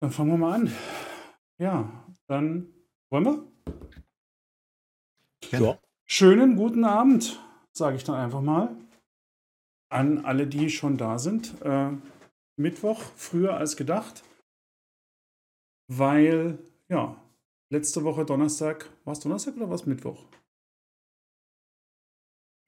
Dann 0.00 0.10
fangen 0.10 0.30
wir 0.32 0.38
mal 0.38 0.54
an. 0.60 0.72
Ja, 1.58 2.04
dann 2.26 2.72
wollen 3.10 3.24
wir? 3.24 3.52
Ja. 5.58 5.78
Schönen 6.04 6.56
guten 6.56 6.84
Abend, 6.84 7.40
sage 7.72 7.96
ich 7.96 8.04
dann 8.04 8.16
einfach 8.16 8.42
mal. 8.42 8.76
An 9.88 10.24
alle, 10.24 10.46
die 10.46 10.70
schon 10.70 10.98
da 10.98 11.18
sind. 11.18 11.60
Äh, 11.62 11.92
Mittwoch, 12.56 13.00
früher 13.16 13.56
als 13.56 13.76
gedacht. 13.76 14.22
Weil, 15.88 16.58
ja, 16.88 17.16
letzte 17.70 18.04
Woche 18.04 18.24
Donnerstag, 18.24 18.90
war 19.04 19.12
es 19.12 19.20
Donnerstag 19.20 19.56
oder 19.56 19.68
war 19.68 19.76
es 19.76 19.86
Mittwoch? 19.86 20.26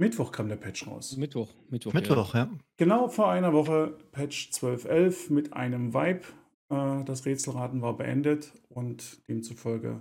Mittwoch 0.00 0.30
kam 0.30 0.48
der 0.48 0.56
Patch 0.56 0.86
raus. 0.86 1.16
Mittwoch, 1.16 1.52
Mittwoch. 1.68 1.92
Mittwoch, 1.92 2.34
ja. 2.34 2.48
Genau 2.76 3.08
vor 3.08 3.30
einer 3.30 3.52
Woche 3.52 3.98
Patch 4.12 4.50
12.11 4.52 5.32
mit 5.32 5.52
einem 5.52 5.92
Vibe. 5.92 6.22
Äh, 6.70 7.04
das 7.04 7.26
Rätselraten 7.26 7.82
war 7.82 7.96
beendet 7.96 8.52
und 8.68 9.26
demzufolge 9.28 10.00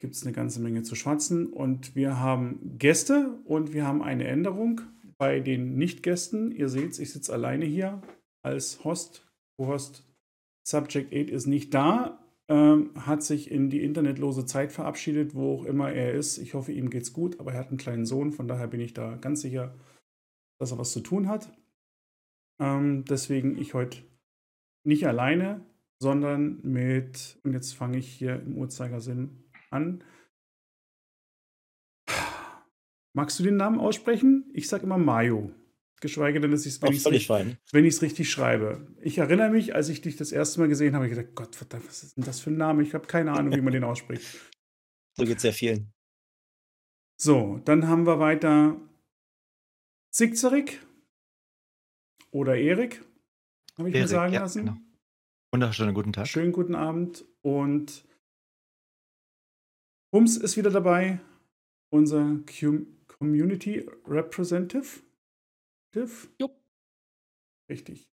gibt 0.00 0.14
es 0.14 0.24
eine 0.24 0.32
ganze 0.32 0.60
Menge 0.60 0.82
zu 0.82 0.94
schwatzen. 0.94 1.52
Und 1.52 1.94
wir 1.94 2.18
haben 2.18 2.78
Gäste 2.78 3.38
und 3.44 3.72
wir 3.72 3.86
haben 3.86 4.02
eine 4.02 4.26
Änderung 4.26 4.80
bei 5.18 5.40
den 5.40 5.76
Nicht-Gästen. 5.76 6.52
Ihr 6.52 6.68
seht, 6.68 6.98
ich 6.98 7.12
sitze 7.12 7.32
alleine 7.32 7.66
hier 7.66 8.00
als 8.42 8.82
Host. 8.84 9.26
Co-Host 9.58 10.04
Subject 10.66 11.12
8 11.12 11.30
ist 11.30 11.46
nicht 11.46 11.74
da, 11.74 12.24
ähm, 12.48 12.90
hat 12.94 13.22
sich 13.22 13.50
in 13.50 13.68
die 13.70 13.82
internetlose 13.82 14.46
Zeit 14.46 14.72
verabschiedet, 14.72 15.34
wo 15.34 15.56
auch 15.56 15.64
immer 15.64 15.92
er 15.92 16.14
ist. 16.14 16.38
Ich 16.38 16.54
hoffe, 16.54 16.72
ihm 16.72 16.90
geht's 16.90 17.12
gut, 17.12 17.38
aber 17.38 17.52
er 17.52 17.58
hat 17.58 17.68
einen 17.68 17.76
kleinen 17.76 18.06
Sohn, 18.06 18.32
von 18.32 18.48
daher 18.48 18.68
bin 18.68 18.80
ich 18.80 18.94
da 18.94 19.16
ganz 19.16 19.42
sicher, 19.42 19.74
dass 20.58 20.72
er 20.72 20.78
was 20.78 20.92
zu 20.92 21.00
tun 21.00 21.28
hat. 21.28 21.52
Ähm, 22.58 23.04
deswegen 23.04 23.58
ich 23.58 23.74
heute 23.74 23.98
nicht 24.84 25.06
alleine, 25.06 25.64
sondern 25.98 26.60
mit, 26.62 27.38
und 27.44 27.52
jetzt 27.52 27.74
fange 27.74 27.98
ich 27.98 28.08
hier 28.08 28.40
im 28.40 28.56
Uhrzeigersinn 28.56 29.44
an. 29.70 30.02
Magst 33.12 33.38
du 33.38 33.42
den 33.42 33.56
Namen 33.56 33.78
aussprechen? 33.78 34.50
Ich 34.54 34.68
sage 34.68 34.84
immer 34.84 34.98
Mayo. 34.98 35.50
Geschweige 36.00 36.40
denn, 36.40 36.50
dass 36.50 36.64
ich 36.64 36.74
es, 36.74 36.82
wenn 36.82 36.92
ich 37.84 37.94
es 37.94 38.02
richtig 38.02 38.30
schreibe. 38.30 38.86
Ich 39.02 39.18
erinnere 39.18 39.50
mich, 39.50 39.74
als 39.74 39.90
ich 39.90 40.00
dich 40.00 40.16
das 40.16 40.32
erste 40.32 40.60
Mal 40.60 40.68
gesehen 40.68 40.94
habe, 40.94 41.06
ich 41.06 41.14
gedacht, 41.14 41.34
Gott 41.34 41.54
verdammt, 41.54 41.86
was 41.86 42.02
ist 42.02 42.16
denn 42.16 42.24
das 42.24 42.40
für 42.40 42.50
ein 42.50 42.56
Name? 42.56 42.82
Ich 42.82 42.94
habe 42.94 43.06
keine 43.06 43.32
Ahnung, 43.32 43.54
wie 43.54 43.60
man 43.60 43.72
den 43.72 43.84
ausspricht. 43.84 44.38
So 45.16 45.26
geht 45.26 45.36
es 45.36 45.42
sehr 45.42 45.52
vielen. 45.52 45.92
So, 47.20 47.60
dann 47.64 47.88
haben 47.88 48.06
wir 48.06 48.20
weiter 48.20 48.80
Zigzerig 50.10 50.80
oder 52.30 52.56
Erik, 52.56 53.04
habe 53.80 53.88
ich 53.88 53.94
Erik, 53.94 54.04
mir 54.04 54.08
sagen 54.08 54.32
ja, 54.32 54.40
lassen. 54.40 54.66
Genau. 54.66 54.78
Wunderschönen 55.52 55.94
guten 55.94 56.12
Tag. 56.12 56.28
Schönen 56.28 56.52
guten 56.52 56.74
Abend 56.74 57.24
und 57.42 58.04
Hums 60.14 60.36
ist 60.36 60.56
wieder 60.56 60.70
dabei, 60.70 61.20
unser 61.92 62.38
Community 63.18 63.88
Representative. 64.06 65.00
Jupp. 66.40 66.56
Richtig. 67.70 68.08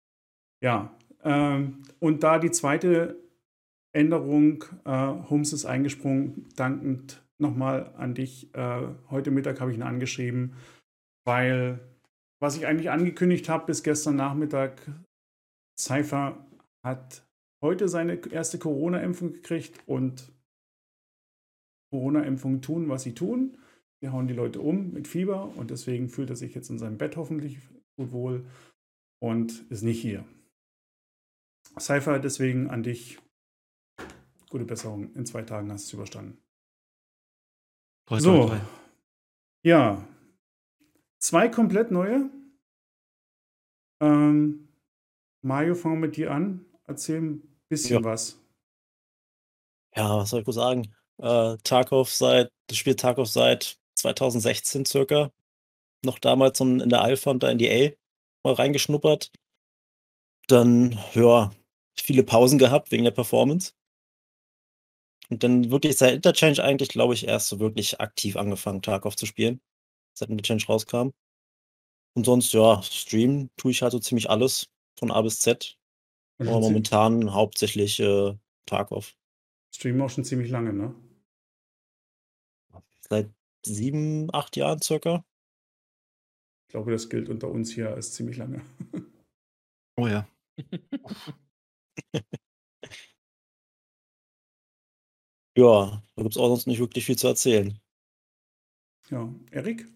Ja. 0.63 0.97
Ähm, 1.23 1.83
und 2.01 2.23
da 2.23 2.39
die 2.39 2.51
zweite 2.51 3.19
Änderung, 3.95 4.65
äh, 4.85 4.91
Hums 5.31 5.53
ist 5.53 5.65
eingesprungen, 5.65 6.49
dankend 6.57 7.23
nochmal 7.39 7.95
an 7.97 8.15
dich. 8.15 8.55
Äh, 8.55 8.89
heute 9.11 9.31
Mittag 9.31 9.61
habe 9.61 9.71
ich 9.71 9.77
ihn 9.77 9.83
angeschrieben, 9.83 10.55
weil 11.27 11.81
was 12.41 12.57
ich 12.57 12.67
eigentlich 12.67 12.91
angekündigt 12.91 13.49
habe 13.49 13.67
bis 13.67 13.83
gestern 13.83 14.17
Nachmittag, 14.17 14.81
Cypher 15.79 16.47
hat 16.83 17.27
heute 17.63 17.89
seine 17.89 18.25
erste 18.31 18.59
Corona-Impfung 18.59 19.33
gekriegt 19.33 19.81
und 19.87 20.33
Corona-Impfungen 21.91 22.63
tun, 22.63 22.89
was 22.89 23.03
sie 23.03 23.15
tun. 23.15 23.59
Wir 24.01 24.13
hauen 24.13 24.29
die 24.29 24.35
Leute 24.35 24.61
um 24.61 24.93
mit 24.93 25.09
Fieber 25.09 25.57
und 25.57 25.71
deswegen 25.71 26.09
fühlt 26.09 26.31
er 26.31 26.37
sich 26.37 26.55
jetzt 26.55 26.71
in 26.71 26.79
seinem 26.79 26.99
Bett 26.99 27.17
hoffentlich 27.17 27.59
gut 27.97 28.13
wohl 28.13 28.47
und 29.21 29.71
ist 29.71 29.83
nicht 29.83 30.01
hier. 30.01 30.25
Cypher, 31.79 32.19
deswegen 32.19 32.71
an 32.71 32.83
dich. 32.83 33.19
Gute 34.49 34.65
Besserung. 34.65 35.13
In 35.15 35.27
zwei 35.27 35.43
Tagen 35.43 35.73
hast 35.73 35.85
du 35.85 35.89
es 35.89 35.95
überstanden. 35.95 36.39
Toll, 38.07 38.21
so. 38.21 38.49
Toll. 38.49 38.61
Ja. 39.65 40.07
Zwei 41.19 41.49
komplett 41.49 41.91
neue. 41.91 42.31
Ähm, 44.01 44.66
Mario, 45.47 45.77
fangen 45.77 46.01
wir 46.01 46.09
mit 46.09 46.17
dir 46.17 46.33
an. 46.33 46.67
Erzähl 46.89 47.23
ein 47.23 47.57
bisschen 47.69 48.03
ja. 48.03 48.05
was. 48.05 48.43
Ja, 49.95 50.17
was 50.19 50.31
soll 50.31 50.41
ich 50.41 50.47
wohl 50.49 50.53
sagen? 50.53 50.93
Äh, 51.19 51.57
Tarkov 51.63 52.13
seit, 52.13 52.51
das 52.67 52.77
Spiel 52.77 52.97
Tarkov 52.97 53.29
seit 53.29 53.79
2016 53.95 54.85
circa. 54.85 55.31
Noch 56.05 56.19
damals 56.19 56.59
in 56.59 56.89
der 56.89 57.01
Alpha 57.01 57.31
und 57.31 57.45
der 57.45 57.55
NDA 57.55 57.95
mal 58.43 58.55
reingeschnuppert. 58.55 59.31
Dann, 60.49 60.99
ja, 61.15 61.53
viele 61.97 62.25
Pausen 62.25 62.59
gehabt 62.59 62.91
wegen 62.91 63.05
der 63.05 63.13
Performance. 63.13 63.73
Und 65.31 65.45
dann 65.45 65.71
wirklich 65.71 65.97
seit 65.97 66.15
Interchange 66.15 66.61
eigentlich, 66.63 66.89
glaube 66.89 67.15
ich, 67.15 67.29
erst 67.29 67.49
so 67.49 67.61
wirklich 67.61 68.01
aktiv 68.01 68.37
angefangen, 68.37 68.83
Tarkov 68.83 69.15
zu 69.15 69.27
spielen. 69.27 69.61
Seit 70.13 70.29
Interchange 70.29 70.67
rauskam. 70.69 71.11
Und 72.15 72.25
sonst, 72.25 72.53
ja, 72.53 72.83
streamen 72.83 73.51
tue 73.57 73.71
ich 73.71 73.83
halt 73.83 73.93
so 73.93 74.01
ziemlich 74.01 74.29
alles 74.29 74.69
von 74.99 75.11
A 75.11 75.23
bis 75.23 75.41
Z. 75.41 75.79
Aber 76.39 76.61
momentan 76.61 77.33
hauptsächlich 77.33 77.99
äh, 78.01 78.37
Tarkov. 78.67 79.17
Streamen 79.75 80.03
auch 80.03 80.11
schon 80.11 80.25
ziemlich 80.25 80.51
lange, 80.51 80.73
ne? 80.73 80.95
Seit 83.09 83.31
sieben, 83.65 84.29
acht 84.35 84.57
Jahren 84.57 84.83
circa. 84.83 85.25
Ich 86.67 86.73
glaube, 86.73 86.91
das 86.93 87.09
gilt 87.09 87.29
unter 87.29 87.49
uns 87.49 87.73
hier 87.73 87.95
als 87.95 88.13
ziemlich 88.13 88.37
lange. 88.37 88.63
Oh 89.97 90.07
ja. 90.07 90.29
Ja, 95.57 96.03
da 96.15 96.23
gibt 96.23 96.35
es 96.35 96.39
auch 96.39 96.49
sonst 96.49 96.67
nicht 96.67 96.81
wirklich 96.81 97.07
viel 97.07 97.17
zu 97.17 97.29
erzählen. 97.29 97.81
Ja, 99.09 99.35
Erik? 99.51 99.87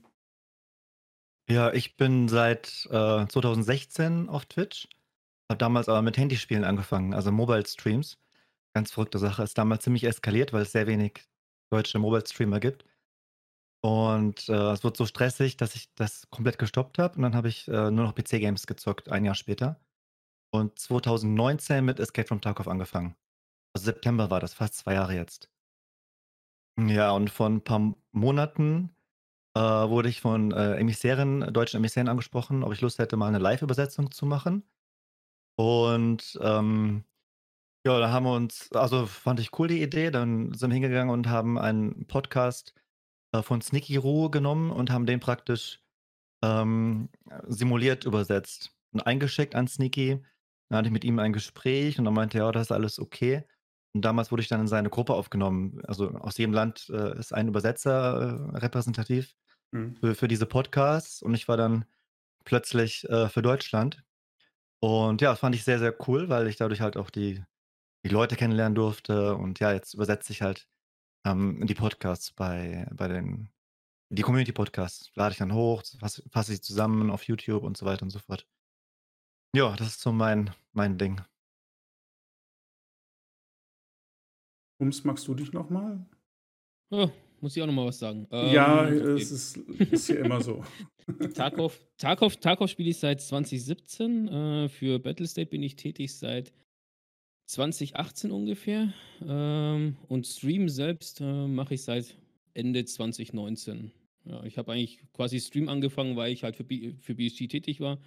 Ja, 1.50 1.72
ich 1.72 1.96
bin 1.96 2.28
seit 2.28 2.86
äh, 2.90 3.26
2016 3.26 4.28
auf 4.28 4.46
Twitch. 4.46 4.88
Habe 5.50 5.58
damals 5.58 5.88
aber 5.88 6.00
mit 6.00 6.16
Handyspielen 6.16 6.62
angefangen, 6.62 7.12
also 7.12 7.32
Mobile 7.32 7.66
Streams. 7.66 8.18
Ganz 8.72 8.92
verrückte 8.92 9.18
Sache. 9.18 9.42
Ist 9.42 9.58
damals 9.58 9.82
ziemlich 9.82 10.04
eskaliert, 10.04 10.52
weil 10.52 10.62
es 10.62 10.70
sehr 10.70 10.86
wenig 10.86 11.24
deutsche 11.72 11.98
Mobile 11.98 12.24
Streamer 12.24 12.60
gibt. 12.60 12.84
Und 13.82 14.48
äh, 14.48 14.72
es 14.72 14.84
wird 14.84 14.96
so 14.96 15.06
stressig, 15.06 15.56
dass 15.56 15.74
ich 15.74 15.92
das 15.94 16.30
komplett 16.30 16.58
gestoppt 16.58 16.98
habe. 16.98 17.16
Und 17.16 17.22
dann 17.22 17.34
habe 17.34 17.48
ich 17.48 17.66
äh, 17.66 17.90
nur 17.90 18.04
noch 18.04 18.14
PC-Games 18.14 18.68
gezockt, 18.68 19.08
ein 19.08 19.24
Jahr 19.24 19.34
später. 19.34 19.80
Und 20.52 20.78
2019 20.78 21.84
mit 21.84 21.98
Escape 21.98 22.28
from 22.28 22.40
Tarkov 22.40 22.68
angefangen. 22.68 23.16
Also 23.74 23.86
September 23.86 24.30
war 24.30 24.38
das, 24.38 24.54
fast 24.54 24.76
zwei 24.76 24.94
Jahre 24.94 25.14
jetzt. 25.14 25.50
Ja, 26.78 27.10
und 27.10 27.28
vor 27.28 27.48
ein 27.48 27.62
paar 27.62 27.94
Monaten 28.12 28.94
äh, 29.54 29.60
wurde 29.60 30.08
ich 30.08 30.20
von 30.20 30.52
äh, 30.52 30.76
Emissären, 30.76 31.52
deutschen 31.52 31.78
Emissären 31.78 32.08
angesprochen, 32.08 32.62
ob 32.62 32.72
ich 32.72 32.80
Lust 32.80 32.98
hätte, 32.98 33.16
mal 33.16 33.28
eine 33.28 33.38
Live-Übersetzung 33.38 34.10
zu 34.10 34.26
machen. 34.26 34.64
Und 35.56 36.38
ähm, 36.42 37.04
ja, 37.86 37.98
da 37.98 38.10
haben 38.10 38.24
wir 38.24 38.34
uns, 38.34 38.70
also 38.72 39.06
fand 39.06 39.40
ich 39.40 39.58
cool 39.58 39.68
die 39.68 39.82
Idee. 39.82 40.10
Dann 40.10 40.52
sind 40.54 40.70
wir 40.70 40.74
hingegangen 40.74 41.12
und 41.12 41.28
haben 41.28 41.58
einen 41.58 42.06
Podcast 42.06 42.74
äh, 43.32 43.42
von 43.42 43.60
Sneaky 43.60 43.96
Roo 43.96 44.30
genommen 44.30 44.70
und 44.70 44.90
haben 44.90 45.06
den 45.06 45.20
praktisch 45.20 45.82
ähm, 46.42 47.08
simuliert 47.46 48.04
übersetzt 48.04 48.74
und 48.92 49.00
eingeschickt 49.00 49.54
an 49.54 49.68
Sneaky. 49.68 50.22
Dann 50.68 50.78
hatte 50.78 50.88
ich 50.88 50.92
mit 50.92 51.04
ihm 51.04 51.18
ein 51.18 51.32
Gespräch 51.32 51.98
und 51.98 52.04
dann 52.04 52.14
meinte 52.14 52.38
er, 52.38 52.46
ja, 52.46 52.52
das 52.52 52.68
ist 52.68 52.72
alles 52.72 52.98
okay. 52.98 53.44
Und 53.92 54.02
damals 54.04 54.30
wurde 54.30 54.42
ich 54.42 54.48
dann 54.48 54.60
in 54.60 54.68
seine 54.68 54.90
Gruppe 54.90 55.14
aufgenommen. 55.14 55.82
Also 55.86 56.10
aus 56.10 56.38
jedem 56.38 56.52
Land 56.52 56.88
äh, 56.90 57.18
ist 57.18 57.34
ein 57.34 57.48
Übersetzer 57.48 58.50
äh, 58.54 58.58
repräsentativ 58.58 59.34
mhm. 59.72 59.96
für, 59.96 60.14
für 60.14 60.28
diese 60.28 60.46
Podcasts 60.46 61.22
und 61.22 61.34
ich 61.34 61.48
war 61.48 61.56
dann 61.56 61.84
plötzlich 62.44 63.08
äh, 63.08 63.28
für 63.28 63.42
Deutschland. 63.42 64.02
Und 64.80 65.20
ja, 65.20 65.30
das 65.30 65.40
fand 65.40 65.54
ich 65.54 65.64
sehr, 65.64 65.78
sehr 65.78 65.94
cool, 66.08 66.28
weil 66.28 66.46
ich 66.46 66.56
dadurch 66.56 66.80
halt 66.80 66.96
auch 66.96 67.10
die, 67.10 67.42
die 68.04 68.08
Leute 68.08 68.36
kennenlernen 68.36 68.74
durfte. 68.74 69.34
Und 69.36 69.60
ja, 69.60 69.72
jetzt 69.72 69.94
übersetze 69.94 70.32
ich 70.32 70.40
halt 70.40 70.66
ähm, 71.26 71.66
die 71.66 71.74
Podcasts 71.74 72.32
bei, 72.32 72.88
bei 72.92 73.08
den, 73.08 73.50
die 74.08 74.22
Community-Podcasts 74.22 75.10
lade 75.14 75.32
ich 75.32 75.38
dann 75.38 75.52
hoch, 75.52 75.82
fasse, 75.98 76.22
fasse 76.30 76.52
sie 76.52 76.60
zusammen 76.60 77.10
auf 77.10 77.24
YouTube 77.24 77.62
und 77.62 77.76
so 77.76 77.84
weiter 77.84 78.02
und 78.02 78.10
so 78.10 78.18
fort. 78.18 78.46
Ja, 79.54 79.74
das 79.76 79.88
ist 79.88 80.00
so 80.00 80.12
mein, 80.12 80.54
mein 80.72 80.96
Ding. 80.96 81.20
Ums, 84.80 85.04
magst 85.04 85.28
du 85.28 85.34
dich 85.34 85.52
nochmal? 85.52 86.04
Oh, 86.90 87.08
muss 87.40 87.56
ich 87.56 87.62
auch 87.62 87.66
nochmal 87.66 87.86
was 87.86 87.98
sagen. 87.98 88.26
Ja, 88.30 88.88
ähm, 88.88 89.16
es 89.16 89.30
ist, 89.30 89.56
ist 89.56 90.06
hier 90.06 90.20
immer 90.20 90.40
so. 90.40 90.64
Tarkov, 91.34 91.78
Tarkov, 91.98 92.36
Tarkov 92.38 92.70
spiele 92.70 92.90
ich 92.90 92.98
seit 92.98 93.20
2017. 93.20 94.28
Äh, 94.28 94.68
für 94.68 94.98
Battlestate 94.98 95.46
bin 95.46 95.62
ich 95.62 95.76
tätig 95.76 96.16
seit 96.16 96.52
2018 97.46 98.30
ungefähr. 98.30 98.92
Ähm, 99.26 99.96
und 100.08 100.26
Stream 100.26 100.68
selbst 100.68 101.20
äh, 101.20 101.46
mache 101.46 101.74
ich 101.74 101.82
seit 101.82 102.16
Ende 102.54 102.84
2019. 102.84 103.92
Ja, 104.24 104.44
ich 104.44 104.58
habe 104.58 104.72
eigentlich 104.72 105.02
quasi 105.12 105.40
Stream 105.40 105.68
angefangen, 105.68 106.16
weil 106.16 106.32
ich 106.32 106.42
halt 106.42 106.56
für, 106.56 106.64
B 106.64 106.94
für 107.00 107.14
BSG 107.14 107.48
tätig 107.48 107.80
war 107.80 107.98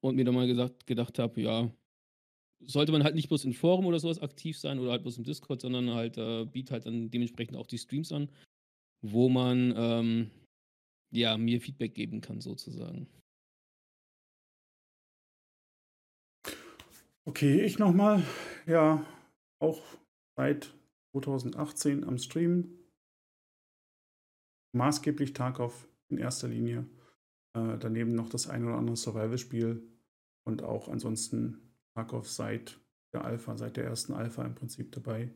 und 0.00 0.16
mir 0.16 0.24
dann 0.24 0.34
mal 0.34 0.46
gesagt, 0.46 0.86
gedacht 0.86 1.18
habe, 1.18 1.40
ja, 1.40 1.70
sollte 2.66 2.92
man 2.92 3.04
halt 3.04 3.14
nicht 3.14 3.28
bloß 3.28 3.44
im 3.44 3.54
Forum 3.54 3.86
oder 3.86 3.98
sowas 3.98 4.20
aktiv 4.20 4.58
sein 4.58 4.78
oder 4.78 4.90
halt 4.90 5.02
bloß 5.02 5.18
im 5.18 5.24
Discord, 5.24 5.60
sondern 5.60 5.90
halt 5.90 6.18
äh, 6.18 6.44
bietet 6.44 6.72
halt 6.72 6.86
dann 6.86 7.10
dementsprechend 7.10 7.56
auch 7.56 7.66
die 7.66 7.78
Streams 7.78 8.12
an, 8.12 8.28
wo 9.02 9.28
man 9.28 9.74
ähm, 9.76 10.30
ja 11.10 11.36
mir 11.38 11.60
Feedback 11.60 11.94
geben 11.94 12.20
kann 12.20 12.40
sozusagen. 12.40 13.08
Okay, 17.26 17.60
ich 17.62 17.78
nochmal. 17.78 18.22
Ja, 18.66 19.06
auch 19.60 19.82
seit 20.36 20.74
2018 21.12 22.04
am 22.04 22.18
Stream. 22.18 22.78
Maßgeblich 24.72 25.32
Tarkov 25.32 25.88
in 26.08 26.18
erster 26.18 26.48
Linie. 26.48 26.86
Äh, 27.56 27.78
daneben 27.78 28.14
noch 28.14 28.28
das 28.28 28.48
ein 28.48 28.64
oder 28.64 28.76
andere 28.76 28.96
Survival-Spiel 28.96 29.82
und 30.46 30.62
auch 30.62 30.88
ansonsten 30.88 31.69
Tarkov 31.94 32.28
seit 32.28 32.78
der 33.12 33.24
Alpha, 33.24 33.56
seit 33.56 33.76
der 33.76 33.84
ersten 33.84 34.12
Alpha 34.12 34.44
im 34.44 34.54
Prinzip 34.54 34.92
dabei. 34.92 35.30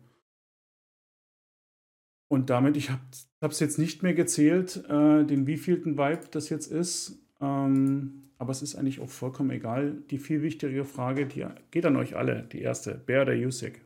Und 2.29 2.51
damit, 2.51 2.77
ich 2.77 2.91
habe 2.91 3.03
es 3.41 3.61
jetzt 3.61 3.79
nicht 3.79 4.03
mehr 4.03 4.15
gezählt, 4.15 4.77
äh, 4.89 5.25
den 5.25 5.47
wievielten 5.47 5.99
Vibe 5.99 6.29
das 6.31 6.49
jetzt 6.49 6.67
ist. 6.67 7.19
Ähm, 7.41 8.33
aber 8.39 8.51
es 8.51 8.63
ist 8.63 8.75
eigentlich 8.75 9.01
auch 9.01 9.09
vollkommen 9.09 9.51
egal. 9.51 10.03
Die 10.11 10.19
viel 10.19 10.43
wichtigere 10.43 10.85
Frage, 10.85 11.27
die 11.27 11.47
geht 11.71 11.87
an 11.87 11.97
euch 11.97 12.17
alle. 12.17 12.45
Die 12.45 12.61
erste, 12.61 12.95
Bär 12.95 13.23
oder 13.23 13.35
Yusek? 13.35 13.81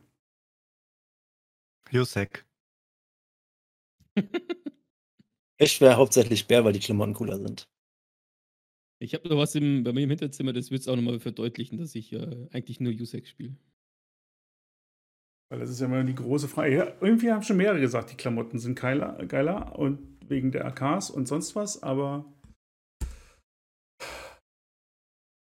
Yusek. 1.91 2.45
ich 5.57 5.81
wäre 5.81 5.97
hauptsächlich 5.97 6.47
Bär, 6.47 6.65
weil 6.65 6.73
die 6.73 6.79
Klamotten 6.79 7.13
cooler 7.13 7.37
sind. 7.37 7.69
Ich 9.01 9.13
habe 9.13 9.27
noch 9.29 9.37
was 9.37 9.55
im, 9.55 9.83
bei 9.83 9.93
mir 9.93 10.03
im 10.03 10.09
Hinterzimmer, 10.09 10.51
das 10.51 10.71
wird 10.71 10.81
es 10.81 10.87
auch 10.87 10.95
nochmal 10.95 11.19
verdeutlichen, 11.19 11.77
dass 11.77 11.95
ich 11.95 12.11
äh, 12.11 12.47
eigentlich 12.51 12.79
nur 12.79 12.91
Yusek 12.91 13.27
spiele. 13.27 13.55
Weil 15.49 15.59
das 15.59 15.69
ist 15.69 15.79
ja 15.79 15.87
immer 15.87 16.03
die 16.03 16.15
große 16.15 16.47
Frage. 16.47 16.75
Ja, 16.75 16.93
irgendwie 17.01 17.31
haben 17.31 17.41
schon 17.41 17.57
mehrere 17.57 17.79
gesagt, 17.79 18.11
die 18.11 18.15
Klamotten 18.15 18.59
sind 18.59 18.79
geiler, 18.79 19.25
geiler 19.25 19.79
und 19.79 19.99
wegen 20.27 20.51
der 20.51 20.65
AKs 20.65 21.09
und 21.09 21.27
sonst 21.27 21.55
was, 21.55 21.81
aber 21.81 22.25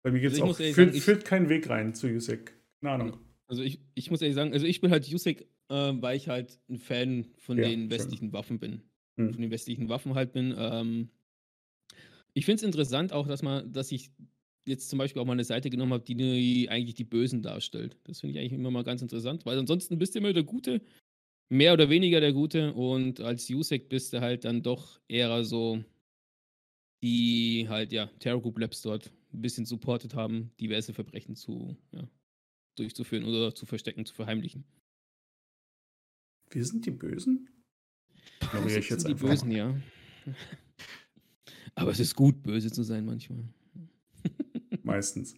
bei 0.03 0.11
mir 0.11 0.19
gibt 0.19 0.33
es 0.33 0.41
also 0.41 0.53
auch, 0.53 0.57
führt, 0.57 0.75
sagen, 0.75 0.93
führt 0.93 1.25
keinen 1.25 1.49
Weg 1.49 1.67
rein 1.67 1.95
zu 1.95 2.07
Yusek. 2.07 2.53
Keine 2.81 2.93
Ahnung. 2.93 3.19
Also 3.47 3.63
ich, 3.63 3.79
ich 3.95 4.11
muss 4.11 4.21
ehrlich 4.21 4.35
sagen, 4.35 4.53
also 4.53 4.67
ich 4.67 4.79
bin 4.81 4.91
halt 4.91 5.07
Yusek, 5.07 5.47
äh, 5.69 5.93
weil 5.95 6.17
ich 6.17 6.27
halt 6.27 6.59
ein 6.69 6.77
Fan 6.77 7.25
von 7.37 7.57
ja, 7.57 7.63
den 7.63 7.89
westlichen 7.89 8.27
schön. 8.27 8.33
Waffen 8.33 8.59
bin. 8.59 8.83
Hm. 9.17 9.33
Von 9.33 9.41
den 9.41 9.49
westlichen 9.49 9.89
Waffen 9.89 10.13
halt 10.13 10.33
bin. 10.33 10.53
Ähm, 10.55 11.09
ich 12.35 12.45
finde 12.45 12.57
es 12.57 12.63
interessant 12.63 13.13
auch, 13.13 13.27
dass 13.27 13.41
man, 13.41 13.71
dass 13.71 13.91
ich 13.91 14.11
jetzt 14.67 14.89
zum 14.89 14.99
Beispiel 14.99 15.21
auch 15.21 15.25
mal 15.25 15.33
eine 15.33 15.43
Seite 15.43 15.69
genommen 15.69 15.93
habe, 15.93 16.03
die 16.03 16.67
eigentlich 16.69 16.95
die 16.95 17.03
Bösen 17.03 17.41
darstellt. 17.41 17.97
Das 18.03 18.19
finde 18.19 18.33
ich 18.33 18.39
eigentlich 18.39 18.59
immer 18.59 18.71
mal 18.71 18.83
ganz 18.83 19.01
interessant, 19.01 19.45
weil 19.45 19.57
ansonsten 19.57 19.97
bist 19.97 20.15
du 20.15 20.19
immer 20.19 20.33
der 20.33 20.43
Gute, 20.43 20.81
mehr 21.49 21.73
oder 21.73 21.89
weniger 21.89 22.19
der 22.19 22.33
Gute 22.33 22.73
und 22.73 23.21
als 23.21 23.47
Yusek 23.47 23.87
bist 23.89 24.13
du 24.13 24.21
halt 24.21 24.43
dann 24.43 24.63
doch 24.63 24.99
eher 25.07 25.43
so 25.45 25.83
die 27.01 27.67
halt 27.69 27.91
ja 27.91 28.07
Terror 28.19 28.41
Group 28.41 28.59
Labs 28.59 28.81
dort 28.81 29.11
ein 29.31 29.41
bisschen 29.41 29.65
supportet 29.65 30.15
haben, 30.15 30.51
diverse 30.59 30.93
Verbrechen 30.93 31.35
zu, 31.35 31.77
ja, 31.91 32.07
durchzuführen 32.75 33.25
oder 33.25 33.53
zu 33.53 33.65
verstecken, 33.65 34.05
zu 34.05 34.15
verheimlichen. 34.15 34.65
Wir 36.49 36.65
sind 36.65 36.85
die 36.85 36.91
Bösen? 36.91 37.49
Glaube 38.39 38.71
ich 38.71 38.89
jetzt 38.89 39.07
die 39.07 39.13
Bösen, 39.13 39.51
ja. 39.51 39.79
Aber 41.75 41.92
es 41.92 42.00
ist 42.00 42.16
gut, 42.16 42.42
böse 42.44 42.72
zu 42.72 42.83
sein 42.83 43.06
manchmal. 43.06 43.44
Meistens. 44.83 45.36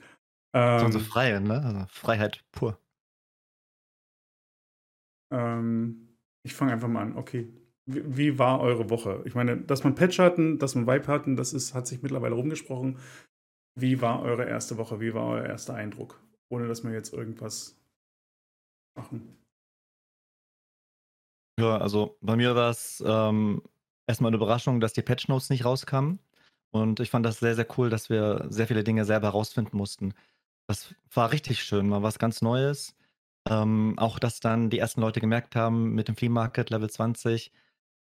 Ähm, 0.53 0.79
so 0.79 0.85
unsere 0.85 1.03
Freie, 1.03 1.41
ne? 1.41 1.61
Also 1.61 1.85
Freiheit 1.89 2.45
pur. 2.51 2.79
Ähm, 5.31 6.17
ich 6.43 6.53
fange 6.53 6.73
einfach 6.73 6.87
mal 6.87 7.01
an. 7.01 7.17
Okay. 7.17 7.51
Wie, 7.85 8.17
wie, 8.17 8.39
war 8.39 8.59
eure 8.59 8.89
Woche? 8.89 9.21
Ich 9.25 9.35
meine, 9.35 9.57
dass 9.57 9.83
man 9.83 9.95
Patch 9.95 10.19
hatten, 10.19 10.59
dass 10.59 10.75
man 10.75 10.87
Vibe 10.87 11.07
hatten, 11.07 11.35
das 11.35 11.53
ist, 11.53 11.73
hat 11.73 11.87
sich 11.87 12.01
mittlerweile 12.01 12.35
rumgesprochen. 12.35 12.99
Wie 13.75 14.01
war 14.01 14.21
eure 14.21 14.45
erste 14.45 14.77
Woche? 14.77 14.99
Wie 14.99 15.13
war 15.13 15.27
euer 15.27 15.45
erster 15.45 15.75
Eindruck? 15.75 16.21
Ohne 16.49 16.67
dass 16.67 16.83
wir 16.83 16.91
jetzt 16.91 17.13
irgendwas 17.13 17.79
machen. 18.95 19.37
Ja, 21.59 21.77
also 21.77 22.17
bei 22.21 22.35
mir 22.35 22.55
war 22.55 22.69
es 22.69 23.03
ähm, 23.05 23.61
erstmal 24.05 24.29
eine 24.29 24.37
Überraschung, 24.37 24.79
dass 24.79 24.93
die 24.93 25.01
Patch 25.01 25.27
Notes 25.27 25.49
nicht 25.49 25.65
rauskamen. 25.65 26.19
Und 26.71 26.99
ich 26.99 27.09
fand 27.09 27.25
das 27.25 27.39
sehr, 27.39 27.55
sehr 27.55 27.67
cool, 27.77 27.89
dass 27.89 28.09
wir 28.09 28.45
sehr 28.49 28.67
viele 28.67 28.83
Dinge 28.83 29.05
selber 29.05 29.27
herausfinden 29.27 29.77
mussten. 29.77 30.13
Das 30.67 30.93
war 31.13 31.31
richtig 31.31 31.63
schön, 31.63 31.87
mal 31.87 32.03
was 32.03 32.19
ganz 32.19 32.41
Neues. 32.41 32.95
Ähm, 33.49 33.95
auch, 33.97 34.19
dass 34.19 34.39
dann 34.39 34.69
die 34.69 34.79
ersten 34.79 35.01
Leute 35.01 35.21
gemerkt 35.21 35.55
haben 35.55 35.93
mit 35.95 36.07
dem 36.07 36.15
Flea 36.17 36.29
Market 36.29 36.69
Level 36.69 36.89
20. 36.89 37.51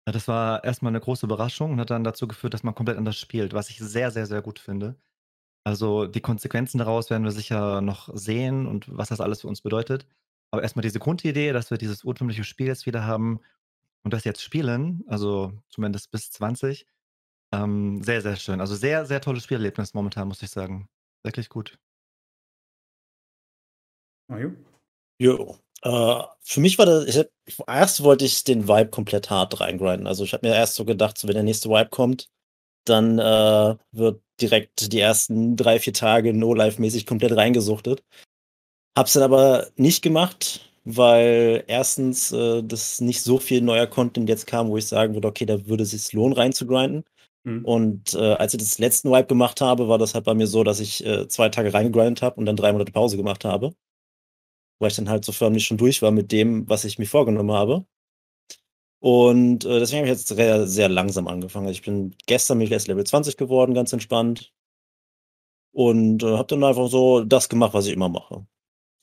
Das 0.06 0.28
war 0.28 0.62
erstmal 0.64 0.92
eine 0.92 1.00
große 1.00 1.26
Überraschung 1.26 1.72
und 1.72 1.80
hat 1.80 1.90
dann 1.90 2.04
dazu 2.04 2.28
geführt, 2.28 2.54
dass 2.54 2.62
man 2.62 2.74
komplett 2.74 2.98
anders 2.98 3.18
spielt, 3.18 3.54
was 3.54 3.70
ich 3.70 3.78
sehr, 3.78 4.10
sehr, 4.10 4.26
sehr 4.26 4.42
gut 4.42 4.58
finde. 4.58 4.96
Also 5.64 6.06
die 6.06 6.20
Konsequenzen 6.20 6.78
daraus 6.78 7.10
werden 7.10 7.24
wir 7.24 7.32
sicher 7.32 7.80
noch 7.80 8.10
sehen 8.14 8.66
und 8.66 8.86
was 8.96 9.08
das 9.08 9.20
alles 9.20 9.40
für 9.40 9.48
uns 9.48 9.62
bedeutet. 9.62 10.06
Aber 10.50 10.62
erstmal 10.62 10.82
diese 10.82 11.00
Grundidee, 11.00 11.52
dass 11.52 11.70
wir 11.70 11.78
dieses 11.78 12.04
urtümliche 12.04 12.44
Spiel 12.44 12.66
jetzt 12.68 12.86
wieder 12.86 13.06
haben 13.06 13.40
und 14.04 14.12
das 14.12 14.24
jetzt 14.24 14.42
spielen, 14.42 15.04
also 15.08 15.52
zumindest 15.70 16.10
bis 16.10 16.30
20, 16.30 16.86
ähm, 17.62 18.02
sehr, 18.02 18.22
sehr 18.22 18.36
schön. 18.36 18.60
Also 18.60 18.74
sehr, 18.74 19.06
sehr 19.06 19.20
tolles 19.20 19.44
Spielerlebnis 19.44 19.94
momentan, 19.94 20.28
muss 20.28 20.42
ich 20.42 20.50
sagen. 20.50 20.88
Wirklich 21.22 21.48
gut. 21.48 21.78
Mario? 24.28 24.52
Jo. 25.18 25.58
Äh, 25.82 26.22
für 26.40 26.60
mich 26.60 26.78
war 26.78 26.86
das, 26.86 27.06
ich 27.06 27.18
hab, 27.18 27.28
erst 27.68 28.02
wollte 28.02 28.24
ich 28.24 28.44
den 28.44 28.68
Vibe 28.68 28.90
komplett 28.90 29.30
hart 29.30 29.60
reingrinden. 29.60 30.06
Also 30.06 30.24
ich 30.24 30.32
habe 30.32 30.46
mir 30.48 30.54
erst 30.54 30.74
so 30.76 30.84
gedacht, 30.84 31.18
so, 31.18 31.28
wenn 31.28 31.34
der 31.34 31.42
nächste 31.42 31.68
Vibe 31.68 31.90
kommt, 31.90 32.28
dann 32.84 33.18
äh, 33.18 33.76
wird 33.92 34.22
direkt 34.40 34.92
die 34.92 35.00
ersten 35.00 35.56
drei, 35.56 35.78
vier 35.80 35.92
Tage 35.92 36.34
No-Life-mäßig 36.34 37.06
komplett 37.06 37.36
reingesuchtet. 37.36 38.02
Hab's 38.96 39.14
dann 39.14 39.22
aber 39.22 39.68
nicht 39.76 40.02
gemacht, 40.02 40.72
weil 40.84 41.64
erstens 41.66 42.32
äh, 42.32 42.62
das 42.62 43.00
nicht 43.00 43.22
so 43.22 43.38
viel 43.38 43.60
neuer 43.60 43.86
Content 43.86 44.28
jetzt 44.28 44.46
kam, 44.46 44.68
wo 44.68 44.76
ich 44.76 44.86
sagen 44.86 45.14
würde, 45.14 45.28
okay, 45.28 45.46
da 45.46 45.66
würde 45.66 45.84
es 45.84 45.90
sich 45.90 46.12
lohnen 46.12 46.34
reinzugrinden. 46.34 47.04
Mhm. 47.44 47.64
Und 47.64 48.14
äh, 48.14 48.34
als 48.34 48.54
ich 48.54 48.60
das 48.60 48.78
letzten 48.78 49.10
Wipe 49.10 49.26
gemacht 49.26 49.60
habe, 49.60 49.88
war 49.88 49.98
das 49.98 50.14
halt 50.14 50.24
bei 50.24 50.34
mir 50.34 50.46
so, 50.46 50.64
dass 50.64 50.80
ich 50.80 51.04
äh, 51.06 51.28
zwei 51.28 51.48
Tage 51.50 51.72
reingegrindet 51.72 52.22
habe 52.22 52.36
und 52.36 52.46
dann 52.46 52.56
drei 52.56 52.72
Monate 52.72 52.92
Pause 52.92 53.16
gemacht 53.16 53.44
habe. 53.44 53.74
Weil 54.80 54.90
ich 54.90 54.96
dann 54.96 55.08
halt 55.08 55.24
so 55.24 55.32
förmlich 55.32 55.64
schon 55.64 55.78
durch 55.78 56.02
war 56.02 56.10
mit 56.10 56.32
dem, 56.32 56.68
was 56.68 56.84
ich 56.84 56.98
mir 56.98 57.06
vorgenommen 57.06 57.52
habe. 57.52 57.86
Und 59.00 59.66
äh, 59.66 59.78
deswegen 59.80 59.98
habe 59.98 60.06
ich 60.10 60.18
jetzt 60.18 60.28
sehr, 60.28 60.66
sehr 60.66 60.88
langsam 60.88 61.28
angefangen. 61.28 61.66
Also 61.66 61.76
ich 61.78 61.84
bin 61.84 62.16
gestern 62.26 62.58
mit 62.58 62.70
erst 62.70 62.88
Level 62.88 63.04
20 63.04 63.36
geworden, 63.36 63.74
ganz 63.74 63.92
entspannt. 63.92 64.52
Und 65.72 66.22
äh, 66.22 66.36
habe 66.36 66.46
dann 66.46 66.64
einfach 66.64 66.88
so 66.88 67.22
das 67.24 67.48
gemacht, 67.48 67.74
was 67.74 67.86
ich 67.86 67.92
immer 67.92 68.08
mache. 68.08 68.46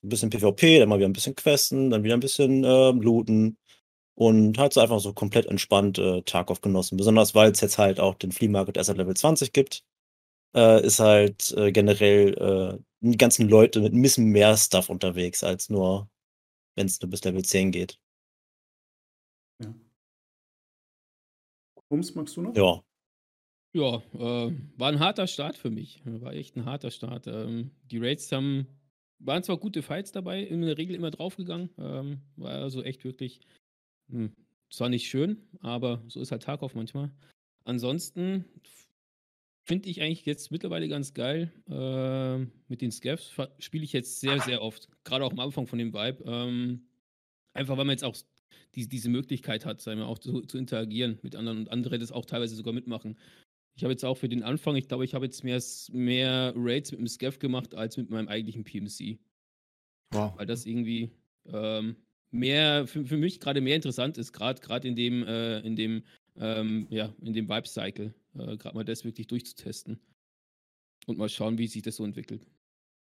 Ein 0.04 0.10
bisschen 0.10 0.32
PvP, 0.32 0.80
dann 0.80 0.90
mal 0.90 0.98
wieder 0.98 1.08
ein 1.08 1.14
bisschen 1.14 1.36
Questen, 1.36 1.92
dann 1.92 2.04
wieder 2.04 2.16
ein 2.16 2.20
bisschen 2.22 2.64
äh, 2.64 2.92
looten. 2.92 3.58
Und 4.16 4.58
halt 4.58 4.74
so 4.74 4.82
einfach 4.82 5.00
so 5.00 5.14
komplett 5.14 5.46
entspannt 5.46 5.98
äh, 5.98 6.22
Tarkov 6.24 6.62
genossen. 6.62 6.98
Besonders 6.98 7.34
weil 7.34 7.52
es 7.52 7.62
jetzt 7.62 7.78
halt 7.78 8.00
auch 8.00 8.16
den 8.16 8.32
Flea 8.32 8.50
Market 8.50 8.78
erst 8.78 8.90
ab 8.90 8.98
Level 8.98 9.16
20 9.16 9.54
gibt. 9.54 9.84
Äh, 10.54 10.86
ist 10.86 11.00
halt 11.00 11.52
äh, 11.54 11.72
generell 11.72 12.34
äh, 12.34 12.84
die 13.00 13.18
ganzen 13.18 13.48
Leute 13.48 13.80
mit 13.80 13.94
ein 13.94 14.02
bisschen 14.02 14.26
mehr 14.26 14.58
Stuff 14.58 14.90
unterwegs, 14.90 15.44
als 15.44 15.70
nur, 15.70 16.10
wenn 16.76 16.88
es 16.88 17.02
nur 17.02 17.10
bis 17.10 17.24
Level 17.24 17.44
10 17.44 17.72
geht. 17.72 17.98
Ja. 19.62 19.74
Ums, 21.90 22.16
magst 22.16 22.36
du 22.38 22.42
noch? 22.42 22.56
Ja. 22.56 22.84
Ja, 23.74 24.04
äh, 24.14 24.54
war 24.78 24.90
ein 24.90 25.00
harter 25.00 25.28
Start 25.28 25.58
für 25.58 25.70
mich. 25.70 26.02
War 26.04 26.34
echt 26.34 26.58
ein 26.58 26.66
harter 26.66 26.92
Start. 26.92 27.28
Ähm, 27.28 27.72
die 27.90 28.00
Raids 28.00 28.30
haben, 28.32 28.68
waren 29.20 29.44
zwar 29.44 29.58
gute 29.58 29.82
Fights 29.82 30.12
dabei, 30.12 30.42
in 30.44 30.62
der 30.62 30.78
Regel 30.78 30.96
immer 30.96 31.12
draufgegangen. 31.12 31.70
Ähm, 31.78 32.22
war 32.36 32.52
also 32.52 32.84
echt 32.84 33.06
wirklich, 33.06 33.40
hm, 34.12 34.32
zwar 34.70 34.90
nicht 34.90 35.08
schön, 35.08 35.38
aber 35.60 36.04
so 36.08 36.22
ist 36.22 36.32
halt 36.32 36.44
Tarkov 36.44 36.76
manchmal. 36.76 37.12
Ansonsten 37.64 38.46
finde 39.64 39.90
ich 39.90 40.02
eigentlich 40.02 40.26
jetzt 40.26 40.52
mittlerweile 40.52 40.88
ganz 40.88 41.14
geil. 41.14 41.52
Äh, 41.70 42.40
mit 42.68 42.82
den 42.82 42.92
Scavs 42.92 43.32
spiele 43.60 43.84
ich 43.84 43.94
jetzt 43.94 44.20
sehr, 44.20 44.40
sehr 44.42 44.62
oft. 44.62 44.90
Gerade 45.04 45.26
auch 45.26 45.32
am 45.32 45.40
Anfang 45.40 45.68
von 45.68 45.80
dem 45.80 45.94
Vibe. 45.94 46.24
Ähm, 46.26 46.88
einfach 47.54 47.78
weil 47.78 47.86
man 47.86 47.94
jetzt 47.94 48.04
auch 48.04 48.16
die, 48.76 48.88
diese 48.88 49.10
Möglichkeit 49.10 49.66
hat, 49.66 49.82
sagen 49.82 50.00
wir, 50.00 50.08
auch 50.08 50.20
zu, 50.20 50.42
zu, 50.42 50.58
interagieren 50.58 51.20
mit 51.22 51.36
anderen 51.36 51.60
und 51.60 51.72
andere 51.72 52.00
das 52.00 52.12
auch 52.12 52.26
teilweise 52.26 52.56
sogar 52.56 52.74
mitmachen. 52.74 53.18
Ich 53.76 53.84
habe 53.84 53.94
jetzt 53.94 54.04
auch 54.04 54.18
für 54.18 54.30
den 54.30 54.44
Anfang, 54.44 54.76
ich 54.76 54.88
glaube, 54.88 55.06
ich 55.06 55.14
habe 55.14 55.26
jetzt 55.26 55.44
mehr, 55.44 55.62
mehr 55.92 56.54
Raids 56.56 56.92
mit 56.92 57.00
dem 57.00 57.08
Scav 57.08 57.40
gemacht 57.40 57.76
als 57.76 57.98
mit 57.98 58.10
meinem 58.10 58.28
eigentlichen 58.28 58.64
PMC. 58.64 59.20
Wow. 60.12 60.34
Weil 60.38 60.46
das 60.46 60.66
irgendwie, 60.66 61.12
ähm, 61.46 61.96
mehr, 62.32 62.88
für, 62.88 63.06
für 63.06 63.18
mich 63.18 63.40
gerade 63.40 63.62
mehr 63.62 63.76
interessant 63.76 64.18
ist, 64.18 64.34
gerade 64.34 64.88
in 64.88 64.96
dem, 64.96 65.24
äh, 65.24 65.60
in 65.60 65.76
dem, 65.76 66.04
ähm, 66.38 66.88
ja, 66.90 67.14
in 67.22 67.34
dem 67.34 67.48
Vibe-Cycle, 67.48 68.14
äh, 68.36 68.58
gerade 68.58 68.76
mal 68.76 68.86
das 68.86 69.06
wirklich 69.06 69.28
durchzutesten. 69.28 70.00
Und 71.08 71.18
mal 71.18 71.30
schauen, 71.30 71.58
wie 71.58 71.68
sich 71.68 71.82
das 71.82 71.96
so 71.96 72.06
entwickelt. 72.06 72.46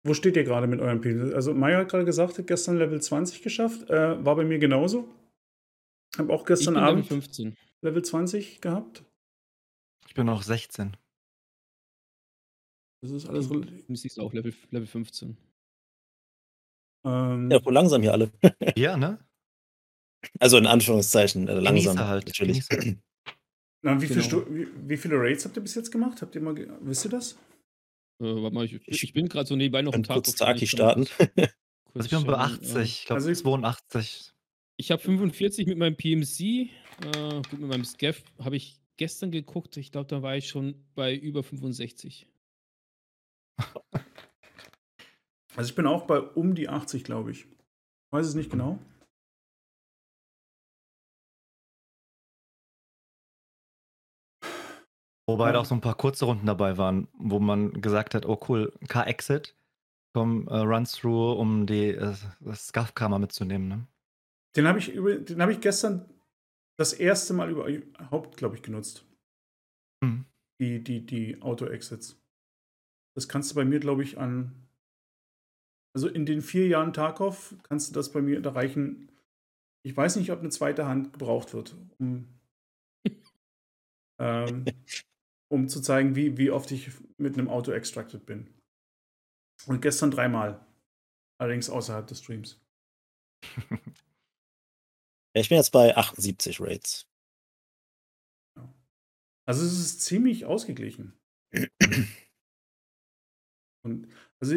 Wo 0.04 0.14
steht 0.14 0.36
ihr 0.36 0.44
gerade 0.44 0.66
mit 0.66 0.80
eurem 0.80 1.00
Pin? 1.00 1.32
Also 1.32 1.52
Maya 1.54 1.78
hat 1.78 1.88
gerade 1.88 2.04
gesagt, 2.04 2.38
hat 2.38 2.46
gestern 2.46 2.76
Level 2.76 3.00
20 3.00 3.42
geschafft. 3.42 3.90
Äh, 3.90 4.24
war 4.24 4.36
bei 4.36 4.44
mir 4.44 4.58
genauso. 4.58 5.08
Habe 6.16 6.32
auch 6.32 6.44
gestern 6.44 6.76
Abend 6.76 7.04
Level 7.04 7.22
15. 7.22 7.56
Level 7.82 8.04
20 8.04 8.60
gehabt. 8.60 9.04
Ich 10.06 10.14
bin 10.14 10.26
noch 10.26 10.42
16. 10.42 10.96
Das 13.02 13.10
ist 13.10 13.26
alles 13.26 13.50
relativ. 13.50 13.86
Du 13.86 13.94
siehst 13.96 14.20
auch 14.20 14.32
Level, 14.32 14.54
Level 14.70 14.86
15. 14.86 15.36
Ähm, 17.06 17.50
Ja, 17.50 17.64
wohl 17.64 17.72
langsam 17.72 18.02
hier 18.02 18.12
alle. 18.12 18.30
Ja, 18.76 18.96
ne? 18.96 19.18
Also 20.40 20.58
in 20.58 20.66
Anführungszeichen, 20.66 21.46
äh, 21.48 21.60
langsam. 21.60 21.98
Halt, 21.98 22.26
Natürlich. 22.26 22.68
genieße. 22.68 22.96
na, 23.82 24.00
wie, 24.00 24.06
viel 24.06 24.16
genau. 24.16 24.26
Stu- 24.26 24.46
wie, 24.54 24.66
wie 24.88 24.96
viele 24.96 25.16
Raids 25.20 25.44
habt 25.44 25.56
ihr 25.56 25.62
bis 25.62 25.74
jetzt 25.76 25.92
gemacht? 25.92 26.20
Habt 26.20 26.34
ihr 26.34 26.40
mal, 26.40 26.54
wisst 26.80 27.04
ihr 27.06 27.10
das? 27.10 27.34
Äh, 28.20 28.24
warte 28.42 28.54
mal, 28.54 28.64
ich, 28.64 28.74
Ich 28.88 29.04
ich 29.04 29.12
bin 29.12 29.28
gerade 29.28 29.46
so 29.46 29.54
nebenbei 29.56 29.82
noch 29.82 29.94
im 29.94 30.02
Tag. 30.02 30.14
kurz 30.16 30.34
Taki 30.34 30.66
starten. 30.66 31.06
Also 31.94 32.04
ich 32.06 32.10
bin 32.24 32.26
bei 32.30 32.36
80, 32.36 32.76
ich 32.82 33.04
glaube 33.06 33.14
Also 33.20 33.30
ich- 33.30 33.38
82. 33.38 34.32
Ich 34.78 34.90
habe 34.90 35.00
45 35.00 35.66
mit 35.66 35.78
meinem 35.78 35.96
PMC. 35.96 36.40
Äh, 36.40 36.68
gut, 37.48 37.52
mit 37.58 37.70
meinem 37.70 37.86
Scav 37.86 38.22
habe 38.38 38.56
ich 38.56 38.78
gestern 38.98 39.30
geguckt. 39.30 39.78
Ich 39.78 39.92
glaube, 39.92 40.06
da 40.06 40.20
war 40.20 40.36
ich 40.36 40.46
schon 40.46 40.74
bei 40.94 41.14
über 41.16 41.42
65. 41.42 42.26
Also 45.56 45.70
ich 45.70 45.74
bin 45.74 45.86
auch 45.86 46.06
bei 46.06 46.20
um 46.20 46.54
die 46.54 46.68
80, 46.68 47.02
glaube 47.04 47.30
ich. 47.30 47.46
Weiß 48.12 48.26
es 48.26 48.34
nicht 48.34 48.50
genau. 48.50 48.78
Wobei 55.28 55.46
Ja. 55.48 55.52
da 55.54 55.58
auch 55.60 55.64
so 55.64 55.74
ein 55.74 55.80
paar 55.80 55.96
kurze 55.96 56.24
Runden 56.24 56.46
dabei 56.46 56.78
waren, 56.78 57.08
wo 57.14 57.40
man 57.40 57.80
gesagt 57.80 58.14
hat, 58.14 58.26
oh 58.26 58.38
cool, 58.48 58.72
K-Exit, 58.88 59.56
komm, 60.14 60.46
äh, 60.46 60.58
Run-Through, 60.58 61.32
um 61.32 61.66
die, 61.66 61.88
äh, 61.88 62.14
das 62.40 62.68
Scuff-Karma 62.68 63.18
mitzunehmen. 63.18 63.68
Ne? 63.68 63.86
Den 64.56 64.68
habe 64.68 64.78
ich, 64.78 64.90
über- 64.92 65.16
den 65.18 65.42
hab 65.42 65.50
ich 65.50 65.60
gestern 65.60 66.08
das 66.78 66.92
erste 66.92 67.34
Mal 67.34 67.50
überhaupt, 67.50 68.36
glaube 68.36 68.54
ich, 68.54 68.62
genutzt. 68.62 69.04
Mhm. 70.02 70.26
Die, 70.60 70.82
die, 70.82 71.04
die 71.04 71.42
Auto-Exits. 71.42 72.20
Das 73.16 73.28
kannst 73.28 73.50
du 73.50 73.54
bei 73.56 73.64
mir, 73.64 73.80
glaube 73.80 74.02
ich, 74.04 74.18
an. 74.18 74.65
Also 75.96 76.08
in 76.08 76.26
den 76.26 76.42
vier 76.42 76.66
Jahren 76.66 76.92
Tarkov 76.92 77.54
kannst 77.62 77.88
du 77.88 77.94
das 77.94 78.12
bei 78.12 78.20
mir 78.20 78.44
erreichen. 78.44 79.10
Ich 79.82 79.96
weiß 79.96 80.16
nicht, 80.16 80.30
ob 80.30 80.40
eine 80.40 80.50
zweite 80.50 80.86
Hand 80.86 81.14
gebraucht 81.14 81.54
wird, 81.54 81.74
um, 81.98 82.28
ähm, 84.20 84.66
um 85.48 85.70
zu 85.70 85.80
zeigen, 85.80 86.14
wie, 86.14 86.36
wie 86.36 86.50
oft 86.50 86.70
ich 86.70 86.90
mit 87.16 87.38
einem 87.38 87.48
Auto 87.48 87.72
extracted 87.72 88.26
bin. 88.26 88.46
Und 89.64 89.80
gestern 89.80 90.10
dreimal. 90.10 90.66
Allerdings 91.40 91.70
außerhalb 91.70 92.06
des 92.06 92.18
Streams. 92.18 92.60
Ich 95.32 95.50
bin 95.50 95.58
jetzt 95.58 95.70
bei 95.70 95.94
78 95.94 96.62
Raids. 96.62 97.06
Also 99.46 99.66
es 99.66 99.78
ist 99.78 100.00
ziemlich 100.00 100.46
ausgeglichen. 100.46 101.12
Und 103.84 104.08
also 104.40 104.56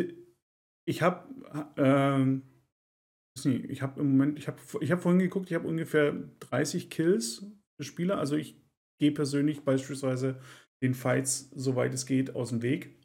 ich 0.89 1.03
habe 1.03 1.23
ähm, 1.77 2.41
ich 3.45 3.81
habe 3.81 4.01
im 4.01 4.11
Moment, 4.11 4.39
ich 4.39 4.47
habe 4.47 4.59
ich 4.81 4.91
hab 4.91 5.01
vorhin 5.01 5.19
geguckt, 5.19 5.49
ich 5.49 5.55
habe 5.55 5.67
ungefähr 5.67 6.13
30 6.39 6.89
Kills 6.89 7.45
für 7.77 7.83
Spieler. 7.83 8.17
Also 8.17 8.35
ich 8.35 8.59
gehe 8.99 9.11
persönlich 9.11 9.63
beispielsweise 9.63 10.41
den 10.83 10.93
Fights, 10.93 11.49
soweit 11.55 11.93
es 11.93 12.05
geht, 12.05 12.35
aus 12.35 12.49
dem 12.49 12.61
Weg. 12.63 12.97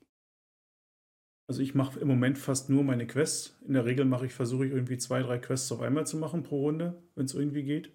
Also 1.46 1.60
ich 1.60 1.74
mache 1.74 2.00
im 2.00 2.08
Moment 2.08 2.38
fast 2.38 2.70
nur 2.70 2.82
meine 2.82 3.06
Quests. 3.06 3.56
In 3.66 3.74
der 3.74 3.84
Regel 3.84 4.06
mache 4.06 4.26
ich, 4.26 4.32
versuche 4.32 4.64
ich 4.66 4.72
irgendwie 4.72 4.96
zwei, 4.96 5.22
drei 5.22 5.38
Quests 5.38 5.70
auf 5.70 5.82
einmal 5.82 6.06
zu 6.06 6.16
machen 6.16 6.42
pro 6.42 6.62
Runde, 6.62 7.02
wenn 7.14 7.26
es 7.26 7.34
irgendwie 7.34 7.64
geht. 7.64 7.92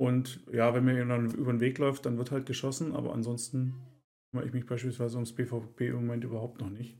Und 0.00 0.46
ja, 0.52 0.72
wenn 0.72 0.84
mir 0.84 0.94
jemand 0.94 1.34
über 1.34 1.52
den 1.52 1.60
Weg 1.60 1.78
läuft, 1.78 2.06
dann 2.06 2.16
wird 2.16 2.30
halt 2.30 2.46
geschossen, 2.46 2.92
aber 2.92 3.12
ansonsten 3.12 3.74
kümmere 4.30 4.46
ich 4.46 4.54
mich 4.54 4.66
beispielsweise 4.66 5.16
ums 5.16 5.34
PvP 5.34 5.88
im 5.88 5.96
Moment 5.96 6.24
überhaupt 6.24 6.60
noch 6.60 6.70
nicht. 6.70 6.96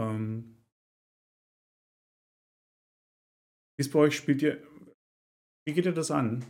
Ähm, 0.00 0.56
wie 3.76 3.82
ist 3.82 3.92
bei 3.92 3.98
euch? 3.98 4.16
Spielt 4.16 4.42
ihr, 4.42 4.62
wie 5.66 5.74
geht 5.74 5.84
ihr 5.84 5.92
das 5.92 6.10
an? 6.10 6.44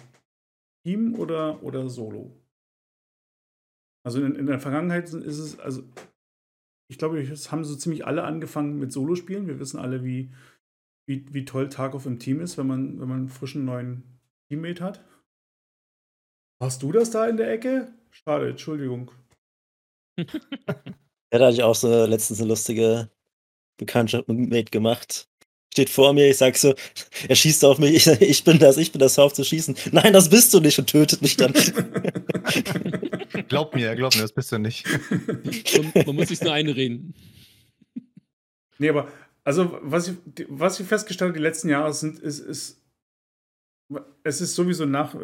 Team 0.87 1.15
oder, 1.17 1.63
oder 1.63 1.89
Solo? 1.89 2.37
Also 4.07 4.25
in, 4.25 4.35
in 4.35 4.47
der 4.47 4.61
Vergangenheit 4.61 5.13
ist 5.13 5.39
es, 5.39 5.59
also 5.59 5.83
ich 6.91 6.99
glaube, 6.99 7.21
es 7.21 7.53
haben 7.53 7.65
so 7.65 7.77
ziemlich 7.77 8.07
alle 8.07 8.25
angefangen 8.25 8.79
mit 8.79 8.93
Solo-Spielen. 8.93 9.47
Wir 9.47 9.61
wissen 9.61 9.79
alle, 9.79 10.03
wie, 10.03 10.33
wie, 11.07 11.27
wie 11.33 11.45
toll 11.45 11.69
Tarkov 11.69 12.07
im 12.07 12.19
Team 12.19 12.41
ist, 12.41 12.57
wenn 12.57 12.67
man, 12.67 13.01
wenn 13.01 13.09
man 13.09 13.19
einen 13.19 13.29
frischen 13.29 13.65
neuen 13.65 14.21
Teammate 14.49 14.83
hat. 14.83 15.05
Hast 16.63 16.83
du 16.83 16.93
das 16.93 17.11
da 17.11 17.27
in 17.27 17.37
der 17.37 17.53
Ecke? 17.53 17.95
Schade, 18.11 18.51
Entschuldigung. 18.51 19.11
Ja, 21.33 21.39
da 21.39 21.47
hatte 21.47 21.55
ich 21.55 21.63
auch 21.63 21.77
so 21.77 22.07
letztens 22.07 22.41
eine 22.41 22.49
lustige 22.49 23.09
Bekanntschaft 23.81 24.29
mit 24.29 24.51
Mate 24.51 24.71
gemacht. 24.71 25.27
Steht 25.73 25.91
vor 25.91 26.13
mir, 26.13 26.29
ich 26.29 26.37
sag 26.37 26.57
so, 26.57 26.75
er 27.29 27.37
schießt 27.37 27.65
auf 27.65 27.79
mich, 27.79 27.95
ich, 27.95 28.07
ich 28.21 28.45
bin 28.45 28.59
das, 28.59 28.77
ich 28.77 28.93
bin 28.93 29.01
das, 29.01 29.19
auf 29.19 29.33
zu 29.33 29.45
schießen. 29.45 29.77
Nein, 29.93 30.13
das 30.13 30.29
bist 30.29 30.53
du 30.55 30.61
nicht 30.61 30.79
und 30.79 30.89
tötet 30.89 31.23
mich 31.23 31.37
dann. 31.37 31.53
Glaub 33.49 33.75
mir, 33.75 33.97
glaub 33.97 34.15
mir, 34.15 34.23
das 34.23 34.33
bist 34.33 34.53
du 34.53 34.59
nicht. 34.59 34.87
Man, 35.11 36.05
man 36.07 36.17
muss 36.17 36.29
sich 36.29 36.41
nur 36.41 36.53
einreden. 36.53 37.15
Nee, 38.79 38.89
aber 38.89 39.09
also 39.45 39.79
was 39.83 40.09
ich, 40.09 40.17
was 40.49 40.79
ich 40.79 40.87
festgestellt 40.87 41.31
habe 41.31 41.39
die 41.39 41.43
letzten 41.43 41.69
Jahre 41.69 41.93
sind, 41.93 42.19
ist, 42.19 42.39
ist 42.39 42.80
es 44.23 44.41
ist 44.41 44.55
sowieso 44.55 44.87
nach, 44.87 45.17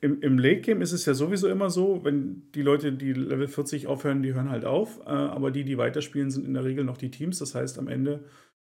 im, 0.00 0.20
im 0.22 0.38
Late-Game 0.38 0.80
ist 0.80 0.92
es 0.92 1.04
ja 1.04 1.14
sowieso 1.14 1.48
immer 1.48 1.68
so, 1.70 2.04
wenn 2.04 2.50
die 2.52 2.62
Leute, 2.62 2.92
die 2.92 3.12
Level 3.12 3.48
40 3.48 3.86
aufhören, 3.86 4.22
die 4.22 4.32
hören 4.32 4.48
halt 4.48 4.64
auf, 4.64 5.00
äh, 5.00 5.10
aber 5.10 5.50
die, 5.50 5.64
die 5.64 5.76
weiterspielen, 5.76 6.30
sind 6.30 6.46
in 6.46 6.54
der 6.54 6.64
Regel 6.64 6.84
noch 6.84 6.96
die 6.96 7.10
Teams. 7.10 7.38
Das 7.38 7.54
heißt, 7.54 7.78
am 7.78 7.88
Ende, 7.88 8.24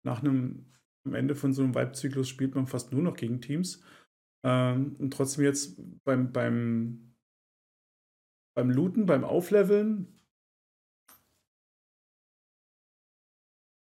nach 0.03 0.21
einem, 0.21 0.65
am 1.05 1.15
Ende 1.15 1.35
von 1.35 1.53
so 1.53 1.63
einem 1.63 1.73
Vibe-Zyklus 1.73 2.29
spielt 2.29 2.53
man 2.53 2.67
fast 2.67 2.91
nur 2.91 3.01
noch 3.01 3.15
gegen 3.15 3.41
Teams. 3.41 3.83
Ähm, 4.45 4.95
und 4.99 5.13
trotzdem 5.13 5.43
jetzt 5.45 5.81
beim, 6.03 6.31
beim, 6.31 7.15
beim 8.55 8.69
Looten, 8.69 9.05
beim 9.05 9.23
Aufleveln, 9.23 10.07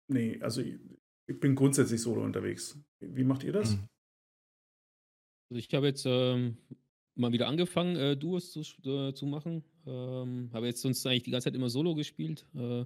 nee, 0.09 0.41
also 0.41 0.61
ich, 0.61 0.79
ich 1.29 1.41
bin 1.41 1.55
grundsätzlich 1.55 2.01
solo 2.01 2.23
unterwegs. 2.23 2.79
Wie 3.01 3.25
macht 3.25 3.43
ihr 3.43 3.53
das? 3.53 3.77
Mhm. 3.77 3.89
Also 5.51 5.59
ich 5.59 5.73
habe 5.75 5.87
jetzt 5.87 6.05
ähm, 6.07 6.59
mal 7.15 7.33
wieder 7.33 7.49
angefangen, 7.49 7.97
äh, 7.97 8.17
Duos 8.17 8.53
zu, 8.53 8.61
äh, 8.61 9.13
zu 9.15 9.27
machen. 9.27 9.65
Ähm, 9.87 10.51
habe 10.53 10.67
jetzt 10.67 10.83
sonst 10.83 11.07
eigentlich 11.07 11.25
die 11.25 11.31
ganze 11.31 11.47
Zeit 11.47 11.55
immer 11.55 11.71
Solo 11.71 11.95
gespielt. 11.95 12.47
Äh, 12.55 12.85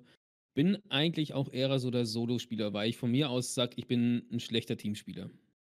bin 0.54 0.78
eigentlich 0.90 1.34
auch 1.34 1.52
eher 1.52 1.78
so 1.78 1.90
der 1.90 2.06
Solo-Spieler, 2.06 2.72
weil 2.72 2.90
ich 2.90 2.96
von 2.96 3.10
mir 3.10 3.30
aus 3.30 3.54
sage, 3.54 3.72
ich 3.76 3.86
bin 3.86 4.26
ein 4.30 4.40
schlechter 4.40 4.76
Teamspieler. 4.76 5.30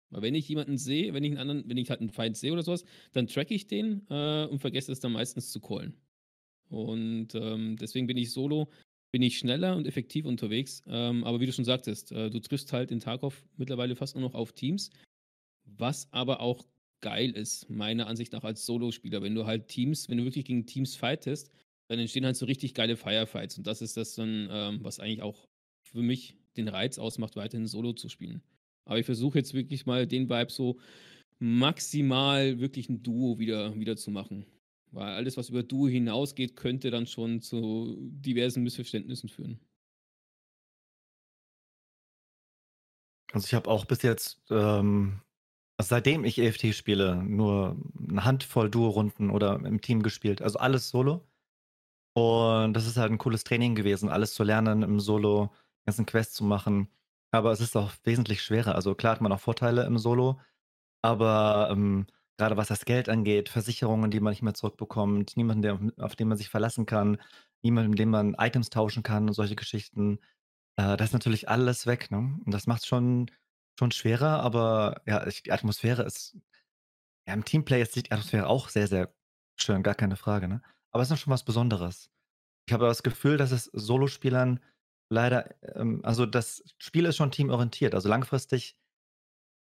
Weil 0.10 0.22
wenn 0.22 0.36
ich 0.36 0.48
jemanden 0.48 0.78
sehe, 0.78 1.14
wenn 1.14 1.24
ich 1.24 1.32
einen 1.32 1.40
anderen, 1.40 1.70
wenn 1.70 1.78
ich 1.78 1.90
halt 1.90 2.00
einen 2.00 2.10
Feind 2.10 2.38
sehe 2.38 2.52
oder 2.54 2.64
sowas, 2.64 2.84
dann 3.12 3.28
track 3.28 3.52
ich 3.52 3.68
den 3.68 4.08
äh, 4.10 4.46
und 4.46 4.60
vergesse 4.60 4.92
es 4.92 5.00
dann 5.00 5.12
meistens 5.12 5.52
zu 5.52 5.60
callen. 5.60 5.96
Und 6.70 7.36
ähm, 7.36 7.78
deswegen 7.78 8.08
bin 8.08 8.18
ich 8.18 8.32
solo, 8.32 8.70
bin 9.12 9.22
ich 9.22 9.38
schneller 9.38 9.76
und 9.76 9.86
effektiv 9.86 10.26
unterwegs. 10.26 10.82
Ähm, 10.88 11.24
aber 11.24 11.40
wie 11.40 11.46
du 11.46 11.54
schon 11.54 11.66
sagtest, 11.66 12.12
äh, 12.12 12.30
du 12.30 12.40
triffst 12.40 12.74
halt 12.74 12.92
in 12.92 13.00
Tarkov 13.00 13.44
mittlerweile 13.58 13.96
fast 13.96 14.16
nur 14.16 14.24
noch 14.24 14.36
auf 14.36 14.54
Teams. 14.54 14.90
Was 15.66 16.12
aber 16.12 16.42
auch 16.42 16.66
geil 17.02 17.32
ist, 17.32 17.70
meiner 17.70 18.08
Ansicht 18.08 18.34
nach 18.34 18.44
als 18.44 18.66
Solo-Spieler, 18.66 19.22
wenn 19.22 19.36
du 19.36 19.46
halt 19.46 19.68
Teams, 19.68 20.10
wenn 20.10 20.18
du 20.18 20.26
wirklich 20.26 20.46
gegen 20.46 20.66
Teams 20.66 20.96
fightest, 20.96 21.52
dann 21.88 22.00
entstehen 22.00 22.26
halt 22.26 22.36
so 22.36 22.46
richtig 22.46 22.74
geile 22.74 22.98
Firefights. 22.98 23.58
Und 23.58 23.68
das 23.68 23.82
ist 23.82 23.98
das 23.98 24.16
dann, 24.16 24.48
ähm, 24.52 24.80
was 24.84 25.00
eigentlich 25.00 25.22
auch 25.22 25.48
für 25.82 26.02
mich 26.02 26.38
den 26.56 26.68
Reiz 26.68 27.00
ausmacht, 27.00 27.36
weiterhin 27.36 27.68
Solo 27.68 27.94
zu 27.94 28.10
spielen. 28.10 28.42
Aber 28.86 29.00
ich 29.00 29.06
versuche 29.06 29.38
jetzt 29.38 29.54
wirklich 29.54 29.86
mal 29.86 30.08
den 30.08 30.30
Vibe 30.30 30.52
so 30.52 30.80
maximal 31.40 32.60
wirklich 32.60 32.90
ein 32.90 33.02
Duo 33.02 33.40
wieder, 33.40 33.78
wieder 33.80 33.96
zu 33.96 34.12
machen. 34.12 34.46
Weil 34.92 35.14
alles, 35.14 35.38
was 35.38 35.50
über 35.50 35.64
Duo 35.64 35.88
hinausgeht, 35.88 36.56
könnte 36.56 36.92
dann 36.92 37.08
schon 37.08 37.42
zu 37.42 37.98
diversen 38.00 38.64
Missverständnissen 38.64 39.30
führen. 39.30 39.60
Also 43.32 43.46
ich 43.46 43.54
habe 43.54 43.70
auch 43.70 43.86
bis 43.86 44.02
jetzt, 44.02 44.42
ähm, 44.50 45.22
seitdem 45.88 46.26
ich 46.26 46.40
EFT 46.40 46.76
spiele, 46.76 47.16
nur 47.24 47.78
eine 48.10 48.26
Handvoll 48.26 48.70
Duo-Runden 48.70 49.30
oder 49.30 49.56
im 49.56 49.82
Team 49.82 50.04
gespielt. 50.04 50.42
Also 50.42 50.60
alles 50.60 50.90
Solo. 50.90 51.26
Und 52.14 52.74
das 52.74 52.88
ist 52.88 52.98
halt 52.98 53.12
ein 53.12 53.18
cooles 53.18 53.44
Training 53.44 53.76
gewesen, 53.76 54.10
alles 54.10 54.34
zu 54.34 54.44
lernen 54.44 54.84
im 54.84 55.00
Solo, 55.00 55.52
ganzen 55.86 56.06
Quests 56.06 56.36
zu 56.36 56.44
machen. 56.44 56.90
aber 57.32 57.52
es 57.52 57.62
ist 57.62 57.78
auch 57.78 57.92
wesentlich 58.04 58.42
schwerer. 58.44 58.76
Also 58.76 58.96
klar 58.96 59.14
hat 59.14 59.22
man 59.22 59.32
auch 59.32 59.40
Vorteile 59.40 59.86
im 59.86 59.98
Solo, 60.00 60.40
aber 61.04 61.70
ähm, 61.72 62.08
gerade 62.38 62.58
was 62.58 62.70
das 62.70 62.86
Geld 62.86 63.10
angeht, 63.10 63.50
Versicherungen, 63.50 64.12
die 64.12 64.20
man 64.20 64.32
nicht 64.32 64.42
mehr 64.44 64.54
zurückbekommt, 64.56 65.38
niemanden, 65.38 65.62
der, 65.64 65.80
auf 66.04 66.16
den 66.16 66.30
man 66.30 66.38
sich 66.38 66.50
verlassen 66.50 66.86
kann, 66.86 67.18
niemanden, 67.64 67.92
mit 67.92 68.00
dem 68.00 68.10
man 68.12 68.36
Items 68.36 68.70
tauschen 68.72 69.04
kann 69.04 69.28
und 69.28 69.34
solche 69.34 69.56
Geschichten. 69.56 70.20
Äh, 70.78 70.98
das 70.98 71.10
ist 71.10 71.14
natürlich 71.14 71.50
alles 71.50 71.86
weg, 71.88 72.12
ne? 72.12 72.40
Und 72.46 72.54
das 72.54 72.68
macht 72.68 72.86
schon, 72.88 73.32
schon 73.80 73.92
schwerer, 73.92 74.42
aber 74.42 75.02
ja, 75.08 75.26
die 75.26 75.52
Atmosphäre 75.52 76.04
ist, 76.04 76.38
ja, 77.28 77.34
im 77.34 77.46
Teamplay 77.46 77.82
ist 77.82 77.96
die 77.96 78.12
Atmosphäre 78.12 78.48
auch 78.48 78.70
sehr, 78.70 78.88
sehr 78.88 79.14
schön, 79.56 79.84
gar 79.84 79.96
keine 79.96 80.16
Frage, 80.16 80.48
ne? 80.48 80.62
Aber 80.92 81.04
es 81.04 81.12
ist 81.12 81.20
schon 81.20 81.34
was 81.34 81.44
Besonderes. 81.46 82.12
Ich 82.68 82.74
habe 82.74 82.86
das 82.86 83.04
Gefühl, 83.04 83.38
dass 83.38 83.52
es 83.52 83.66
Solospielern 83.66 84.60
leider, 85.10 85.56
ähm, 85.76 86.02
also 86.04 86.26
das 86.26 86.64
Spiel 86.78 87.06
ist 87.06 87.18
schon 87.18 87.32
teamorientiert. 87.32 87.96
Also 87.96 88.10
langfristig, 88.10 88.78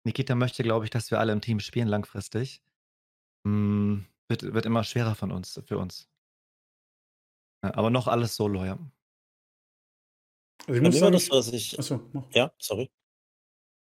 Nikita 0.03 0.35
möchte, 0.35 0.63
glaube 0.63 0.85
ich, 0.85 0.91
dass 0.91 1.11
wir 1.11 1.19
alle 1.19 1.33
im 1.33 1.41
Team 1.41 1.59
spielen 1.59 1.87
langfristig. 1.87 2.61
Hm, 3.45 4.07
wird, 4.29 4.53
wird 4.53 4.65
immer 4.65 4.83
schwerer 4.83 5.15
von 5.15 5.31
uns, 5.31 5.61
für 5.65 5.77
uns. 5.77 6.09
Ja, 7.63 7.75
aber 7.75 7.89
noch 7.89 8.07
alles 8.07 8.35
Solo, 8.35 8.65
ja. 8.65 8.77
Also 10.67 10.73
ich 10.73 10.81
muss 10.81 10.99
sagen, 10.99 11.13
das 11.13 11.29
dass 11.29 11.53
ich. 11.53 11.77
achso, 11.79 12.01
mach, 12.13 12.23
Ja, 12.33 12.51
sorry. 12.57 12.89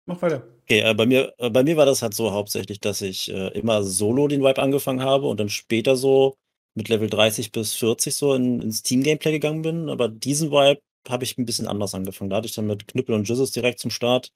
Mach 0.06 0.22
weiter. 0.22 0.46
Okay, 0.64 0.80
äh, 0.80 0.94
bei 0.94 1.06
mir, 1.06 1.32
äh, 1.38 1.50
bei 1.50 1.62
mir 1.62 1.76
war 1.76 1.86
das 1.86 2.02
halt 2.02 2.14
so 2.14 2.32
hauptsächlich, 2.32 2.80
dass 2.80 3.00
ich 3.02 3.30
äh, 3.30 3.48
immer 3.58 3.82
solo 3.84 4.28
den 4.28 4.42
Vibe 4.42 4.62
angefangen 4.62 5.00
habe 5.02 5.26
und 5.28 5.38
dann 5.38 5.48
später 5.48 5.96
so 5.96 6.36
mit 6.74 6.88
Level 6.88 7.08
30 7.08 7.52
bis 7.52 7.74
40 7.74 8.16
so 8.16 8.34
in, 8.34 8.60
ins 8.60 8.82
Team-Gameplay 8.82 9.32
gegangen 9.32 9.62
bin. 9.62 9.88
Aber 9.88 10.08
diesen 10.08 10.50
Vibe 10.50 10.80
habe 11.08 11.24
ich 11.24 11.38
ein 11.38 11.44
bisschen 11.46 11.68
anders 11.68 11.94
angefangen. 11.94 12.30
Da 12.30 12.36
hatte 12.36 12.46
ich 12.48 12.54
dann 12.54 12.66
mit 12.66 12.88
Knüppel 12.88 13.14
und 13.14 13.28
Jizzes 13.28 13.52
direkt 13.52 13.78
zum 13.78 13.90
Start 13.90 14.32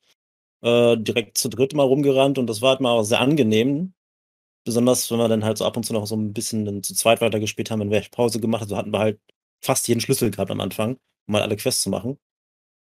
äh, 0.63 0.97
direkt 0.99 1.39
zu 1.39 1.49
dritt 1.49 1.75
mal 1.75 1.85
rumgerannt 1.85 2.39
und 2.39 2.47
das 2.49 2.63
war 2.63 2.71
halt 2.71 2.81
mal 2.81 2.93
auch 2.93 3.05
sehr 3.05 3.21
angenehm. 3.21 3.95
Besonders 4.65 5.11
wenn 5.11 5.19
wir 5.19 5.29
dann 5.29 5.45
halt 5.45 5.59
so 5.59 5.65
ab 5.67 5.77
und 5.77 5.85
zu 5.85 5.93
noch 5.95 6.07
so 6.07 6.17
ein 6.17 6.33
bisschen 6.35 6.83
zu 6.83 6.95
zweit 6.95 7.21
weitergespielt 7.21 7.71
haben, 7.71 7.81
wenn 7.81 7.91
wir 7.91 8.03
Pause 8.11 8.41
gemacht 8.41 8.63
haben, 8.63 8.69
so 8.71 8.77
hatten 8.77 8.93
wir 8.93 9.01
halt 9.01 9.21
fast 9.63 9.89
jeden 9.89 10.01
Schlüssel 10.01 10.31
gehabt 10.31 10.51
am 10.51 10.61
Anfang, 10.61 10.99
um 11.27 11.35
halt 11.35 11.45
alle 11.45 11.57
Quests 11.57 11.83
zu 11.83 11.91
machen. 11.91 12.19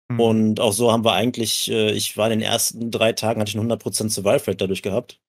Mhm. 0.10 0.20
Und 0.20 0.60
auch 0.60 0.74
so 0.74 0.92
haben 0.92 1.06
wir 1.06 1.14
eigentlich, 1.14 1.70
äh, 1.72 1.92
ich 1.92 2.18
war 2.18 2.32
in 2.32 2.40
den 2.40 2.48
ersten 2.48 2.92
drei 2.92 3.14
Tagen, 3.14 3.40
hatte 3.42 3.50
ich 3.50 3.56
einen 3.58 3.62
100% 3.72 4.10
Survival 4.12 4.38
Rate 4.40 4.56
dadurch 4.58 4.82
gehabt. 4.82 5.20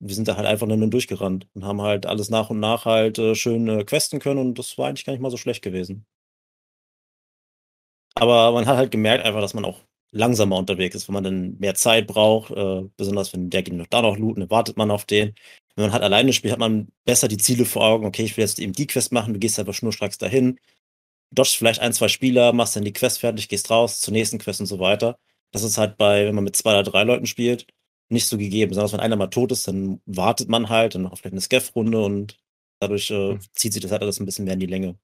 Wir 0.00 0.14
sind 0.14 0.28
da 0.28 0.36
halt 0.36 0.46
einfach 0.46 0.66
nur 0.66 0.90
durchgerannt 0.90 1.48
und 1.54 1.64
haben 1.64 1.82
halt 1.82 2.06
alles 2.06 2.30
nach 2.30 2.50
und 2.50 2.60
nach 2.60 2.84
halt 2.86 3.18
äh, 3.18 3.34
schön 3.34 3.68
äh, 3.68 3.84
questen 3.84 4.20
können 4.20 4.40
und 4.40 4.58
das 4.58 4.78
war 4.78 4.88
eigentlich 4.88 5.06
gar 5.06 5.12
nicht 5.12 5.22
mal 5.22 5.30
so 5.30 5.38
schlecht 5.38 5.62
gewesen. 5.62 6.06
Aber 8.14 8.52
man 8.52 8.66
hat 8.66 8.76
halt 8.76 8.90
gemerkt 8.90 9.24
einfach, 9.24 9.40
dass 9.40 9.54
man 9.54 9.64
auch 9.64 9.80
langsamer 10.12 10.56
unterwegs 10.56 10.94
ist, 10.96 11.08
wenn 11.08 11.14
man 11.14 11.24
dann 11.24 11.58
mehr 11.58 11.74
Zeit 11.74 12.06
braucht, 12.06 12.50
äh, 12.50 12.82
besonders 12.96 13.32
wenn 13.32 13.50
der 13.50 13.62
geht 13.62 13.74
noch 13.74 13.86
da 13.86 14.02
noch 14.02 14.16
looten, 14.16 14.40
dann 14.40 14.50
wartet 14.50 14.76
man 14.76 14.90
auf 14.90 15.04
den. 15.04 15.34
Wenn 15.74 15.86
man 15.86 15.92
halt 15.92 16.02
alleine 16.02 16.32
spielt, 16.32 16.52
hat 16.52 16.60
man 16.60 16.88
besser 17.04 17.28
die 17.28 17.36
Ziele 17.36 17.66
vor 17.66 17.84
Augen. 17.84 18.06
Okay, 18.06 18.22
ich 18.24 18.36
will 18.36 18.44
jetzt 18.44 18.58
eben 18.58 18.72
die 18.72 18.86
Quest 18.86 19.12
machen, 19.12 19.34
du 19.34 19.38
gehst 19.40 19.58
einfach 19.58 19.74
schnurstracks 19.74 20.16
dahin, 20.18 20.58
dodgst 21.30 21.56
vielleicht 21.56 21.80
ein, 21.80 21.92
zwei 21.92 22.08
Spieler, 22.08 22.52
machst 22.52 22.76
dann 22.76 22.84
die 22.84 22.92
Quest 22.92 23.20
fertig, 23.20 23.48
gehst 23.48 23.70
raus 23.70 24.00
zur 24.00 24.12
nächsten 24.12 24.38
Quest 24.38 24.60
und 24.60 24.66
so 24.66 24.78
weiter. 24.78 25.18
Das 25.52 25.62
ist 25.62 25.78
halt 25.78 25.96
bei, 25.96 26.26
wenn 26.26 26.34
man 26.34 26.44
mit 26.44 26.56
zwei 26.56 26.70
oder 26.72 26.82
drei 26.90 27.04
Leuten 27.04 27.26
spielt, 27.26 27.66
nicht 28.08 28.26
so 28.26 28.38
gegeben. 28.38 28.70
Besonders 28.70 28.92
wenn 28.92 29.00
einer 29.00 29.16
mal 29.16 29.28
tot 29.28 29.52
ist, 29.52 29.68
dann 29.68 30.00
wartet 30.06 30.48
man 30.48 30.68
halt, 30.68 30.94
dann 30.94 31.02
noch 31.02 31.16
vielleicht 31.18 31.32
eine 31.34 31.40
Scaff-Runde 31.40 32.02
und 32.04 32.38
dadurch 32.80 33.10
äh, 33.10 33.34
Mhm. 33.34 33.40
zieht 33.52 33.72
sich 33.72 33.82
das 33.82 33.92
halt 33.92 34.02
alles 34.02 34.20
ein 34.20 34.26
bisschen 34.26 34.44
mehr 34.44 34.54
in 34.54 34.60
die 34.60 34.66
Länge. 34.66 34.98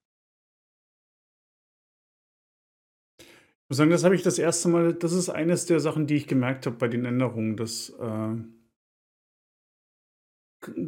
Ich 3.65 3.69
muss 3.69 3.77
sagen, 3.77 3.91
das 3.91 4.03
habe 4.03 4.15
ich 4.15 4.21
das 4.23 4.37
erste 4.39 4.69
Mal, 4.69 4.93
das 4.93 5.13
ist 5.13 5.29
eines 5.29 5.65
der 5.65 5.79
Sachen, 5.79 6.05
die 6.07 6.15
ich 6.15 6.27
gemerkt 6.27 6.65
habe 6.65 6.75
bei 6.77 6.87
den 6.87 7.05
Änderungen, 7.05 7.57
dass 7.57 7.89
äh, 7.89 8.35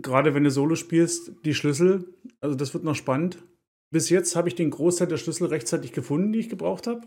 gerade 0.01 0.33
wenn 0.33 0.43
du 0.43 0.51
Solo 0.51 0.75
spielst, 0.75 1.31
die 1.45 1.53
Schlüssel, 1.53 2.15
also 2.41 2.55
das 2.55 2.73
wird 2.73 2.83
noch 2.83 2.95
spannend. 2.95 3.43
Bis 3.91 4.09
jetzt 4.09 4.35
habe 4.35 4.47
ich 4.47 4.55
den 4.55 4.71
Großteil 4.71 5.07
der 5.07 5.17
Schlüssel 5.17 5.47
rechtzeitig 5.47 5.91
gefunden, 5.91 6.31
die 6.33 6.39
ich 6.39 6.49
gebraucht 6.49 6.87
habe. 6.87 7.01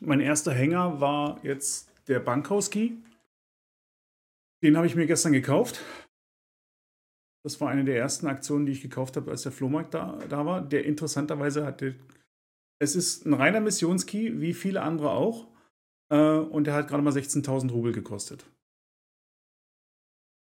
Mein 0.00 0.20
erster 0.20 0.52
Hänger 0.52 1.00
war 1.00 1.44
jetzt 1.44 1.90
der 2.08 2.20
Bankhaus-Key. 2.20 2.92
Den 4.62 4.76
habe 4.76 4.86
ich 4.86 4.94
mir 4.94 5.06
gestern 5.06 5.32
gekauft. 5.32 5.82
Das 7.44 7.60
war 7.60 7.68
eine 7.68 7.84
der 7.84 7.96
ersten 7.96 8.26
Aktionen, 8.26 8.66
die 8.66 8.72
ich 8.72 8.82
gekauft 8.82 9.16
habe, 9.16 9.30
als 9.30 9.42
der 9.42 9.52
Flohmarkt 9.52 9.94
da, 9.94 10.18
da 10.28 10.44
war. 10.44 10.60
Der 10.60 10.84
interessanterweise 10.84 11.64
hatte 11.64 11.94
es 12.80 12.94
ist 12.94 13.26
ein 13.26 13.34
reiner 13.34 13.60
Missionskey, 13.60 14.40
wie 14.40 14.54
viele 14.54 14.82
andere 14.82 15.10
auch. 15.10 15.48
Äh, 16.10 16.16
und 16.16 16.64
der 16.64 16.74
hat 16.74 16.88
gerade 16.88 17.02
mal 17.02 17.12
16.000 17.12 17.70
Rubel 17.70 17.92
gekostet. 17.92 18.46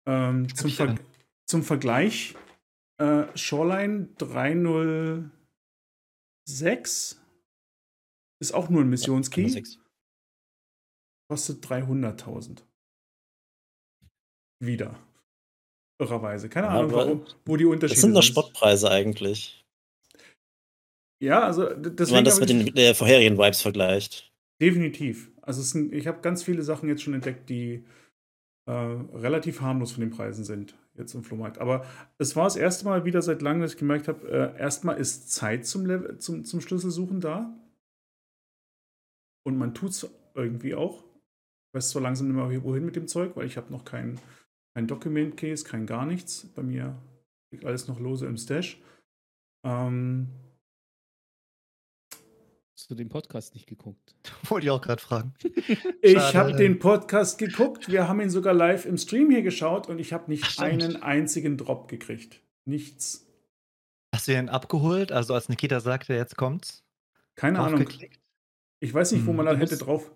Ähm, 0.07 0.53
zum, 0.55 0.69
Ver 0.69 0.95
zum 1.45 1.63
Vergleich, 1.63 2.35
äh, 2.99 3.25
Shoreline 3.37 4.09
306 4.17 5.31
ist 8.41 8.53
auch 8.53 8.69
nur 8.69 8.81
ein 8.81 8.89
Missionskey, 8.89 9.45
1,6. 9.47 9.77
kostet 11.29 11.65
300.000. 11.65 12.63
Wieder. 14.61 14.99
Irrerweise. 16.01 16.49
Keine 16.49 16.67
Ja, 16.67 16.79
Ahnung, 16.79 16.91
warum, 16.93 17.25
wo 17.45 17.57
die 17.57 17.65
Unterschiede 17.65 17.95
Das 17.95 18.01
sind 18.01 18.13
doch 18.13 18.23
sind. 18.23 18.31
Spottpreise 18.33 18.89
eigentlich. 18.89 19.63
Ja, 21.21 21.43
also 21.43 21.63
Wenn 21.69 22.09
man 22.11 22.23
das 22.23 22.39
mit 22.39 22.49
den 22.49 22.75
äh, 22.77 22.93
vorherigen 22.93 23.37
Vibes 23.37 23.61
vergleicht. 23.61 24.31
Definitiv. 24.61 25.31
Also 25.41 25.61
sind, 25.61 25.93
ich 25.93 26.07
habe 26.07 26.21
ganz 26.21 26.43
viele 26.43 26.63
Sachen 26.63 26.87
jetzt 26.87 27.01
schon 27.03 27.13
entdeckt, 27.13 27.49
die 27.49 27.83
äh, 28.67 28.71
relativ 28.71 29.61
harmlos 29.61 29.91
von 29.91 30.01
den 30.01 30.11
Preisen 30.11 30.43
sind 30.43 30.75
jetzt 30.99 31.13
im 31.15 31.23
Flohmarkt. 31.23 31.57
Aber 31.57 31.85
es 32.17 32.35
war 32.35 32.43
das 32.45 32.55
erste 32.55 32.85
Mal 32.85 33.05
wieder 33.05 33.21
seit 33.21 33.41
langem, 33.41 33.61
dass 33.61 33.73
ich 33.73 33.79
gemerkt 33.79 34.07
habe, 34.07 34.27
äh, 34.29 34.59
erstmal 34.59 34.97
ist 34.97 35.31
Zeit 35.31 35.65
zum, 35.65 35.85
Level, 35.85 36.17
zum, 36.19 36.43
zum 36.45 36.61
Schlüsselsuchen 36.61 37.21
da. 37.21 37.53
Und 39.45 39.57
man 39.57 39.73
tut 39.73 39.91
es 39.91 40.09
irgendwie 40.35 40.75
auch. 40.75 41.03
Ich 41.03 41.77
weiß 41.77 41.89
zwar 41.89 42.01
langsam 42.01 42.27
nicht 42.27 42.35
mehr, 42.35 42.63
wohin 42.63 42.85
mit 42.85 42.95
dem 42.95 43.07
Zeug, 43.07 43.35
weil 43.35 43.45
ich 43.45 43.57
habe 43.57 43.71
noch 43.71 43.85
kein, 43.85 44.19
kein 44.75 44.87
Document 44.87 45.37
Case, 45.37 45.63
kein 45.63 45.85
gar 45.85 46.05
nichts. 46.05 46.47
Bei 46.55 46.63
mir 46.63 46.95
liegt 47.51 47.65
alles 47.65 47.87
noch 47.87 47.99
lose 47.99 48.25
im 48.25 48.37
Stash. 48.37 48.81
Ähm, 49.65 50.29
Hast 52.89 52.97
du 52.97 53.03
den 53.03 53.09
Podcast 53.09 53.53
nicht 53.53 53.67
geguckt? 53.67 54.15
Wollte 54.49 54.65
ich 54.65 54.71
auch 54.71 54.81
gerade 54.81 54.99
fragen. 54.99 55.35
Ich 56.01 56.17
habe 56.35 56.53
den 56.55 56.79
Podcast 56.79 57.37
geguckt. 57.37 57.87
Wir 57.87 58.07
haben 58.07 58.19
ihn 58.19 58.31
sogar 58.31 58.55
live 58.55 58.87
im 58.87 58.97
Stream 58.97 59.29
hier 59.29 59.43
geschaut 59.43 59.87
und 59.87 59.99
ich 59.99 60.11
habe 60.11 60.31
nicht 60.31 60.43
Ach, 60.43 60.49
stimmt. 60.49 60.83
einen 60.83 60.95
einzigen 61.03 61.55
Drop 61.55 61.87
gekriegt. 61.87 62.41
Nichts. 62.65 63.27
Hast 64.11 64.27
du 64.27 64.31
ihn 64.33 64.49
abgeholt? 64.49 65.11
Also 65.11 65.35
als 65.35 65.49
Nikita 65.49 65.81
sagte, 65.81 66.15
jetzt 66.15 66.35
kommt's. 66.35 66.83
Keine 67.35 67.59
Ahnung. 67.59 67.87
Ich 68.79 68.91
weiß 68.91 69.11
nicht, 69.11 69.23
wo 69.27 69.29
Hm. 69.29 69.35
man 69.35 69.45
da 69.45 69.53
Du 69.53 69.59
hätte 69.59 69.77
drauf. 69.77 70.11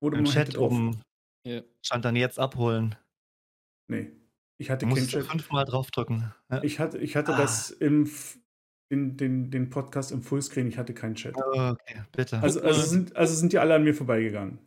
Wo 0.00 0.08
Im 0.08 0.24
man 0.24 0.26
hätte 0.32 0.46
Chat 0.50 0.56
drauf. 0.56 0.72
oben 0.72 1.00
Ja. 1.46 1.62
stand 1.86 2.04
dann 2.04 2.16
jetzt 2.16 2.40
abholen. 2.40 2.96
Nee. 3.86 4.10
Ich 4.60 4.70
hatte 4.70 4.86
Du 4.86 4.92
keinen 4.92 5.02
musst 5.04 5.12
Chat. 5.12 5.24
fünfmal 5.24 5.64
draufdrücken. 5.66 6.34
Ja. 6.50 6.64
Ich 6.64 6.80
hatte, 6.80 6.98
ich 6.98 7.14
hatte 7.14 7.34
Ah. 7.34 7.38
das 7.38 7.70
im 7.70 8.10
den, 8.90 9.16
den, 9.16 9.50
den 9.50 9.70
Podcast 9.70 10.12
im 10.12 10.22
Fullscreen, 10.22 10.68
ich 10.68 10.78
hatte 10.78 10.94
keinen 10.94 11.14
Chat. 11.14 11.34
Oh, 11.36 11.70
okay, 11.70 12.02
bitte. 12.12 12.40
Also, 12.40 12.60
also, 12.62 12.82
sind, 12.82 13.16
also 13.16 13.34
sind 13.34 13.52
die 13.52 13.58
alle 13.58 13.74
an 13.74 13.84
mir 13.84 13.94
vorbeigegangen. 13.94 14.58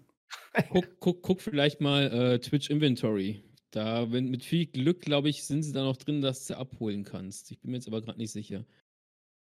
Guck, 0.70 1.00
guck, 1.00 1.22
guck 1.22 1.42
vielleicht 1.42 1.82
mal 1.82 2.12
äh, 2.12 2.40
Twitch 2.40 2.70
Inventory. 2.70 3.44
Da, 3.72 4.12
wenn 4.12 4.30
mit 4.30 4.44
viel 4.44 4.66
Glück, 4.66 5.02
glaube 5.02 5.30
ich, 5.30 5.46
sind 5.46 5.64
sie 5.64 5.72
da 5.72 5.84
noch 5.84 5.98
drin, 5.98 6.22
dass 6.22 6.46
du 6.46 6.58
abholen 6.58 7.04
kannst. 7.04 7.52
Ich 7.52 7.60
bin 7.60 7.72
mir 7.72 7.78
jetzt 7.78 7.88
aber 7.88 8.02
gerade 8.02 8.18
nicht 8.18 8.32
sicher. 8.32 8.66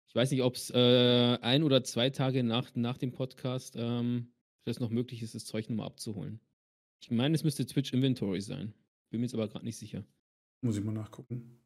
Ich 0.08 0.14
weiß 0.14 0.30
nicht, 0.30 0.42
ob 0.42 0.56
es 0.56 0.70
äh, 0.70 1.38
ein 1.40 1.62
oder 1.62 1.84
zwei 1.84 2.10
Tage 2.10 2.42
nach, 2.42 2.74
nach 2.74 2.98
dem 2.98 3.12
Podcast 3.12 3.74
ähm, 3.76 4.32
das 4.64 4.80
noch 4.80 4.90
möglich 4.90 5.22
ist, 5.22 5.34
das 5.34 5.44
Zeug 5.44 5.68
nochmal 5.68 5.86
abzuholen. 5.86 6.40
Ich 7.00 7.10
meine, 7.10 7.34
es 7.34 7.44
müsste 7.44 7.66
Twitch 7.66 7.92
Inventory 7.92 8.40
sein. 8.40 8.74
Bin 9.10 9.20
mir 9.20 9.26
jetzt 9.26 9.34
aber 9.34 9.48
gerade 9.48 9.64
nicht 9.64 9.76
sicher. 9.76 10.04
Muss 10.62 10.76
ich 10.76 10.84
mal 10.84 10.92
nachgucken. 10.92 11.60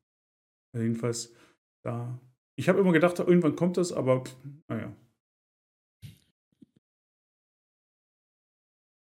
Jedenfalls, 0.74 1.32
da. 1.82 2.20
Ich 2.60 2.68
habe 2.68 2.78
immer 2.78 2.92
gedacht, 2.92 3.18
irgendwann 3.18 3.56
kommt 3.56 3.78
das, 3.78 3.90
aber 3.90 4.22
pff, 4.22 4.36
naja. 4.68 4.92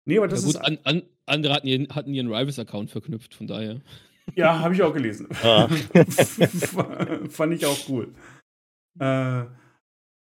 Nee, 0.07 0.17
aber 0.17 0.27
das 0.27 0.41
ja, 0.41 0.47
gut, 0.47 0.55
ist. 0.55 0.63
an, 0.63 0.79
an, 0.85 1.03
andere 1.27 1.53
hatten 1.53 1.67
ihren, 1.67 1.95
hatten 1.95 2.15
ihren 2.15 2.29
Rivals-Account 2.29 2.91
verknüpft, 2.91 3.35
von 3.35 3.47
daher. 3.47 3.81
Ja, 4.37 4.61
habe 4.61 4.73
ich 4.73 4.83
auch 4.83 4.95
gelesen. 4.95 5.27
Ah. 5.43 5.69
Fand 7.29 7.55
ich 7.55 7.67
auch 7.67 7.89
cool. 7.89 8.15
Äh, 9.01 9.45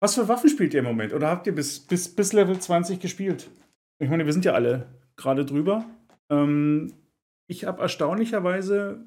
was 0.01 0.15
für 0.15 0.29
Waffen 0.29 0.49
spielt 0.49 0.73
ihr 0.73 0.79
im 0.79 0.87
Moment? 0.87 1.13
Oder 1.13 1.29
habt 1.29 1.49
ihr 1.49 1.55
bis, 1.55 1.81
bis, 1.81 2.15
bis 2.15 2.33
Level 2.33 2.59
20 2.59 3.01
gespielt? 3.01 3.51
Ich 3.99 4.09
meine, 4.09 4.25
wir 4.25 4.33
sind 4.33 4.45
ja 4.45 4.53
alle 4.53 4.87
gerade 5.17 5.45
drüber. 5.45 5.85
Ähm, 6.31 6.95
ich 7.51 7.65
habe 7.65 7.83
erstaunlicherweise, 7.83 9.05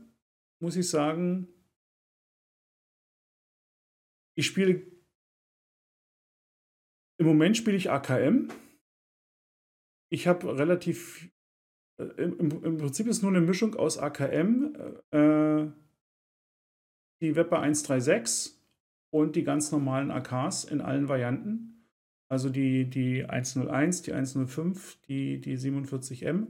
muss 0.62 0.76
ich 0.76 0.90
sagen, 0.90 1.48
ich 4.36 4.46
spiele. 4.46 4.86
Im 7.18 7.26
Moment 7.26 7.58
spiele 7.58 7.78
ich 7.78 7.90
AKM. 7.90 8.50
ich 10.10 10.28
habe 10.28 10.58
relativ. 10.58 11.32
Äh, 11.98 12.04
im, 12.22 12.64
im, 12.64 12.78
Prinzip 12.78 13.08
ist 13.08 13.22
nur 13.22 13.32
eine 13.32 13.42
Mischung 13.42 13.76
aus 13.76 13.98
AKM, 13.98 14.76
äh, 15.12 15.68
die 17.22 17.36
Webber 17.36 17.62
136 17.62 18.60
und 19.12 19.38
die 19.38 19.44
ganz 19.44 19.72
normalen 19.72 20.12
AKs 20.12 20.66
in 20.66 20.82
allen 20.82 21.08
Varianten. 21.08 21.90
Also 22.28 22.50
die, 22.50 22.90
die 22.90 23.24
101, 23.24 24.02
die 24.02 24.14
105, 24.14 25.00
die, 25.04 25.40
die 25.40 25.58
47M. 25.58 26.48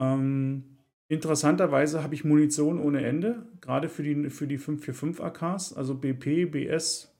Ähm, 0.00 0.77
interessanterweise 1.08 2.02
habe 2.02 2.14
ich 2.14 2.24
Munition 2.24 2.78
ohne 2.78 3.04
Ende, 3.04 3.46
gerade 3.60 3.88
für 3.88 4.02
die, 4.02 4.30
für 4.30 4.46
die 4.46 4.58
545 4.58 5.24
AKs, 5.24 5.72
also 5.72 5.94
BP, 5.94 6.46
BS, 6.50 7.14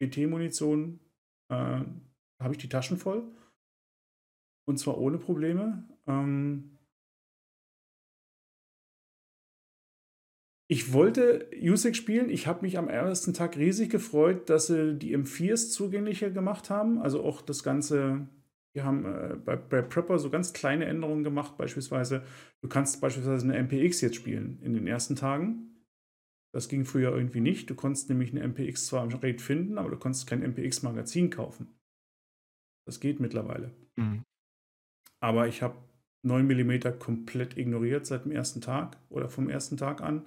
BT-Munition, 0.00 1.00
äh, 1.50 1.84
habe 2.42 2.52
ich 2.52 2.58
die 2.58 2.68
Taschen 2.68 2.96
voll. 2.96 3.24
Und 4.68 4.78
zwar 4.78 4.98
ohne 4.98 5.18
Probleme. 5.18 5.88
Ähm, 6.06 6.76
ich 10.68 10.92
wollte 10.92 11.48
USIC 11.54 11.94
spielen. 11.94 12.30
Ich 12.30 12.46
habe 12.46 12.62
mich 12.62 12.76
am 12.76 12.88
ersten 12.88 13.32
Tag 13.32 13.56
riesig 13.56 13.90
gefreut, 13.90 14.50
dass 14.50 14.66
sie 14.66 14.98
die 14.98 15.16
M4s 15.16 15.70
zugänglicher 15.70 16.30
gemacht 16.30 16.68
haben. 16.70 17.00
Also 17.00 17.22
auch 17.22 17.42
das 17.42 17.62
Ganze. 17.62 18.28
Wir 18.76 18.84
haben 18.84 19.06
äh, 19.06 19.36
bei, 19.42 19.56
bei 19.56 19.80
Prepper 19.80 20.18
so 20.18 20.28
ganz 20.28 20.52
kleine 20.52 20.84
Änderungen 20.84 21.24
gemacht. 21.24 21.56
Beispielsweise, 21.56 22.22
du 22.60 22.68
kannst 22.68 23.00
beispielsweise 23.00 23.46
eine 23.46 23.56
MPX 23.62 24.02
jetzt 24.02 24.16
spielen 24.16 24.60
in 24.60 24.74
den 24.74 24.86
ersten 24.86 25.16
Tagen. 25.16 25.82
Das 26.54 26.68
ging 26.68 26.84
früher 26.84 27.16
irgendwie 27.16 27.40
nicht. 27.40 27.70
Du 27.70 27.74
konntest 27.74 28.10
nämlich 28.10 28.32
eine 28.32 28.46
MPX 28.46 28.88
zwar 28.88 29.00
am 29.00 29.14
Raid 29.14 29.40
finden, 29.40 29.78
aber 29.78 29.88
du 29.88 29.96
konntest 29.96 30.26
kein 30.26 30.42
MPX-Magazin 30.42 31.30
kaufen. 31.30 31.74
Das 32.86 33.00
geht 33.00 33.18
mittlerweile. 33.18 33.74
Mhm. 33.96 34.24
Aber 35.20 35.48
ich 35.48 35.62
habe 35.62 35.78
9 36.26 36.46
mm 36.46 36.98
komplett 36.98 37.56
ignoriert 37.56 38.04
seit 38.04 38.26
dem 38.26 38.32
ersten 38.32 38.60
Tag 38.60 38.98
oder 39.08 39.30
vom 39.30 39.48
ersten 39.48 39.78
Tag 39.78 40.02
an. 40.02 40.26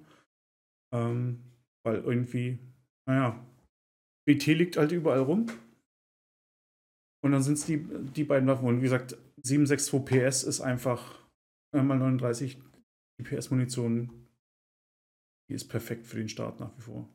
Ähm, 0.92 1.44
weil 1.86 1.98
irgendwie, 1.98 2.58
naja, 3.06 3.46
BT 4.26 4.48
liegt 4.48 4.78
halt 4.78 4.92
überall 4.92 5.22
rum. 5.22 5.46
Und 7.22 7.32
dann 7.32 7.44
sind 7.44 7.54
es 7.54 7.66
die, 7.66 7.86
die 8.16 8.24
beiden 8.24 8.48
Waffen. 8.48 8.68
Und 8.68 8.78
wie 8.78 8.84
gesagt, 8.84 9.18
762 9.44 10.06
PS 10.06 10.44
ist 10.44 10.62
einfach 10.62 11.20
einmal 11.72 11.98
39 11.98 12.58
PS-Munition. 13.24 14.28
Die 15.50 15.54
ist 15.54 15.68
perfekt 15.68 16.06
für 16.06 16.18
den 16.18 16.30
Start 16.30 16.60
nach 16.60 16.76
wie 16.78 16.82
vor. 16.82 17.10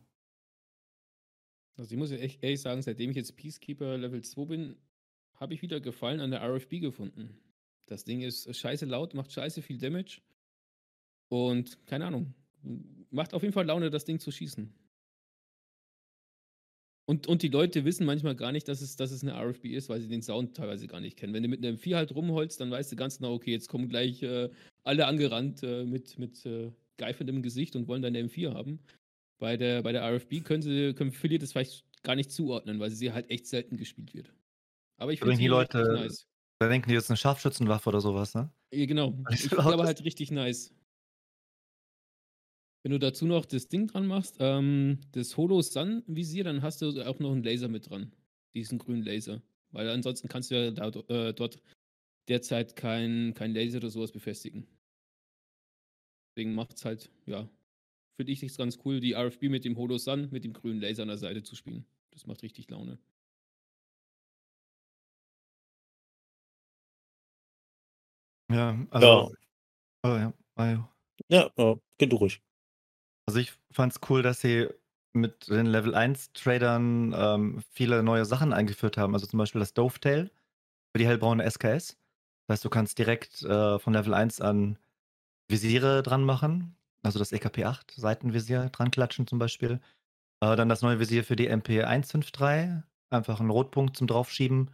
Also 1.77 1.93
ich 1.93 1.99
muss 1.99 2.11
echt 2.13 2.43
ehrlich 2.43 2.61
sagen, 2.61 2.83
seitdem 2.83 3.11
ich 3.11 3.17
jetzt 3.17 3.37
Peacekeeper 3.37 3.99
Level 3.99 4.23
2 4.23 4.45
bin, 4.45 4.77
habe 5.35 5.55
ich 5.55 5.63
wieder 5.63 5.81
Gefallen 5.81 6.21
an 6.21 6.31
der 6.31 6.43
RFB 6.43 6.81
gefunden. 6.81 7.37
Das 7.87 8.05
Ding 8.05 8.23
ist 8.23 8.55
scheiße 8.55 8.87
laut, 8.87 9.15
macht 9.15 9.33
scheiße 9.33 9.63
viel 9.63 9.79
Damage. 9.79 10.21
Und 11.29 11.85
keine 11.87 12.07
Ahnung. 12.07 12.35
Macht 13.11 13.35
auf 13.35 13.43
jeden 13.43 13.53
Fall 13.53 13.67
Laune, 13.67 13.91
das 13.91 14.05
Ding 14.05 14.19
zu 14.19 14.31
schießen. 14.31 14.73
Und, 17.07 17.27
und 17.27 17.43
die 17.43 17.49
Leute 17.49 17.85
wissen 17.85 18.07
manchmal 18.07 18.35
gar 18.35 18.51
nicht, 18.51 18.67
dass 18.67 18.81
es, 18.81 18.97
dass 18.97 19.11
es 19.11 19.23
eine 19.23 19.35
RFB 19.35 19.67
ist, 19.67 19.91
weil 19.91 20.01
sie 20.01 20.09
den 20.09 20.23
Sound 20.23 20.57
teilweise 20.57 20.87
gar 20.87 21.01
nicht 21.01 21.19
kennen. 21.19 21.35
Wenn 21.35 21.43
du 21.43 21.49
mit 21.51 21.65
einem 21.65 21.77
M4 21.77 21.97
halt 21.97 22.15
rumholst, 22.15 22.61
dann 22.61 22.71
weißt 22.71 22.93
du 22.93 22.97
ganz 22.97 23.19
genau, 23.19 23.35
okay, 23.35 23.53
jetzt 23.53 23.69
kommen 23.69 23.89
gleich 23.89 24.23
äh, 24.23 24.49
alle 24.85 25.07
angerannt 25.07 25.63
äh, 25.63 25.85
mit, 25.85 26.19
mit 26.19 26.47
äh, 26.47 26.73
geifendem 26.97 27.43
Gesicht 27.43 27.77
und 27.77 27.89
wollen 27.89 28.01
deine 28.01 28.23
M4 28.23 28.55
haben. 28.55 28.81
Bei 29.39 29.59
der, 29.59 29.83
bei 29.83 29.93
der 29.93 30.03
RFB 30.03 30.45
können 30.45 30.63
sie, 30.63 30.95
können 30.95 31.13
viele 31.13 31.39
das 31.39 31.53
vielleicht 31.53 31.85
gar 32.03 32.17
nicht 32.17 32.31
zuordnen, 32.31 32.81
weil 32.81 32.91
sie 32.91 33.13
halt 33.13 33.29
echt 33.31 33.47
selten 33.47 33.77
gespielt 33.77 34.15
wird. 34.15 34.33
Aber 34.97 35.13
ich 35.13 35.21
finde 35.21 35.37
die 35.37 35.49
Leute, 35.49 35.83
nice. 35.93 36.27
Da 36.61 36.69
denken 36.69 36.89
die 36.89 36.95
jetzt 36.95 37.11
eine 37.11 37.17
Scharfschützenwaffe 37.17 37.89
oder 37.89 38.01
sowas, 38.01 38.35
ne? 38.35 38.51
Ja, 38.73 38.87
genau. 38.87 39.19
Ich 39.31 39.43
finde 39.43 39.65
aber 39.65 39.85
halt 39.85 40.05
richtig 40.05 40.31
nice. 40.31 40.73
Wenn 42.85 42.93
du 42.93 42.99
dazu 42.99 43.25
noch 43.25 43.47
das 43.47 43.69
Ding 43.69 43.87
dran 43.87 44.07
machst, 44.07 44.37
ähm, 44.41 44.99
das 45.13 45.39
Holo 45.39 45.63
Sun 45.63 46.03
Visier, 46.07 46.45
dann 46.45 46.61
hast 46.61 46.83
du 46.83 47.01
auch 47.09 47.19
noch 47.19 47.33
einen 47.33 47.43
Laser 47.43 47.69
mit 47.69 47.89
dran. 47.89 48.13
Diesen 48.55 48.79
grünen 48.79 49.03
Laser. 49.03 49.41
Weil 49.71 49.89
ansonsten 49.89 50.29
kannst 50.29 50.51
du 50.51 50.55
ja 50.55 50.71
da, 50.71 50.89
äh, 51.09 51.33
dort 51.33 51.63
derzeit 52.29 52.77
kein, 52.77 53.33
kein 53.33 53.55
Laser 53.55 53.79
oder 53.79 53.89
sowas 53.89 54.13
befestigen. 54.13 54.67
Deswegen 56.37 56.55
macht 56.55 56.77
es 56.77 56.85
halt, 56.85 57.11
ja, 57.25 57.49
finde 58.17 58.33
ich 58.33 58.43
es 58.43 58.59
ganz 58.59 58.79
cool, 58.85 59.01
die 59.01 59.15
RFB 59.15 59.45
mit 59.49 59.65
dem 59.65 59.79
Holo 59.79 59.97
Sun, 59.97 60.29
mit 60.31 60.45
dem 60.45 60.53
grünen 60.53 60.81
Laser 60.81 61.03
an 61.05 61.09
der 61.09 61.17
Seite 61.17 61.43
zu 61.43 61.57
spielen. 61.57 61.87
Das 62.11 62.27
macht 62.27 62.43
richtig 62.43 62.69
Laune. 62.69 62.99
Ja, 68.51 68.87
also 68.91 69.07
Ja. 69.07 69.31
oh 70.05 70.17
ja, 70.19 70.35
ah, 70.57 70.91
Ja, 71.31 71.51
äh, 71.57 71.77
geht 71.97 72.13
du 72.13 72.17
ruhig. 72.17 72.44
Also, 73.29 73.39
ich 73.41 73.53
fand's 73.73 74.01
cool, 74.09 74.23
dass 74.23 74.41
sie 74.41 74.69
mit 75.15 75.49
den 75.49 75.67
Level 75.67 75.95
1 75.95 76.33
Tradern, 76.33 77.15
ähm, 77.17 77.63
viele 77.73 78.03
neue 78.03 78.25
Sachen 78.25 78.53
eingeführt 78.53 78.97
haben. 78.99 79.15
Also, 79.15 79.27
zum 79.27 79.39
Beispiel 79.39 79.61
das 79.61 79.73
Dovetail 79.75 80.31
für 80.93 80.99
die 81.01 81.07
hellbraune 81.07 81.45
SKS. 81.45 81.99
Das 82.49 82.57
heißt, 82.57 82.65
du 82.65 82.71
kannst 82.71 82.99
direkt, 82.99 83.43
äh, 83.43 83.79
von 83.79 83.95
Level 83.95 84.15
1 84.15 84.41
an 84.41 84.79
Visiere 85.51 86.03
dran 86.03 86.25
machen, 86.25 86.77
also 87.05 87.19
das 87.21 87.33
EKP8 87.33 87.93
Seitenvisier 87.97 88.71
dran 88.71 88.91
klatschen 88.93 89.27
zum 89.29 89.39
Beispiel. 89.41 89.81
Äh, 90.43 90.57
dann 90.57 90.69
das 90.71 90.83
neue 90.83 91.01
Visier 91.01 91.25
für 91.25 91.37
die 91.37 91.49
MP153, 91.49 92.85
einfach 93.11 93.41
'n 93.41 93.51
Rotpunkt 93.51 93.97
zum 93.97 94.07
Draufschieben. 94.09 94.71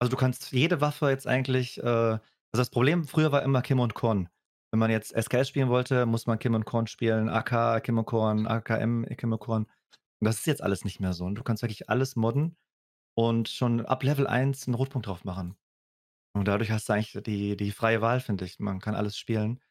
Also, 0.00 0.10
du 0.12 0.16
kannst 0.18 0.52
jede 0.52 0.80
Waffe 0.82 1.10
jetzt 1.10 1.26
eigentlich, 1.28 1.78
äh 1.82 2.18
also 2.54 2.62
das 2.62 2.70
Problem 2.70 3.06
früher 3.06 3.32
war 3.32 3.42
immer 3.44 3.62
Kim 3.62 3.80
und 3.80 3.94
Korn. 3.94 4.28
Wenn 4.74 4.80
man 4.80 4.90
jetzt 4.90 5.14
SKS 5.14 5.50
spielen 5.50 5.68
wollte, 5.68 6.04
muss 6.04 6.26
man 6.26 6.40
Kim 6.40 6.56
und 6.56 6.64
Korn 6.64 6.88
spielen, 6.88 7.28
AK, 7.28 7.84
Kim 7.84 7.96
und 7.96 8.06
Korn, 8.06 8.48
AKM, 8.48 9.06
Kim 9.16 9.30
und 9.30 9.38
Korn. 9.38 9.66
Und 9.66 10.24
das 10.24 10.38
ist 10.38 10.48
jetzt 10.48 10.64
alles 10.64 10.84
nicht 10.84 10.98
mehr 10.98 11.12
so. 11.12 11.26
Und 11.26 11.36
du 11.36 11.44
kannst 11.44 11.62
wirklich 11.62 11.88
alles 11.88 12.16
modden 12.16 12.56
und 13.16 13.48
schon 13.48 13.86
ab 13.86 14.02
Level 14.02 14.26
1 14.26 14.66
einen 14.66 14.74
Rotpunkt 14.74 15.06
drauf 15.06 15.22
machen. 15.22 15.56
Und 16.32 16.48
dadurch 16.48 16.72
hast 16.72 16.88
du 16.88 16.92
eigentlich 16.92 17.22
die, 17.22 17.56
die 17.56 17.70
freie 17.70 18.00
Wahl, 18.00 18.18
finde 18.18 18.46
ich. 18.46 18.58
Man 18.58 18.80
kann 18.80 18.96
alles 18.96 19.16
spielen. 19.16 19.62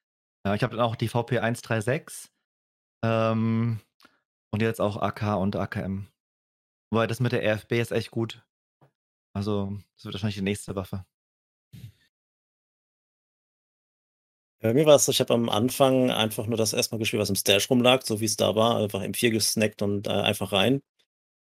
Ja, 0.45 0.55
ich 0.55 0.63
habe 0.63 0.77
dann 0.77 0.85
auch 0.85 0.95
die 0.95 1.09
VP 1.09 1.39
136 1.39 2.31
ähm, 3.03 3.81
und 4.53 4.61
jetzt 4.61 4.79
auch 4.79 4.95
AK 4.95 5.35
und 5.35 5.57
AKM. 5.57 6.07
Wobei 6.93 7.07
das 7.07 7.19
mit 7.19 7.33
der 7.33 7.43
RFB 7.43 7.73
ist 7.73 7.91
echt 7.91 8.11
gut. 8.11 8.41
Also, 9.35 9.77
das 9.97 10.05
wird 10.05 10.13
wahrscheinlich 10.13 10.37
die 10.37 10.43
nächste 10.43 10.77
Waffe. 10.77 11.05
Bei 14.63 14.73
mir 14.73 14.86
war 14.86 14.95
es 14.95 15.04
so, 15.04 15.12
ich 15.12 15.19
habe 15.19 15.34
am 15.34 15.49
Anfang 15.49 16.10
einfach 16.10 16.47
nur 16.47 16.56
das 16.56 16.71
erstmal 16.71 16.97
gespielt, 16.97 17.19
was 17.19 17.30
im 17.30 17.36
Stash 17.36 17.69
rumlag, 17.69 18.04
so 18.06 18.21
wie 18.21 18.26
es 18.26 18.38
da 18.38 18.56
war, 18.56 18.78
einfach 18.78 19.02
M4 19.02 19.30
gesnackt 19.30 19.82
und 19.82 20.08
äh, 20.08 20.12
einfach 20.12 20.54
rein. 20.54 20.82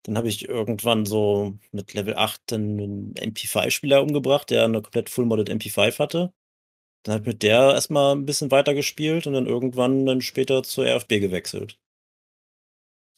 Dann 0.04 0.18
habe 0.18 0.28
ich 0.28 0.48
irgendwann 0.48 1.06
so 1.06 1.58
mit 1.72 1.94
Level 1.94 2.16
8 2.16 2.52
einen 2.52 3.14
MP5-Spieler 3.14 4.02
umgebracht, 4.02 4.50
der 4.50 4.64
eine 4.64 4.82
komplett 4.82 5.08
full-modded 5.10 5.48
MP5 5.50 5.98
hatte. 5.98 6.34
Dann 7.04 7.14
habe 7.14 7.22
ich 7.22 7.28
mit 7.28 7.42
der 7.42 7.72
erstmal 7.72 8.16
ein 8.16 8.26
bisschen 8.26 8.50
weiter 8.50 8.74
gespielt 8.74 9.26
und 9.26 9.34
dann 9.34 9.46
irgendwann 9.46 10.06
dann 10.06 10.20
später 10.20 10.62
zur 10.62 10.86
RFB 10.86 11.20
gewechselt. 11.20 11.78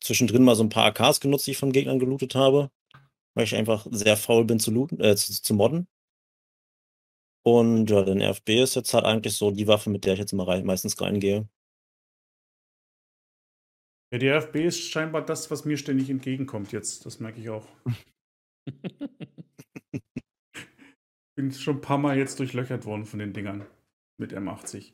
Zwischendrin 0.00 0.44
mal 0.44 0.54
so 0.56 0.62
ein 0.64 0.68
paar 0.68 0.86
AKs 0.86 1.20
genutzt, 1.20 1.48
die 1.48 1.52
ich 1.52 1.58
von 1.58 1.72
Gegnern 1.72 1.98
gelootet 1.98 2.36
habe, 2.36 2.70
weil 3.34 3.44
ich 3.44 3.56
einfach 3.56 3.86
sehr 3.90 4.16
faul 4.16 4.44
bin 4.44 4.60
zu 4.60 4.70
looten, 4.70 5.00
äh, 5.00 5.16
zu, 5.16 5.42
zu 5.42 5.54
modden. 5.54 5.88
Und 7.48 7.88
ja, 7.88 8.02
den 8.02 8.20
RFB 8.20 8.50
ist 8.50 8.74
jetzt 8.76 8.92
halt 8.92 9.04
eigentlich 9.04 9.34
so 9.34 9.50
die 9.50 9.66
Waffe, 9.66 9.88
mit 9.90 10.04
der 10.04 10.12
ich 10.14 10.18
jetzt 10.18 10.32
immer 10.32 10.46
rein 10.46 10.66
meistens 10.66 11.00
reingehe. 11.00 11.48
Ja, 14.12 14.18
die 14.18 14.28
RFB 14.28 14.56
ist 14.56 14.80
scheinbar 14.80 15.24
das, 15.24 15.50
was 15.50 15.64
mir 15.64 15.78
ständig 15.78 16.10
entgegenkommt 16.10 16.72
jetzt. 16.72 17.06
Das 17.06 17.20
merke 17.20 17.40
ich 17.40 17.48
auch. 17.50 17.66
Bin 21.36 21.52
schon 21.52 21.76
ein 21.76 21.80
paar 21.80 21.98
Mal 21.98 22.18
jetzt 22.18 22.38
durchlöchert 22.38 22.84
worden 22.84 23.04
von 23.04 23.18
den 23.18 23.32
Dingern 23.32 23.66
mit 24.18 24.32
M80. 24.32 24.92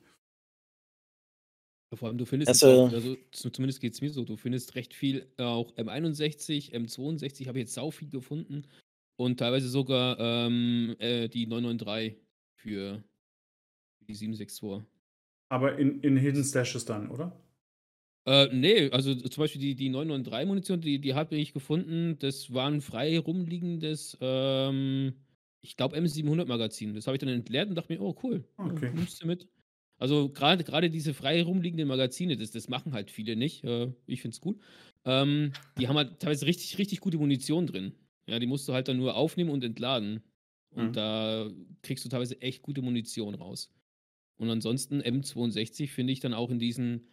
Vor 1.95 2.09
allem, 2.09 2.19
du 2.19 2.27
findest, 2.27 2.49
also, 2.49 2.87
also 2.87 3.17
zumindest 3.31 3.81
geht 3.81 3.95
es 3.95 4.01
mir 4.01 4.11
so, 4.11 4.25
du 4.25 4.37
findest 4.37 4.75
recht 4.75 4.95
viel, 4.95 5.29
äh, 5.39 5.45
auch 5.45 5.73
M61, 5.77 6.73
M62 6.73 7.47
habe 7.47 7.59
ich 7.59 7.65
jetzt 7.65 7.75
sau 7.75 7.93
viel 7.93 8.11
gefunden 8.11 8.67
und 9.17 9.39
teilweise 9.39 9.69
sogar 9.69 10.19
ähm, 10.19 10.97
äh, 10.99 11.29
die 11.29 11.47
993 11.47 12.17
für 12.65 13.05
die 14.09 14.15
762. 14.15 14.87
Aber 15.51 15.79
in, 15.79 16.01
in 16.01 16.17
Hidden 16.17 16.45
Stashes 16.45 16.85
dann, 16.87 17.11
oder? 17.11 17.39
Äh, 18.27 18.49
nee, 18.53 18.91
also 18.91 19.15
zum 19.15 19.43
Beispiel 19.43 19.61
die, 19.61 19.75
die 19.75 19.91
993-Munition, 19.91 20.81
die, 20.81 20.99
die 20.99 21.15
habe 21.15 21.37
ich 21.37 21.53
gefunden. 21.53 22.17
Das 22.19 22.53
war 22.55 22.71
ein 22.71 22.81
frei 22.81 23.19
rumliegendes, 23.19 24.17
ähm, 24.21 25.13
ich 25.61 25.77
glaube, 25.77 25.97
M700-Magazin. 25.97 26.95
Das 26.95 27.07
habe 27.07 27.17
ich 27.17 27.21
dann 27.21 27.29
entleert 27.29 27.69
und 27.69 27.75
dachte 27.75 27.93
mir, 27.93 28.01
oh 28.01 28.17
cool, 28.23 28.45
okay. 28.57 28.91
nimmst 28.95 29.23
du 29.23 29.27
mit. 29.27 29.47
Also 29.99 30.31
gerade 30.31 30.65
gerade 30.65 30.91
diese 30.91 31.15
frei 31.15 31.43
rumliegenden 31.43 31.87
Magazine, 31.87 32.37
das, 32.37 32.51
das 32.51 32.69
machen 32.69 32.95
halt 32.95 33.11
viele 33.11 33.37
nicht. 33.37 33.63
Äh, 33.63 33.93
ich 34.07 34.23
finde 34.23 34.35
es 34.35 34.41
gut. 34.41 34.59
Ähm, 35.05 35.53
die 35.79 35.87
haben 35.87 35.97
halt 35.97 36.19
teilweise 36.19 36.47
richtig, 36.47 36.79
richtig 36.79 37.01
gute 37.01 37.19
Munition 37.19 37.67
drin. 37.67 37.93
Ja, 38.27 38.39
die 38.39 38.47
musst 38.47 38.67
du 38.67 38.73
halt 38.73 38.89
dann 38.89 38.97
nur 38.97 39.15
aufnehmen 39.15 39.51
und 39.51 39.63
entladen. 39.63 40.23
Und 40.75 40.97
Mhm. 40.97 40.97
da 40.97 41.51
kriegst 41.83 42.05
du 42.05 42.09
teilweise 42.09 42.41
echt 42.43 42.63
gute 42.63 42.83
Munition 42.83 43.35
raus. 43.35 43.73
Und 44.39 44.51
ansonsten 44.51 45.01
M62 45.03 45.93
finde 45.93 46.13
ich 46.13 46.21
dann 46.21 46.35
auch 46.35 46.51
in 46.51 46.59
diesen 46.59 47.09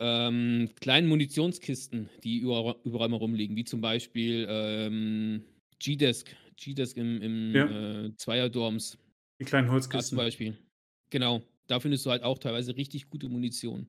ähm, 0.00 0.70
kleinen 0.80 1.08
Munitionskisten, 1.08 2.10
die 2.24 2.38
überall, 2.38 2.76
überall 2.84 3.08
mal 3.08 3.16
rumliegen, 3.18 3.56
wie 3.56 3.64
zum 3.64 3.80
Beispiel 3.80 4.46
ähm, 4.48 5.44
G-Desk, 5.78 6.34
G-Desk 6.56 6.96
im, 6.96 7.22
im 7.22 7.54
Ja. 7.54 7.66
äh, 8.06 8.16
Zweierdorms. 8.16 8.98
Die 9.40 9.44
kleinen 9.46 9.70
Da 9.92 10.04
zum 10.04 10.16
Holzkisten. 10.16 10.18
Beispiel. 10.18 10.58
Genau. 11.10 11.42
Da 11.68 11.80
findest 11.80 12.06
du 12.06 12.10
halt 12.10 12.22
auch 12.22 12.38
teilweise 12.38 12.76
richtig 12.76 13.10
gute 13.10 13.28
Munition. 13.28 13.88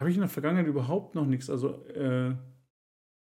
Habe 0.00 0.10
ich 0.10 0.16
in 0.16 0.20
der 0.22 0.28
Vergangenheit 0.28 0.66
überhaupt 0.66 1.14
noch 1.14 1.26
nichts. 1.26 1.48
Also, 1.50 1.84
äh, 1.86 2.36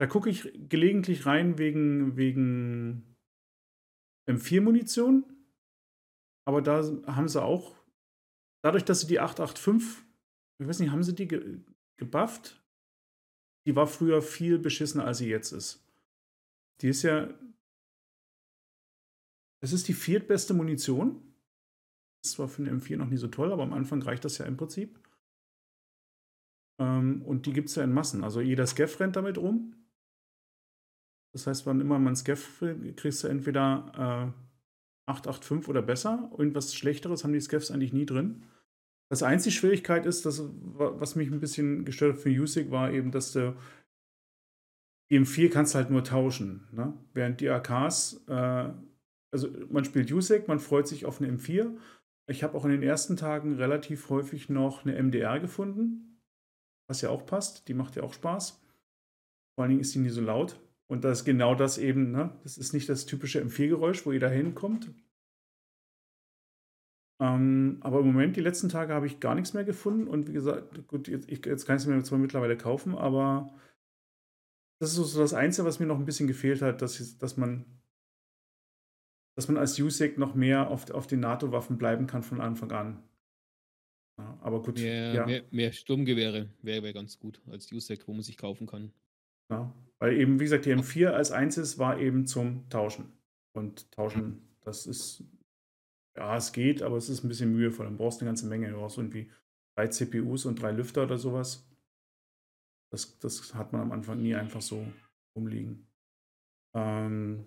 da 0.02 0.08
gucke 0.08 0.32
ich 0.32 0.52
gelegentlich 0.68 1.28
rein 1.28 1.60
wegen, 1.60 2.18
wegen 2.18 3.16
M4-Munition. 4.28 5.24
Aber 6.44 6.64
da 6.64 6.82
haben 7.06 7.28
sie 7.28 7.40
auch, 7.40 7.76
dadurch, 8.64 8.84
dass 8.84 9.02
sie 9.02 9.06
die 9.08 9.20
885, 9.20 10.04
ich 10.60 10.68
weiß 10.68 10.80
nicht, 10.80 10.90
haben 10.90 11.04
sie 11.04 11.14
die 11.14 11.28
ge 11.28 11.60
gebufft? 11.98 12.66
Die 13.68 13.76
war 13.76 13.86
früher 13.86 14.24
viel 14.24 14.58
beschissener, 14.58 15.06
als 15.06 15.20
sie 15.20 15.30
jetzt 15.30 15.52
ist. 15.52 15.86
Die 16.82 16.88
ist 16.88 17.04
ja. 17.04 17.32
Es 19.64 19.72
ist 19.72 19.88
die 19.88 19.94
viertbeste 19.94 20.56
Munition. 20.56 21.22
Das 22.24 22.40
war 22.40 22.48
für 22.48 22.64
den 22.64 22.82
M4 22.82 22.98
noch 22.98 23.10
nie 23.10 23.18
so 23.18 23.28
toll, 23.28 23.52
aber 23.52 23.62
am 23.62 23.74
Anfang 23.74 24.02
reicht 24.02 24.26
das 24.26 24.40
ja 24.40 24.48
im 24.48 24.58
Prinzip. 24.58 25.00
Ähm, 26.80 27.22
und 27.22 27.46
die 27.46 27.54
gibt 27.54 27.70
es 27.70 27.76
ja 27.76 27.84
in 27.84 27.94
Massen. 27.94 28.24
Also 28.24 28.42
jeder 28.42 28.66
Scaff 28.66 29.00
rennt 29.00 29.16
damit 29.16 29.38
rum. 29.38 29.76
Das 31.34 31.48
heißt, 31.48 31.66
wann 31.66 31.82
immer 31.82 32.00
man 32.00 32.16
Scaff 32.16 32.62
will, 32.62 32.94
kriegst 32.96 33.24
du 33.24 33.28
entweder 33.28 34.34
äh, 34.36 35.10
885 35.10 35.70
oder 35.70 35.82
besser. 35.82 36.30
Irgendwas 36.38 36.76
Schlechteres 36.76 37.24
haben 37.24 37.34
die 37.34 37.42
Scaffs 37.42 37.72
eigentlich 37.72 37.94
nie 37.94 38.06
drin. 38.06 38.44
Das 39.10 39.24
einzige 39.24 39.54
Schwierigkeit 39.54 40.06
ist, 40.06 40.26
dass, 40.26 40.42
was 40.46 41.16
mich 41.16 41.30
ein 41.30 41.42
bisschen 41.42 41.84
gestört 41.84 42.16
hat 42.16 42.22
für 42.22 42.30
Usyk, 42.30 42.72
war 42.72 42.92
eben, 42.92 43.12
dass 43.12 43.34
du 43.34 43.56
die 45.10 45.20
M4 45.20 45.50
kannst 45.50 45.74
du 45.74 45.80
halt 45.80 45.90
nur 45.90 46.06
tauschen. 46.06 46.68
Ne? 46.72 46.94
Während 47.14 47.42
die 47.42 47.50
AKs, 47.50 48.24
äh, 48.28 48.70
also 49.32 49.50
man 49.70 49.84
spielt 49.84 50.12
Usyk, 50.12 50.48
man 50.48 50.60
freut 50.60 50.88
sich 50.88 51.06
auf 51.06 51.22
eine 51.22 51.30
M4. 51.30 51.76
Ich 52.28 52.44
habe 52.44 52.58
auch 52.58 52.64
in 52.64 52.72
den 52.72 52.84
ersten 52.84 53.18
Tagen 53.18 53.56
relativ 53.56 54.10
häufig 54.10 54.48
noch 54.48 54.86
eine 54.86 55.02
MDR 55.02 55.42
gefunden, 55.42 56.22
was 56.88 57.02
ja 57.02 57.10
auch 57.10 57.26
passt. 57.26 57.68
Die 57.68 57.74
macht 57.74 57.98
ja 57.98 58.04
auch 58.04 58.14
Spaß. 58.14 58.62
Vor 59.56 59.64
allen 59.64 59.72
Dingen 59.72 59.82
ist 59.82 59.94
die 59.94 60.00
nie 60.00 60.10
so 60.10 60.22
laut. 60.22 60.58
Und 60.92 61.06
das 61.06 61.20
ist 61.20 61.26
genau 61.26 61.56
das 61.56 61.78
eben, 61.78 62.12
ne? 62.12 62.38
Das 62.44 62.58
ist 62.58 62.74
nicht 62.74 62.90
das 62.90 63.06
typische 63.06 63.42
M4-Geräusch, 63.42 64.06
wo 64.06 64.12
jeder 64.12 64.30
hinkommt. 64.30 64.92
Ähm, 67.22 67.78
aber 67.80 68.02
im 68.02 68.08
Moment, 68.08 68.36
die 68.36 68.42
letzten 68.42 68.68
Tage, 68.68 68.94
habe 68.94 69.08
ich 69.08 69.22
gar 69.22 69.34
nichts 69.34 69.54
mehr 69.54 69.64
gefunden. 69.64 70.10
Und 70.10 70.28
wie 70.28 70.34
gesagt, 70.34 70.86
gut, 70.90 71.08
jetzt, 71.08 71.32
ich, 71.32 71.46
jetzt 71.46 71.66
kann 71.66 71.78
ich 71.78 71.84
es 71.84 71.88
mir 71.88 72.04
zwar 72.04 72.20
mittlerweile 72.20 72.58
kaufen, 72.58 72.94
aber 72.94 73.58
das 74.82 74.92
ist 74.92 75.14
so 75.14 75.22
das 75.22 75.34
Einzige, 75.34 75.66
was 75.66 75.80
mir 75.80 75.86
noch 75.86 75.98
ein 75.98 76.04
bisschen 76.04 76.28
gefehlt 76.28 76.62
hat, 76.62 76.82
dass, 76.82 77.18
dass 77.18 77.38
man 77.38 77.64
dass 79.38 79.48
man 79.48 79.56
als 79.56 79.80
USEC 79.80 80.18
noch 80.18 80.36
mehr 80.36 80.70
auf, 80.70 80.92
auf 80.92 81.08
den 81.08 81.22
NATO-Waffen 81.22 81.78
bleiben 81.78 82.06
kann 82.06 82.22
von 82.22 82.42
Anfang 82.42 82.72
an. 82.74 83.02
Ja, 84.20 84.38
aber 84.42 84.62
gut, 84.62 84.78
Mehr, 84.78 85.14
ja. 85.14 85.26
mehr, 85.26 85.44
mehr 85.52 85.72
Sturmgewehre 85.72 86.50
wäre 86.62 86.84
wär 86.84 86.92
ganz 86.92 87.18
gut 87.18 87.42
als 87.50 87.72
USEC, 87.72 88.10
wo 88.10 88.12
man 88.12 88.24
sich 88.24 88.36
kaufen 88.36 88.68
kann. 88.68 88.92
Ja, 89.50 89.74
weil 90.02 90.18
eben, 90.18 90.40
wie 90.40 90.46
gesagt, 90.46 90.66
die 90.66 90.74
M4 90.74 91.10
als 91.10 91.32
einziges 91.32 91.78
war 91.78 92.00
eben 92.00 92.26
zum 92.26 92.68
Tauschen. 92.70 93.14
Und 93.54 93.92
tauschen, 93.92 94.42
das 94.62 94.88
ist, 94.88 95.24
ja, 96.18 96.36
es 96.36 96.54
geht, 96.54 96.82
aber 96.82 96.98
es 96.98 97.08
ist 97.08 97.24
ein 97.24 97.28
bisschen 97.28 97.54
mühevoll. 97.54 97.86
Dann 97.86 97.98
brauchst 97.98 98.20
du 98.20 98.24
eine 98.26 98.30
ganze 98.30 98.48
Menge. 98.48 98.72
Du 98.72 98.78
brauchst 98.78 98.98
irgendwie 98.98 99.30
drei 99.76 99.90
CPUs 99.90 100.46
und 100.46 100.60
drei 100.60 100.72
Lüfter 100.72 101.04
oder 101.04 101.20
sowas. 101.20 101.70
Das, 102.92 103.20
das 103.20 103.54
hat 103.54 103.74
man 103.74 103.82
am 103.82 103.92
Anfang 103.92 104.20
nie 104.24 104.34
einfach 104.34 104.62
so 104.62 104.84
rumliegen. 105.36 105.88
Ähm, 106.74 107.46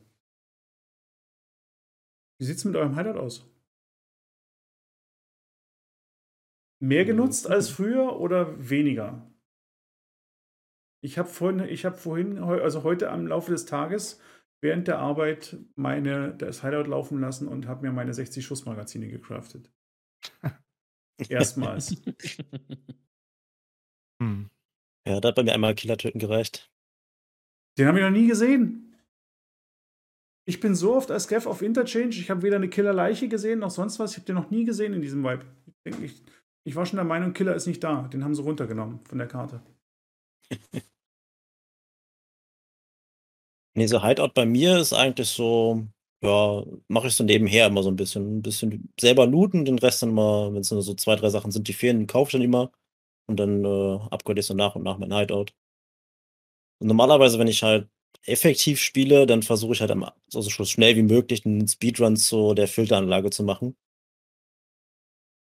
wie 2.38 2.44
sieht 2.44 2.58
es 2.58 2.64
mit 2.64 2.76
eurem 2.76 2.96
Hideout 2.96 3.18
aus? 3.18 3.50
Mehr 6.80 7.04
genutzt 7.04 7.50
als 7.50 7.68
früher 7.68 8.20
oder 8.20 8.70
weniger? 8.70 9.28
Ich 11.04 11.18
habe 11.18 11.28
vorhin, 11.28 11.60
ich 11.60 11.84
habe 11.84 11.98
vorhin, 11.98 12.38
also 12.38 12.82
heute 12.82 13.10
am 13.10 13.26
Laufe 13.26 13.50
des 13.50 13.66
Tages 13.66 14.22
während 14.62 14.88
der 14.88 15.00
Arbeit 15.00 15.58
meine 15.76 16.34
das 16.34 16.62
Hideout 16.62 16.88
laufen 16.88 17.20
lassen 17.20 17.46
und 17.46 17.66
habe 17.66 17.86
mir 17.86 17.92
meine 17.92 18.14
60 18.14 18.42
Schuss 18.44 18.64
Magazine 18.64 19.08
gecraftet. 19.08 19.70
Erstmals. 21.28 21.94
Hm. 24.22 24.48
Ja, 25.08 25.18
da 25.18 25.28
hat 25.28 25.34
bei 25.34 25.42
mir 25.42 25.52
einmal 25.52 25.74
Killer 25.74 25.98
töten 25.98 26.20
gereicht. 26.20 26.70
Den 27.76 27.88
habe 27.88 27.98
ich 27.98 28.04
noch 28.04 28.12
nie 28.12 28.28
gesehen. 28.28 28.94
Ich 30.46 30.60
bin 30.60 30.76
so 30.76 30.94
oft 30.94 31.10
als 31.10 31.24
Scav 31.24 31.46
auf 31.46 31.62
Interchange, 31.62 32.10
ich 32.10 32.30
habe 32.30 32.42
weder 32.42 32.56
eine 32.56 32.68
Killer-Leiche 32.68 33.26
gesehen 33.28 33.58
noch 33.58 33.72
sonst 33.72 33.98
was. 33.98 34.12
Ich 34.12 34.18
habe 34.18 34.26
den 34.26 34.36
noch 34.36 34.50
nie 34.50 34.64
gesehen 34.64 34.94
in 34.94 35.02
diesem 35.02 35.24
Vibe. 35.24 35.44
Ich, 35.82 35.98
ich, 36.00 36.22
ich 36.62 36.76
war 36.76 36.86
schon 36.86 36.98
der 36.98 37.04
Meinung, 37.04 37.32
Killer 37.32 37.56
ist 37.56 37.66
nicht 37.66 37.82
da. 37.82 38.06
Den 38.06 38.22
haben 38.22 38.36
sie 38.36 38.42
runtergenommen 38.42 39.04
von 39.04 39.18
der 39.18 39.26
Karte. 39.26 39.60
Nee, 43.76 43.86
so 43.86 44.02
Hideout 44.02 44.34
bei 44.34 44.46
mir 44.46 44.78
ist 44.78 44.92
eigentlich 44.92 45.28
so, 45.28 45.84
ja, 46.22 46.64
mache 46.88 47.08
ich 47.08 47.14
so 47.14 47.24
nebenher 47.24 47.66
immer 47.66 47.82
so 47.82 47.90
ein 47.90 47.96
bisschen. 47.96 48.38
Ein 48.38 48.42
bisschen 48.42 48.92
selber 49.00 49.26
looten, 49.26 49.64
den 49.64 49.78
Rest 49.78 50.02
dann 50.02 50.10
immer, 50.10 50.52
wenn 50.54 50.60
es 50.60 50.70
nur 50.70 50.82
so 50.82 50.94
zwei, 50.94 51.16
drei 51.16 51.30
Sachen 51.30 51.50
sind, 51.50 51.66
die 51.68 51.72
fehlen, 51.72 52.06
kaufe 52.06 52.28
ich 52.28 52.32
dann 52.32 52.42
immer. 52.42 52.70
Und 53.26 53.38
dann 53.40 53.64
äh, 53.64 53.98
upgrade 54.10 54.40
ich 54.40 54.46
so 54.46 54.54
nach 54.54 54.76
und 54.76 54.84
nach 54.84 54.98
mein 54.98 55.12
Hideout. 55.12 55.46
Und 56.80 56.88
normalerweise, 56.88 57.38
wenn 57.38 57.48
ich 57.48 57.62
halt 57.62 57.88
effektiv 58.26 58.80
spiele, 58.80 59.26
dann 59.26 59.42
versuche 59.42 59.72
ich 59.72 59.80
halt 59.80 59.90
am, 59.90 60.08
so, 60.28 60.40
so 60.40 60.64
schnell 60.64 60.96
wie 60.96 61.02
möglich 61.02 61.44
einen 61.44 61.66
Speedrun 61.66 62.16
zu 62.16 62.54
der 62.54 62.68
Filteranlage 62.68 63.30
zu 63.30 63.42
machen. 63.42 63.76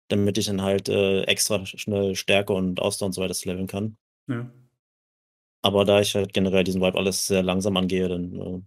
Damit 0.09 0.37
ich 0.37 0.45
dann 0.45 0.61
halt 0.61 0.89
äh, 0.89 1.23
extra 1.23 1.65
schnell 1.65 2.15
Stärke 2.15 2.53
und 2.53 2.81
Ausdauer 2.81 3.07
und 3.07 3.13
so 3.13 3.21
weiter 3.21 3.35
leveln 3.45 3.67
kann. 3.67 3.97
Ja. 4.27 4.51
Aber 5.67 5.85
da 5.85 5.99
ich 5.99 6.15
halt 6.15 6.33
generell 6.33 6.63
diesen 6.63 6.81
Vibe 6.81 6.97
alles 6.97 7.27
sehr 7.27 7.43
langsam 7.43 7.75
angehe, 7.77 8.07
dann, 8.07 8.33
äh, 8.33 8.61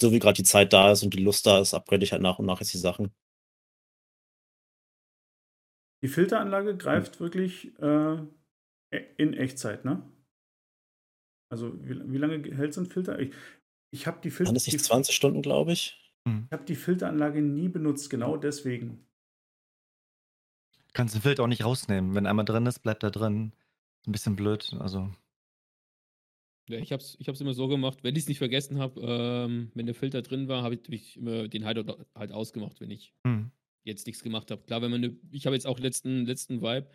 so 0.00 0.12
wie 0.12 0.18
gerade 0.18 0.36
die 0.36 0.42
Zeit 0.42 0.72
da 0.72 0.90
ist 0.90 1.02
und 1.02 1.14
die 1.14 1.22
Lust 1.22 1.46
da 1.46 1.60
ist, 1.60 1.72
upgrade 1.72 2.02
ich 2.04 2.12
halt 2.12 2.22
nach 2.22 2.38
und 2.38 2.46
nach 2.46 2.60
jetzt 2.60 2.74
die 2.74 2.78
Sachen. 2.78 3.12
Die 6.02 6.08
Filteranlage 6.08 6.76
greift 6.76 7.20
wirklich 7.20 7.78
äh, 7.78 8.18
in 9.16 9.34
Echtzeit, 9.34 9.84
ne? 9.84 10.02
Also 11.48 11.72
wie, 11.84 12.12
wie 12.12 12.18
lange 12.18 12.42
hält 12.54 12.74
so 12.74 12.80
ein 12.80 12.86
Filter? 12.86 13.18
Ich, 13.20 13.32
ich 13.92 14.06
habe 14.06 14.20
die, 14.20 14.30
Fil 14.30 14.46
Waren 14.46 14.54
das 14.54 14.66
nicht 14.66 14.80
20 14.80 15.14
Stunden, 15.14 15.42
glaube 15.42 15.72
ich? 15.72 16.12
Hm. 16.26 16.46
ich 16.46 16.52
hab 16.52 16.66
die 16.66 16.74
Filteranlage 16.74 17.40
nie 17.40 17.68
benutzt, 17.68 18.10
genau 18.10 18.36
deswegen. 18.36 19.06
Kannst 20.92 21.14
den 21.14 21.22
Filter 21.22 21.44
auch 21.44 21.48
nicht 21.48 21.64
rausnehmen. 21.64 22.14
Wenn 22.14 22.26
einmal 22.26 22.44
drin 22.44 22.66
ist, 22.66 22.80
bleibt 22.80 23.02
er 23.02 23.10
drin. 23.10 23.52
Ein 24.06 24.12
bisschen 24.12 24.34
blöd. 24.34 24.74
Also, 24.80 25.10
Ja, 26.68 26.78
ich 26.78 26.92
habe 26.92 27.02
es 27.02 27.16
ich 27.18 27.28
hab's 27.28 27.40
immer 27.40 27.54
so 27.54 27.68
gemacht, 27.68 27.98
wenn 28.02 28.16
ich 28.16 28.22
es 28.22 28.28
nicht 28.28 28.38
vergessen 28.38 28.78
habe, 28.78 29.00
ähm, 29.00 29.70
wenn 29.74 29.86
der 29.86 29.94
Filter 29.94 30.22
drin 30.22 30.48
war, 30.48 30.62
habe 30.62 30.74
ich, 30.74 30.88
ich 30.88 31.16
immer 31.16 31.48
den 31.48 31.66
Hideout 31.66 32.04
halt 32.14 32.32
ausgemacht, 32.32 32.80
wenn 32.80 32.90
ich 32.90 33.14
hm. 33.24 33.50
jetzt 33.84 34.06
nichts 34.06 34.22
gemacht 34.22 34.50
habe. 34.50 34.62
Klar, 34.62 34.82
wenn 34.82 34.90
man 34.90 35.00
ne, 35.00 35.16
ich 35.30 35.46
habe 35.46 35.54
jetzt 35.54 35.66
auch 35.66 35.78
letzten, 35.78 36.26
letzten 36.26 36.62
Vibe, 36.62 36.88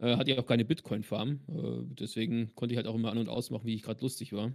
äh, 0.00 0.16
hatte 0.16 0.30
ich 0.30 0.38
auch 0.38 0.46
keine 0.46 0.64
Bitcoin-Farm, 0.64 1.40
äh, 1.48 1.94
deswegen 1.94 2.54
konnte 2.54 2.74
ich 2.74 2.76
halt 2.76 2.86
auch 2.86 2.94
immer 2.94 3.10
an- 3.10 3.18
und 3.18 3.28
ausmachen, 3.28 3.66
wie 3.66 3.74
ich 3.74 3.82
gerade 3.82 4.00
lustig 4.02 4.32
war. 4.32 4.52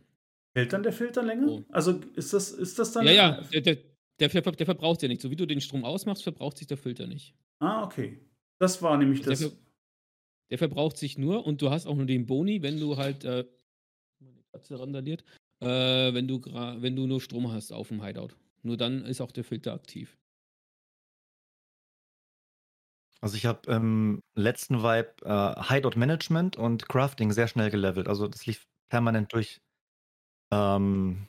Hält 0.55 0.71
dann 0.71 0.83
der 0.83 0.93
Filter 0.93 1.23
länger? 1.23 1.47
Oh. 1.49 1.63
Also 1.69 1.99
ist 2.15 2.31
das, 2.31 2.51
ist 2.51 2.79
das 2.79 2.93
dann. 2.93 3.05
Ja, 3.05 3.11
ja, 3.11 3.41
der, 3.41 3.61
der, 3.61 3.77
der, 4.19 4.29
ver- 4.29 4.51
der 4.51 4.65
verbraucht 4.65 5.01
ja 5.01 5.07
nicht. 5.07 5.21
So 5.21 5.31
wie 5.31 5.35
du 5.35 5.45
den 5.45 5.61
Strom 5.61 5.83
ausmachst, 5.83 6.23
verbraucht 6.23 6.57
sich 6.57 6.67
der 6.67 6.77
Filter 6.77 7.07
nicht. 7.07 7.35
Ah, 7.59 7.83
okay. 7.83 8.19
Das 8.59 8.81
war 8.81 8.97
nämlich 8.97 9.21
Der, 9.21 9.31
das. 9.31 9.41
ver 9.41 9.51
der 10.51 10.57
verbraucht 10.59 10.97
sich 10.97 11.17
nur 11.17 11.47
und 11.47 11.61
du 11.61 11.71
hast 11.71 11.87
auch 11.87 11.95
nur 11.95 12.05
den 12.05 12.27
Boni, 12.27 12.61
wenn 12.61 12.79
du 12.79 12.97
halt, 12.97 13.25
äh, 13.25 13.45
meine 14.53 14.61
Katze 14.61 14.79
randaliert, 14.79 15.23
äh, 15.61 16.13
wenn 16.13 16.27
du 16.27 16.41
wenn 16.43 16.95
du 16.95 17.07
nur 17.07 17.21
Strom 17.21 17.51
hast 17.51 17.71
auf 17.71 17.89
dem 17.89 18.03
Hideout. 18.03 18.35
Nur 18.63 18.77
dann 18.77 19.05
ist 19.05 19.21
auch 19.21 19.31
der 19.31 19.43
Filter 19.43 19.73
aktiv. 19.73 20.17
Also 23.21 23.37
ich 23.37 23.45
habe 23.45 23.71
im 23.71 24.21
letzten 24.35 24.83
Vibe 24.83 25.13
äh, 25.23 25.63
Hideout 25.73 25.97
Management 25.97 26.57
und 26.57 26.89
Crafting 26.89 27.31
sehr 27.31 27.47
schnell 27.47 27.71
gelevelt. 27.71 28.07
Also 28.07 28.27
das 28.27 28.45
lief 28.45 28.67
permanent 28.89 29.31
durch. 29.33 29.61
Ähm, 30.53 31.27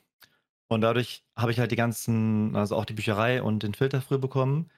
und 0.69 0.81
dadurch 0.81 1.23
habe 1.37 1.51
ich 1.51 1.59
halt 1.59 1.71
die 1.71 1.77
ganzen, 1.77 2.55
also 2.55 2.75
auch 2.77 2.85
die 2.85 2.93
Bücherei 2.93 3.43
und 3.43 3.63
den 3.63 3.73
Filter 3.75 4.01
früh 4.01 4.17
bekommen. 4.19 4.71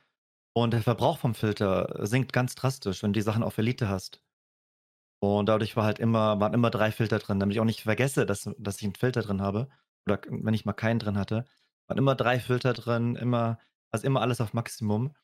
Und 0.54 0.74
der 0.74 0.84
Verbrauch 0.84 1.20
vom 1.20 1.36
Filter 1.36 2.06
sinkt 2.08 2.34
ganz 2.34 2.56
drastisch, 2.56 3.04
wenn 3.04 3.14
du 3.14 3.20
die 3.20 3.24
Sachen 3.24 3.44
auf 3.44 3.58
Elite 3.60 3.90
hast. 3.90 4.22
Und 5.20 5.48
dadurch 5.50 5.76
war 5.76 5.86
halt 5.86 6.00
immer, 6.00 6.40
waren 6.40 6.54
immer 6.54 6.70
drei 6.70 6.92
Filter 6.92 7.20
drin, 7.20 7.40
damit 7.40 7.56
ich 7.56 7.60
auch 7.60 7.66
nicht 7.66 7.82
vergesse, 7.82 8.26
dass, 8.26 8.50
dass 8.58 8.78
ich 8.78 8.84
einen 8.84 8.96
Filter 8.96 9.22
drin 9.22 9.42
habe. 9.42 9.68
Oder 10.06 10.22
wenn 10.30 10.54
ich 10.54 10.66
mal 10.66 10.74
keinen 10.74 11.00
drin 11.00 11.18
hatte. 11.18 11.46
Waren 11.88 11.98
immer 11.98 12.16
drei 12.16 12.40
Filter 12.40 12.74
drin, 12.74 13.16
immer, 13.16 13.60
also 13.92 14.06
immer 14.06 14.22
alles 14.22 14.42
auf 14.42 14.54
Maximum. 14.54 15.16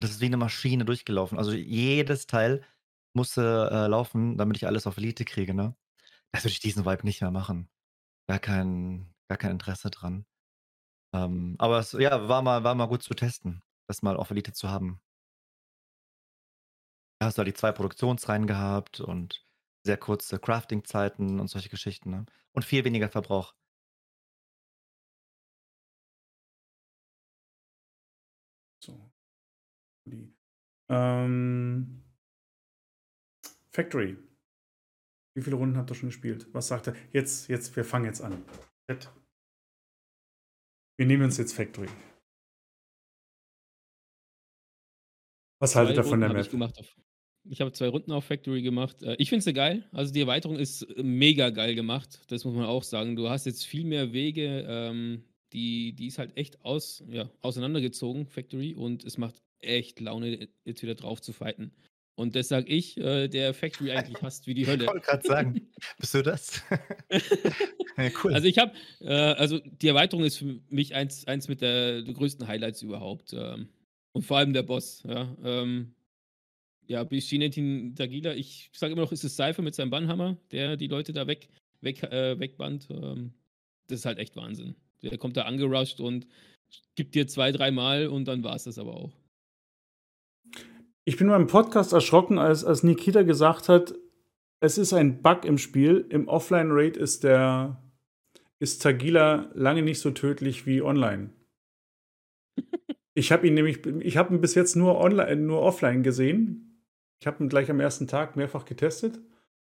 Das 0.00 0.10
ist 0.10 0.20
wie 0.20 0.26
eine 0.26 0.36
Maschine 0.36 0.84
durchgelaufen. 0.84 1.38
Also 1.38 1.52
jedes 1.52 2.26
Teil 2.26 2.62
musste 3.12 3.68
äh, 3.72 3.86
laufen, 3.88 4.38
damit 4.38 4.56
ich 4.56 4.66
alles 4.66 4.86
auf 4.86 4.96
Elite 4.96 5.24
kriege, 5.24 5.54
ne? 5.54 5.74
Das 6.32 6.44
würde 6.44 6.52
ich 6.52 6.60
diesen 6.60 6.86
Vibe 6.86 7.04
nicht 7.04 7.20
mehr 7.20 7.32
machen. 7.32 7.68
Gar 8.28 8.38
kein, 8.38 9.12
gar 9.28 9.38
kein 9.38 9.52
Interesse 9.52 9.90
dran. 9.90 10.26
Ähm, 11.12 11.56
aber 11.58 11.80
es 11.80 11.92
ja, 11.92 12.28
war 12.28 12.42
mal, 12.42 12.62
war 12.64 12.74
mal 12.74 12.86
gut 12.86 13.02
zu 13.02 13.14
testen, 13.14 13.62
das 13.88 14.02
mal 14.02 14.16
auf 14.16 14.30
Elite 14.30 14.52
zu 14.52 14.70
haben. 14.70 15.00
Da 17.20 17.26
hast 17.26 17.36
du 17.36 17.40
halt 17.40 17.48
die 17.48 17.54
zwei 17.54 17.70
Produktionsreihen 17.70 18.46
gehabt 18.46 19.00
und 19.00 19.46
sehr 19.84 19.98
kurze 19.98 20.38
Crafting-Zeiten 20.38 21.38
und 21.38 21.48
solche 21.48 21.68
Geschichten, 21.68 22.10
ne? 22.10 22.24
Und 22.52 22.64
viel 22.64 22.82
weniger 22.84 23.10
Verbrauch. 23.10 23.54
So. 28.82 29.12
Die. 30.06 30.34
Ähm, 30.88 32.02
Factory. 33.70 34.16
Wie 35.36 35.42
viele 35.42 35.56
Runden 35.56 35.76
habt 35.76 35.90
ihr 35.90 35.94
schon 35.94 36.08
gespielt? 36.08 36.52
Was 36.54 36.68
sagt 36.68 36.86
er? 36.86 36.96
Jetzt, 37.12 37.48
jetzt, 37.48 37.76
wir 37.76 37.84
fangen 37.84 38.06
jetzt 38.06 38.22
an. 38.22 38.44
Wir 40.98 41.06
nehmen 41.06 41.24
uns 41.24 41.36
jetzt 41.36 41.52
Factory. 41.52 41.88
Was 45.60 45.76
haltet 45.76 45.98
ihr 45.98 46.04
von 46.04 46.20
der 46.20 46.30
Map? 46.30 46.46
Ich, 46.46 46.50
gemacht 46.50 46.78
ich 47.48 47.60
habe 47.60 47.72
zwei 47.72 47.88
Runden 47.88 48.12
auf 48.12 48.24
Factory 48.24 48.62
gemacht. 48.62 49.02
Äh, 49.02 49.16
ich 49.18 49.28
finde 49.28 49.44
sie 49.44 49.52
geil. 49.52 49.84
Also 49.92 50.12
die 50.12 50.20
Erweiterung 50.20 50.58
ist 50.58 50.86
mega 50.96 51.50
geil 51.50 51.74
gemacht. 51.74 52.20
Das 52.28 52.44
muss 52.44 52.54
man 52.54 52.66
auch 52.66 52.82
sagen. 52.82 53.16
Du 53.16 53.28
hast 53.28 53.46
jetzt 53.46 53.64
viel 53.64 53.84
mehr 53.84 54.12
Wege. 54.12 54.64
Ähm, 54.68 55.24
die, 55.52 55.94
die 55.94 56.06
ist 56.06 56.18
halt 56.18 56.36
echt 56.36 56.64
aus, 56.64 57.02
ja, 57.08 57.30
auseinandergezogen, 57.40 58.26
Factory. 58.26 58.74
Und 58.74 59.04
es 59.04 59.18
macht 59.18 59.42
echt 59.60 60.00
Laune, 60.00 60.48
jetzt 60.64 60.82
wieder 60.82 60.94
drauf 60.94 61.20
zu 61.20 61.32
fighten. 61.32 61.72
Und 62.14 62.36
das 62.36 62.48
sage 62.48 62.68
ich, 62.68 62.98
äh, 62.98 63.28
der 63.28 63.54
Factory 63.54 63.90
eigentlich 63.92 64.22
hasst 64.22 64.46
wie 64.46 64.54
die 64.54 64.66
Hölle. 64.66 64.84
Ich 64.84 64.90
wollte 64.90 65.06
gerade 65.06 65.26
sagen, 65.26 65.70
bist 65.98 66.14
du 66.14 66.22
das? 66.22 66.62
ja, 67.96 68.10
cool. 68.22 68.34
Also 68.34 68.46
ich 68.46 68.58
habe, 68.58 68.72
äh, 69.00 69.12
also 69.14 69.58
die 69.58 69.88
Erweiterung 69.88 70.24
ist 70.24 70.36
für 70.36 70.60
mich 70.68 70.94
eins, 70.94 71.26
eins 71.26 71.48
mit 71.48 71.62
der, 71.62 72.02
der 72.02 72.14
größten 72.14 72.46
Highlights 72.46 72.82
überhaupt. 72.82 73.32
Ähm, 73.32 73.68
und 74.12 74.22
vor 74.26 74.38
allem 74.38 74.52
der 74.52 74.64
Boss, 74.64 75.02
ja. 75.08 75.34
Ähm, 75.42 75.94
ja, 76.90 77.04
Bishinetin 77.04 77.94
Dagila, 77.94 78.34
ich 78.34 78.68
sage 78.74 78.94
immer 78.94 79.02
noch, 79.02 79.12
ist 79.12 79.22
es 79.22 79.36
Cypher 79.36 79.62
mit 79.62 79.76
seinem 79.76 79.90
Bannhammer, 79.90 80.36
der 80.50 80.76
die 80.76 80.88
Leute 80.88 81.12
da 81.12 81.28
weg, 81.28 81.48
weg, 81.80 82.02
äh, 82.02 82.36
wegbannt. 82.40 82.88
Ähm, 82.90 83.32
das 83.86 84.00
ist 84.00 84.06
halt 84.06 84.18
echt 84.18 84.34
Wahnsinn. 84.34 84.74
Der 85.00 85.16
kommt 85.16 85.36
da 85.36 85.42
angerusht 85.42 86.00
und 86.00 86.26
gibt 86.96 87.14
dir 87.14 87.28
zwei, 87.28 87.52
dreimal 87.52 88.08
und 88.08 88.26
dann 88.26 88.42
war 88.42 88.56
es 88.56 88.64
das 88.64 88.76
aber 88.76 88.96
auch. 88.96 89.12
Ich 91.04 91.16
bin 91.16 91.28
beim 91.28 91.46
Podcast 91.46 91.92
erschrocken, 91.92 92.38
als, 92.38 92.64
als 92.64 92.82
Nikita 92.82 93.22
gesagt 93.22 93.68
hat, 93.68 93.94
es 94.58 94.76
ist 94.76 94.92
ein 94.92 95.22
Bug 95.22 95.44
im 95.44 95.58
Spiel. 95.58 96.04
Im 96.10 96.26
Offline-Rate 96.26 96.98
ist 96.98 97.22
der 97.22 97.80
ist 98.58 98.82
Tagila 98.82 99.48
lange 99.54 99.82
nicht 99.82 100.00
so 100.00 100.10
tödlich 100.10 100.66
wie 100.66 100.82
online. 100.82 101.30
Ich 103.12 103.32
habe 103.32 103.46
ihn 103.46 103.54
nämlich, 103.54 103.84
ich 103.84 104.16
habe 104.16 104.32
ihn 104.32 104.40
bis 104.40 104.54
jetzt 104.54 104.76
nur 104.76 104.98
online, 104.98 105.36
nur 105.36 105.60
offline 105.60 106.04
gesehen. 106.04 106.69
Ich 107.20 107.26
habe 107.26 107.42
ihn 107.42 107.48
gleich 107.48 107.70
am 107.70 107.80
ersten 107.80 108.06
Tag 108.06 108.36
mehrfach 108.36 108.64
getestet 108.64 109.20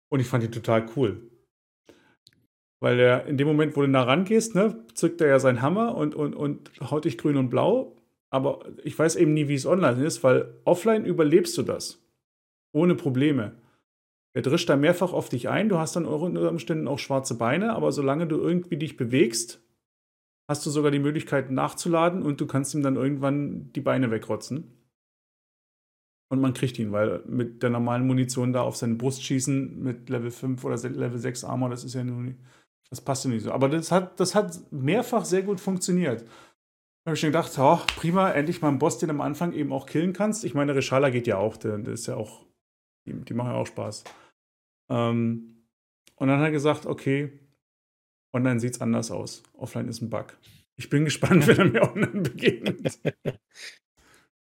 und 0.08 0.20
ich 0.20 0.26
fand 0.26 0.44
ihn 0.44 0.52
total 0.52 0.86
cool. 0.96 1.30
Weil 2.80 2.98
er 2.98 3.26
in 3.26 3.36
dem 3.36 3.46
Moment, 3.46 3.76
wo 3.76 3.82
du 3.82 3.88
nah 3.88 4.02
rangehst, 4.02 4.54
ne, 4.54 4.84
zückt 4.94 5.20
er 5.20 5.28
ja 5.28 5.38
seinen 5.38 5.62
Hammer 5.62 5.94
und, 5.94 6.14
und, 6.14 6.34
und 6.34 6.70
haut 6.80 7.04
dich 7.04 7.18
grün 7.18 7.36
und 7.36 7.50
blau 7.50 7.96
aber 8.30 8.60
ich 8.84 8.96
weiß 8.96 9.16
eben 9.16 9.34
nie, 9.34 9.48
wie 9.48 9.54
es 9.54 9.66
online 9.66 10.04
ist, 10.04 10.22
weil 10.22 10.54
offline 10.64 11.04
überlebst 11.04 11.58
du 11.58 11.62
das. 11.62 12.02
Ohne 12.72 12.94
Probleme. 12.94 13.56
Er 14.32 14.42
drischt 14.42 14.68
da 14.68 14.76
mehrfach 14.76 15.12
auf 15.12 15.28
dich 15.28 15.48
ein, 15.48 15.68
du 15.68 15.78
hast 15.78 15.96
dann 15.96 16.06
unter 16.06 16.48
Umständen 16.48 16.86
auch 16.86 17.00
schwarze 17.00 17.36
Beine, 17.36 17.74
aber 17.74 17.90
solange 17.90 18.28
du 18.28 18.36
irgendwie 18.36 18.76
dich 18.76 18.96
bewegst, 18.96 19.60
hast 20.48 20.64
du 20.64 20.70
sogar 20.70 20.92
die 20.92 21.00
Möglichkeit 21.00 21.50
nachzuladen 21.50 22.22
und 22.22 22.40
du 22.40 22.46
kannst 22.46 22.72
ihm 22.74 22.82
dann 22.84 22.94
irgendwann 22.94 23.72
die 23.72 23.80
Beine 23.80 24.12
wegrotzen. 24.12 24.79
Und 26.30 26.40
man 26.40 26.54
kriegt 26.54 26.78
ihn, 26.78 26.92
weil 26.92 27.22
mit 27.26 27.62
der 27.62 27.70
normalen 27.70 28.06
Munition 28.06 28.52
da 28.52 28.62
auf 28.62 28.76
seine 28.76 28.94
Brust 28.94 29.22
schießen 29.22 29.82
mit 29.82 30.08
Level 30.08 30.30
5 30.30 30.64
oder 30.64 30.76
Level 30.76 31.18
6 31.18 31.44
Armor, 31.44 31.70
das 31.70 31.82
ist 31.82 31.94
ja 31.94 32.04
nicht, 32.04 32.38
das 32.88 33.00
passt 33.00 33.24
ja 33.24 33.30
nicht 33.30 33.42
so. 33.42 33.52
Aber 33.52 33.68
das 33.68 33.90
hat, 33.90 34.20
das 34.20 34.34
hat 34.34 34.56
mehrfach 34.70 35.24
sehr 35.24 35.42
gut 35.42 35.60
funktioniert 35.60 36.24
habe 37.06 37.14
ich 37.14 37.20
schon 37.20 37.30
gedacht, 37.30 37.52
oh, 37.58 37.78
prima, 37.96 38.30
endlich 38.30 38.60
mal 38.60 38.68
einen 38.68 38.78
Boss, 38.78 38.98
den 38.98 39.08
du 39.08 39.14
am 39.14 39.20
Anfang 39.20 39.52
eben 39.52 39.72
auch 39.72 39.86
killen 39.86 40.12
kannst. 40.12 40.44
Ich 40.44 40.54
meine, 40.54 40.74
Reshala 40.74 41.10
geht 41.10 41.26
ja 41.26 41.38
auch, 41.38 41.56
der, 41.56 41.78
der 41.78 41.94
ist 41.94 42.06
ja 42.06 42.16
auch, 42.16 42.46
die, 43.06 43.12
die 43.12 43.34
machen 43.34 43.52
ja 43.52 43.56
auch 43.56 43.66
Spaß. 43.66 44.04
Ähm, 44.90 45.66
und 46.16 46.28
dann 46.28 46.38
hat 46.38 46.46
er 46.46 46.52
gesagt, 46.52 46.86
okay, 46.86 47.32
online 48.34 48.60
sieht 48.60 48.74
es 48.74 48.80
anders 48.80 49.10
aus. 49.10 49.42
Offline 49.54 49.88
ist 49.88 50.02
ein 50.02 50.10
Bug. 50.10 50.36
Ich 50.76 50.90
bin 50.90 51.04
gespannt, 51.06 51.46
wenn 51.46 51.58
er 51.58 51.64
mir 51.64 51.82
online 51.82 52.22
begegnet. 52.22 53.00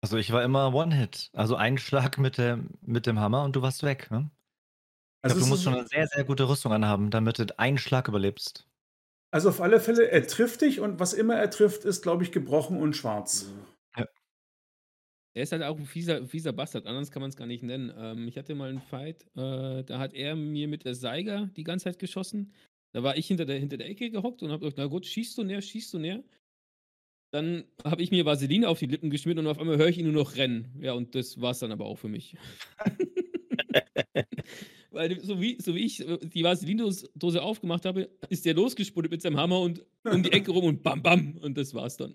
Also 0.02 0.16
ich 0.16 0.32
war 0.32 0.42
immer 0.42 0.74
One-Hit. 0.74 1.30
Also 1.32 1.54
ein 1.54 1.78
Schlag 1.78 2.18
mit 2.18 2.36
dem, 2.36 2.70
mit 2.82 3.06
dem 3.06 3.20
Hammer 3.20 3.44
und 3.44 3.54
du 3.54 3.62
warst 3.62 3.84
weg. 3.84 4.10
Ne? 4.10 4.30
Also 5.22 5.36
glaub, 5.36 5.46
du 5.46 5.50
musst 5.50 5.62
schon 5.62 5.74
eine 5.74 5.86
sehr, 5.86 6.08
sehr 6.08 6.24
gute 6.24 6.48
Rüstung 6.48 6.72
anhaben, 6.72 7.10
damit 7.10 7.38
du 7.38 7.58
einen 7.58 7.78
Schlag 7.78 8.08
überlebst. 8.08 8.66
Also 9.30 9.48
auf 9.48 9.60
alle 9.60 9.80
Fälle, 9.80 10.10
er 10.10 10.26
trifft 10.26 10.60
dich 10.60 10.80
und 10.80 10.98
was 10.98 11.12
immer 11.12 11.36
er 11.36 11.50
trifft, 11.50 11.84
ist, 11.84 12.02
glaube 12.02 12.24
ich, 12.24 12.32
gebrochen 12.32 12.78
und 12.78 12.96
schwarz. 12.96 13.46
Ja. 13.96 14.06
Er 15.34 15.42
ist 15.44 15.52
halt 15.52 15.62
auch 15.62 15.78
ein 15.78 15.86
fieser, 15.86 16.26
fieser 16.26 16.52
Bastard, 16.52 16.86
anders 16.86 17.12
kann 17.12 17.22
man 17.22 17.30
es 17.30 17.36
gar 17.36 17.46
nicht 17.46 17.62
nennen. 17.62 17.94
Ähm, 17.96 18.26
ich 18.26 18.36
hatte 18.36 18.56
mal 18.56 18.68
einen 18.68 18.80
Fight, 18.80 19.22
äh, 19.36 19.84
da 19.84 19.98
hat 20.00 20.12
er 20.14 20.34
mir 20.34 20.66
mit 20.66 20.84
der 20.84 20.96
Seiger 20.96 21.46
die 21.56 21.64
ganze 21.64 21.84
Zeit 21.84 22.00
geschossen. 22.00 22.52
Da 22.92 23.04
war 23.04 23.16
ich 23.16 23.28
hinter 23.28 23.46
der, 23.46 23.58
hinter 23.58 23.78
der 23.78 23.88
Ecke 23.88 24.10
gehockt 24.10 24.42
und 24.42 24.50
habe 24.50 24.60
gesagt, 24.60 24.78
na 24.78 24.86
gut, 24.86 25.06
schießt 25.06 25.38
du 25.38 25.44
näher, 25.44 25.62
schießt 25.62 25.94
du 25.94 25.98
näher. 26.00 26.24
Dann 27.32 27.64
habe 27.82 28.02
ich 28.02 28.10
mir 28.10 28.26
Vaseline 28.26 28.68
auf 28.68 28.78
die 28.78 28.86
Lippen 28.86 29.08
geschmiert 29.08 29.38
und 29.38 29.46
auf 29.46 29.58
einmal 29.58 29.78
höre 29.78 29.88
ich 29.88 29.96
ihn 29.96 30.04
nur 30.04 30.12
noch 30.12 30.36
rennen. 30.36 30.68
Ja, 30.80 30.92
und 30.92 31.14
das 31.14 31.40
war 31.40 31.52
es 31.52 31.60
dann 31.60 31.72
aber 31.72 31.86
auch 31.86 31.96
für 31.96 32.08
mich. 32.08 32.36
Weil 34.90 35.18
so 35.24 35.40
wie, 35.40 35.56
so 35.58 35.74
wie 35.74 35.86
ich 35.86 36.04
die 36.22 36.44
Vaseline-Dose 36.44 37.42
aufgemacht 37.42 37.86
habe, 37.86 38.10
ist 38.28 38.44
der 38.44 38.52
losgesputtet 38.52 39.10
mit 39.10 39.22
seinem 39.22 39.38
Hammer 39.38 39.60
und 39.60 39.82
um 40.04 40.22
die 40.22 40.30
Ecke 40.30 40.50
rum 40.50 40.64
und 40.64 40.82
bam, 40.82 41.02
bam. 41.02 41.38
Und 41.38 41.56
das 41.56 41.72
war's 41.72 41.96
dann. 41.96 42.12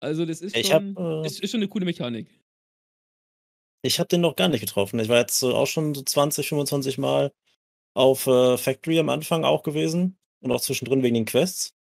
Also 0.00 0.24
das 0.24 0.40
ist 0.40 0.56
schon, 0.66 0.96
hab, 0.96 1.24
äh, 1.24 1.26
ist, 1.26 1.40
ist 1.40 1.50
schon 1.50 1.60
eine 1.60 1.68
coole 1.68 1.84
Mechanik. 1.84 2.28
Ich 3.82 3.98
habe 3.98 4.08
den 4.08 4.22
noch 4.22 4.36
gar 4.36 4.48
nicht 4.48 4.62
getroffen. 4.62 4.98
Ich 5.00 5.10
war 5.10 5.18
jetzt 5.18 5.42
auch 5.42 5.66
schon 5.66 5.94
so 5.94 6.00
20, 6.00 6.48
25 6.48 6.96
Mal 6.96 7.30
auf 7.92 8.26
äh, 8.26 8.56
Factory 8.56 8.98
am 8.98 9.10
Anfang 9.10 9.44
auch 9.44 9.62
gewesen 9.62 10.16
und 10.40 10.50
auch 10.50 10.62
zwischendrin 10.62 11.02
wegen 11.02 11.14
den 11.14 11.26
Quests. 11.26 11.74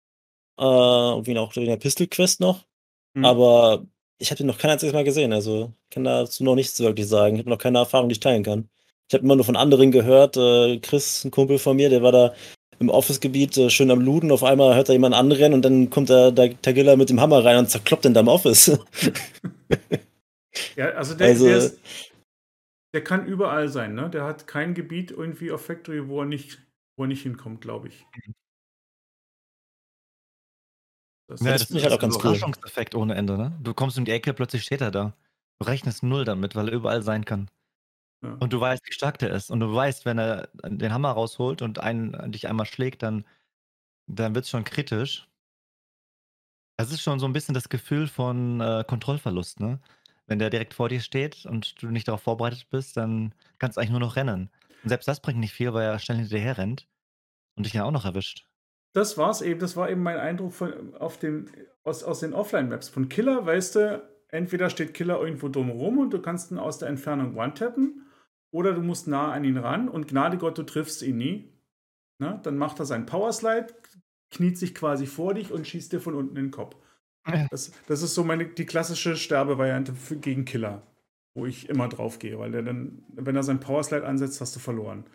Äh, 0.58 0.63
und 0.63 1.28
wegen 1.28 1.38
auch 1.38 1.56
wegen 1.56 1.67
der 1.67 1.78
Pistol-Quest 1.78 2.39
noch. 2.39 2.65
Mhm. 3.13 3.26
Aber 3.26 3.86
ich 4.20 4.32
habe 4.32 4.38
den 4.38 4.48
noch 4.48 4.58
kein 4.58 4.72
einziges 4.72 4.93
Mal 4.93 5.04
gesehen, 5.04 5.34
also 5.34 5.74
kann 5.91 6.04
dazu 6.04 6.43
noch 6.43 6.56
nichts 6.56 6.80
wirklich 6.80 7.08
sagen. 7.08 7.36
Ich 7.36 7.41
habe 7.41 7.50
noch 7.50 7.60
keine 7.60 7.80
Erfahrung, 7.80 8.10
die 8.10 8.13
ich 8.13 8.20
teilen 8.20 8.43
kann. 8.43 8.70
Ich 9.08 9.13
habe 9.13 9.24
immer 9.24 9.36
nur 9.36 9.46
von 9.46 9.56
anderen 9.56 9.91
gehört. 9.91 10.38
Äh, 10.38 10.80
Chris, 10.80 11.24
ein 11.24 11.32
Kumpel 11.32 11.60
von 11.60 11.78
mir, 11.78 11.89
der 11.89 12.04
war 12.04 12.12
da 12.12 12.34
im 12.80 12.89
Office-Gebiet 12.89 13.58
äh, 13.58 13.70
schön 13.70 13.91
am 13.91 14.02
Luden. 14.02 14.32
Auf 14.32 14.43
einmal 14.43 14.76
hört 14.76 14.89
er 14.89 14.93
jemand 14.93 15.15
anrennen 15.15 15.54
und 15.54 15.63
dann 15.63 15.89
kommt 15.89 16.10
der, 16.10 16.32
der 16.32 16.60
Tagilla 16.62 16.96
mit 16.96 17.10
dem 17.10 17.22
Hammer 17.22 17.43
rein 17.43 17.58
und 17.58 17.70
zerkloppt 17.70 18.06
den 18.06 18.13
da 18.13 18.20
im 18.20 18.28
Office. 18.28 18.67
ja, 20.76 20.89
also 20.89 21.15
der, 21.15 21.28
also 21.28 21.46
der, 21.46 21.58
ist, 21.58 21.80
der, 22.93 23.04
kann 23.04 23.26
überall 23.26 23.70
sein, 23.70 23.96
ne? 23.96 24.10
Der 24.10 24.26
hat 24.26 24.48
kein 24.48 24.74
Gebiet 24.74 25.12
irgendwie 25.12 25.52
auf 25.52 25.65
Factory, 25.65 26.08
wo 26.08 26.22
er 26.22 26.26
nicht, 26.26 26.60
wo 26.98 27.04
er 27.04 27.08
nicht 27.08 27.24
hinkommt, 27.24 27.62
glaube 27.62 27.88
ich. 27.88 28.05
Das, 31.28 31.41
ja, 31.41 31.51
das 31.51 31.69
ist 31.69 31.84
halt 31.84 31.93
auch 31.93 31.99
ganz 31.99 32.15
Überraschungseffekt 32.15 32.95
cool. 32.95 33.01
ohne 33.01 33.15
Ende, 33.15 33.38
ne? 33.38 33.57
Du 33.61 33.73
kommst 33.73 33.97
um 33.97 34.05
die 34.05 34.11
Ecke, 34.11 34.34
plötzlich 34.34 34.63
steht 34.63 34.82
er 34.82 34.91
da. 34.91 35.13
Du 35.59 35.67
rechnest 35.67 36.03
null 36.03 36.23
damit, 36.23 36.55
weil 36.55 36.69
er 36.69 36.73
überall 36.73 37.03
sein 37.03 37.25
kann. 37.25 37.49
Ja. 38.23 38.34
Und 38.39 38.53
du 38.53 38.59
weißt, 38.59 38.86
wie 38.88 38.93
stark 38.93 39.19
der 39.19 39.32
ist. 39.32 39.51
Und 39.51 39.59
du 39.59 39.73
weißt, 39.73 40.05
wenn 40.05 40.17
er 40.17 40.49
den 40.63 40.93
Hammer 40.93 41.11
rausholt 41.11 41.61
und 41.61 41.80
einen, 41.80 42.32
dich 42.32 42.47
einmal 42.47 42.65
schlägt, 42.65 43.03
dann, 43.03 43.25
dann 44.07 44.36
wird 44.36 44.45
es 44.45 44.51
schon 44.51 44.63
kritisch. 44.63 45.28
Das 46.78 46.91
ist 46.91 47.01
schon 47.01 47.19
so 47.19 47.25
ein 47.25 47.34
bisschen 47.34 47.53
das 47.55 47.69
Gefühl 47.69 48.07
von 48.07 48.61
äh, 48.61 48.84
Kontrollverlust, 48.88 49.59
ne? 49.59 49.80
Wenn 50.28 50.39
der 50.39 50.49
direkt 50.49 50.73
vor 50.73 50.89
dir 50.89 50.99
steht 50.99 51.45
und 51.45 51.82
du 51.82 51.88
nicht 51.88 52.07
darauf 52.07 52.21
vorbereitet 52.21 52.67
bist, 52.69 52.97
dann 52.97 53.34
kannst 53.59 53.78
du 53.78 53.82
eigentlich 53.82 53.91
nur 53.91 53.99
noch 53.99 54.15
rennen. 54.15 54.49
Und 54.84 54.89
selbst 54.89 55.07
das 55.07 55.21
bringt 55.21 55.39
nicht 55.39 55.53
viel, 55.53 55.73
weil 55.73 55.86
er 55.86 55.99
schnell 55.99 56.17
hinterher 56.17 56.57
rennt 56.57 56.88
und 57.55 57.65
dich 57.65 57.73
dann 57.73 57.84
auch 57.84 57.91
noch 57.91 58.05
erwischt 58.05 58.47
das 58.94 59.18
war's 59.18 59.42
eben, 59.42 59.60
das 59.60 59.76
war 59.76 59.90
eben 59.90 60.02
mein 60.02 60.18
Eindruck 60.18 60.54
von, 60.54 60.96
auf 60.96 61.18
den, 61.18 61.50
aus, 61.84 62.04
aus 62.04 62.20
den 62.20 62.34
Offline-Maps. 62.34 62.90
Von 62.90 63.10
Killer, 63.10 63.46
weißt 63.46 63.76
du, 63.76 64.10
entweder 64.30 64.70
steht 64.70 64.94
Killer 64.94 65.20
irgendwo 65.22 65.50
drumherum 65.50 66.00
und 66.00 66.14
du 66.14 66.22
kannst 66.22 66.52
ihn 66.52 66.58
aus 66.58 66.80
der 66.80 66.90
Entfernung 66.90 67.36
one-tappen, 67.38 68.04
oder 68.52 68.74
du 68.74 68.82
musst 68.82 69.08
nah 69.08 69.32
an 69.32 69.44
ihn 69.44 69.58
ran 69.58 69.90
und 69.90 70.08
Gnade 70.08 70.38
Gott, 70.38 70.58
du 70.58 70.64
triffst 70.64 71.02
ihn 71.02 71.18
nie. 71.18 71.54
Ne? 72.20 72.40
Dann 72.44 72.58
macht 72.58 72.80
er 72.80 72.86
seinen 72.86 73.06
Powerslide, 73.06 73.68
kniet 74.32 74.58
sich 74.58 74.74
quasi 74.74 75.06
vor 75.06 75.34
dich 75.34 75.52
und 75.52 75.68
schießt 75.68 75.94
dir 75.94 76.00
von 76.00 76.16
unten 76.16 76.36
in 76.38 76.46
den 76.46 76.52
Kopf. 76.52 76.76
Das, 77.52 77.72
das 77.88 78.02
ist 78.02 78.16
so 78.16 78.24
meine, 78.24 78.48
die 78.48 78.66
klassische 78.66 79.18
Sterbevariante 79.18 79.94
für, 79.94 80.16
gegen 80.16 80.46
Killer, 80.46 80.82
wo 81.36 81.46
ich 81.46 81.68
immer 81.68 81.90
drauf 81.90 82.20
gehe, 82.20 82.40
weil 82.40 82.52
der 82.52 82.64
dann, 82.64 83.04
wenn 83.10 83.36
er 83.36 83.44
seinen 83.44 83.60
Powerslide 83.60 84.06
ansetzt, 84.06 84.40
hast 84.40 84.56
du 84.56 84.60
verloren. 84.60 85.06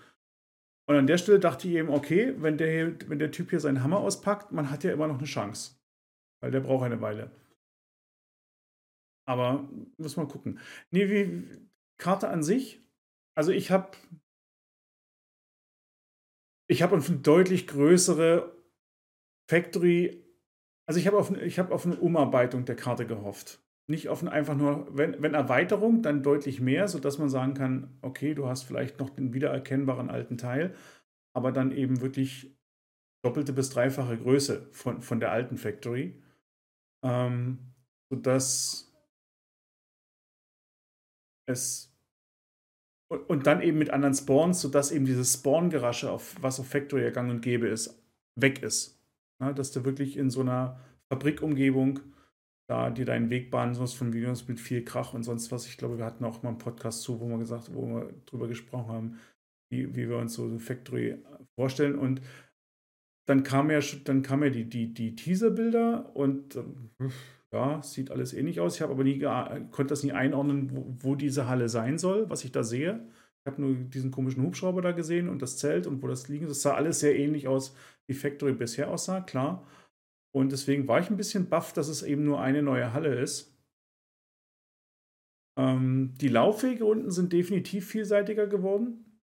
Und 0.89 0.97
an 0.97 1.07
der 1.07 1.18
Stelle 1.18 1.39
dachte 1.39 1.68
ich 1.68 1.74
eben, 1.74 1.91
okay, 1.91 2.35
wenn 2.39 2.59
der, 2.59 3.09
wenn 3.09 3.18
der 3.18 3.30
Typ 3.30 3.51
hier 3.51 3.61
seinen 3.61 3.83
Hammer 3.83 3.99
auspackt, 3.99 4.53
man 4.53 4.70
hat 4.70 4.85
ja 4.85 4.93
immer 4.93 5.07
noch 5.07 5.18
eine 5.18 5.26
Chance. 5.26 5.76
Weil 6.41 6.51
der 6.51 6.61
braucht 6.61 6.85
eine 6.85 7.01
Weile. 7.01 7.30
Aber 9.26 9.68
muss 9.97 10.16
mal 10.16 10.26
gucken. 10.26 10.59
Nee, 10.91 11.09
wie 11.09 11.68
Karte 11.99 12.28
an 12.28 12.43
sich, 12.43 12.80
also 13.37 13.53
ich 13.53 13.70
habe 13.70 13.97
ich 16.68 16.83
habe 16.83 16.97
auf 16.97 17.09
eine 17.09 17.18
deutlich 17.18 17.66
größere 17.66 18.57
Factory, 19.49 20.24
also 20.87 20.99
ich 20.99 21.07
habe 21.07 21.18
auf, 21.18 21.30
hab 21.30 21.70
auf 21.70 21.85
eine 21.85 21.97
Umarbeitung 21.97 22.64
der 22.64 22.76
Karte 22.76 23.07
gehofft. 23.07 23.62
Nicht 23.93 24.09
auf 24.09 24.22
ein, 24.22 24.28
einfach 24.28 24.57
nur, 24.57 24.86
wenn, 24.97 25.20
wenn 25.20 25.34
Erweiterung, 25.34 26.01
dann 26.01 26.22
deutlich 26.22 26.62
mehr, 26.62 26.88
sodass 26.88 27.18
man 27.18 27.28
sagen 27.28 27.53
kann, 27.53 27.99
okay, 28.01 28.32
du 28.32 28.49
hast 28.49 28.62
vielleicht 28.62 28.99
noch 28.99 29.11
den 29.11 29.34
wiedererkennbaren 29.34 30.09
alten 30.09 30.38
Teil, 30.38 30.74
aber 31.34 31.53
dann 31.53 31.72
eben 31.72 32.01
wirklich 32.01 32.57
doppelte 33.22 33.53
bis 33.53 33.68
dreifache 33.68 34.16
Größe 34.16 34.66
von, 34.72 35.03
von 35.03 35.20
der 35.20 35.30
alten 35.30 35.59
Factory. 35.59 36.22
Ähm, 37.05 37.59
sodass 38.11 38.90
es 41.47 41.95
und, 43.11 43.28
und 43.28 43.47
dann 43.47 43.61
eben 43.61 43.76
mit 43.76 43.90
anderen 43.90 44.14
Spawns, 44.14 44.62
sodass 44.62 44.90
eben 44.90 45.05
dieses 45.05 45.34
Spawn-Gerasche, 45.34 46.11
auf, 46.11 46.34
was 46.40 46.59
auf 46.59 46.66
Factory 46.66 47.03
ja 47.03 47.11
gang 47.11 47.30
und 47.30 47.43
gäbe 47.43 47.68
ist, 47.68 48.03
weg 48.36 48.62
ist. 48.62 48.99
Ja, 49.38 49.53
dass 49.53 49.70
du 49.70 49.84
wirklich 49.84 50.16
in 50.16 50.30
so 50.30 50.40
einer 50.40 50.80
Fabrikumgebung 51.11 52.01
da 52.73 52.89
dir 52.89 53.05
deinen 53.05 53.29
Weg 53.29 53.51
bahnen 53.51 53.75
sollst 53.75 53.97
von 53.97 54.14
Videos 54.14 54.49
mit 54.49 54.59
viel 54.59 54.83
Krach 54.83 55.12
und 55.12 55.25
sonst 55.25 55.53
was. 55.53 55.66
Ich 55.66 55.77
glaube, 55.77 55.99
wir 55.99 56.07
hatten 56.07 56.25
auch 56.25 56.43
mal 56.43 56.49
einen 56.49 56.59
Podcast 56.59 57.03
zu, 57.03 57.20
wo 57.20 57.29
wir 57.29 57.37
gesagt, 57.37 57.75
wo 57.75 57.87
wir 57.87 58.14
drüber 58.25 58.49
gesprochen 58.49 58.89
haben, 58.91 59.18
wie, 59.70 59.95
wie 59.95 60.09
wir 60.09 60.16
uns 60.16 60.33
so 60.33 60.45
eine 60.45 60.59
Factory 60.59 61.18
vorstellen. 61.55 61.99
Und 61.99 62.23
dann 63.29 63.43
kam 63.43 63.70
ja, 63.70 63.81
dann 64.05 64.23
kam 64.23 64.43
ja 64.43 64.49
die, 64.49 64.64
die, 64.64 64.95
die 64.95 65.14
Teaser-Bilder 65.14 66.16
und 66.16 66.59
ja, 67.53 67.83
sieht 67.83 68.11
alles 68.11 68.33
ähnlich 68.33 68.59
aus. 68.59 68.77
Ich 68.77 68.81
habe 68.81 68.93
aber 68.93 69.05
nie 69.05 69.18
konnte 69.18 69.89
das 69.89 70.03
nie 70.03 70.12
einordnen, 70.12 70.75
wo, 70.75 71.11
wo, 71.11 71.14
diese 71.14 71.49
Halle 71.49 71.68
sein 71.68 71.99
soll, 71.99 72.31
was 72.31 72.43
ich 72.43 72.53
da 72.53 72.62
sehe. 72.62 73.07
Ich 73.45 73.53
habe 73.53 73.61
nur 73.61 73.75
diesen 73.75 74.11
komischen 74.12 74.43
Hubschrauber 74.45 74.81
da 74.81 74.93
gesehen 74.93 75.29
und 75.29 75.43
das 75.43 75.59
Zelt 75.59 75.87
und 75.87 76.03
wo 76.03 76.07
das 76.07 76.29
liegen. 76.29 76.47
Das 76.49 76.62
sah 76.62 76.73
alles 76.73 77.01
sehr 77.01 77.18
ähnlich 77.18 77.49
aus, 77.49 77.77
wie 78.07 78.14
Factory 78.14 78.55
bisher 78.55 78.89
aussah, 78.89 79.20
klar. 79.20 79.66
Und 80.35 80.53
deswegen 80.53 80.89
war 80.89 81.01
ich 81.01 81.11
ein 81.11 81.16
bisschen 81.16 81.49
baff, 81.49 81.72
dass 81.72 81.89
es 81.89 82.03
eben 82.03 82.24
nur 82.24 82.41
eine 82.41 82.62
neue 82.62 82.93
Halle 82.93 83.20
ist. 83.20 83.53
Ähm, 85.59 86.14
die 86.18 86.28
Laufwege 86.28 86.85
unten 86.87 87.11
sind 87.11 87.33
definitiv 87.33 87.87
vielseitiger 87.87 88.47
geworden. 88.47 89.20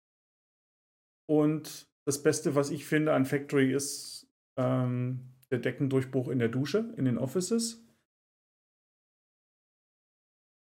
Und 1.29 1.89
das 2.05 2.21
Beste, 2.23 2.55
was 2.55 2.69
ich 2.69 2.85
finde 2.85 3.13
an 3.13 3.25
Factory, 3.25 3.73
ist 3.73 4.29
ähm, 4.57 5.33
der 5.51 5.59
Deckendurchbruch 5.59 6.29
in 6.29 6.39
der 6.39 6.49
Dusche, 6.49 6.93
in 6.97 7.05
den 7.05 7.17
Offices. 7.17 7.85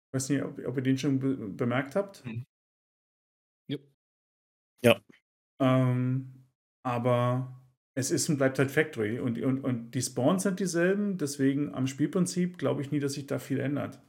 Ich 0.08 0.14
weiß 0.14 0.30
nicht, 0.30 0.44
ob, 0.44 0.58
ob 0.66 0.78
ihr 0.78 0.84
den 0.84 0.98
schon 0.98 1.20
be 1.20 1.36
bemerkt 1.36 1.96
habt. 1.96 2.26
Mhm. 2.26 2.46
Yep. 3.70 3.82
Ja. 4.84 5.02
Ähm, 5.62 6.48
aber 6.84 7.59
es 8.00 8.12
ist 8.12 8.30
und 8.30 8.38
bleibt 8.38 8.58
halt 8.58 8.72
Factory 8.72 9.20
und, 9.20 9.40
und, 9.42 9.64
und 9.64 9.92
die 9.92 10.02
Spawns 10.02 10.44
sind 10.44 10.60
dieselben, 10.60 11.18
deswegen 11.18 11.74
am 11.76 11.88
Spielprinzip 11.88 12.58
glaube 12.58 12.82
ich 12.82 12.92
nie, 12.92 13.00
dass 13.00 13.14
sich 13.14 13.28
da 13.28 13.40
viel 13.40 13.60
ändert. 13.60 14.00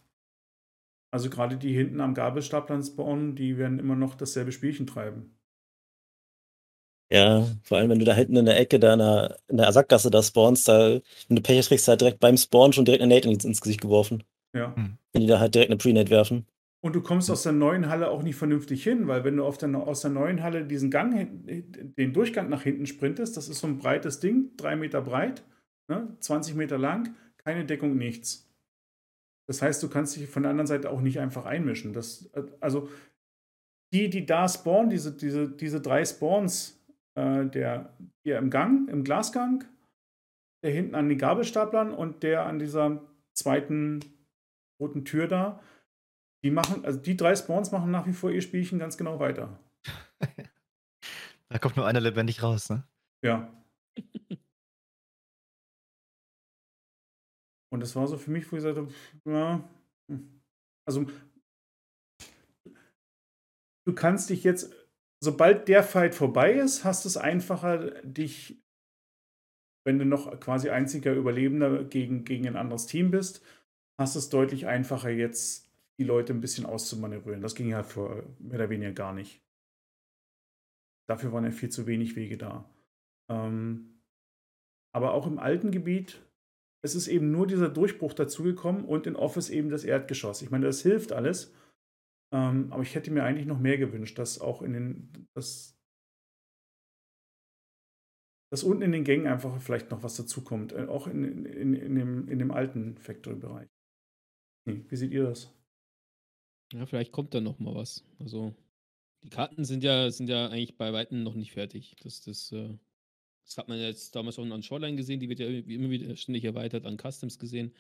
Also 1.13 1.29
gerade 1.29 1.57
die 1.57 1.75
hinten 1.75 2.01
am 2.01 2.15
Gabelstaplern 2.15 2.85
spawnen, 2.85 3.35
die 3.35 3.59
werden 3.59 3.79
immer 3.79 3.97
noch 3.97 4.15
dasselbe 4.15 4.53
Spielchen 4.53 4.87
treiben. 4.87 5.37
Ja, 7.13 7.45
vor 7.65 7.79
allem, 7.79 7.91
wenn 7.91 7.99
du 7.99 8.05
da 8.05 8.15
hinten 8.15 8.37
in 8.37 8.45
der 8.45 8.61
Ecke 8.61 8.79
da 8.79 8.93
in 8.93 9.01
der, 9.01 9.39
in 9.49 9.57
der 9.57 9.73
Sackgasse 9.73 10.11
da 10.11 10.23
spawnst, 10.23 10.69
da, 10.69 11.01
wenn 11.27 11.37
du 11.37 11.43
Pech 11.43 11.59
hast, 11.59 11.69
kriegst 11.69 11.89
du 11.89 11.91
halt 11.91 12.01
direkt 12.01 12.21
beim 12.21 12.37
Spawn 12.37 12.73
schon 12.73 12.85
direkt 12.85 13.03
eine 13.03 13.13
Nate 13.13 13.29
ins, 13.29 13.45
ins 13.45 13.61
Gesicht 13.61 13.81
geworfen. 13.81 14.23
Ja. 14.55 14.75
Hm. 14.77 14.97
Wenn 15.13 15.23
die 15.23 15.27
da 15.27 15.41
halt 15.41 15.55
direkt 15.55 15.71
eine 15.71 15.79
Pre-Nate 15.79 16.11
werfen. 16.11 16.47
Und 16.83 16.97
du 16.97 17.03
kommst 17.03 17.31
aus 17.31 17.43
der 17.43 17.53
neuen 17.53 17.89
Halle 17.89 18.11
auch 18.11 18.23
nicht 18.23 18.37
vernünftig 18.37 18.83
hin, 18.83 19.07
weil 19.07 19.23
wenn 19.23 19.37
du 19.37 19.45
auf 19.45 19.59
der, 19.59 19.75
aus 19.77 20.01
der 20.01 20.11
neuen 20.11 20.43
Halle 20.43 20.65
diesen 20.65 20.91
Gang, 20.91 21.29
den 21.45 22.13
Durchgang 22.13 22.49
nach 22.49 22.63
hinten 22.63 22.87
sprintest, 22.87 23.37
das 23.37 23.49
ist 23.49 23.59
so 23.59 23.67
ein 23.67 23.79
breites 23.79 24.21
Ding, 24.21 24.57
drei 24.57 24.77
Meter 24.77 25.03
breit, 25.03 25.45
ne, 25.89 26.17
20 26.21 26.55
Meter 26.55 26.79
lang, 26.79 27.15
keine 27.37 27.67
Deckung, 27.67 27.97
nichts. 27.97 28.51
Das 29.47 29.61
heißt, 29.61 29.83
du 29.83 29.89
kannst 29.91 30.17
dich 30.17 30.29
von 30.29 30.43
der 30.43 30.51
anderen 30.51 30.69
Seite 30.69 30.91
auch 30.91 31.01
nicht 31.01 31.19
einfach 31.19 31.45
einmischen. 31.45 31.93
Das, 31.93 32.31
also 32.61 32.89
die, 33.93 34.09
die 34.09 34.25
da 34.25 34.49
spawnen, 34.49 34.91
diese, 34.91 35.15
diese, 35.15 35.51
diese 35.51 35.81
drei 35.81 36.05
Spawns, 36.05 36.81
äh, 37.15 37.47
der 37.47 37.93
hier 38.23 38.39
im 38.39 38.49
Gang, 38.49 38.89
im 38.89 39.05
Glasgang, 39.05 39.65
der 40.63 40.71
hinten 40.71 40.95
an 40.95 41.09
den 41.09 41.19
Gabelstaplern 41.19 41.93
und 41.93 42.23
der 42.23 42.47
an 42.47 42.59
dieser 42.59 43.03
zweiten 43.35 44.01
roten 44.81 45.05
Tür 45.05 45.27
da, 45.27 45.61
die 46.43 46.51
machen, 46.51 46.85
also 46.85 46.99
die 46.99 47.17
drei 47.17 47.35
Spawns 47.37 47.71
machen 47.71 47.91
nach 47.91 48.07
wie 48.07 48.13
vor 48.13 48.31
ihr 48.31 48.43
Spielchen 48.43 48.79
ganz 48.79 48.97
genau 48.97 49.19
weiter. 49.21 49.59
da 51.49 51.59
kommt 51.59 51.77
nur 51.77 51.87
einer 51.87 52.01
lebendig 52.01 52.43
raus, 52.43 52.71
ne? 52.71 52.85
Ja. 53.25 53.53
Und 57.73 57.81
das 57.81 57.95
war 57.95 58.07
so 58.09 58.19
für 58.19 58.31
mich, 58.31 58.51
wo 58.51 58.57
ich 58.57 58.63
sagte, 58.63 58.89
ja, 59.25 59.69
hm. 60.11 60.43
also 60.87 61.07
du 63.87 63.95
kannst 63.95 64.31
dich 64.31 64.43
jetzt, 64.43 64.75
sobald 65.23 65.69
der 65.69 65.85
Fight 65.85 66.15
vorbei 66.15 66.53
ist, 66.55 66.85
hast 66.85 67.05
es 67.07 67.17
einfacher, 67.17 68.03
dich, 68.03 68.61
wenn 69.85 70.01
du 70.01 70.05
noch 70.05 70.41
quasi 70.41 70.71
einziger 70.71 71.15
Überlebender 71.15 71.85
gegen, 71.85 72.25
gegen 72.25 72.49
ein 72.49 72.57
anderes 72.57 72.87
Team 72.87 73.13
bist, 73.13 73.45
hast 74.01 74.17
es 74.17 74.31
deutlich 74.31 74.67
einfacher 74.67 75.11
jetzt 75.11 75.70
die 76.01 76.05
Leute 76.05 76.33
ein 76.33 76.41
bisschen 76.41 76.65
auszumanövrieren. 76.65 77.43
Das 77.43 77.55
ging 77.55 77.69
ja 77.69 77.83
für 77.83 78.25
mehr 78.39 78.59
oder 78.59 78.71
weniger 78.71 78.93
gar 78.93 79.13
nicht. 79.13 79.45
Dafür 81.07 81.31
waren 81.33 81.45
ja 81.45 81.51
viel 81.51 81.69
zu 81.69 81.87
wenig 81.87 82.17
Wege 82.17 82.39
da. 82.39 82.73
Ähm, 83.31 84.01
aber 84.95 85.13
auch 85.13 85.27
im 85.27 85.39
alten 85.39 85.71
Gebiet, 85.71 86.27
es 86.83 86.95
ist 86.95 87.07
eben 87.07 87.31
nur 87.31 87.47
dieser 87.47 87.69
Durchbruch 87.69 88.15
dazugekommen 88.15 88.87
und 88.87 89.07
in 89.07 89.15
Office 89.15 89.51
eben 89.51 89.69
das 89.69 89.85
Erdgeschoss. 89.85 90.41
Ich 90.41 90.51
meine, 90.51 90.65
das 90.65 90.81
hilft 90.81 91.13
alles. 91.13 91.55
Ähm, 92.33 92.73
aber 92.73 92.83
ich 92.83 92.95
hätte 92.95 93.11
mir 93.11 93.25
eigentlich 93.25 93.47
noch 93.47 93.59
mehr 93.61 93.77
gewünscht, 93.77 94.19
dass 94.19 94.41
auch 94.41 94.63
in 94.63 94.73
den, 94.73 95.29
dass, 95.35 95.79
dass 98.51 98.65
unten 98.65 98.83
in 98.83 98.93
den 98.93 99.05
Gängen 99.05 99.27
einfach 99.27 99.61
vielleicht 99.61 99.91
noch 99.91 100.03
was 100.03 100.17
dazukommt. 100.17 100.73
Äh, 100.73 100.87
auch 100.87 101.07
in, 101.07 101.45
in, 101.45 101.75
in, 101.75 101.95
dem, 101.95 102.27
in 102.27 102.39
dem 102.39 102.53
alten 102.53 102.97
Factory-Bereich. 102.97 103.69
Wie 104.65 104.97
seht 104.97 105.13
ihr 105.13 105.25
das? 105.25 105.60
Ja, 106.73 106.87
vielleicht 106.87 107.13
kommt 107.13 107.35
da 107.35 107.41
noch 107.41 107.59
mal 107.59 107.75
was. 107.75 108.05
Also 108.19 108.55
die 109.23 109.31
Karten 109.31 109.65
sind 109.65 109.83
ja, 109.83 110.11
sind 110.11 110.29
ja 110.29 110.47
eigentlich 110.47 110.77
bei 110.77 110.93
Weitem 110.93 111.23
noch 111.23 111.35
nicht 111.35 111.53
fertig. 111.53 111.97
Das, 112.03 112.23
das, 112.23 112.53
äh, 112.53 112.71
das 113.45 113.59
hat 113.59 113.69
man 113.69 113.79
jetzt 113.79 114.15
damals 114.15 114.37
schon 114.37 114.53
an 114.53 114.63
Shoreline 114.63 114.97
gesehen, 114.97 115.21
die 115.21 115.29
wird 115.29 115.41
ja 115.41 115.49
immer 115.49 115.91
wieder 115.91 116.15
ständig 116.17 116.45
erweitert, 116.45 116.87
an 116.87 116.97
Customs 116.99 117.39
gesehen. 117.39 117.75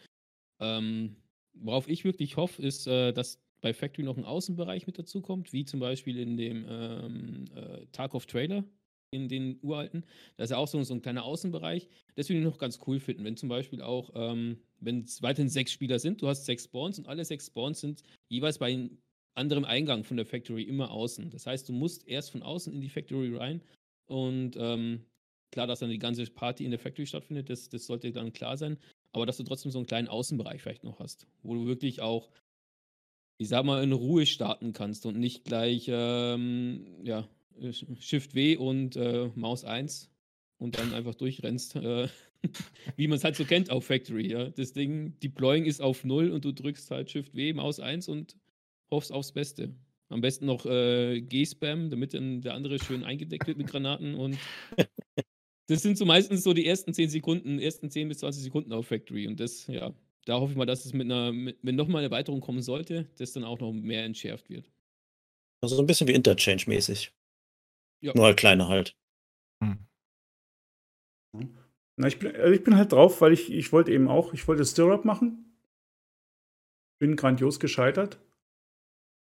Ähm, 0.61 1.16
worauf 1.55 1.88
ich 1.88 2.05
wirklich 2.05 2.36
hoffe, 2.36 2.62
ist, 2.62 2.86
äh, 2.86 3.12
dass 3.12 3.43
bei 3.61 3.72
Factory 3.74 4.05
noch 4.05 4.16
ein 4.16 4.24
Außenbereich 4.24 4.86
mit 4.86 4.99
dazu 4.99 5.20
kommt, 5.20 5.53
wie 5.53 5.64
zum 5.64 5.80
Beispiel 5.80 6.18
in 6.18 6.36
dem 6.36 6.66
ähm, 6.68 7.45
äh, 7.55 7.86
Tarkov 7.93 8.26
Trailer, 8.26 8.64
in 9.11 9.28
den 9.28 9.59
uralten. 9.62 10.05
Da 10.36 10.45
ist 10.45 10.51
ja 10.51 10.57
auch 10.57 10.68
so, 10.68 10.82
so 10.82 10.95
ein 10.95 11.03
kleiner 11.03 11.24
Außenbereich. 11.24 11.88
Das 12.14 12.28
würde 12.28 12.41
ich 12.41 12.45
noch 12.45 12.59
ganz 12.59 12.78
cool 12.86 13.01
finden, 13.01 13.24
wenn 13.24 13.36
zum 13.36 13.49
Beispiel 13.49 13.82
auch, 13.82 14.11
ähm, 14.14 14.59
wenn 14.81 15.03
es 15.03 15.22
weiterhin 15.22 15.49
sechs 15.49 15.72
Spieler 15.72 15.99
sind, 15.99 16.22
du 16.22 16.28
hast 16.28 16.45
sechs 16.45 16.64
Spawns 16.64 16.99
und 16.99 17.09
alle 17.09 17.24
sechs 17.24 17.47
Spawns 17.47 17.81
sind 17.81 18.03
jeweils 18.28 18.59
bei 18.59 18.72
einem 18.72 18.99
anderen 19.35 19.64
Eingang 19.64 20.05
von 20.05 20.16
der 20.16 20.26
Factory 20.26 20.62
immer 20.64 20.91
außen. 20.91 21.31
Das 21.31 21.47
heißt, 21.47 21.68
du 21.68 21.72
musst 21.72 22.07
erst 22.07 22.31
von 22.31 22.43
außen 22.43 22.72
in 22.72 22.81
die 22.81 22.89
Factory 22.89 23.37
rein 23.37 23.62
und 24.07 24.57
ähm, 24.57 25.05
klar, 25.51 25.66
dass 25.66 25.81
dann 25.81 25.91
die 25.91 25.99
ganze 25.99 26.24
Party 26.26 26.64
in 26.64 26.70
der 26.70 26.81
Factory 26.81 27.07
stattfindet, 27.07 27.51
das, 27.51 27.68
das 27.68 27.87
sollte 27.87 28.12
dann 28.12 28.33
klar 28.33 28.57
sein, 28.57 28.78
aber 29.12 29.26
dass 29.26 29.37
du 29.37 29.45
trotzdem 29.45 29.70
so 29.70 29.78
einen 29.78 29.87
kleinen 29.87 30.09
Außenbereich 30.09 30.61
vielleicht 30.62 30.85
noch 30.85 30.99
hast, 30.99 31.26
wo 31.43 31.55
du 31.55 31.66
wirklich 31.66 32.01
auch, 32.01 32.31
ich 33.39 33.49
sag 33.49 33.64
mal, 33.64 33.83
in 33.83 33.93
Ruhe 33.93 34.26
starten 34.26 34.72
kannst 34.72 35.07
und 35.07 35.18
nicht 35.18 35.45
gleich, 35.45 35.87
ähm, 35.89 36.87
ja, 37.05 37.28
Shift 38.01 38.35
W 38.35 38.57
und 38.57 38.97
äh, 38.97 39.31
Maus 39.35 39.64
1 39.64 40.09
und 40.61 40.78
dann 40.78 40.94
einfach 40.94 41.14
durchrennst, 41.14 41.76
äh, 41.76 42.08
wie 42.96 43.08
man 43.08 43.16
es 43.16 43.24
halt 43.24 43.34
so 43.34 43.44
kennt 43.44 43.70
auf 43.70 43.86
Factory. 43.86 44.30
Ja? 44.30 44.50
Das 44.50 44.72
Ding, 44.72 45.18
Deploying 45.20 45.64
ist 45.64 45.80
auf 45.80 46.04
0 46.04 46.30
und 46.30 46.44
du 46.44 46.52
drückst 46.52 46.90
halt 46.90 47.11
Shift 47.11 47.34
W, 47.34 47.52
Maus 47.54 47.80
1 47.80 48.08
und 48.08 48.36
hoffst 48.90 49.12
aufs 49.12 49.32
Beste. 49.32 49.74
Am 50.11 50.20
besten 50.20 50.46
noch 50.46 50.66
äh, 50.66 51.20
G-Spam, 51.20 51.90
damit 51.90 52.14
dann 52.14 52.42
der 52.42 52.54
andere 52.54 52.78
schön 52.78 53.04
eingedeckt 53.04 53.46
wird 53.46 53.58
mit 53.58 53.68
Granaten 53.68 54.14
und 54.14 54.36
das 55.66 55.82
sind 55.82 55.96
so 55.96 56.04
meistens 56.04 56.42
so 56.42 56.52
die 56.52 56.66
ersten 56.66 56.92
10 56.92 57.11
Sekunden, 57.11 57.58
ersten 57.58 57.90
10 57.90 58.08
bis 58.08 58.18
20 58.18 58.42
Sekunden 58.42 58.72
auf 58.72 58.88
Factory. 58.88 59.28
Und 59.28 59.38
das, 59.38 59.66
ja, 59.68 59.94
da 60.26 60.40
hoffe 60.40 60.52
ich 60.52 60.58
mal, 60.58 60.66
dass 60.66 60.84
es 60.84 60.92
mit 60.92 61.06
einer, 61.06 61.32
mit, 61.32 61.58
wenn 61.62 61.76
nochmal 61.76 62.00
eine 62.00 62.12
Erweiterung 62.12 62.40
kommen 62.40 62.61
sollte, 62.61 63.08
das 63.18 63.32
dann 63.32 63.44
auch 63.44 63.61
noch 63.61 63.72
mehr 63.72 64.04
entschärft 64.04 64.50
wird. 64.50 64.68
Also 65.62 65.76
so 65.76 65.82
ein 65.82 65.86
bisschen 65.86 66.08
wie 66.08 66.14
Interchange-mäßig. 66.14 67.12
Ja. 68.00 68.12
Nur 68.14 68.24
halt 68.24 68.36
kleiner 68.36 68.66
halt. 68.68 68.96
Hm. 69.62 69.86
Na, 71.97 72.07
ich, 72.07 72.18
bin, 72.18 72.35
also 72.35 72.53
ich 72.53 72.64
bin 72.64 72.76
halt 72.76 72.93
drauf, 72.93 73.20
weil 73.20 73.33
ich, 73.33 73.53
ich 73.53 73.72
wollte 73.72 73.93
eben 73.93 74.09
auch, 74.09 74.33
ich 74.33 74.47
wollte 74.49 74.64
Stirrup 74.64 75.05
machen. 75.05 75.55
Bin 76.99 77.16
grandios 77.16 77.61
gescheitert. 77.61 78.18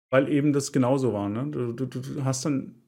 Weil 0.10 0.30
eben 0.30 0.54
das 0.54 0.72
genauso 0.72 1.14
war. 1.14 1.30
Ne? 1.30 1.50
Du, 1.50 1.74
du, 1.74 1.86
du 1.86 2.24
hast 2.24 2.46
dann, 2.46 2.84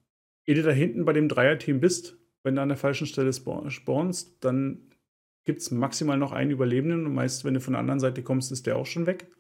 ehe 0.45 0.55
du 0.55 0.63
da 0.63 0.71
hinten 0.71 1.05
bei 1.05 1.13
dem 1.13 1.27
Dreierteam 1.27 1.79
bist, 1.79 2.17
wenn 2.43 2.55
du 2.55 2.61
an 2.61 2.69
der 2.69 2.77
falschen 2.77 3.07
Stelle 3.07 3.33
spawnst, 3.33 4.43
dann 4.43 4.89
gibt 5.45 5.61
es 5.61 5.71
maximal 5.71 6.17
noch 6.17 6.31
einen 6.31 6.51
Überlebenden 6.51 7.05
und 7.05 7.13
meist, 7.13 7.43
wenn 7.43 7.53
du 7.53 7.61
von 7.61 7.73
der 7.73 7.79
anderen 7.79 7.99
Seite 7.99 8.23
kommst, 8.23 8.51
ist 8.51 8.67
der 8.67 8.77
auch 8.77 8.85
schon 8.85 9.05
weg. 9.05 9.31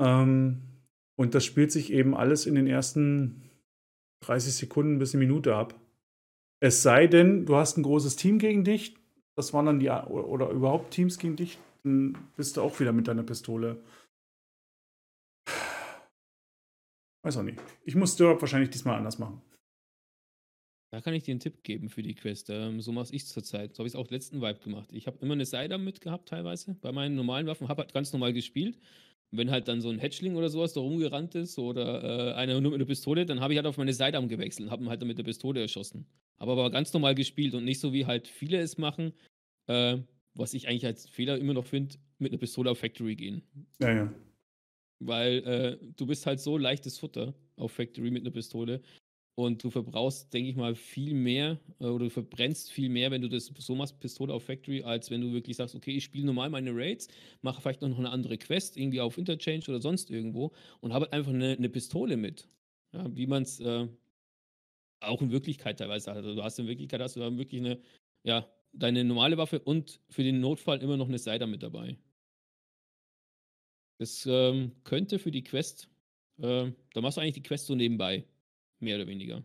Ähm, 0.00 0.62
und 1.16 1.34
das 1.34 1.44
spielt 1.44 1.72
sich 1.72 1.92
eben 1.92 2.14
alles 2.14 2.46
in 2.46 2.54
den 2.54 2.66
ersten 2.66 3.50
30 4.20 4.54
Sekunden 4.54 4.98
bis 4.98 5.14
eine 5.14 5.24
Minute 5.24 5.54
ab. 5.54 5.78
Es 6.64 6.82
sei 6.82 7.06
denn, 7.06 7.44
du 7.44 7.56
hast 7.56 7.76
ein 7.76 7.82
großes 7.82 8.16
Team 8.16 8.38
gegen 8.38 8.64
dich, 8.64 8.96
das 9.36 9.52
waren 9.52 9.66
dann 9.66 9.80
die, 9.80 9.90
oder 9.90 10.48
überhaupt 10.48 10.94
Teams 10.94 11.18
gegen 11.18 11.36
dich, 11.36 11.58
dann 11.82 12.16
bist 12.38 12.56
du 12.56 12.62
auch 12.62 12.80
wieder 12.80 12.90
mit 12.90 13.06
deiner 13.06 13.22
Pistole. 13.22 13.84
Weiß 17.22 17.36
auch 17.36 17.42
nicht. 17.42 17.60
Ich 17.84 17.94
muss 17.94 18.14
Stirrup 18.14 18.40
wahrscheinlich 18.40 18.70
diesmal 18.70 18.96
anders 18.96 19.18
machen. 19.18 19.42
Da 20.90 21.02
kann 21.02 21.12
ich 21.12 21.24
dir 21.24 21.32
einen 21.32 21.40
Tipp 21.40 21.62
geben 21.64 21.90
für 21.90 22.02
die 22.02 22.14
Quest. 22.14 22.48
Ähm, 22.48 22.80
so 22.80 22.92
mache 22.92 23.14
ich 23.14 23.24
es 23.24 23.28
zurzeit. 23.28 23.74
So 23.74 23.80
habe 23.80 23.88
ich 23.88 23.92
es 23.92 24.00
auch 24.00 24.10
letzten 24.10 24.40
Vibe 24.40 24.60
gemacht. 24.60 24.88
Ich 24.90 25.06
habe 25.06 25.18
immer 25.20 25.34
eine 25.34 25.44
Sider 25.44 25.76
mitgehabt 25.76 26.30
teilweise 26.30 26.78
bei 26.80 26.92
meinen 26.92 27.14
normalen 27.14 27.46
Waffen, 27.46 27.68
habe 27.68 27.82
halt 27.82 27.92
ganz 27.92 28.10
normal 28.14 28.32
gespielt. 28.32 28.78
Und 29.30 29.38
wenn 29.38 29.50
halt 29.50 29.68
dann 29.68 29.80
so 29.80 29.90
ein 29.90 30.00
Hatchling 30.00 30.36
oder 30.36 30.48
sowas 30.48 30.72
da 30.72 30.80
rumgerannt 30.80 31.34
ist 31.34 31.58
oder 31.58 32.30
äh, 32.30 32.34
einer 32.34 32.60
nur 32.60 32.72
mit 32.72 32.80
einer 32.80 32.86
Pistole, 32.86 33.26
dann 33.26 33.40
habe 33.40 33.52
ich 33.52 33.58
halt 33.58 33.66
auf 33.66 33.76
meine 33.76 33.92
Sidearm 33.92 34.28
gewechselt 34.28 34.66
und 34.66 34.72
habe 34.72 34.84
ihn 34.84 34.88
halt 34.88 35.00
dann 35.00 35.08
mit 35.08 35.18
der 35.18 35.24
Pistole 35.24 35.60
erschossen. 35.60 36.06
Aber 36.38 36.52
aber 36.52 36.70
ganz 36.70 36.92
normal 36.92 37.14
gespielt 37.14 37.54
und 37.54 37.64
nicht 37.64 37.80
so 37.80 37.92
wie 37.92 38.06
halt 38.06 38.28
viele 38.28 38.58
es 38.58 38.78
machen, 38.78 39.12
äh, 39.66 39.98
was 40.34 40.54
ich 40.54 40.68
eigentlich 40.68 40.86
als 40.86 41.08
Fehler 41.08 41.38
immer 41.38 41.54
noch 41.54 41.66
finde, 41.66 41.96
mit 42.18 42.32
einer 42.32 42.38
Pistole 42.38 42.70
auf 42.70 42.78
Factory 42.78 43.16
gehen. 43.16 43.42
Ja, 43.80 43.94
ja. 43.94 44.14
Weil 45.00 45.38
äh, 45.44 45.78
du 45.96 46.06
bist 46.06 46.26
halt 46.26 46.40
so 46.40 46.56
leichtes 46.56 46.98
Futter 46.98 47.34
auf 47.56 47.72
Factory 47.72 48.10
mit 48.10 48.22
einer 48.22 48.30
Pistole. 48.30 48.80
Und 49.36 49.64
du 49.64 49.70
verbrauchst, 49.70 50.32
denke 50.32 50.50
ich 50.50 50.56
mal, 50.56 50.76
viel 50.76 51.12
mehr 51.12 51.58
äh, 51.80 51.86
oder 51.86 52.04
du 52.04 52.10
verbrennst 52.10 52.70
viel 52.70 52.88
mehr, 52.88 53.10
wenn 53.10 53.22
du 53.22 53.28
das 53.28 53.46
so 53.46 53.74
machst, 53.74 53.98
Pistole 53.98 54.32
auf 54.32 54.44
Factory, 54.44 54.82
als 54.84 55.10
wenn 55.10 55.20
du 55.20 55.32
wirklich 55.32 55.56
sagst, 55.56 55.74
okay, 55.74 55.96
ich 55.96 56.04
spiele 56.04 56.26
normal 56.26 56.50
meine 56.50 56.70
Raids, 56.72 57.08
mache 57.42 57.60
vielleicht 57.60 57.82
noch 57.82 57.98
eine 57.98 58.10
andere 58.10 58.38
Quest, 58.38 58.76
irgendwie 58.76 59.00
auf 59.00 59.18
Interchange 59.18 59.64
oder 59.68 59.80
sonst 59.80 60.10
irgendwo 60.10 60.52
und 60.80 60.92
habe 60.92 61.12
einfach 61.12 61.32
eine, 61.32 61.52
eine 61.56 61.68
Pistole 61.68 62.16
mit. 62.16 62.48
Ja, 62.92 63.04
wie 63.16 63.26
man 63.26 63.42
es 63.42 63.58
äh, 63.58 63.88
auch 65.00 65.20
in 65.22 65.30
Wirklichkeit 65.30 65.78
teilweise 65.78 66.10
hat. 66.10 66.18
Also 66.18 66.34
du 66.34 66.42
hast 66.42 66.58
in 66.58 66.66
Wirklichkeit 66.68 67.00
hast 67.00 67.16
du 67.16 67.20
da 67.20 67.36
wirklich 67.36 67.60
eine, 67.60 67.80
ja, 68.24 68.48
deine 68.72 69.04
normale 69.04 69.36
Waffe 69.38 69.60
und 69.60 70.00
für 70.10 70.22
den 70.22 70.40
Notfall 70.40 70.82
immer 70.82 70.96
noch 70.96 71.08
eine 71.08 71.18
Sider 71.18 71.46
mit 71.46 71.62
dabei. 71.62 71.96
Das 73.98 74.26
ähm, 74.26 74.72
könnte 74.84 75.18
für 75.18 75.30
die 75.30 75.44
Quest, 75.44 75.88
äh, 76.38 76.70
da 76.92 77.00
machst 77.00 77.16
du 77.16 77.20
eigentlich 77.20 77.34
die 77.34 77.42
Quest 77.42 77.66
so 77.66 77.74
nebenbei. 77.74 78.24
Mehr 78.84 78.96
oder 78.96 79.06
weniger. 79.06 79.42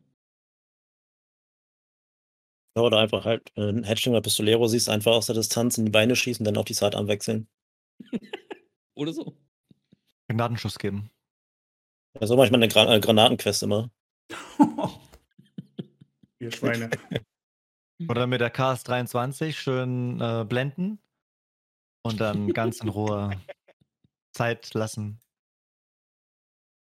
Ja, 2.75 2.81
oder 2.81 2.99
einfach 2.99 3.23
halt 3.23 3.53
äh, 3.55 3.69
ein 3.69 3.87
Hatchling 3.87 4.13
oder 4.13 4.21
Pistolero 4.21 4.67
siehst, 4.67 4.89
einfach 4.89 5.13
aus 5.13 5.27
der 5.27 5.35
Distanz 5.35 5.77
in 5.77 5.85
die 5.85 5.91
Beine 5.91 6.17
schießen, 6.17 6.43
dann 6.43 6.57
auf 6.57 6.65
die 6.65 6.73
Sidearm 6.73 7.07
wechseln. 7.07 7.47
oder 8.95 9.13
so. 9.13 9.37
Gnadenschuss 10.27 10.77
geben. 10.77 11.09
Ja, 12.19 12.27
so 12.27 12.35
mache 12.35 12.47
ich 12.47 12.51
meine 12.51 12.67
Gra 12.67 12.93
äh, 12.93 12.99
Granatenquest 12.99 13.63
immer. 13.63 13.89
Ihr 16.39 16.51
Schweine. 16.51 16.89
Oder 18.09 18.27
mit 18.27 18.39
der 18.39 18.53
KS23 18.53 19.53
schön 19.53 20.21
äh, 20.21 20.45
blenden 20.47 20.99
und 22.03 22.21
dann 22.21 22.53
ganz 22.53 22.79
in 22.79 22.87
Ruhe 22.87 23.31
Zeit 24.31 24.73
lassen. 24.73 25.19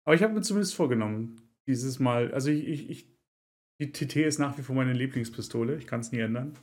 Aber 0.05 0.15
ich 0.15 0.23
habe 0.23 0.33
mir 0.33 0.41
zumindest 0.41 0.75
vorgenommen, 0.75 1.48
dieses 1.69 1.99
Mal, 1.99 2.33
also 2.33 2.49
ich, 2.49 2.67
ich, 2.67 2.89
ich, 2.89 3.07
die 3.79 3.91
TT 3.91 4.17
ist 4.17 4.39
nach 4.39 4.57
wie 4.57 4.63
vor 4.63 4.75
meine 4.75 4.93
Lieblingspistole. 4.93 5.77
Ich 5.77 5.85
kann 5.85 5.99
es 5.99 6.11
nie 6.11 6.19
ändern. 6.19 6.57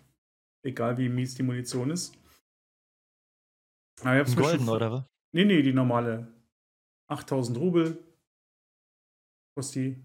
Egal 0.64 0.98
wie 0.98 1.08
mies 1.08 1.36
die 1.36 1.44
Munition 1.44 1.90
ist. 1.90 2.18
Aber 4.02 4.20
ich 4.20 4.36
Golden, 4.36 4.68
oder 4.68 4.92
was? 4.92 5.04
Nee, 5.32 5.44
nee, 5.44 5.62
die 5.62 5.72
normale. 5.72 6.26
8000 7.08 7.56
Rubel 7.58 8.04
kostet 9.54 9.76
die 9.76 9.96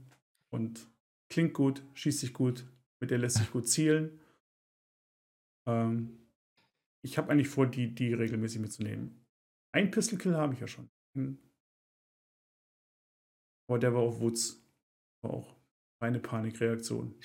und 0.52 0.88
klingt 1.30 1.56
gut, 1.56 1.84
schießt 1.96 2.20
sich 2.20 2.34
gut, 2.34 2.66
mit 3.00 3.10
der 3.10 3.18
lässt 3.18 3.38
sich 3.38 3.52
gut 3.52 3.68
zielen. 3.68 4.22
Ähm, 5.68 6.28
ich 7.04 7.18
habe 7.18 7.32
eigentlich 7.32 7.50
vor, 7.50 7.66
die, 7.66 7.94
die 7.96 8.14
regelmäßig 8.14 8.62
mitzunehmen. 8.62 9.26
Ein 9.74 9.90
Pistol-Kill 9.90 10.36
habe 10.36 10.54
ich 10.54 10.60
ja 10.60 10.68
schon. 10.68 10.88
Aber 13.68 13.80
der 13.80 13.94
war 13.96 14.02
auf 14.02 14.20
Woods. 14.20 14.61
War 15.22 15.34
auch 15.34 15.56
meine 16.02 16.20
Panikreaktion. 16.20 17.16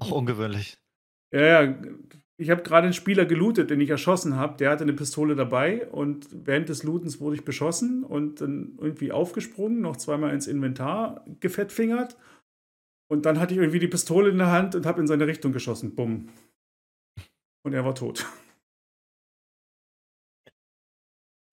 auch 0.00 0.10
ungewöhnlich. 0.10 0.78
Ja, 1.32 1.62
ja. 1.62 1.82
Ich 2.36 2.50
habe 2.50 2.62
gerade 2.62 2.86
einen 2.86 2.94
Spieler 2.94 3.26
gelootet, 3.26 3.70
den 3.70 3.80
ich 3.80 3.90
erschossen 3.90 4.36
habe. 4.36 4.56
Der 4.56 4.70
hatte 4.70 4.82
eine 4.82 4.92
Pistole 4.92 5.36
dabei 5.36 5.86
und 5.88 6.26
während 6.32 6.68
des 6.68 6.82
Lootens 6.82 7.20
wurde 7.20 7.36
ich 7.36 7.44
beschossen 7.44 8.02
und 8.02 8.40
dann 8.40 8.76
irgendwie 8.80 9.12
aufgesprungen, 9.12 9.80
noch 9.80 9.96
zweimal 9.96 10.34
ins 10.34 10.48
Inventar 10.48 11.24
gefettfingert. 11.38 12.16
Und 13.08 13.24
dann 13.26 13.38
hatte 13.38 13.54
ich 13.54 13.60
irgendwie 13.60 13.78
die 13.78 13.88
Pistole 13.88 14.30
in 14.30 14.38
der 14.38 14.50
Hand 14.50 14.74
und 14.74 14.84
habe 14.84 15.00
in 15.00 15.06
seine 15.06 15.28
Richtung 15.28 15.52
geschossen. 15.52 15.94
Bumm. 15.94 16.30
Und 17.64 17.72
er 17.72 17.84
war 17.84 17.94
tot. 17.94 18.26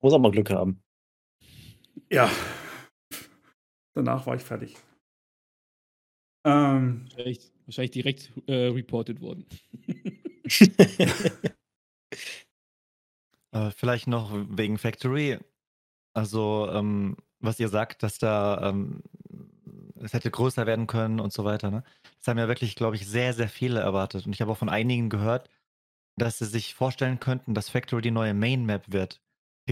Muss 0.02 0.14
auch 0.14 0.20
mal 0.20 0.32
Glück 0.32 0.50
haben. 0.50 0.82
Ja, 2.10 2.30
Danach 3.94 4.26
war 4.26 4.36
ich 4.36 4.44
fertig. 4.44 4.78
Ähm, 6.44 7.06
wahrscheinlich, 7.10 7.52
wahrscheinlich 7.66 7.92
direkt 7.92 8.32
äh, 8.48 8.68
reported 8.68 9.22
worden. 9.22 9.46
äh, 13.52 13.72
vielleicht 13.72 14.08
noch 14.08 14.32
wegen 14.50 14.78
Factory. 14.78 15.39
Also, 16.14 16.70
ähm, 16.72 17.18
was 17.39 17.60
ihr 17.60 17.70
sagt, 17.70 18.04
dass 18.04 18.18
da 18.18 18.70
ähm, 18.70 19.04
es 20.04 20.14
hätte 20.14 20.32
größer 20.32 20.66
werden 20.66 20.88
können 20.88 21.20
und 21.20 21.32
so 21.32 21.46
weiter. 21.46 21.70
Ne? 21.72 21.84
Das 22.18 22.28
haben 22.28 22.38
ja 22.38 22.48
wirklich, 22.48 22.76
glaube 22.76 22.96
ich, 22.96 23.08
sehr, 23.08 23.34
sehr 23.34 23.50
viele 23.50 23.80
erwartet. 23.80 24.26
Und 24.26 24.34
ich 24.34 24.42
habe 24.42 24.52
auch 24.52 24.58
von 24.58 24.70
einigen 24.70 25.10
gehört, 25.10 25.50
dass 26.18 26.39
sie 26.39 26.46
sich 26.46 26.74
vorstellen 26.74 27.20
könnten, 27.20 27.54
dass 27.54 27.70
Factory 27.70 28.02
die 28.02 28.12
neue 28.12 28.34
Main 28.34 28.66
Map 28.66 28.92
wird. 28.92 29.22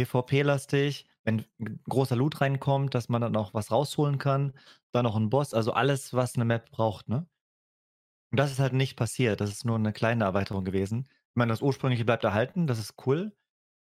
PvP-lastig, 0.05 1.05
wenn 1.23 1.45
ein 1.59 1.79
großer 1.87 2.15
Loot 2.15 2.41
reinkommt, 2.41 2.95
dass 2.95 3.09
man 3.09 3.21
dann 3.21 3.35
auch 3.35 3.53
was 3.53 3.71
rausholen 3.71 4.17
kann, 4.17 4.53
dann 4.91 5.03
noch 5.03 5.15
ein 5.15 5.29
Boss, 5.29 5.53
also 5.53 5.73
alles, 5.73 6.13
was 6.13 6.35
eine 6.35 6.45
Map 6.45 6.71
braucht, 6.71 7.09
ne? 7.09 7.27
Und 8.31 8.39
das 8.39 8.51
ist 8.51 8.59
halt 8.59 8.73
nicht 8.73 8.95
passiert. 8.95 9.41
Das 9.41 9.49
ist 9.49 9.65
nur 9.65 9.75
eine 9.75 9.91
kleine 9.91 10.23
Erweiterung 10.23 10.63
gewesen. 10.63 11.07
Ich 11.09 11.35
meine, 11.35 11.51
das 11.51 11.61
ursprüngliche 11.61 12.05
bleibt 12.05 12.23
erhalten, 12.23 12.67
das 12.67 12.79
ist 12.79 12.93
cool. 13.05 13.35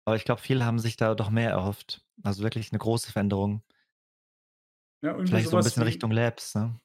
Aber 0.04 0.16
ich 0.16 0.24
glaube, 0.24 0.40
viele 0.40 0.64
haben 0.64 0.78
sich 0.78 0.96
da 0.96 1.14
doch 1.14 1.30
mehr 1.30 1.50
erhofft. 1.50 2.04
Also 2.22 2.42
wirklich 2.42 2.70
eine 2.70 2.78
große 2.78 3.10
Veränderung. 3.10 3.62
Ja, 5.02 5.16
Vielleicht 5.18 5.48
so 5.48 5.56
ein 5.56 5.64
bisschen 5.64 5.82
Richtung 5.82 6.10
Labs, 6.10 6.54
ne? 6.54 6.78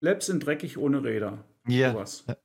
Labs 0.00 0.26
sind 0.26 0.44
dreckig 0.44 0.78
ohne 0.78 1.02
Räder. 1.02 1.44
Ja. 1.66 1.92
Sowas. 1.92 2.24
Ja. 2.28 2.36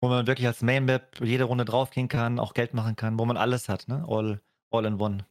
Wo 0.00 0.08
man 0.08 0.26
wirklich 0.26 0.46
als 0.46 0.62
Main 0.62 0.84
Map 0.84 1.20
jede 1.20 1.44
Runde 1.44 1.64
draufgehen 1.64 2.08
kann, 2.08 2.38
auch 2.38 2.54
Geld 2.54 2.74
machen 2.74 2.96
kann, 2.96 3.18
wo 3.18 3.24
man 3.24 3.36
alles 3.36 3.68
hat, 3.68 3.88
ne? 3.88 4.04
All, 4.08 4.40
all 4.72 4.86
in 4.86 4.98
one. 5.00 5.24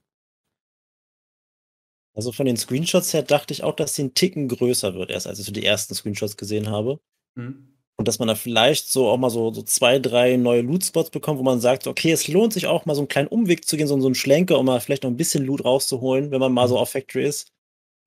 Also 2.16 2.32
von 2.34 2.46
den 2.46 2.58
Screenshots 2.58 3.14
her 3.14 3.24
dachte 3.24 3.54
ich 3.54 3.64
auch, 3.64 3.76
dass 3.76 3.96
sie 3.96 4.02
'n 4.04 4.14
Ticken 4.14 4.48
größer 4.50 4.94
wird 4.96 5.10
erst, 5.12 5.28
als 5.28 5.40
ich 5.40 5.46
so 5.46 5.52
die 5.54 5.66
ersten 5.66 5.96
Screenshots 5.96 6.36
gesehen 6.38 6.70
habe. 6.70 7.00
Mhm. 7.38 7.72
Und 8.00 8.08
dass 8.08 8.20
man 8.20 8.28
da 8.28 8.36
vielleicht 8.36 8.90
so 8.92 9.10
auch 9.10 9.18
mal 9.18 9.30
so 9.30 9.54
so 9.54 9.62
2, 9.64 10.00
3 10.00 10.38
neue 10.38 10.62
Loot-Spots 10.62 11.12
bekommt, 11.12 11.40
wo 11.40 11.44
man 11.44 11.60
sagt: 11.62 11.88
„Okay, 11.88 12.12
es 12.12 12.28
lohnt 12.28 12.54
sich 12.54 12.68
auch 12.68 12.86
mal 12.86 12.96
so 12.96 13.02
einen 13.02 13.08
kleinen 13.10 13.28
Umweg 13.28 13.68
zu 13.68 13.78
gehen, 13.78 13.88
so 13.88 14.00
so 14.02 14.08
'n 14.08 14.16
Schlenker, 14.16 14.60
um 14.60 14.66
mal 14.66 14.80
vielleicht 14.82 15.04
noch 15.04 15.12
ein 15.12 15.18
bisschen 15.18 15.46
Loot 15.46 15.66
rauszuholen, 15.66 16.32
wenn 16.32 16.40
man 16.40 16.54
mal 16.54 16.68
so 16.68 16.78
mhm. 16.78 16.80
auf 16.80 16.90
Factory 16.92 17.26
ist.“ 17.26 17.50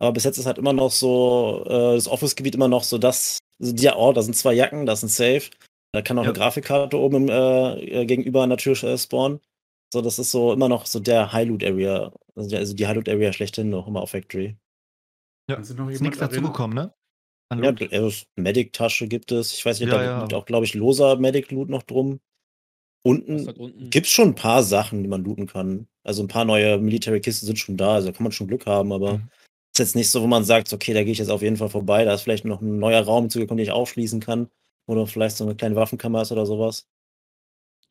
Aber 0.00 0.12
bis 0.12 0.24
jetzt 0.24 0.38
ist 0.38 0.46
halt 0.46 0.58
immer 0.58 0.72
noch 0.74 0.92
so, 0.92 1.64
äh, 1.66 1.94
das 1.96 2.08
Office-Gebiet 2.08 2.54
immer 2.56 2.68
noch 2.68 2.84
so 2.84 2.98
das 2.98 3.38
so 3.60 3.72
der 3.74 3.96
Ort, 3.98 4.16
da 4.18 4.22
sind 4.22 4.34
zwei 4.36 4.54
Jacken, 4.54 4.86
da 4.86 4.94
ist 4.94 5.04
'n 5.04 5.08
Safe. 5.10 5.42
Da 5.92 6.02
kann 6.02 6.18
auch 6.18 6.24
Ja. 6.24 6.26
'ne 6.26 6.34
Grafikkarte 6.34 6.98
oben 6.98 7.28
im, 7.28 7.30
äh, 7.30 8.02
äh, 8.02 8.06
gegenüber 8.06 8.42
an 8.44 8.50
der 8.50 8.58
Tür, 8.58 8.82
äh, 8.84 8.98
spawnen. 8.98 9.40
So, 9.94 10.02
das 10.02 10.18
ist 10.18 10.32
so 10.32 10.52
immer 10.52 10.68
noch 10.68 10.86
so 10.86 10.98
der 10.98 11.32
High-Loot-Area, 11.32 12.10
also, 12.34 12.56
also 12.56 12.74
die 12.74 12.84
High-Loot-Area 12.88 13.32
schlechthin 13.32 13.70
noch 13.70 13.86
immer 13.86 14.00
auf 14.02 14.10
Factory. 14.10 14.56
Ja, 15.48 15.56
ist 15.56 16.00
nichts 16.00 16.18
dazugekommen, 16.18 16.74
ne? 16.74 16.94
An 17.50 17.60
Ja, 17.62 17.72
also, 17.92 18.24
Medic-Tasche 18.36 19.06
gibt 19.08 19.30
es. 19.32 19.52
Ich 19.52 19.64
weiß 19.64 19.80
nicht, 19.80 19.92
Ja, 19.92 19.92
da 19.92 20.02
ja, 20.02 20.14
liegt 20.14 20.34
auch, 20.34 20.44
glaube 20.46 20.64
ich, 20.66 20.74
loser 20.74 21.16
Medic-Loot 21.16 21.68
noch 21.68 21.82
drum. 21.84 22.20
Unten 23.04 23.52
unten? 23.56 23.84
gibt's 23.90 24.10
schon 24.10 24.30
'n 24.30 24.36
paar 24.36 24.62
Sachen, 24.64 25.02
die 25.02 25.08
man 25.08 25.24
looten 25.24 25.46
kann. 25.46 25.88
Also, 26.04 26.22
'n 26.22 26.28
paar 26.28 26.44
neue 26.46 26.78
Military-Kisten 26.78 27.46
sind 27.46 27.58
schon 27.58 27.76
da, 27.78 27.94
also, 27.96 28.08
da 28.08 28.12
kann 28.16 28.24
man 28.24 28.32
schon 28.32 28.48
Glück 28.48 28.66
haben, 28.66 28.92
aber 28.92 29.14
Mhm. 29.14 29.28
ist 29.74 29.80
jetzt 29.80 29.96
nicht 29.96 30.10
so, 30.10 30.22
wo 30.22 30.28
man 30.28 30.44
sagt: 30.44 30.72
„Okay, 30.72 30.94
da 30.94 31.04
gehe 31.04 31.12
ich 31.12 31.18
jetzt 31.18 31.30
auf 31.30 31.42
jeden 31.42 31.56
Fall 31.58 31.70
vorbei. 31.70 32.04
Da 32.04 32.14
ist 32.14 32.22
vielleicht 32.22 32.44
noch 32.46 32.62
'n 32.62 32.78
neuer 32.78 33.02
Raum 33.02 33.24
hinzugekommen, 33.24 33.58
den 33.58 33.64
ich 33.66 33.72
aufschließen 33.72 34.20
kann.“ 34.20 34.50
Oder 34.86 35.06
vielleicht 35.06 35.36
so 35.38 35.44
'ne 35.46 35.56
kleine 35.56 35.76
Waffenkammer 35.76 36.22
ist 36.22 36.32
oder 36.32 36.46
so 36.46 36.58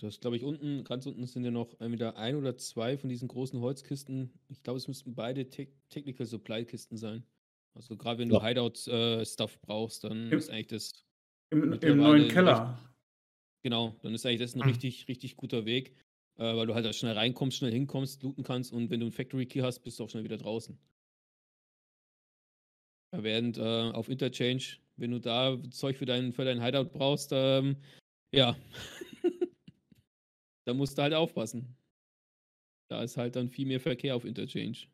was. 0.01 0.15
Das 0.15 0.19
glaube 0.19 0.37
ich 0.37 0.43
unten 0.43 0.83
ganz 0.83 1.05
unten 1.05 1.25
sind 1.27 1.43
ja 1.43 1.51
noch 1.51 1.79
entweder 1.79 2.17
1 2.17 2.37
oder 2.37 2.57
2 2.57 2.97
von 2.97 3.09
diesen 3.09 3.27
großen 3.27 3.59
Holzkisten. 3.59 4.39
Ich 4.49 4.63
glaube, 4.63 4.77
es 4.77 4.87
müssten 4.87 5.15
beide 5.15 5.49
Tech 5.49 5.69
Technical 5.89 6.25
Supply 6.25 6.65
Kisten 6.65 6.97
sein. 6.97 7.25
Also, 7.73 7.97
grad 7.97 8.17
wenn 8.19 8.29
du 8.29 8.39
Ja. 8.39 8.43
Hideout, 8.43 8.87
äh, 8.87 9.25
Stuff 9.25 9.59
brauchst, 9.61 10.03
dann 10.03 10.31
Im 10.31 10.37
ist 10.37 10.49
eigentlich 10.49 10.67
das 10.67 10.91
im 11.51 11.73
im 11.81 11.97
neuen 11.97 12.27
recht 12.45 12.63
Keller. 12.67 12.77
genau, 13.63 13.97
dann 14.03 14.13
ist 14.15 14.25
eigentlich 14.25 14.41
das 14.41 14.55
'n 14.55 14.61
Mhm. 14.61 14.83
richtig, 14.83 15.07
richtig 15.07 15.37
guter 15.37 15.65
Weg, 15.65 15.95
äh, 16.37 16.43
weil 16.55 16.67
du 16.67 16.75
halt 16.75 16.85
da 16.85 16.93
schnell 16.93 17.13
reinkommst, 17.13 17.57
schnell 17.57 17.71
hinkommst, 17.73 18.23
looten 18.23 18.43
kannst 18.43 18.73
und 18.73 18.89
wenn 18.91 18.99
du 19.01 19.07
'n 19.07 19.11
Factory 19.13 19.45
Key 19.47 19.61
hast, 19.61 19.81
bist 19.81 19.99
du 19.99 20.03
auch 20.05 20.09
schnell 20.09 20.23
wieder 20.25 20.37
draußen. 20.37 20.79
Ja, 23.13 23.21
während, 23.23 23.59
äh, 23.59 23.61
auf 23.61 24.09
Interchange, 24.09 24.63
wenn 24.97 25.11
du 25.11 25.19
da 25.19 25.55
Zeug 25.69 25.97
für 25.97 26.05
dein 26.07 26.33
für 26.33 26.45
dein 26.45 26.63
Hideout 26.63 26.85
brauchst, 26.93 27.29
ähm, 27.31 27.77
ja. 28.33 28.57
Da 30.65 30.73
musst 30.73 30.97
du 30.97 31.01
halt 31.01 31.13
aufpassen. 31.13 31.75
Da 32.89 33.03
ist 33.03 33.17
halt 33.17 33.35
dann 33.35 33.49
viel 33.49 33.67
mehr 33.67 33.79
Verkehr 33.79 34.15
auf 34.15 34.25
Interchange. 34.25 34.87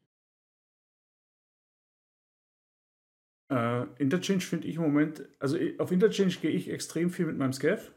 Äh, 3.51 3.86
Interchange 4.01 4.41
finde 4.41 4.67
ich 4.67 4.76
im 4.76 4.84
Moment 4.84 5.28
also, 5.39 5.57
i 5.57 5.80
auf 5.80 5.91
Interchange 5.91 6.34
gehe 6.41 6.51
ich 6.51 6.70
extrem 6.70 7.09
viel 7.09 7.26
mit 7.26 7.38
meinem 7.38 7.53
Scav. 7.53 7.91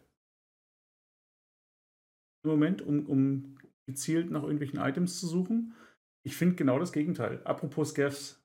Im 2.44 2.50
Moment, 2.50 2.82
um 2.82 3.06
um 3.06 3.58
gezielt 3.86 4.30
nach 4.30 4.42
irgendwelchen 4.42 4.80
Items 4.80 5.20
zu 5.20 5.26
suchen. 5.26 5.74
Ich 6.24 6.36
finde 6.36 6.56
genau 6.56 6.78
das 6.78 6.92
Gegenteil. 6.92 7.42
Apropos 7.44 7.90
Scavs. 7.90 8.38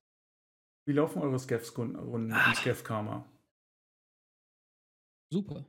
Wie 0.86 0.94
laufen 0.94 1.22
eure 1.22 1.40
Scavs 1.40 1.78
Runden 1.78 2.32
im 2.32 2.54
Scav 2.56 2.84
Karma? 2.84 3.26
Super. 5.32 5.66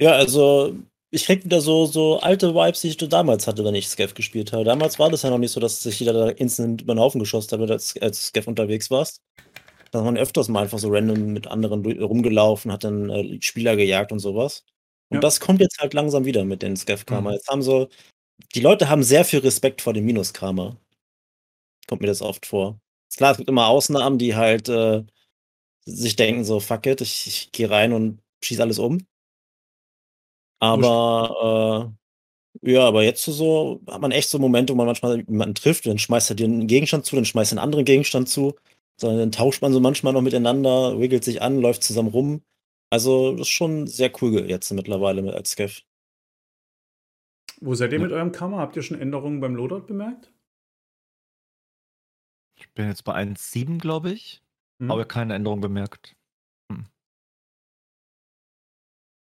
Ja, 0.00 0.12
also, 0.12 0.78
ich 1.10 1.24
kriege 1.26 1.44
wieder 1.44 1.60
so 1.60 1.86
so 1.86 2.20
alte 2.20 2.54
Vibes, 2.54 2.80
die 2.82 2.88
ich 2.88 2.96
damals 2.98 3.46
hatte, 3.46 3.64
wenn 3.64 3.74
ich 3.74 3.88
Scav 3.88 4.14
gespielt 4.14 4.52
habe. 4.52 4.64
Damals 4.64 4.98
war 4.98 5.10
das 5.10 5.22
ja 5.22 5.30
noch 5.30 5.38
nicht 5.38 5.52
so, 5.52 5.60
dass 5.60 5.80
sich 5.82 6.00
jeder 6.00 6.12
da 6.12 6.28
instant 6.30 6.82
über 6.82 6.92
'n 6.94 7.00
Haufen 7.00 7.20
geschossen 7.20 7.60
hat, 7.60 7.70
als 7.70 7.96
als 8.00 8.26
Scav 8.28 8.46
unterwegs 8.48 8.90
warst. 8.90 9.20
Da 9.92 10.02
man 10.02 10.16
öfters 10.18 10.48
mal 10.48 10.62
einfach 10.64 10.78
so 10.80 10.88
random 10.90 11.32
mit 11.34 11.46
anderen 11.48 11.84
rumgelaufen, 12.02 12.72
hat 12.72 12.84
dann, 12.84 13.10
äh, 13.10 13.38
Spieler 13.42 13.76
gejagt 13.76 14.12
und 14.12 14.20
so 14.20 14.34
was. 14.36 14.64
Und 15.10 15.18
Ja. 15.18 15.20
das 15.22 15.40
kommt 15.40 15.60
jetzt 15.60 15.78
halt 15.80 15.94
langsam 15.94 16.24
wieder 16.26 16.44
mit 16.44 16.62
den 16.62 16.76
Scav 16.76 17.06
Karma. 17.06 17.30
Mhm. 17.30 17.34
Jetzt 17.36 17.48
haben 17.48 17.62
so 17.62 17.88
die 18.54 18.60
Leute 18.60 18.88
haben 18.90 19.02
sehr 19.04 19.24
viel 19.26 19.40
Respekt 19.40 19.82
vor 19.82 19.94
dem 19.94 20.04
Minus-Karma. 20.06 20.76
Kommt 21.88 22.02
mir 22.02 22.06
das 22.08 22.22
oft 22.22 22.46
vor. 22.46 22.80
Ist 23.10 23.16
klar, 23.18 23.32
es 23.32 23.36
gibt 23.38 23.48
immer 23.48 23.66
Ausnahmen, 23.68 24.18
die 24.18 24.36
halt, 24.36 24.68
äh, 24.68 25.04
sich 25.86 26.16
denken 26.16 26.44
so: 26.44 26.60
„Fuck 26.60 26.86
it, 26.86 27.00
ich 27.02 27.26
ich 27.28 27.52
gehe 27.52 27.70
rein 27.70 27.92
und 27.94 28.20
schieße 28.44 28.62
alles 28.62 28.78
um.“ 28.80 29.06
Aber, 30.62 31.94
äh, 32.64 32.72
ja, 32.72 32.86
aber 32.88 33.04
jetzt 33.04 33.24
so 33.24 33.80
hat 33.88 34.00
man 34.02 34.12
echt 34.12 34.30
so 34.30 34.38
Momente, 34.38 34.72
wo 34.74 34.76
man 34.78 34.86
manchmal 34.86 35.20
jemanden 35.28 35.54
trifft, 35.56 35.86
dann 35.86 35.98
schmeißt 35.98 36.30
er 36.30 36.36
dir 36.36 36.46
'n 36.46 36.66
Gegenstand 36.68 37.06
zu, 37.06 37.16
dann 37.16 37.24
schmeißt 37.26 37.52
er 37.52 37.56
'n 37.58 37.60
anderen 37.60 37.84
Gegenstand 37.86 38.28
zu. 38.28 38.56
So, 38.98 39.16
dann 39.16 39.32
tauscht 39.32 39.62
man 39.62 39.72
so 39.72 39.80
manchmal 39.80 40.12
noch 40.14 40.22
miteinander, 40.22 41.00
wiggelt 41.00 41.24
sich 41.24 41.42
an, 41.42 41.60
läuft 41.60 41.84
zusammen 41.84 42.10
rum. 42.10 42.42
Also, 42.90 43.32
das 43.32 43.42
ist 43.42 43.48
schon 43.50 43.86
sehr 43.88 44.12
cool 44.22 44.48
jetzt 44.50 44.70
mittlerweile 44.72 45.22
mit 45.22 45.34
als 45.34 45.52
Scav. 45.52 45.82
Wo 47.62 47.74
seid 47.74 47.92
ihr 47.92 47.98
Ja. 47.98 48.00
mit 48.00 48.12
eurem 48.12 48.32
Karma? 48.32 48.58
Habt 48.58 48.76
ihr 48.76 48.82
schon 48.82 48.98
Änderungen 49.00 49.40
beim 49.40 49.54
Loadout 49.54 49.86
bemerkt? 49.86 50.30
Ich 52.58 52.72
bin 52.74 52.88
jetzt 52.88 53.04
bei 53.04 53.14
1,7, 53.14 53.78
glaube 53.78 54.10
ich, 54.12 54.42
Mhm. 54.80 54.88
aber 54.88 55.04
keine 55.04 55.34
Änderung 55.34 55.60
bemerkt. 55.60 56.14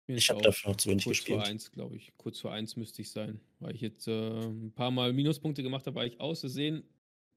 Bin 0.08 0.18
Ich 0.18 0.30
habe 0.30 0.40
dafür 0.42 0.70
noch 0.70 0.76
zu 0.76 0.88
wenig 0.90 1.06
kurz 1.06 1.24
vor 1.24 1.42
gespielt. 1.44 1.44
1, 1.44 1.72
glaube 1.72 1.96
ich. 1.96 2.12
Kurz 2.16 2.40
vor 2.40 2.52
1 2.52 2.76
müsste 2.76 3.02
ich 3.02 3.10
sein, 3.10 3.40
weil 3.60 3.74
ich 3.74 3.80
jetzt, 3.82 4.08
äh, 4.08 4.12
'n 4.46 4.72
paar 4.74 4.90
Mal 4.92 5.12
Minuspunkte 5.12 5.62
gemacht 5.62 5.86
habe, 5.86 5.96
weil 5.96 6.08
ich 6.08 6.20
aus 6.20 6.40
Versehen 6.40 6.84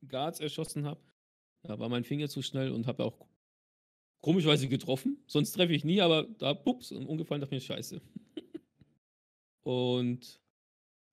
Guards 0.07 0.39
erschossen 0.39 0.86
habe. 0.86 1.01
Da 1.63 1.80
war 1.80 1.89
mein 1.89 2.03
Finger 2.05 2.30
zu 2.30 2.41
schnell 2.43 2.72
und 2.72 2.88
habe 2.88 3.03
auch 3.05 3.28
komischerweise 4.22 4.70
getroffen. 4.70 5.24
Sonst 5.28 5.53
treffe 5.53 5.74
ich 5.74 5.86
nie, 5.86 6.01
aber 6.01 6.24
da 6.26 6.53
pups 6.55 6.91
und 6.93 7.07
umgefallen, 7.07 7.41
dachte 7.41 7.55
mir: 7.55 7.61
„Scheiße.“ 7.61 8.01
Und 9.63 10.41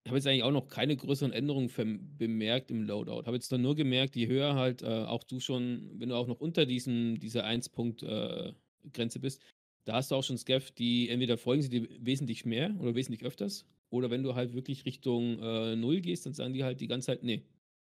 habe 0.06 0.16
jetzt 0.18 0.26
eigentlich 0.26 0.44
auch 0.44 0.52
noch 0.52 0.68
keine 0.68 0.96
größeren 0.96 1.32
Änderungen 1.32 1.70
bemerkt 2.18 2.70
im 2.70 2.82
Loadout. 2.84 3.26
Habe 3.26 3.36
jetzt 3.36 3.52
dann 3.52 3.62
nur 3.62 3.76
gemerkt, 3.76 4.16
je 4.16 4.28
höher 4.28 4.54
halt, 4.56 4.82
äh, 4.82 4.86
auch 4.86 5.24
du 5.24 5.40
schon 5.40 5.92
wenn 6.00 6.10
du 6.10 6.16
auch 6.16 6.28
noch 6.28 6.40
unter 6.40 6.66
diesem 6.66 7.20
dieser 7.20 7.44
1 7.44 7.68
Punkt, 7.70 8.02
äh, 8.04 8.54
Grenze 8.92 9.20
bist, 9.20 9.42
da 9.86 9.94
hast 9.94 10.10
du 10.10 10.16
auch 10.16 10.24
schon 10.24 10.38
Scav, 10.38 10.70
die 10.72 11.08
entweder 11.10 11.38
folgen 11.38 11.62
sie 11.62 11.70
dir 11.70 11.88
wesentlich 12.00 12.44
mehr 12.46 12.74
oder 12.80 12.94
wesentlich 12.94 13.24
öfters 13.24 13.66
oder 13.90 14.10
wenn 14.10 14.22
du 14.24 14.34
halt 14.36 14.54
wirklich 14.54 14.84
Richtung, 14.86 15.38
äh, 15.40 15.76
0 15.76 16.00
gehst, 16.02 16.26
dann 16.26 16.34
sagen 16.34 16.54
die 16.54 16.64
halt 16.64 16.80
die 16.82 16.88
ganze 16.88 17.06
Zeit: 17.06 17.22
„Ne, 17.24 17.42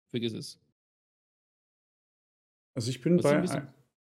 vergiss 0.09 0.33
es.“ 0.33 0.59
Also, 2.75 2.89
ich 2.89 3.01
bin 3.01 3.17
Was 3.17 3.23
bei 3.23 3.67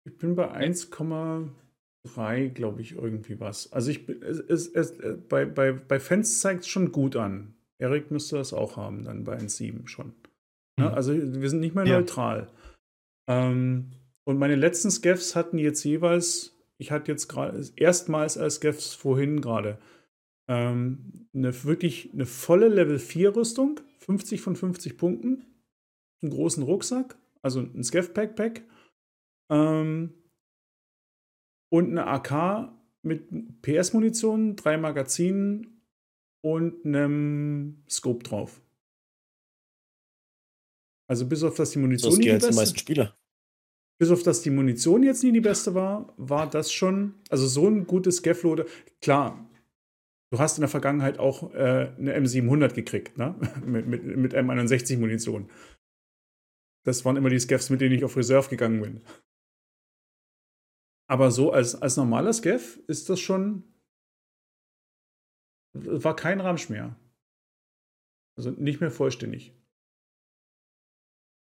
ich 0.08 0.18
bin 0.18 0.36
bei 0.36 0.46
Ja. 0.46 0.52
1,3, 0.54 2.48
glaube 2.54 2.82
ich, 2.82 2.94
irgendwie 2.94 3.40
was. 3.40 3.72
Also, 3.74 3.92
ich 3.92 4.06
bin 4.06 4.22
es 4.24 4.40
es 4.40 4.68
es 4.68 4.92
äh, 5.00 5.18
bei 5.30 5.46
bei 5.46 5.72
bei 5.74 6.00
Fans 6.00 6.40
zeigt's 6.40 6.68
schon 6.68 6.92
gut 6.92 7.16
an. 7.16 7.56
Erik 7.80 8.12
müsste 8.12 8.38
das 8.38 8.54
auch 8.54 8.78
haben 8.78 9.04
dann 9.04 9.24
bei 9.26 9.38
1,7 9.38 9.88
schon. 9.88 10.14
Ne, 10.80 10.90
Mhm. 10.90 10.94
also, 10.94 11.14
wir 11.14 11.50
sind 11.50 11.60
nicht 11.60 11.76
mehr 11.76 11.86
Ja. 11.86 12.00
neutral. 12.00 12.48
Ähm, 13.30 13.92
und 14.26 14.38
meine 14.40 14.56
letzten 14.56 14.92
Scavs 14.92 15.36
hatten 15.36 15.58
jetzt 15.58 15.84
jeweils 15.84 16.55
ich 16.78 16.92
hatte 16.92 17.12
jetzt 17.12 17.28
grade 17.30 17.64
erstmals 17.78 18.38
als 18.38 18.56
Scavs 18.56 18.94
vorhin 18.94 19.42
grade, 19.42 19.80
ähm, 20.50 21.28
'ne 21.34 21.54
wirklich 21.66 22.14
'ne 22.14 22.26
volle 22.28 22.70
Level 22.70 23.00
4 23.00 23.36
Rüstung, 23.36 23.80
50 24.00 24.42
von 24.42 24.56
50 24.58 24.98
Punkten, 24.98 25.46
'n 26.24 26.30
großen 26.32 26.64
Rucksack, 26.64 27.18
also 27.44 27.62
'n 27.62 27.84
Scav 27.84 28.14
Backpack, 28.14 28.64
ähm 29.52 30.14
und 31.74 31.94
'ne 31.94 32.06
AK 32.08 32.72
mit 33.02 33.62
PS-Munition, 33.62 34.56
3 34.56 34.78
Magazinen 34.78 35.82
und 36.42 36.86
'nem 36.86 37.84
Scope 37.90 38.24
drauf. 38.24 38.62
Also, 41.10 41.28
bis 41.28 41.44
auf 41.44 41.56
dass 41.56 41.72
die 41.72 41.80
Munition 41.80 42.18
ist 42.18 42.20
nie 42.20 42.28
die 42.28 42.30
die 42.30 42.34
als 42.34 42.48
die 42.48 42.54
beste 42.54 42.54
meisten 42.54 42.80
Spieler. 42.80 43.16
Bis 44.00 44.12
auf 44.12 44.24
dass 44.24 44.42
die 44.42 44.50
Munition 44.50 45.04
jetzt 45.04 45.24
nie 45.24 45.32
die 45.32 45.42
beste 45.42 45.74
war, 45.76 46.14
war 46.18 46.50
das 46.50 46.72
schon 46.72 47.16
also, 47.30 47.48
so 47.48 47.68
'n 47.68 47.88
gutes 47.88 48.18
Scav-Loader 48.18 48.66
klar, 49.02 49.50
du 50.32 50.40
hast 50.40 50.58
in 50.58 50.64
der 50.64 50.70
Vergangenheit 50.70 51.20
auch, 51.20 51.54
äh, 51.54 51.92
'ne 51.98 52.16
M700 52.16 52.74
gekriegt, 52.76 53.18
ne, 53.18 53.36
mit 53.66 53.88
mit 53.88 54.06
mit 54.06 54.34
M61-Munition. 54.36 55.50
Das 56.86 57.04
waren 57.04 57.18
immer 57.18 57.30
die 57.32 57.40
Scavs, 57.40 57.72
mit 57.72 57.82
denen 57.82 57.96
ich 57.96 58.04
auf 58.04 58.16
Reserve 58.16 58.48
gegangen 58.48 58.80
bin. 58.80 59.02
Aber 61.10 61.30
so 61.32 61.52
als 61.52 61.76
als 61.82 61.98
normaler 61.98 62.34
Scav 62.34 62.80
ist 62.88 63.10
das 63.10 63.20
schon 63.20 63.64
war 65.76 66.16
kein 66.16 66.40
Ramsch 66.40 66.70
mehr. 66.70 66.96
Also, 68.38 68.52
nicht 68.52 68.82
mehr 68.82 68.92
vollständig. 68.92 69.54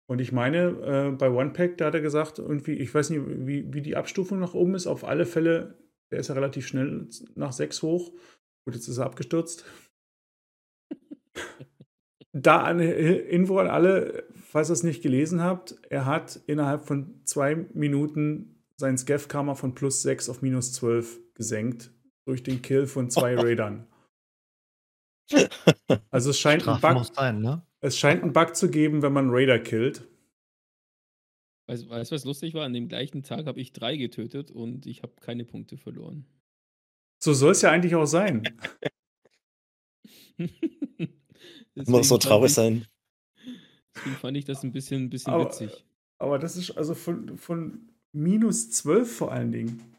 Und 0.09 0.21
ich 0.21 0.31
meine, 0.31 1.09
äh, 1.09 1.11
bei 1.11 1.29
OnePack, 1.29 1.77
da 1.77 1.87
hat 1.87 1.95
er 1.95 2.01
gesagt, 2.01 2.39
irgendwie 2.39 2.73
ich 2.73 2.93
weiß 2.93 3.09
nicht, 3.09 3.21
wie 3.25 3.73
wie 3.73 3.81
die 3.81 3.97
Abstufung 3.97 4.39
nach 4.39 4.53
oben 4.53 4.75
ist. 4.75 4.87
Auf 4.87 5.03
alle 5.03 5.25
Fälle 5.25 5.75
der 6.11 6.19
ist 6.19 6.27
ja 6.29 6.35
relativ 6.35 6.67
schnell 6.67 7.07
nach 7.35 7.51
6 7.51 7.81
hoch. 7.81 8.11
Gut, 8.65 8.75
jetzt 8.75 8.87
ist 8.87 8.97
er 8.97 9.05
abgestürzt. 9.05 9.65
Da 12.33 12.63
eine 12.63 12.99
I 12.99 13.17
Info 13.31 13.57
an 13.57 13.67
alle, 13.67 14.25
falls 14.35 14.69
ihr's 14.69 14.83
nicht 14.83 15.01
gelesen 15.01 15.41
habt, 15.41 15.75
er 15.89 16.05
hat 16.05 16.39
innerhalb 16.45 16.85
von 16.85 17.21
2 17.25 17.69
Minuten 17.73 18.63
sein 18.75 18.95
Scav 18.95 19.27
Karma 19.27 19.55
von 19.55 19.73
+6 19.73 20.29
auf 20.29 20.43
-12 20.43 21.17
gesenkt 21.33 21.91
durch 22.25 22.43
den 22.43 22.61
Kill 22.61 22.85
von 22.85 23.09
2 23.09 23.35
Raidern. 23.39 23.87
Also, 26.11 26.29
es 26.29 26.39
scheint 26.39 26.61
Strafe 26.61 26.81
Bug 26.81 26.93
muss 26.93 27.11
sein, 27.15 27.41
ne? 27.41 27.65
Es 27.81 27.97
scheint 27.97 28.23
'n 28.23 28.33
Bug 28.33 28.55
zu 28.55 28.69
geben, 28.69 29.01
wenn 29.01 29.13
man 29.13 29.29
Raider 29.29 29.59
killt. 29.59 30.07
Weißt 31.69 31.83
du, 32.11 32.15
was 32.15 32.23
lustig 32.23 32.53
war? 32.53 32.63
An 32.65 32.71
dem 32.73 32.87
gleichen 32.87 33.23
Tag 33.23 33.45
habe 33.45 33.59
ich 33.59 33.73
3 33.73 33.97
getötet 33.97 34.51
und 34.51 34.85
ich 34.85 35.01
habe 35.03 35.13
keine 35.19 35.43
Punkte 35.43 35.77
verloren. 35.77 36.25
So 37.19 37.33
soll's 37.33 37.61
ja 37.61 37.71
eigentlich 37.71 37.95
auch 37.95 38.05
sein. 38.05 38.43
Muss 41.85 42.07
so 42.09 42.17
traurig 42.17 42.51
ich 42.51 42.53
sein. 42.53 42.87
deswegen 43.95 44.17
fand 44.17 44.37
ich 44.37 44.45
das 44.45 44.63
'n 44.63 44.71
bisschen 44.71 45.09
bisschen 45.09 45.37
Aber 45.37 45.39
witzig. 45.39 45.85
aber 46.19 46.39
das 46.39 46.57
ist 46.57 46.71
also, 46.77 46.95
von 46.95 47.37
von 47.37 47.91
minus 48.13 48.71
12 48.71 49.15
vor 49.17 49.31
allen 49.31 49.51
Dingen. 49.51 49.95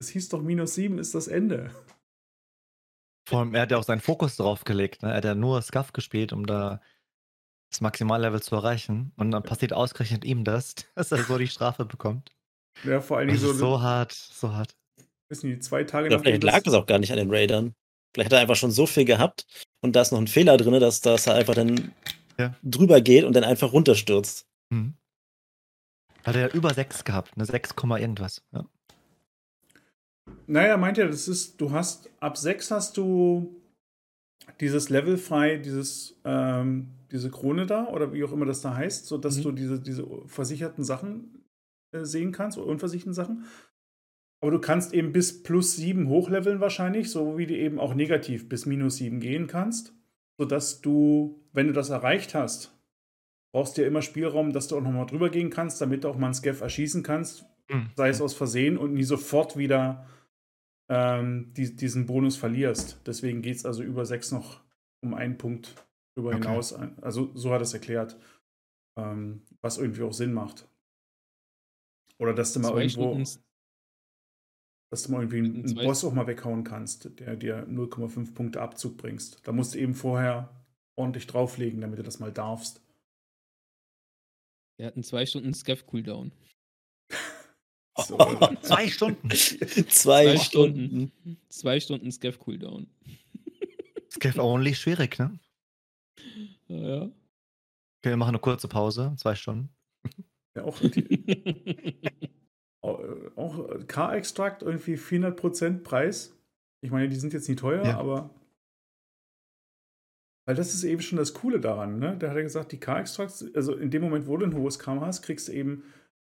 Es 0.00 0.10
hieß 0.10 0.30
doch, 0.30 0.42
minus 0.42 0.74
7 0.76 0.98
ist 0.98 1.14
das 1.14 1.28
Ende. 1.28 1.72
Vor 3.28 3.40
allem, 3.40 3.54
er 3.54 3.62
hat 3.62 3.72
ja 3.72 3.78
auch 3.78 3.82
seinen 3.82 4.00
Fokus 4.00 4.36
drauf 4.36 4.62
gelegt. 4.64 5.02
Ne? 5.02 5.10
Er 5.10 5.16
hat 5.16 5.24
ja 5.24 5.34
nur 5.34 5.60
Scuff 5.60 5.92
gespielt, 5.92 6.32
um 6.32 6.46
da 6.46 6.80
das 7.70 7.80
Maximallevel 7.80 8.42
zu 8.42 8.54
erreichen. 8.54 9.12
Und 9.16 9.30
dann 9.30 9.42
passiert 9.42 9.72
ausgerechnet 9.72 10.24
ihm 10.24 10.44
das, 10.44 10.74
dass 10.94 11.12
er 11.12 11.22
so 11.22 11.38
die 11.38 11.48
Strafe 11.48 11.84
bekommt. 11.84 12.30
Ja, 12.84 13.00
vor 13.00 13.18
allen 13.18 13.28
Dingen 13.28 13.40
Das 13.40 13.48
so, 13.48 13.54
so 13.54 13.80
hart, 13.80 14.12
so 14.12 14.52
hart. 14.52 14.74
wissen 15.28 15.48
die, 15.50 15.58
zwei 15.60 15.84
Tage 15.84 16.06
Oder 16.08 16.20
vielleicht 16.20 16.42
lag 16.44 16.62
das, 16.62 16.74
auch 16.74 16.86
gar 16.86 16.98
nicht 16.98 17.10
an 17.12 17.18
den 17.18 17.30
Raidern. 17.30 17.74
Vielleicht 18.14 18.26
hat 18.32 18.38
er 18.38 18.40
einfach 18.42 18.56
schon 18.56 18.70
so 18.70 18.86
viel 18.86 19.04
gehabt 19.04 19.46
und 19.82 19.94
da 19.96 20.02
ist 20.02 20.12
noch 20.12 20.18
ein 20.20 20.26
Fehler 20.28 20.56
drin, 20.56 20.78
dass, 20.80 21.00
dass 21.00 21.26
er 21.26 21.34
einfach 21.34 21.54
dann 21.54 21.92
Ja. 22.38 22.54
drüber 22.62 23.00
geht 23.00 23.24
und 23.24 23.34
dann 23.34 23.44
einfach 23.44 23.72
runterstürzt. 23.72 24.46
Mhm. 24.70 24.94
Hat 26.24 26.34
er 26.34 26.42
ja 26.42 26.48
über 26.48 26.72
6 26.74 27.04
gehabt, 27.04 27.36
ne? 27.36 27.44
6, 27.46 27.76
Komma 27.76 27.98
irgendwas. 27.98 28.42
Ja. 28.52 28.64
Naja, 30.46 30.76
meint 30.76 30.98
ja, 30.98 31.06
das 31.06 31.28
ist, 31.28 31.60
du 31.60 31.70
hast, 31.70 32.08
ab 32.20 32.36
6 32.36 32.70
hast 32.70 32.96
du 32.96 33.54
dieses 34.60 34.88
Level 34.90 35.16
frei, 35.18 35.56
dieses, 35.56 36.14
ähm, 36.24 36.88
diese 37.10 37.30
Krone 37.30 37.66
da, 37.66 37.88
oder 37.88 38.12
wie 38.12 38.24
auch 38.24 38.32
immer 38.32 38.46
das 38.46 38.60
da 38.60 38.74
heißt, 38.74 39.06
sodass 39.06 39.38
Mhm. 39.38 39.42
du 39.42 39.52
diese, 39.52 39.80
diese 39.80 40.06
versicherten 40.26 40.84
Sachen 40.84 41.44
äh, 41.92 42.04
sehen 42.04 42.32
kannst, 42.32 42.58
oder 42.58 42.66
unversicherten 42.68 43.14
Sachen. 43.14 43.44
Aber 44.42 44.50
du 44.50 44.60
kannst 44.60 44.92
eben 44.92 45.12
bis 45.12 45.42
plus 45.42 45.76
7 45.76 46.08
hochleveln 46.08 46.60
wahrscheinlich, 46.60 47.10
so 47.10 47.38
wie 47.38 47.46
du 47.46 47.56
eben 47.56 47.78
auch 47.78 47.94
negativ 47.94 48.48
bis 48.48 48.66
minus 48.66 48.96
7 48.96 49.18
gehen 49.20 49.46
kannst, 49.46 49.94
sodass 50.38 50.80
du, 50.82 51.40
wenn 51.52 51.68
du 51.68 51.72
das 51.72 51.88
erreicht 51.90 52.34
hast, 52.34 52.72
brauchst 53.52 53.76
du 53.78 53.82
ja 53.82 53.88
immer 53.88 54.02
Spielraum, 54.02 54.52
dass 54.52 54.68
du 54.68 54.76
auch 54.76 54.82
nochmal 54.82 55.06
drüber 55.06 55.30
gehen 55.30 55.48
kannst, 55.50 55.80
damit 55.80 56.04
du 56.04 56.08
auch 56.08 56.18
mal 56.18 56.26
einen 56.26 56.34
Scav 56.34 56.60
erschießen 56.60 57.02
kannst, 57.02 57.46
Mhm. 57.70 57.90
sei 57.96 58.10
es 58.10 58.20
aus 58.20 58.34
Versehen 58.34 58.76
und 58.78 58.92
nie 58.92 59.02
sofort 59.02 59.56
wieder 59.56 60.06
ähm, 60.88 61.52
die, 61.56 61.74
diesen 61.74 62.06
Bonus 62.06 62.36
verlierst. 62.36 63.00
Deswegen 63.06 63.42
geht 63.42 63.56
es 63.56 63.66
also 63.66 63.82
über 63.82 64.04
6 64.04 64.30
noch 64.30 64.60
um 65.02 65.14
einen 65.14 65.36
Punkt 65.38 65.74
drüber 66.16 66.30
Okay. 66.30 66.38
hinaus. 66.38 66.72
Also 66.72 67.30
so 67.34 67.50
hat 67.52 67.60
er 67.60 67.62
es 67.62 67.74
erklärt, 67.74 68.16
ähm, 68.98 69.42
was 69.60 69.78
irgendwie 69.78 70.02
auch 70.02 70.12
Sinn 70.12 70.32
macht. 70.32 70.68
Oder 72.18 72.32
dass 72.34 72.52
du 72.54 72.60
mal 72.60 72.70
Zwei 72.72 72.82
irgendwo, 72.84 73.02
Stunden, 73.24 73.44
dass 74.90 75.02
du 75.02 75.12
mal 75.12 75.18
irgendwie 75.22 75.38
einen, 75.38 75.68
zwei- 75.68 75.84
Boss 75.84 76.04
auch 76.04 76.14
mal 76.14 76.26
weghauen 76.26 76.64
kannst, 76.64 77.18
der 77.20 77.36
dir 77.36 77.66
0,5 77.68 78.34
Punkte 78.34 78.62
Abzug 78.62 78.96
bringst. 78.96 79.46
Da 79.46 79.52
musst 79.52 79.74
du 79.74 79.78
eben 79.78 79.94
vorher 79.94 80.64
ordentlich 80.96 81.26
drauflegen, 81.26 81.80
damit 81.82 81.98
du 81.98 82.02
das 82.02 82.18
mal 82.18 82.32
darfst. 82.32 82.80
er 84.78 84.86
hat 84.88 84.94
einen 84.94 85.04
zwei 85.04 85.24
Stunden 85.26 85.52
Scav-Cooldown. 85.54 86.32
So. 87.98 88.18
Zwei 88.62 88.88
Stunden. 88.90 89.30
Zwei, 89.30 89.88
Zwei 89.88 90.36
Stunden. 90.36 91.08
Stunden. 91.08 91.40
Zwei 91.48 91.80
Stunden 91.80 92.12
Scav-Cooldown. 92.12 92.86
Scav 94.10 94.38
only 94.38 94.74
schwierig, 94.74 95.18
ne? 95.18 95.38
Ja. 96.68 97.02
Okay, 97.02 98.10
wir 98.10 98.16
machen 98.16 98.30
eine 98.30 98.38
kurze 98.38 98.68
Pause, 98.68 99.14
zwei 99.16 99.34
Stunden. 99.34 99.70
ja, 100.56 100.64
auch, 100.64 100.78
die, 100.80 102.00
auch 102.80 103.00
auch 103.36 103.86
K-Extrakt 103.86 104.62
irgendwie 104.62 104.96
400% 104.96 105.82
Preis. 105.82 106.36
Ich 106.82 106.90
meine, 106.90 107.08
die 107.08 107.16
sind 107.16 107.32
jetzt 107.32 107.48
nicht 107.48 107.58
teuer, 107.60 107.84
Ja. 107.84 107.98
aber. 107.98 108.30
Weil 110.48 110.54
das 110.54 110.72
ist 110.74 110.84
eben 110.84 111.02
schon 111.02 111.18
das 111.18 111.34
Coole 111.34 111.58
daran, 111.58 111.98
ne? 111.98 112.16
Da 112.18 112.28
hat 112.30 112.36
er 112.36 112.42
gesagt, 112.44 112.70
die 112.70 112.78
K-Extrakts, 112.78 113.52
also 113.54 113.74
in 113.74 113.90
dem 113.90 114.02
Moment, 114.02 114.28
wo 114.28 114.36
du 114.36 114.46
ein 114.46 114.54
hohes 114.54 114.78
K 114.78 115.00
hast, 115.00 115.22
kriegst 115.22 115.48
du 115.48 115.52
eben, 115.52 115.82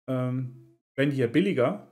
ähm, 0.08 0.78
werden 0.96 1.10
die 1.10 1.18
ja 1.18 1.26
billiger. 1.28 1.88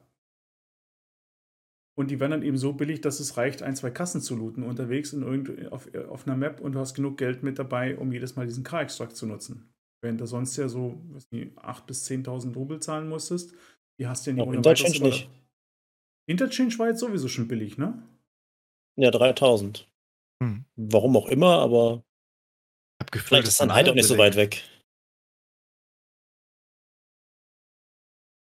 Und 2.02 2.10
die 2.10 2.20
werden 2.20 2.32
dann 2.32 2.42
eben 2.42 2.58
so 2.58 2.74
billig, 2.74 3.02
dass 3.02 3.20
es 3.20 3.38
reicht, 3.38 3.62
ein, 3.62 3.76
zwei 3.76 3.92
Kassen 3.92 4.22
zu 4.22 4.36
looten 4.36 4.64
unterwegs 4.64 5.14
in 5.14 5.22
irgend, 5.22 5.72
auf, 5.72 5.88
auf 6.10 6.26
einer 6.26 6.36
Map 6.36 6.60
und 6.60 6.72
du 6.72 6.80
hast 6.80 6.96
genug 6.96 7.20
Geld 7.20 7.44
mit 7.44 7.60
dabei, 7.60 7.96
um 7.96 8.12
jedes 8.12 8.36
Mal 8.36 8.48
diesen 8.48 8.64
K-Extrakt 8.64 9.16
zu 9.16 9.28
nutzen. 9.28 9.72
Während 10.04 10.20
du 10.20 10.26
sonst 10.26 10.58
ja 10.58 10.68
so, 10.68 11.00
weiß 11.12 11.30
nicht, 11.30 11.56
8.000 11.60 11.86
bis 11.86 12.10
10.000 12.10 12.56
Rubel 12.56 12.80
zahlen 12.80 13.08
musstest, 13.08 13.54
die 14.00 14.08
hast 14.08 14.26
du 14.26 14.32
ja 14.32 14.38
nicht 14.38 14.48
Ja, 14.48 14.54
Interchange 14.54 15.00
nicht. 15.00 15.30
Interchange 16.28 16.80
war 16.80 16.88
jetzt 16.88 17.02
sowieso 17.02 17.28
schon 17.28 17.48
billig, 17.48 17.78
ne? 17.78 18.02
Ja, 19.00 19.12
3000. 19.12 19.88
Hm. 20.42 20.66
Warum 20.76 21.16
auch 21.16 21.28
immer, 21.28 21.60
aber 21.60 22.04
Gefühl, 23.12 23.28
vielleicht 23.28 23.48
ist 23.48 23.62
dann 23.62 23.76
halt 23.76 23.88
auch 23.88 23.94
nicht 23.94 24.08
so 24.08 24.18
weit 24.18 24.36
weg. 24.36 24.64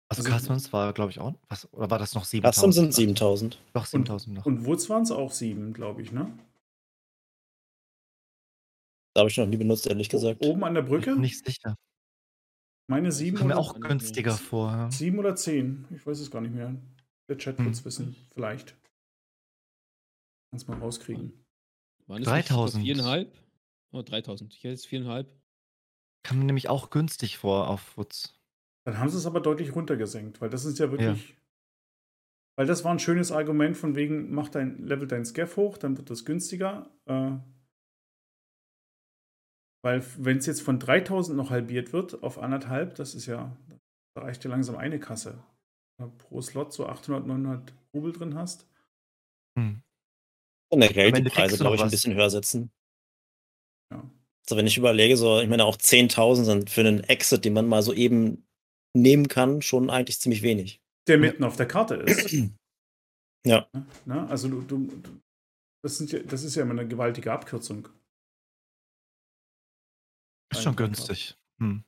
Also 0.09 0.23
Also- 0.23 0.37
Customs 0.37 0.73
war, 0.73 0.91
glaube 0.93 1.11
ich, 1.11 1.19
auch. 1.19 1.35
Was, 1.49 1.71
oder 1.73 1.89
war 1.91 1.99
das 1.99 2.15
noch 2.15 2.25
7000? 2.25 2.55
Custom 2.55 2.71
sind 2.71 2.93
7000. 2.93 3.61
Doch, 3.73 3.85
7000 3.85 4.35
noch. 4.37 4.45
Und 4.45 4.65
Woods 4.65 4.89
waren 4.89 5.03
es 5.03 5.11
auch 5.11 5.31
sieben, 5.31 5.71
glaube 5.73 6.01
ich, 6.01 6.11
ne? 6.11 6.35
Da 9.15 9.21
habe 9.21 9.29
ich 9.29 9.37
noch 9.37 9.45
nie 9.45 9.57
benutzt, 9.57 9.87
ehrlich 9.87 10.09
gesagt. 10.09 10.43
Oben 10.45 10.63
an 10.63 10.73
der 10.73 10.83
Ich 10.83 10.89
Brücke? 10.89 11.11
bin 11.13 11.21
nicht 11.21 11.43
sicher. 11.45 11.75
Meine 12.87 13.11
sieben 13.11 13.37
Kommt 13.37 13.49
mir 13.49 13.57
auch 13.57 13.79
günstiger 13.79 14.35
vor. 14.35 14.71
ja. 14.71 14.91
sieben 14.91 15.19
oder 15.19 15.35
zehn. 15.35 15.85
Ich 15.91 16.05
weiß 16.05 16.19
es 16.19 16.31
gar 16.31 16.41
nicht 16.41 16.55
mehr. 16.55 16.75
Der 17.27 17.37
Chat 17.37 17.59
wird 17.59 17.69
es 17.71 17.79
Hm. 17.79 17.85
wissen. 17.85 18.15
Vielleicht. 18.33 18.75
Kannst 20.51 20.67
mal 20.67 20.79
rauskriegen. 20.79 21.45
Waren 22.07 22.23
es 22.23 22.27
3000. 22.27 22.83
Nicht 22.83 22.93
viereinhalb? 22.95 23.31
Oh, 23.91 24.01
3000. 24.01 24.53
Ich 24.53 24.59
hätte 24.63 24.69
jetzt 24.69 24.87
viereinhalb. 24.87 25.31
Kam 26.23 26.39
mir 26.39 26.45
nämlich 26.45 26.69
auch 26.69 26.89
günstig 26.89 27.37
vor 27.37 27.67
auf 27.67 27.95
Woods. 27.97 28.33
Dann 28.85 28.97
haben 28.97 29.09
sie 29.09 29.17
es 29.17 29.25
aber 29.25 29.41
deutlich 29.41 29.75
runtergesenkt, 29.75 30.41
weil 30.41 30.49
das 30.49 30.65
ist 30.65 30.79
ja 30.79 30.91
wirklich. 30.91 31.35
Weil 32.57 32.67
das 32.67 32.83
war 32.83 32.91
ein 32.91 32.99
schönes 32.99 33.31
Argument 33.31 33.77
von 33.77 33.95
wegen, 33.95 34.33
mach 34.33 34.49
dein 34.49 34.85
Level 34.85 35.07
dein 35.07 35.23
Scaff 35.23 35.55
hoch, 35.55 35.77
dann 35.77 35.97
wird 35.97 36.09
das 36.09 36.25
günstiger. 36.25 36.91
Äh, 37.05 37.37
weil 39.81 40.03
wenn 40.17 40.39
es 40.39 40.45
jetzt 40.45 40.61
von 40.61 40.77
3000 40.77 41.37
noch 41.37 41.51
halbiert 41.51 41.93
wird 41.93 42.21
auf 42.21 42.37
anderthalb, 42.37 42.95
das 42.95 43.15
ist 43.15 43.27
ja, 43.27 43.55
da 44.13 44.23
reicht 44.23 44.43
ja 44.43 44.49
langsam 44.49 44.75
eine 44.75 44.99
Kasse. 44.99 45.41
Wenn 45.97 46.09
du 46.09 46.17
Pro 46.17 46.41
Slot 46.41 46.73
so 46.73 46.85
800, 46.85 47.25
900 47.25 47.73
Rubel 47.93 48.11
drin 48.11 48.35
hast. 48.35 48.67
Hm. 49.57 49.81
Generell 50.69 51.13
die 51.13 51.29
Preise, 51.29 51.57
glaube 51.57 51.77
ich, 51.77 51.81
ein 51.81 51.89
bisschen 51.89 52.13
höher 52.13 52.29
setzen. 52.29 52.71
Ja. 53.91 54.03
Also 54.45 54.57
wenn 54.57 54.67
ich 54.67 54.77
überlege, 54.77 55.15
so, 55.15 55.39
ich 55.39 55.47
meine, 55.47 55.63
auch 55.63 55.77
10.000 55.77 56.43
sind 56.43 56.69
für 56.69 56.81
einen 56.81 57.03
Exit, 57.05 57.45
den 57.45 57.53
man 57.53 57.67
mal 57.67 57.81
so 57.81 57.93
eben 57.93 58.48
nehmen 58.93 59.27
kann, 59.27 59.61
schon 59.61 59.89
eigentlich 59.89 60.19
ziemlich 60.19 60.41
wenig. 60.41 60.81
Der 61.07 61.17
mitten 61.17 61.43
auf 61.43 61.55
der 61.55 61.67
Karte 61.67 61.95
ist. 61.95 62.35
Ja. 63.45 63.69
Ne? 64.05 64.27
Also 64.27 64.49
du, 64.49 64.61
du, 64.63 64.85
du 64.85 65.21
das, 65.81 65.97
sind 65.97 66.11
ja, 66.11 66.19
das 66.19 66.43
ist 66.43 66.55
ja 66.55 66.63
immer 66.63 66.73
eine 66.73 66.85
gewaltige 66.85 67.31
Abkürzung. 67.31 67.87
Ist 70.51 70.63
schon 70.63 70.75
günstig. 70.75 71.37
Hm. 71.61 71.85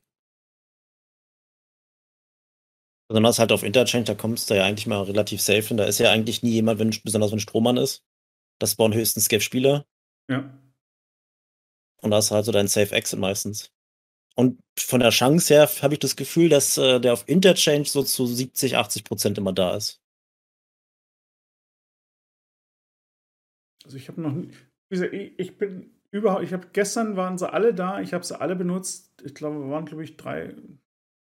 Besonders 3.09 3.39
halt 3.39 3.51
auf 3.51 3.63
Interchange, 3.63 4.05
da 4.05 4.15
kommst 4.15 4.49
du 4.49 4.55
ja 4.55 4.63
eigentlich 4.63 4.87
mal 4.87 5.03
relativ 5.03 5.41
safe 5.41 5.63
hin. 5.63 5.75
Da 5.75 5.83
ist 5.83 5.99
ja 5.99 6.09
eigentlich 6.09 6.41
nie 6.43 6.51
jemand, 6.51 6.79
wenn, 6.79 6.95
besonders 7.03 7.33
wenn 7.33 7.41
Strohmann 7.41 7.75
ist. 7.75 8.05
Das 8.59 8.71
spawnen 8.71 8.97
höchstens 8.97 9.25
Scav-Spieler. 9.25 9.85
Ja. 10.29 10.57
Und 12.01 12.11
da 12.11 12.17
hast 12.17 12.31
du 12.31 12.35
halt 12.35 12.45
so 12.45 12.53
deinen 12.53 12.69
Safe 12.69 12.95
Exit 12.95 13.19
meistens. 13.19 13.73
Und 14.41 14.59
von 14.75 15.01
der 15.01 15.11
Chance 15.11 15.53
her 15.53 15.69
habe 15.83 15.93
ich 15.93 15.99
das 15.99 16.15
Gefühl, 16.15 16.49
dass 16.49 16.75
äh, 16.75 16.99
der 16.99 17.13
auf 17.13 17.29
Interchange 17.29 17.85
so 17.85 18.01
zu 18.01 18.25
70, 18.25 18.75
80 18.75 19.03
Prozent 19.03 19.37
immer 19.37 19.53
da 19.53 19.75
ist. 19.75 20.01
Also 23.85 23.97
ich 23.97 24.07
habe 24.07 24.19
noch 24.19 24.35
ich, 24.89 25.57
bin 25.59 25.91
überhaupt, 26.09 26.43
ich 26.43 26.53
habe 26.53 26.69
gestern 26.73 27.15
waren 27.17 27.37
sie 27.37 27.53
alle 27.53 27.75
da, 27.75 28.01
ich 28.01 28.13
habe 28.15 28.25
sie 28.25 28.39
alle 28.41 28.55
benutzt. 28.55 29.13
Ich 29.23 29.35
glaube, 29.35 29.59
wir 29.59 29.69
waren, 29.69 29.85
glaube 29.85 30.03
ich, 30.03 30.17
drei 30.17 30.55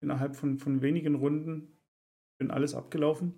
innerhalb 0.00 0.34
von, 0.34 0.58
von 0.58 0.80
wenigen 0.80 1.16
Runden. 1.16 1.78
Bin 2.38 2.50
alles 2.50 2.74
abgelaufen. 2.74 3.34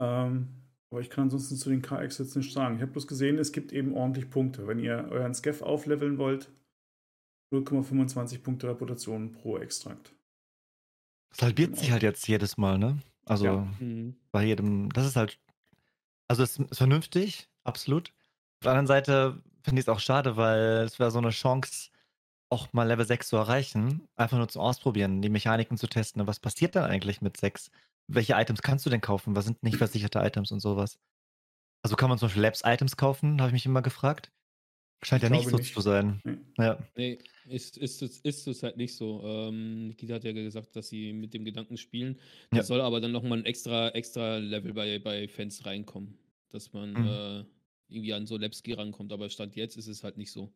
Ähm, 0.00 0.48
aber 0.90 1.02
ich 1.02 1.10
kann 1.10 1.24
ansonsten 1.24 1.56
zu 1.56 1.68
den 1.68 1.82
KX 1.82 2.16
jetzt 2.16 2.36
nicht 2.36 2.54
sagen. 2.54 2.76
Ich 2.76 2.80
habe 2.80 2.92
bloß 2.92 3.06
gesehen, 3.06 3.36
es 3.36 3.52
gibt 3.52 3.70
eben 3.70 3.92
ordentlich 3.92 4.30
Punkte. 4.30 4.66
Wenn 4.66 4.78
ihr 4.78 5.08
euren 5.10 5.34
Scaff 5.34 5.60
aufleveln 5.60 6.16
wollt, 6.16 6.50
0,25 7.52 8.42
Punkte 8.42 8.68
Reputation 8.68 9.32
pro 9.32 9.58
Extrakt. 9.58 10.14
Das 11.30 11.42
halbiert 11.42 11.76
sich 11.76 11.90
halt 11.90 12.02
jetzt 12.02 12.26
jedes 12.28 12.56
Mal, 12.56 12.78
ne? 12.78 12.98
Also 13.26 13.46
Ja. 13.46 13.68
Mhm. 13.80 14.16
bei 14.32 14.44
jedem, 14.44 14.90
das 14.92 15.06
ist 15.06 15.16
halt, 15.16 15.38
also 16.28 16.42
es 16.42 16.58
ist 16.58 16.76
vernünftig, 16.76 17.48
absolut. 17.64 18.10
Auf 18.10 18.64
der 18.64 18.72
anderen 18.72 18.86
Seite 18.86 19.42
finde 19.62 19.80
ich 19.80 19.84
es 19.84 19.88
auch 19.88 20.00
schade, 20.00 20.36
weil 20.36 20.84
es 20.84 20.98
wäre 20.98 21.10
so 21.10 21.18
eine 21.18 21.30
Chance, 21.30 21.90
auch 22.50 22.72
mal 22.72 22.88
Level 22.88 23.06
6 23.06 23.28
zu 23.28 23.36
erreichen, 23.36 24.08
einfach 24.16 24.38
nur 24.38 24.48
zum 24.48 24.62
Ausprobieren, 24.62 25.20
die 25.22 25.28
Mechaniken 25.28 25.76
zu 25.76 25.86
testen. 25.86 26.26
Was 26.26 26.40
passiert 26.40 26.76
dann 26.76 26.90
eigentlich 26.90 27.20
mit 27.20 27.36
6? 27.36 27.70
Welche 28.08 28.34
Items 28.34 28.62
kannst 28.62 28.86
du 28.86 28.90
denn 28.90 29.02
kaufen? 29.02 29.36
Was 29.36 29.44
sind 29.44 29.62
nicht 29.62 29.76
versicherte 29.76 30.20
Items 30.20 30.50
und 30.50 30.60
sowas? 30.60 30.98
Also 31.82 31.96
kann 31.96 32.08
man 32.08 32.18
zum 32.18 32.26
Beispiel 32.28 32.42
Labs-Items 32.42 32.96
kaufen, 32.96 33.40
habe 33.40 33.48
ich 33.48 33.52
mich 33.52 33.66
immer 33.66 33.82
gefragt. 33.82 34.32
Scheint 35.02 35.22
Ich 35.22 35.30
ja 35.30 35.36
nicht 35.36 35.48
so 35.48 35.56
nicht. 35.56 35.72
zu 35.74 35.80
sein. 35.80 36.20
Nee. 36.24 36.38
Ja. 36.58 36.78
Nee, 36.96 37.18
ist, 37.48 37.76
ist, 37.76 38.02
ist, 38.02 38.24
ist 38.24 38.46
es 38.48 38.62
halt 38.64 38.76
nicht 38.76 38.96
so. 38.96 39.22
Ähm, 39.24 39.86
Nikita 39.88 40.14
hat 40.14 40.24
ja 40.24 40.32
gesagt, 40.32 40.74
dass 40.74 40.88
sie 40.88 41.12
mit 41.12 41.32
dem 41.34 41.44
Gedanken 41.44 41.76
spielen. 41.76 42.18
Da 42.50 42.58
Ja. 42.58 42.62
soll 42.64 42.80
aber 42.80 43.00
dann 43.00 43.12
nochmal 43.12 43.38
ein 43.38 43.44
extra, 43.44 43.90
extra 43.90 44.38
Level 44.38 44.72
bei, 44.74 44.98
bei 44.98 45.28
Fans 45.28 45.64
reinkommen. 45.64 46.18
Dass 46.50 46.72
man 46.72 46.92
Mhm. 46.94 47.06
äh, 47.06 47.44
irgendwie 47.88 48.12
an 48.14 48.26
so 48.26 48.36
Lepski 48.36 48.72
rankommt. 48.72 49.12
Aber 49.12 49.30
Stand 49.30 49.54
jetzt 49.54 49.76
ist 49.76 49.86
es 49.86 50.02
halt 50.02 50.16
nicht 50.16 50.32
so. 50.32 50.52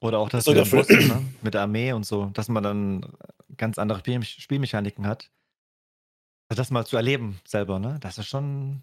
Oder 0.00 0.18
auch 0.18 0.28
das 0.28 0.44
für- 0.44 0.54
Bus, 0.54 0.88
ne? 0.88 1.24
mit 1.42 1.54
der 1.54 1.60
Armee 1.62 1.92
und 1.92 2.04
so, 2.04 2.26
dass 2.34 2.48
man 2.48 2.64
dann 2.64 3.02
äh, 3.04 3.54
ganz 3.56 3.78
andere 3.78 4.00
Spiel 4.00 4.20
Spielmechaniken 4.24 5.06
hat. 5.06 5.30
Also 6.48 6.60
das 6.60 6.72
mal 6.72 6.84
zu 6.84 6.96
erleben 6.96 7.40
selber, 7.46 7.78
ne? 7.78 7.98
Das 8.00 8.18
ist 8.18 8.26
schon. 8.26 8.82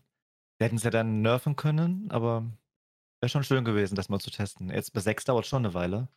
Wir 0.57 0.65
hätten 0.65 0.77
es 0.77 0.83
ja 0.83 0.91
dann 0.91 1.21
nerven 1.21 1.57
können, 1.57 2.09
aber 2.09 2.45
wäre 3.21 3.29
schon 3.29 3.43
schön 3.43 3.65
gewesen, 3.65 3.95
das 3.95 4.09
mal 4.09 4.19
zu 4.19 4.31
testen. 4.31 4.69
Jetzt 4.69 4.93
bis 4.93 5.03
6 5.03 5.25
dauert 5.25 5.45
schon 5.45 5.65
eine 5.65 5.73
Weile. 5.73 6.07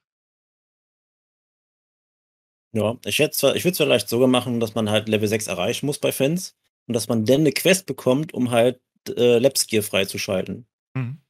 Ja, 2.74 2.96
ich 3.04 3.18
hätte 3.18 3.36
zwar, 3.36 3.54
ich 3.54 3.64
würde 3.64 3.72
es 3.72 3.78
vielleicht 3.78 4.08
sogar 4.08 4.28
machen, 4.28 4.58
dass 4.60 4.74
man 4.74 4.88
halt 4.88 5.08
Level 5.08 5.28
6 5.28 5.46
erreichen 5.46 5.86
muss 5.86 5.98
bei 5.98 6.10
Fans 6.10 6.56
und 6.86 6.94
dass 6.94 7.08
man 7.08 7.26
dann 7.26 7.40
eine 7.40 7.52
Quest 7.52 7.86
bekommt, 7.86 8.32
um 8.32 8.50
halt 8.50 8.80
äh, 9.08 9.38
Labsgear 9.38 9.82
freizuschalten. 9.82 10.66
Mhm. 10.94 11.20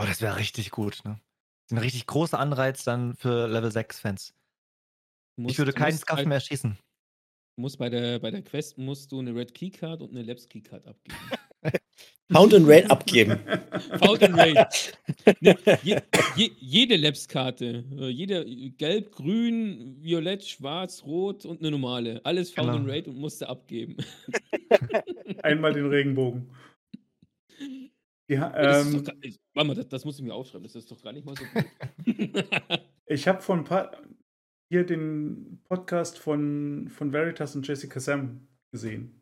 Oh, 0.00 0.04
das 0.06 0.20
wäre 0.20 0.36
richtig 0.36 0.70
gut, 0.70 1.00
ne? 1.04 1.14
Das 1.14 1.72
ist 1.72 1.72
ein 1.72 1.78
richtig 1.78 2.06
großer 2.06 2.38
Anreiz 2.38 2.84
dann 2.84 3.16
für 3.16 3.46
Level 3.48 3.70
6-Fans. 3.70 4.34
Du 5.38 5.48
Ich 5.48 5.58
würde 5.58 5.72
keinen 5.72 5.96
Skaff 5.96 6.18
halt- 6.18 6.28
mehr 6.28 6.40
schießen. 6.40 6.78
Du 7.56 7.60
musst 7.60 7.78
bei 7.78 7.90
der, 7.90 8.18
bei 8.18 8.30
der 8.30 8.42
Quest 8.42 8.78
musst 8.78 9.12
du 9.12 9.18
eine 9.18 9.34
Red 9.34 9.54
Keycard 9.54 10.00
und 10.02 10.10
eine 10.10 10.22
Labs 10.22 10.48
Keycard 10.48 10.86
abgeben. 10.86 11.16
Pound 12.28 12.54
and 12.54 12.66
Raid 12.66 12.90
abgeben. 12.90 13.38
Found 14.00 14.22
and 14.22 14.36
Raid. 14.36 14.56
Ne, 15.40 15.56
je, 15.82 16.00
je, 16.36 16.50
jede 16.60 16.96
Labs-Karte. 16.96 17.84
äh, 17.98 18.08
Jede 18.08 18.44
gelb, 18.78 19.12
grün, 19.12 19.96
violett, 20.00 20.44
schwarz, 20.44 21.02
rot 21.04 21.44
und 21.44 21.60
eine 21.60 21.70
normale. 21.70 22.20
Alles 22.24 22.50
Found 22.52 22.68
Genau. 22.68 22.78
and 22.80 22.88
Raid 22.90 23.08
und 23.08 23.16
musste 23.16 23.48
abgeben. 23.48 23.96
Einmal 25.42 25.72
den 25.74 25.86
Regenbogen. 25.86 26.48
Das 28.28 28.86
ist 28.86 28.94
ähm, 29.08 29.18
ich- 29.20 29.38
warte 29.54 29.68
mal, 29.68 29.74
das, 29.74 29.88
das 29.88 30.04
muss 30.04 30.18
ich 30.18 30.24
mir 30.24 30.32
aufschreiben. 30.34 30.62
Das 30.62 30.74
ist 30.74 30.90
doch 30.90 31.02
gar 31.02 31.12
nicht 31.12 31.26
mal 31.26 31.34
so 31.36 31.44
gut. 31.52 32.44
ich 33.06 33.28
habe 33.28 33.42
von 33.42 33.58
ein 33.60 33.64
paar 33.64 33.92
hier 34.70 34.84
den 34.86 35.60
Podcast 35.64 36.18
von, 36.18 36.88
von 36.88 37.12
Veritas 37.12 37.54
und 37.54 37.66
Jessica 37.68 38.00
Sam 38.00 38.48
gesehen. 38.70 39.21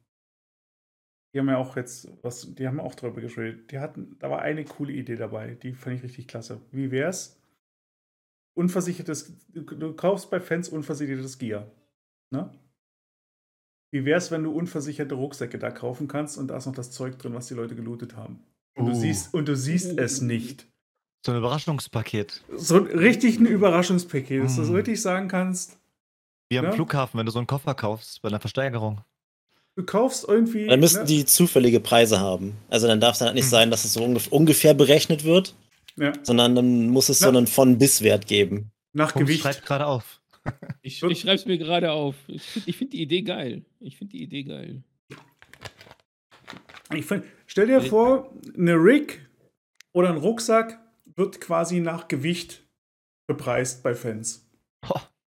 Die 1.32 1.38
haben 1.38 1.48
ja 1.48 1.58
auch 1.58 1.76
jetzt 1.76 2.08
was, 2.22 2.54
die 2.54 2.66
haben 2.66 2.80
auch 2.80 2.94
drüber 2.94 3.20
geschrieben. 3.20 3.64
Die 3.70 3.78
hatten, 3.78 4.16
da 4.18 4.30
war 4.30 4.42
eine 4.42 4.64
coole 4.64 4.92
Idee 4.92 5.16
dabei, 5.16 5.54
die 5.54 5.72
fand 5.74 5.96
ich 5.96 6.02
richtig 6.02 6.26
klasse. 6.28 6.60
Wie 6.72 6.90
wär's? 6.90 7.36
Unversichertes, 8.54 9.32
du, 9.48 9.62
du 9.62 9.92
kaufst 9.94 10.30
bei 10.30 10.40
Fans 10.40 10.68
unversichertes 10.68 11.38
Gear. 11.38 11.70
Ne? 12.30 12.50
Wie 13.92 14.04
wär's, 14.04 14.30
wenn 14.30 14.42
du 14.42 14.50
unversicherte 14.52 15.14
Rucksäcke 15.14 15.58
da 15.58 15.70
kaufen 15.70 16.08
kannst 16.08 16.36
und 16.36 16.48
da 16.48 16.56
ist 16.56 16.66
noch 16.66 16.74
das 16.74 16.90
Zeug 16.90 17.18
drin, 17.18 17.34
was 17.34 17.46
die 17.46 17.54
Leute 17.54 17.74
gelootet 17.76 18.16
haben? 18.16 18.40
Und 18.76 18.86
du 18.86 18.92
Uh. 18.92 18.94
siehst, 18.94 19.34
und 19.34 19.46
du 19.48 19.56
siehst 19.56 19.98
es 19.98 20.20
nicht. 20.20 20.66
So 21.24 21.32
ein 21.32 21.38
Überraschungspaket. 21.38 22.42
So 22.56 22.76
ein 22.76 22.86
richtig 22.86 23.38
ein 23.38 23.46
Überraschungspaket, 23.46 24.42
dass 24.44 24.56
du 24.56 24.64
so 24.64 24.72
Mm. 24.72 24.76
richtig 24.76 25.00
sagen 25.02 25.28
kannst, 25.28 25.78
Wie 26.52 26.58
am 26.58 26.64
Ja. 26.64 26.72
Flughafen, 26.72 27.18
wenn 27.18 27.26
du 27.26 27.30
so 27.32 27.38
einen 27.38 27.46
Koffer 27.46 27.74
kaufst 27.76 28.22
bei 28.22 28.28
einer 28.28 28.40
Versteigerung. 28.40 29.02
Du 29.76 29.84
kaufst 29.84 30.26
irgendwie. 30.28 30.66
Dann 30.66 30.80
müssten 30.80 31.00
ne, 31.00 31.06
die 31.06 31.24
zufällige 31.24 31.80
Preise 31.80 32.20
haben. 32.20 32.56
Also 32.68 32.86
dann 32.86 33.00
darf 33.00 33.14
es 33.16 33.20
halt 33.20 33.34
nicht 33.34 33.44
Hm. 33.44 33.50
sein, 33.50 33.70
dass 33.70 33.84
es 33.84 33.92
so 33.94 34.02
ungef 34.04 34.28
ungefähr 34.28 34.74
berechnet 34.74 35.24
wird, 35.24 35.54
ja, 35.96 36.12
sondern 36.22 36.54
dann 36.54 36.88
muss 36.88 37.08
es 37.08 37.20
Ja. 37.20 37.30
so 37.30 37.36
einen 37.36 37.46
von 37.46 37.78
bis 37.78 38.02
Wert 38.02 38.26
geben. 38.26 38.70
nach 38.92 39.12
Punkt 39.12 39.28
Gewicht. 39.28 39.42
schreibt 39.42 39.64
gerade 39.66 39.86
auf. 39.86 40.20
Ich, 40.82 41.02
ich 41.02 41.20
schreibe 41.20 41.34
es 41.36 41.44
mir 41.46 41.58
gerade 41.58 41.92
auf. 41.92 42.14
Ich 42.26 42.42
finde 42.42 42.72
find 42.72 42.92
die 42.94 43.02
Idee 43.02 43.22
geil. 43.22 43.62
Ich 43.78 43.98
finde 43.98 44.12
die 44.12 44.22
Idee 44.22 44.42
geil. 44.44 44.82
Ich 46.94 47.04
find, 47.04 47.24
stell 47.46 47.66
dir 47.66 47.82
vor, 47.82 48.34
eine 48.56 48.74
Rig 48.74 49.20
oder 49.92 50.08
ein 50.08 50.16
Rucksack 50.16 50.78
wird 51.14 51.40
quasi 51.40 51.80
nach 51.80 52.08
Gewicht 52.08 52.62
bepreist 53.28 53.82
bei 53.82 53.94
Fans. 53.94 54.48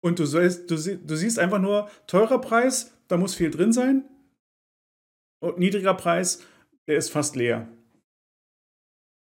Und 0.01 0.19
du, 0.19 0.25
sollst, 0.25 0.71
du, 0.71 0.77
sie- 0.77 0.99
du 1.05 1.17
siehst 1.17 1.39
einfach 1.39 1.61
nur 1.61 1.91
teurer 2.07 2.41
Preis, 2.41 2.93
da 3.09 3.17
muss 3.17 3.35
viel 3.35 3.51
drin 3.51 3.73
sein. 3.73 4.05
Und 5.43 5.59
niedriger 5.59 5.95
Preis, 5.95 6.41
der 6.87 6.97
ist 6.97 7.11
fast 7.11 7.35
leer. 7.35 7.69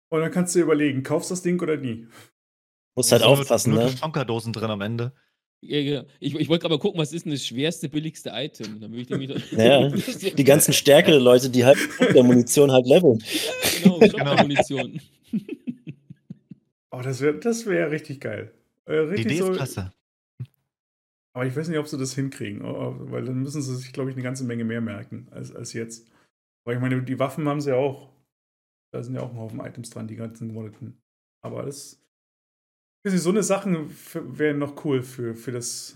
Und 0.10 0.22
dann 0.22 0.32
kannst 0.32 0.56
du 0.56 0.60
dir 0.60 0.64
überlegen, 0.64 1.04
kaufst 1.04 1.30
du 1.30 1.34
das 1.34 1.42
Ding 1.42 1.62
oder 1.62 1.76
nie. 1.76 2.08
Muss 2.96 3.12
halt 3.12 3.24
aufpassen, 3.24 3.74
nur 3.74 3.84
ne? 3.84 3.98
Schonkerdosen 3.98 4.54
drin 4.54 4.72
am 4.72 4.80
Ende. 4.80 5.12
Ja, 5.60 5.84
genau. 5.84 6.10
Ich, 6.22 6.34
ich 6.34 6.48
wollte 6.48 6.66
aber 6.66 6.80
gucken, 6.80 7.00
was 7.02 7.12
ist 7.12 7.26
denn 7.26 7.34
das 7.34 7.46
schwerste, 7.46 7.90
billigste 7.90 8.30
Item? 8.34 8.80
Dann 8.80 8.94
will 8.94 9.02
ich 9.02 9.10
nämlich 9.10 9.52
Ja, 9.52 9.90
Die 10.38 10.44
ganzen 10.46 10.72
Stärke-Leute, 10.74 11.50
die 11.50 11.66
halt 11.66 11.78
mit 12.00 12.16
der 12.16 12.24
Munition 12.24 12.72
halt 12.72 12.88
leveln. 12.88 13.22
genau, 13.84 14.00
Shotgun-Munition. 14.10 15.02
Oh, 16.92 17.02
das 17.02 17.20
wäre 17.20 17.38
das 17.40 17.66
wär 17.66 17.92
richtig 17.92 18.22
geil. 18.22 18.54
Äh, 18.86 18.94
Die 18.94 18.98
richtig 19.10 19.26
Idee 19.26 19.38
so, 19.40 19.52
ist 19.52 19.58
klasse. 19.58 19.92
Aber 21.38 21.46
ich 21.46 21.56
weiß 21.56 21.68
nicht, 21.68 21.78
ob 21.78 21.88
sie 21.88 22.00
das 22.00 22.16
hinkriegen, 22.16 22.64
weil 22.64 23.24
dann 23.24 23.44
müssen 23.44 23.62
sie 23.62 23.76
sich, 23.76 23.94
glaube 23.94 24.10
ich, 24.10 24.16
eine 24.16 24.24
ganze 24.24 24.44
Menge 24.44 24.64
mehr 24.66 24.82
merken 24.82 25.28
als, 25.30 25.56
als 25.56 25.72
jetzt. 25.74 26.10
Weil 26.66 26.78
ich 26.78 26.82
meine, 26.82 27.04
die 27.04 27.20
Waffen 27.20 27.48
haben 27.48 27.62
sie 27.62 27.70
ja 27.70 27.76
auch. 27.76 28.12
Da 28.92 29.04
sind 29.04 29.14
ja 29.14 29.22
auch 29.22 29.30
ein 29.30 29.38
Haufen 29.38 29.60
Items 29.60 29.92
dran, 29.92 30.08
die 30.08 30.16
ganzen 30.16 30.48
gemodeten. 30.48 31.00
Aber 31.46 31.62
das. 31.62 32.02
Ich 33.04 33.06
weiß 33.06 33.14
nicht, 33.14 33.22
so 33.22 33.30
eine 33.30 33.44
Sachen 33.44 33.88
wären 34.16 34.58
noch 34.58 34.84
cool 34.84 35.04
für, 35.04 35.36
für 35.36 35.52
das 35.52 35.96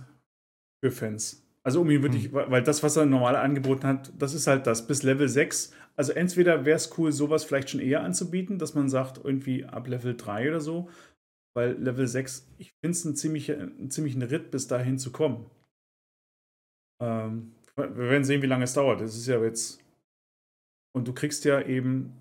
für 0.86 0.92
Fans. 0.92 1.44
Also 1.64 1.82
um 1.82 1.90
ihn 1.90 2.04
wirklich, 2.04 2.26
Hm. 2.26 2.34
weil 2.34 2.52
weil 2.52 2.64
das, 2.64 2.84
was 2.84 2.96
er 2.96 3.08
normal 3.08 3.36
angeboten 3.36 3.88
hat, 3.88 4.14
das 4.20 4.36
ist 4.36 4.46
halt 4.46 4.68
das, 4.68 4.86
bis 4.86 5.02
Level 5.02 5.28
6. 5.28 5.74
Also 5.96 6.12
entweder 6.12 6.66
wäre 6.66 6.76
es 6.78 6.96
cool, 7.00 7.12
sowas 7.12 7.46
vielleicht 7.46 7.72
schon 7.72 7.80
eher 7.80 8.04
anzubieten, 8.04 8.60
dass 8.60 8.76
man 8.76 8.90
sagt, 8.90 9.20
irgendwie 9.24 9.66
ab 9.66 9.88
Level 9.88 10.16
3 10.16 10.50
oder 10.50 10.62
so. 10.62 10.88
Weil 11.54 11.74
Level 11.74 12.08
6, 12.08 12.48
ich 12.58 12.72
finde 12.80 12.98
es 12.98 13.06
einen 13.06 13.16
ziemlichen 13.16 14.22
Ritt, 14.22 14.52
bis 14.52 14.68
dahin 14.68 14.98
zu 14.98 15.12
kommen. 15.12 15.50
Ähm, 17.02 17.54
wir 17.76 17.96
werden 17.98 18.24
sehen, 18.24 18.42
wie 18.42 18.48
lange 18.48 18.64
es 18.64 18.74
dauert. 18.74 19.02
Das 19.02 19.16
ist 19.16 19.28
ja 19.28 19.42
jetzt. 19.42 19.84
Und 20.94 21.08
du 21.08 21.14
kriegst 21.14 21.44
ja 21.46 21.62
eben. 21.62 22.14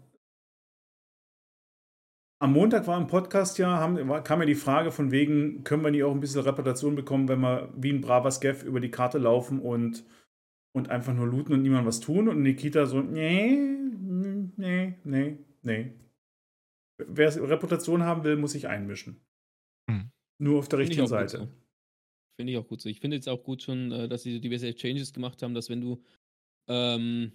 Am 2.43 2.55
Montag 2.55 2.87
war 2.87 2.99
im 2.99 3.07
Podcast 3.07 3.59
ja, 3.59 3.79
haben, 3.79 4.09
war, 4.09 4.25
kam 4.25 4.41
ja 4.41 4.47
die 4.47 4.55
Frage 4.55 4.91
von 4.91 5.11
wegen, 5.11 5.63
können 5.63 5.85
wir 5.85 5.91
nicht 5.91 6.05
auch 6.05 6.15
ein 6.15 6.21
bisschen 6.21 6.41
Reputation 6.41 6.95
bekommen, 6.95 7.29
wenn 7.29 7.41
wir 7.41 7.71
wie 7.77 7.93
ein 7.93 8.01
braver 8.01 8.31
Skeff 8.31 8.63
über 8.63 8.81
die 8.81 8.91
Karte 8.91 9.19
laufen 9.19 9.61
und, 9.61 10.07
und 10.73 10.89
einfach 10.89 11.13
nur 11.13 11.27
looten 11.27 11.53
und 11.53 11.61
niemand 11.61 11.87
was 11.87 12.01
tun? 12.01 12.29
Und 12.29 12.41
Nikita 12.41 12.87
so, 12.87 13.03
nee, 13.03 13.59
nee, 14.57 14.95
nee, 15.05 15.39
nee. 15.63 15.93
Wer 17.09 17.49
Reputation 17.49 18.03
haben 18.03 18.25
will, 18.25 18.37
muss 18.37 18.53
sich 18.53 18.69
einmischen. 18.69 19.21
Hm. 19.91 20.11
Nur 20.39 20.59
auf 20.59 20.69
der 20.69 20.79
Finde 20.79 20.93
ich 20.93 20.99
richtigen 20.99 21.09
Seite. 21.09 21.39
so. 21.39 21.49
Finde 22.39 22.53
ich 22.53 22.59
auch 22.59 22.67
gut 22.67 22.81
so. 22.81 22.89
Ich 22.89 23.01
finde 23.01 23.17
jetzt 23.17 23.29
auch 23.29 23.43
gut 23.43 23.63
schon, 23.63 23.93
äh, 23.93 24.09
dass 24.09 24.23
sie 24.23 24.41
diverse 24.41 24.75
Changes 24.75 25.13
gemacht 25.13 25.43
haben, 25.43 25.55
dass 25.55 25.69
wenn 25.69 25.81
du 25.81 26.03
ähm, 26.69 27.33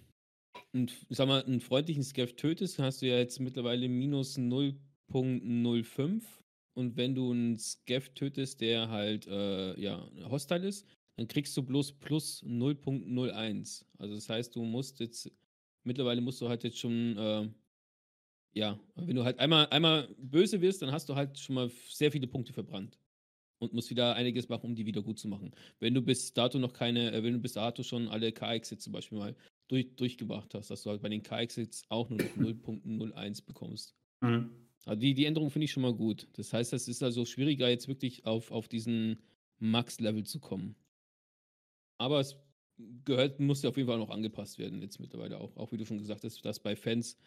einen, 0.72 0.90
sag 1.10 1.28
mal, 1.28 1.44
einen 1.44 1.60
freundlichen 1.60 2.02
Scav 2.02 2.32
tötest, 2.34 2.78
hast 2.78 3.02
du 3.02 3.06
ja 3.06 3.18
jetzt 3.18 3.38
mittlerweile 3.40 3.88
minus 3.88 4.36
0.05 4.38 6.22
und 6.74 6.96
wenn 6.96 7.14
du 7.14 7.30
einen 7.30 7.58
Scav 7.58 8.08
tötest, 8.10 8.60
der 8.60 8.88
halt 8.88 9.26
äh, 9.26 9.78
ja, 9.80 10.08
hostile 10.28 10.66
ist, 10.66 10.86
dann 11.16 11.28
kriegst 11.28 11.56
du 11.56 11.62
bloß 11.62 11.92
plus 11.92 12.42
0.01. 12.44 13.84
Also 13.98 14.14
das 14.14 14.28
heißt, 14.28 14.54
du 14.54 14.62
musst 14.64 15.00
jetzt, 15.00 15.30
mittlerweile 15.84 16.20
musst 16.20 16.40
du 16.40 16.48
halt 16.48 16.64
jetzt 16.64 16.78
schon, 16.78 17.16
äh, 17.16 17.48
ja, 18.56 18.80
wenn 18.94 19.14
du 19.14 19.22
halt 19.22 19.38
einmal, 19.38 19.66
einmal 19.66 20.08
böse 20.18 20.62
wirst, 20.62 20.80
dann 20.80 20.90
hast 20.90 21.10
du 21.10 21.14
halt 21.14 21.38
schon 21.38 21.54
mal 21.54 21.70
sehr 21.90 22.10
viele 22.10 22.26
Punkte 22.26 22.54
verbrannt 22.54 22.98
und 23.58 23.74
musst 23.74 23.90
wieder 23.90 24.14
einiges 24.14 24.48
machen, 24.48 24.64
um 24.70 24.74
die 24.74 24.86
wieder 24.86 25.02
gut 25.02 25.18
zu 25.18 25.28
machen. 25.28 25.52
Wenn 25.78 25.92
du 25.92 26.00
bis 26.00 26.32
dato 26.32 26.58
noch 26.58 26.72
keine, 26.72 27.12
äh, 27.12 27.22
wenn 27.22 27.34
du 27.34 27.38
bis 27.38 27.52
dato 27.52 27.82
schon 27.82 28.08
alle 28.08 28.32
KX 28.32 28.78
zum 28.78 28.94
Beispiel 28.94 29.18
mal 29.18 29.36
durch, 29.68 29.94
durchgebracht 29.96 30.54
hast, 30.54 30.70
dass 30.70 30.82
du 30.82 30.90
halt 30.90 31.02
bei 31.02 31.10
den 31.10 31.22
KX 31.22 31.84
auch 31.90 32.08
nur 32.08 32.18
noch 32.18 32.36
0.01 32.36 33.44
bekommst. 33.44 33.94
Mhm. 34.22 34.50
Also 34.86 35.00
die, 35.00 35.12
die 35.12 35.26
Änderung 35.26 35.50
finde 35.50 35.66
ich 35.66 35.72
schon 35.72 35.82
mal 35.82 35.94
gut. 35.94 36.26
Das 36.32 36.54
heißt, 36.54 36.72
es 36.72 36.88
ist 36.88 37.02
also 37.02 37.26
schwieriger, 37.26 37.68
jetzt 37.68 37.88
wirklich 37.88 38.24
auf, 38.24 38.50
auf 38.50 38.68
diesen 38.68 39.18
Max-Level 39.58 40.24
zu 40.24 40.40
kommen. 40.40 40.76
Aber 41.98 42.20
es 42.20 42.38
gehört, 43.04 43.38
muss 43.38 43.62
ja 43.62 43.68
auf 43.68 43.76
jeden 43.76 43.88
Fall 43.88 43.98
noch 43.98 44.10
angepasst 44.10 44.58
werden, 44.58 44.80
jetzt 44.80 44.98
mittlerweile 44.98 45.40
auch. 45.40 45.58
Auch 45.58 45.72
wie 45.72 45.76
du 45.76 45.84
schon 45.84 45.98
gesagt 45.98 46.24
hast, 46.24 46.42
dass 46.42 46.60
bei 46.60 46.74
Fans 46.74 47.18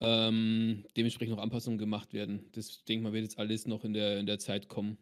ähm, 0.00 0.84
dementsprechend 0.96 1.36
noch 1.36 1.42
Anpassungen 1.42 1.78
gemacht 1.78 2.12
werden. 2.12 2.50
Das 2.52 2.84
denke 2.84 3.00
ich 3.00 3.02
mal, 3.02 3.12
wird 3.12 3.24
jetzt 3.24 3.38
alles 3.38 3.66
noch 3.66 3.84
in 3.84 3.92
der, 3.92 4.18
in 4.18 4.26
der 4.26 4.38
Zeit 4.38 4.68
kommen. 4.68 4.98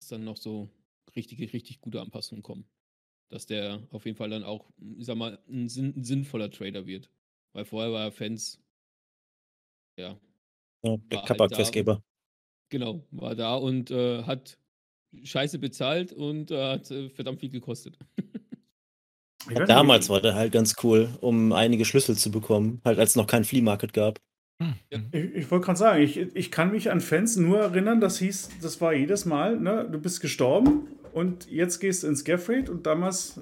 Dass 0.00 0.08
dann 0.10 0.24
noch 0.24 0.36
so 0.36 0.70
richtige, 1.16 1.52
richtig 1.52 1.80
gute 1.80 2.00
Anpassungen 2.00 2.42
kommen. 2.42 2.66
Dass 3.30 3.46
der 3.46 3.86
auf 3.90 4.06
jeden 4.06 4.16
Fall 4.16 4.30
dann 4.30 4.44
auch, 4.44 4.70
ich 4.96 5.06
sag 5.06 5.16
mal, 5.16 5.38
ein, 5.48 5.68
sinn, 5.68 5.94
ein 5.96 6.04
sinnvoller 6.04 6.50
Trader 6.50 6.86
wird. 6.86 7.10
Weil 7.52 7.64
vorher 7.64 7.92
war 7.92 8.10
Fans, 8.10 8.60
ja, 9.98 10.18
Ja, 10.82 10.96
der 10.96 11.10
War 11.10 11.18
halt 11.18 11.26
Kappa-Questgeber. 11.26 12.02
Genau, 12.70 13.02
war 13.10 13.34
da 13.34 13.54
und 13.56 13.90
äh, 13.90 14.22
hat 14.24 14.58
scheiße 15.22 15.58
bezahlt 15.58 16.12
und 16.12 16.50
äh, 16.50 16.72
hat 16.72 16.90
äh, 16.90 17.08
verdammt 17.10 17.40
viel 17.40 17.50
gekostet. 17.50 17.98
Nicht, 19.48 19.68
Damals 19.68 20.08
war 20.08 20.20
der 20.20 20.34
halt 20.34 20.52
ganz 20.52 20.76
cool, 20.82 21.08
um 21.20 21.52
einige 21.52 21.84
Schlüssel 21.84 22.16
zu 22.16 22.30
bekommen, 22.30 22.80
halt 22.84 22.98
als 22.98 23.10
es 23.10 23.16
noch 23.16 23.26
kein 23.26 23.44
Flea 23.44 23.62
Market 23.62 23.92
gab. 23.92 24.18
Hm. 24.62 24.74
Ja. 24.90 24.98
Mhm. 24.98 25.08
Ich, 25.12 25.34
ich 25.34 25.50
wollte 25.50 25.66
gerade 25.66 25.78
sagen, 25.78 26.02
ich, 26.02 26.16
ich 26.16 26.50
kann 26.50 26.72
mich 26.72 26.90
an 26.90 27.00
Fans 27.00 27.36
nur 27.36 27.60
erinnern, 27.60 28.00
das 28.00 28.18
hieß, 28.18 28.50
das 28.60 28.80
war 28.80 28.92
jedes 28.92 29.24
Mal, 29.24 29.58
ne, 29.58 29.88
du 29.90 29.98
bist 29.98 30.20
gestorben 30.20 30.88
und 31.12 31.50
jetzt 31.50 31.78
gehst 31.80 32.02
du 32.02 32.08
ins 32.08 32.24
Gap 32.24 32.48
Raid 32.48 32.68
und 32.68 32.86
damals 32.86 33.40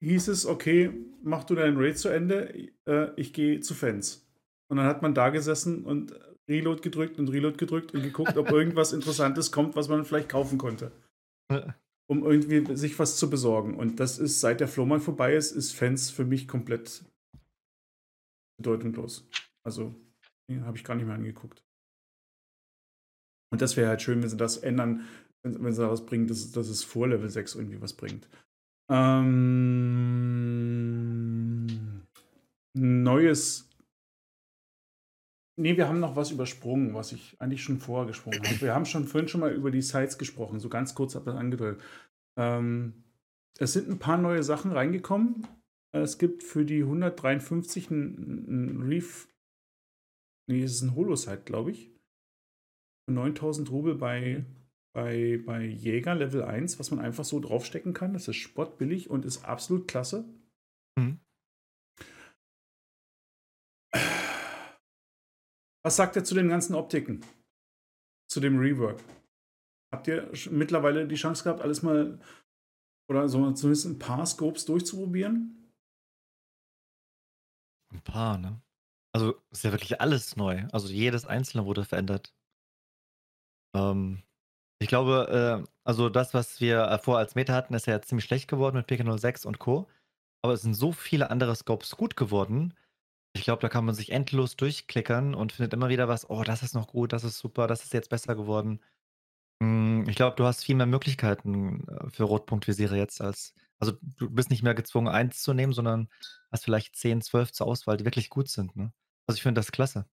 hieß 0.00 0.28
es, 0.28 0.46
okay, 0.46 0.90
mach 1.22 1.44
du 1.44 1.54
deinen 1.54 1.76
Raid 1.78 1.98
zu 1.98 2.08
Ende, 2.08 2.52
äh, 2.86 3.08
ich 3.16 3.32
gehe 3.32 3.60
zu 3.60 3.74
Fans. 3.74 4.26
Und 4.68 4.76
dann 4.76 4.86
hat 4.86 5.02
man 5.02 5.14
da 5.14 5.30
gesessen 5.30 5.84
und 5.84 6.14
Reload 6.48 6.82
gedrückt 6.82 7.18
und 7.18 7.28
Reload 7.28 7.56
gedrückt 7.56 7.92
und 7.94 8.02
geguckt, 8.02 8.36
ob 8.36 8.50
irgendwas 8.52 8.92
Interessantes 8.92 9.52
kommt, 9.52 9.76
was 9.76 9.88
man 9.88 10.04
vielleicht 10.04 10.28
kaufen 10.28 10.58
konnte. 10.58 10.92
Um 12.10 12.24
irgendwie 12.24 12.76
sich 12.76 12.98
was 12.98 13.16
zu 13.16 13.30
besorgen. 13.30 13.76
Und 13.76 14.00
das 14.00 14.18
ist, 14.18 14.40
seit 14.40 14.58
der 14.58 14.66
Flohmarkt 14.66 15.04
vorbei 15.04 15.36
ist, 15.36 15.52
ist 15.52 15.72
Fans 15.72 16.10
für 16.10 16.24
mich 16.24 16.48
komplett 16.48 17.04
bedeutungslos. 18.58 19.28
Also, 19.64 19.94
habe 20.50 20.76
ich 20.76 20.82
gar 20.82 20.96
nicht 20.96 21.06
mehr 21.06 21.14
angeguckt. 21.14 21.62
Und 23.52 23.62
das 23.62 23.76
wäre 23.76 23.88
halt 23.88 24.02
schön, 24.02 24.22
wenn 24.22 24.28
sie 24.28 24.36
das 24.36 24.56
ändern, 24.56 25.06
wenn, 25.44 25.62
wenn 25.62 25.72
sie 25.72 25.82
da 25.82 25.90
was 25.90 26.04
bringen, 26.04 26.26
dass, 26.26 26.50
dass 26.50 26.68
es 26.68 26.82
vor 26.82 27.06
Level 27.08 27.30
6 27.30 27.54
irgendwie 27.54 27.80
was 27.80 27.94
bringt. 27.94 28.28
Ähm, 28.90 29.56
neues. 32.76 33.69
Nee, 35.60 35.76
wir 35.76 35.88
haben 35.88 36.00
noch 36.00 36.16
was 36.16 36.30
übersprungen, 36.30 36.94
was 36.94 37.12
ich 37.12 37.36
eigentlich 37.38 37.62
schon 37.62 37.80
vorher 37.80 38.06
gesprungen 38.06 38.42
habe. 38.42 38.60
Wir 38.62 38.74
haben 38.74 38.86
schon 38.86 39.04
vorhin 39.04 39.28
schon 39.28 39.42
mal 39.42 39.52
über 39.52 39.70
die 39.70 39.82
Sites 39.82 40.16
gesprochen, 40.16 40.58
so 40.58 40.70
ganz 40.70 40.94
kurz 40.94 41.14
habe 41.14 41.24
ich 41.24 41.34
das 41.34 41.40
angedeutet. 41.40 41.82
Ähm, 42.38 43.04
es 43.58 43.74
sind 43.74 43.90
ein 43.90 43.98
paar 43.98 44.16
neue 44.16 44.42
Sachen 44.42 44.72
reingekommen. 44.72 45.46
Es 45.92 46.16
gibt 46.16 46.42
für 46.44 46.64
die 46.64 46.82
153 46.82 47.90
ein, 47.90 48.78
ein 48.78 48.82
Reef. 48.84 49.28
Nee, 50.48 50.62
es 50.62 50.72
ist 50.72 50.82
ein 50.82 50.94
Holo-Site, 50.94 51.42
glaube 51.44 51.72
ich. 51.72 51.90
Für 53.06 53.12
9000 53.12 53.70
Rubel 53.70 53.96
bei, 53.96 54.46
bei, 54.94 55.42
bei 55.44 55.62
Jäger 55.62 56.14
Level 56.14 56.42
1, 56.42 56.78
was 56.78 56.90
man 56.90 57.00
einfach 57.00 57.24
so 57.24 57.38
draufstecken 57.38 57.92
kann. 57.92 58.14
Das 58.14 58.28
ist 58.28 58.36
spottbillig 58.36 59.10
und 59.10 59.26
ist 59.26 59.44
absolut 59.44 59.88
klasse. 59.88 60.24
Mhm. 60.96 61.20
Was 65.82 65.96
sagt 65.96 66.16
ihr 66.16 66.24
zu 66.24 66.34
den 66.34 66.48
ganzen 66.48 66.74
Optiken? 66.74 67.24
Zu 68.30 68.40
dem 68.40 68.58
Rework? 68.58 69.02
Habt 69.92 70.06
ihr 70.06 70.30
mittlerweile 70.50 71.08
die 71.08 71.16
Chance 71.16 71.42
gehabt, 71.42 71.62
alles 71.62 71.82
mal 71.82 72.20
oder 73.10 73.28
so 73.28 73.50
zumindest 73.52 73.86
ein 73.86 73.98
paar 73.98 74.24
Scopes 74.24 74.64
durchzuprobieren? 74.66 75.72
Ein 77.92 78.02
paar, 78.02 78.38
ne? 78.38 78.60
Also 79.12 79.34
ist 79.50 79.64
ja 79.64 79.72
wirklich 79.72 80.00
alles 80.00 80.36
neu. 80.36 80.68
Also 80.70 80.88
jedes 80.88 81.26
einzelne 81.26 81.64
wurde 81.64 81.84
verändert. 81.84 82.32
Ähm, 83.74 84.22
ich 84.80 84.86
glaube, 84.86 85.64
äh, 85.66 85.70
also 85.84 86.08
das, 86.08 86.34
was 86.34 86.60
wir 86.60 86.82
äh, 86.84 86.98
vorher 86.98 87.18
als 87.18 87.34
Meta 87.34 87.52
hatten, 87.52 87.74
ist 87.74 87.86
ja 87.86 88.00
ziemlich 88.00 88.24
schlecht 88.24 88.48
geworden 88.48 88.76
mit 88.76 88.88
PK06 88.88 89.46
und 89.46 89.58
Co. 89.58 89.88
Aber 90.42 90.52
es 90.52 90.62
sind 90.62 90.74
so 90.74 90.92
viele 90.92 91.30
andere 91.30 91.56
Scopes 91.56 91.96
gut 91.96 92.16
geworden. 92.16 92.74
Ich 93.32 93.42
glaube, 93.44 93.62
da 93.62 93.68
kann 93.68 93.84
man 93.84 93.94
sich 93.94 94.10
endlos 94.10 94.56
durchklickern 94.56 95.34
und 95.34 95.52
findet 95.52 95.72
immer 95.72 95.88
wieder 95.88 96.08
was, 96.08 96.28
oh, 96.28 96.42
das 96.42 96.62
ist 96.62 96.74
noch 96.74 96.88
gut, 96.88 97.12
das 97.12 97.24
ist 97.24 97.38
super, 97.38 97.66
das 97.68 97.84
ist 97.84 97.92
jetzt 97.92 98.10
besser 98.10 98.34
geworden. 98.34 98.80
Hm, 99.62 100.06
Ich 100.08 100.16
glaube, 100.16 100.36
du 100.36 100.44
hast 100.46 100.64
viel 100.64 100.76
mehr 100.76 100.86
Möglichkeiten 100.86 101.86
äh, 101.88 102.10
für 102.10 102.24
Rotpunktvisiere 102.24 102.96
jetzt 102.96 103.20
als, 103.22 103.54
also 103.80 103.92
du 104.18 104.30
bist 104.30 104.50
nicht 104.50 104.62
mehr 104.64 104.74
gezwungen, 104.74 105.08
eins 105.08 105.42
zu 105.42 105.54
nehmen, 105.54 105.72
sondern 105.74 106.08
hast 106.52 106.64
vielleicht 106.64 106.96
10, 106.96 107.22
12 107.22 107.52
zur 107.52 107.66
Auswahl, 107.68 107.96
die 107.98 108.04
wirklich 108.06 108.30
gut 108.30 108.48
sind. 108.48 108.76
Ne? 108.76 108.92
Also 109.26 109.38
ich 109.38 109.42
finde 109.42 109.60
das 109.60 109.72
klasse. 109.72 110.06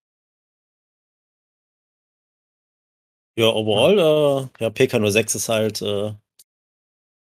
Ja, 3.38 3.48
overall, 3.54 3.98
äh, 4.60 4.64
ja, 4.64 4.70
PK06 4.70 5.36
ist 5.36 5.50
halt 5.50 5.82
äh, 5.82 6.14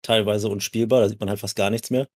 teilweise 0.03 0.49
unspielbar, 0.49 1.01
da 1.01 1.09
sieht 1.09 1.19
man 1.19 1.29
halt 1.29 1.39
fast 1.39 1.55
gar 1.55 1.69
nichts 1.69 1.89
mehr. 1.89 2.07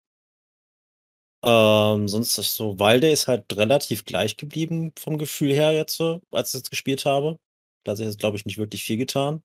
Ähm, 1.47 2.09
sonst 2.09 2.39
ist 2.39 2.57
so, 2.57 2.79
Walde 2.79 3.11
ist 3.11 3.29
halt 3.29 3.57
relativ 3.57 4.05
gleich 4.05 4.37
geblieben 4.37 4.93
vom 4.99 5.19
Gefühl 5.19 5.53
her 5.53 5.73
jetzt, 5.73 6.01
als 6.31 6.55
ich 6.55 6.61
jetzt 6.61 6.71
gespielt 6.71 7.05
habe. 7.05 7.39
Da 7.85 7.93
hat 7.93 7.99
sich 7.99 8.07
jetzt, 8.07 8.19
glaube 8.19 8.37
ich, 8.37 8.47
nicht 8.47 8.59
wirklich 8.59 8.85
viel 8.85 8.97
getan. 8.97 9.43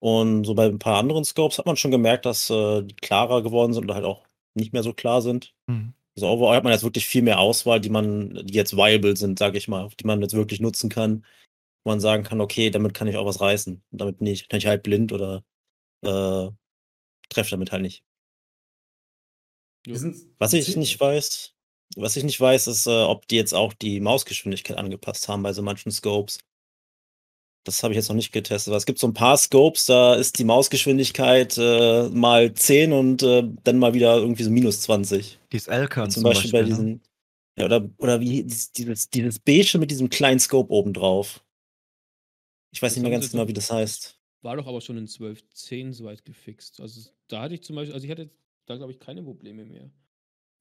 Und 0.00 0.44
so 0.44 0.54
bei 0.54 0.66
ein 0.66 0.78
paar 0.78 0.98
anderen 0.98 1.24
Scopes 1.24 1.58
hat 1.58 1.66
man 1.66 1.76
schon 1.76 1.90
gemerkt, 1.90 2.24
dass 2.26 2.48
äh, 2.50 2.82
die 2.82 2.96
klarer 2.96 3.42
geworden 3.42 3.74
sind 3.74 3.84
oder 3.84 3.94
halt 3.94 4.06
auch 4.06 4.24
nicht 4.54 4.72
mehr 4.72 4.82
so 4.82 4.94
klar 4.94 5.22
sind. 5.22 5.54
Mhm. 5.66 5.94
Also 6.16 6.28
overall 6.28 6.56
hat 6.56 6.64
man 6.64 6.72
jetzt 6.72 6.82
wirklich 6.82 7.06
viel 7.06 7.22
mehr 7.22 7.38
Auswahl, 7.38 7.80
die 7.80 7.90
man, 7.90 8.34
die 8.46 8.54
jetzt 8.54 8.76
viable 8.76 9.16
sind, 9.16 9.38
sage 9.38 9.58
ich 9.58 9.68
mal, 9.68 9.88
die 10.00 10.06
man 10.06 10.20
jetzt 10.22 10.34
wirklich 10.34 10.60
nutzen 10.60 10.90
kann. 10.90 11.24
Wo 11.84 11.90
man 11.90 12.00
sagen 12.00 12.24
kann, 12.24 12.40
okay, 12.40 12.70
damit 12.70 12.94
kann 12.94 13.08
ich 13.08 13.16
auch 13.16 13.26
was 13.26 13.40
reißen. 13.40 13.82
Und 13.90 14.00
damit 14.00 14.18
bin 14.18 14.26
ich, 14.26 14.48
bin 14.48 14.58
ich 14.58 14.66
halt 14.66 14.82
blind 14.82 15.12
oder 15.12 15.44
äh, 16.02 16.50
treffe 17.28 17.50
damit 17.50 17.72
halt 17.72 17.82
nicht. 17.82 18.02
Was 20.38 20.52
ich 20.52 20.76
nicht 20.76 21.00
weiß, 21.00 21.54
was 21.96 22.16
ich 22.16 22.24
nicht 22.24 22.40
weiß, 22.40 22.68
ist, 22.68 22.86
äh, 22.86 22.90
ob 22.90 23.26
die 23.28 23.36
jetzt 23.36 23.54
auch 23.54 23.72
die 23.72 24.00
Mausgeschwindigkeit 24.00 24.78
angepasst 24.78 25.28
haben 25.28 25.42
bei 25.42 25.52
so 25.52 25.62
manchen 25.62 25.90
Scopes. 25.90 26.38
Das 27.64 27.82
habe 27.82 27.92
ich 27.92 27.96
jetzt 27.96 28.08
noch 28.08 28.16
nicht 28.16 28.32
getestet. 28.32 28.70
Aber 28.70 28.78
es 28.78 28.86
gibt 28.86 28.98
so 28.98 29.06
ein 29.06 29.14
paar 29.14 29.36
Scopes, 29.36 29.86
da 29.86 30.14
ist 30.14 30.38
die 30.38 30.44
Mausgeschwindigkeit 30.44 31.58
äh, 31.58 32.08
mal 32.08 32.54
10 32.54 32.92
und 32.92 33.22
äh, 33.22 33.42
dann 33.64 33.78
mal 33.78 33.92
wieder 33.92 34.16
irgendwie 34.16 34.44
so 34.44 34.50
minus 34.50 34.82
20. 34.82 35.38
Dieses 35.52 35.68
Elkern 35.68 36.10
Zum 36.10 36.22
Beispiel, 36.22 36.52
bei 36.52 36.62
ne? 36.62 36.66
diesen, 36.66 37.02
ja, 37.58 37.66
oder, 37.66 37.90
oder 37.98 38.20
wie 38.20 38.44
dieses, 38.44 39.10
dieses, 39.10 39.38
Beige 39.40 39.78
mit 39.78 39.90
diesem 39.90 40.08
kleinen 40.08 40.40
Scope 40.40 40.72
obendrauf. 40.72 41.44
Ich 42.72 42.80
weiß 42.80 42.92
Das 42.92 42.96
nicht 42.96 43.02
mehr 43.02 43.12
ganz 43.12 43.30
genau, 43.30 43.48
wie 43.48 43.52
das 43.52 43.70
heißt. 43.70 44.18
War 44.42 44.56
doch 44.56 44.66
aber 44.66 44.80
schon 44.80 44.96
in 44.96 45.06
12.10 45.06 45.92
soweit 45.92 46.24
gefixt. 46.24 46.80
Also 46.80 47.10
da 47.28 47.42
hatte 47.42 47.54
ich 47.54 47.62
zum 47.62 47.76
Beispiel, 47.76 47.92
also 47.92 48.04
ich 48.04 48.10
hatte 48.10 48.30
da 48.70 48.76
glaube 48.76 48.92
ich 48.92 49.00
keine 49.00 49.22
Probleme 49.22 49.64
mehr. 49.64 49.90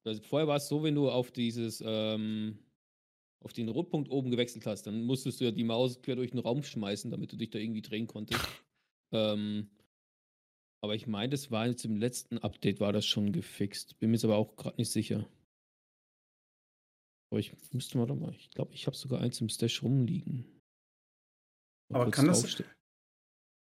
Also 0.04 0.22
vorher 0.24 0.48
war 0.48 0.58
es 0.58 0.68
so, 0.68 0.82
wenn 0.82 0.96
du 0.96 1.10
auf 1.12 1.32
dieses, 1.32 1.84
ähm, 1.86 2.58
auf 3.42 3.54
den 3.54 3.70
Rotpunkt 3.70 4.10
oben 4.10 4.32
gewechselt 4.32 4.66
hast, 4.66 4.88
dann 4.88 5.04
musstest 5.04 5.40
du 5.40 5.46
ja 5.46 5.52
die 5.52 5.64
Maus 5.64 6.02
quer 6.02 6.16
durch 6.16 6.32
den 6.32 6.40
Raum 6.40 6.64
schmeißen, 6.64 7.12
damit 7.12 7.32
du 7.32 7.38
dich 7.38 7.52
da 7.52 7.60
irgendwie 7.60 7.84
drehen 7.84 8.08
konntest. 8.08 8.42
ähm, 9.12 9.70
aber 10.82 10.96
ich 10.96 11.06
meine, 11.06 11.30
das 11.30 11.52
war 11.52 11.68
jetzt 11.68 11.86
im 11.86 11.98
letzten 11.98 12.40
Update 12.40 12.80
war 12.80 12.94
das 12.94 13.06
schon 13.06 13.32
gefixt. 13.32 14.00
Bin 14.00 14.10
mir 14.10 14.16
jetzt 14.16 14.26
aber 14.26 14.38
auch 14.38 14.56
gerade 14.56 14.78
nicht 14.78 14.92
sicher. 14.92 15.30
Aber 17.32 17.40
ich 17.40 17.54
müsste 17.74 17.98
mal 17.98 18.08
doch 18.08 18.16
mal, 18.16 18.34
ich 18.34 18.50
glaube, 18.50 18.74
ich 18.74 18.88
habe 18.88 18.98
sogar 18.98 19.22
eins 19.22 19.40
im 19.40 19.50
Stash 19.50 19.84
rumliegen. 19.84 20.46
Mal 21.90 22.02
Aber 22.02 22.12
kann 22.12 22.26
das-. 22.26 22.64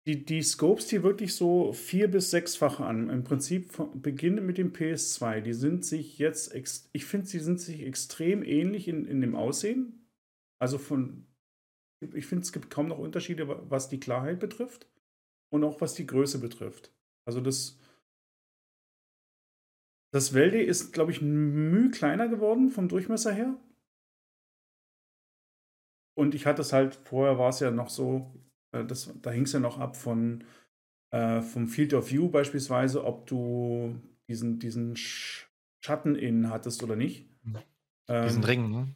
Die, 0.06 0.24
die 0.24 0.42
Scopes, 0.42 0.86
die 0.86 1.02
wirklich 1.02 1.34
so 1.34 1.72
vier- 1.72 2.08
bis 2.08 2.30
sechsfache 2.30 2.84
an, 2.84 3.10
im 3.10 3.24
Prinzip 3.24 3.72
beginnen 4.00 4.46
mit 4.46 4.56
dem 4.56 4.72
PS2, 4.72 5.40
die 5.40 5.52
sind 5.52 5.84
sich 5.84 6.18
jetzt, 6.18 6.54
ich 6.92 7.04
finde, 7.04 7.26
sie 7.26 7.40
sind 7.40 7.60
sich 7.60 7.82
extrem 7.82 8.44
ähnlich 8.44 8.86
in, 8.86 9.04
in 9.04 9.20
dem 9.20 9.34
Aussehen. 9.34 10.06
Also 10.60 10.78
von, 10.78 11.26
ich 12.14 12.26
finde, 12.26 12.42
es 12.44 12.52
gibt 12.52 12.70
kaum 12.70 12.88
noch 12.88 12.98
Unterschiede, 12.98 13.48
wa- 13.48 13.62
was 13.68 13.88
die 13.88 14.00
Klarheit 14.00 14.40
betrifft 14.40 14.88
und 15.50 15.64
auch 15.64 15.80
was 15.80 15.94
die 15.94 16.06
Größe 16.06 16.40
betrifft. 16.40 16.92
Also 17.26 17.40
das, 17.40 17.78
das 20.10 20.34
Welde 20.34 20.60
ist, 20.60 20.92
glaube 20.92 21.12
ich, 21.12 21.22
Mühe 21.22 21.90
kleiner 21.92 22.26
geworden 22.28 22.70
vom 22.70 22.88
Durchmesser 22.88 23.32
her. 23.32 23.56
Und 26.14 26.34
ich 26.34 26.46
hatte 26.46 26.62
es 26.62 26.72
halt, 26.72 26.96
vorher 26.96 27.38
war 27.38 27.50
es 27.50 27.60
ja 27.60 27.70
noch 27.70 27.90
so, 27.90 28.32
das, 28.84 29.12
da 29.22 29.30
hing 29.30 29.44
es 29.44 29.52
ja 29.52 29.60
noch 29.60 29.78
ab 29.78 29.96
von 29.96 30.44
äh, 31.10 31.40
vom 31.40 31.68
Field 31.68 31.94
of 31.94 32.10
View 32.10 32.28
beispielsweise, 32.28 33.04
ob 33.04 33.26
du 33.26 33.94
diesen, 34.28 34.58
diesen 34.58 34.96
Sch 34.96 35.46
Schatten 35.84 36.16
innen 36.16 36.50
hattest 36.50 36.82
oder 36.82 36.96
nicht. 36.96 37.28
Ähm, 38.08 38.24
Diesen 38.24 38.44
Ring, 38.44 38.70
ne? 38.70 38.88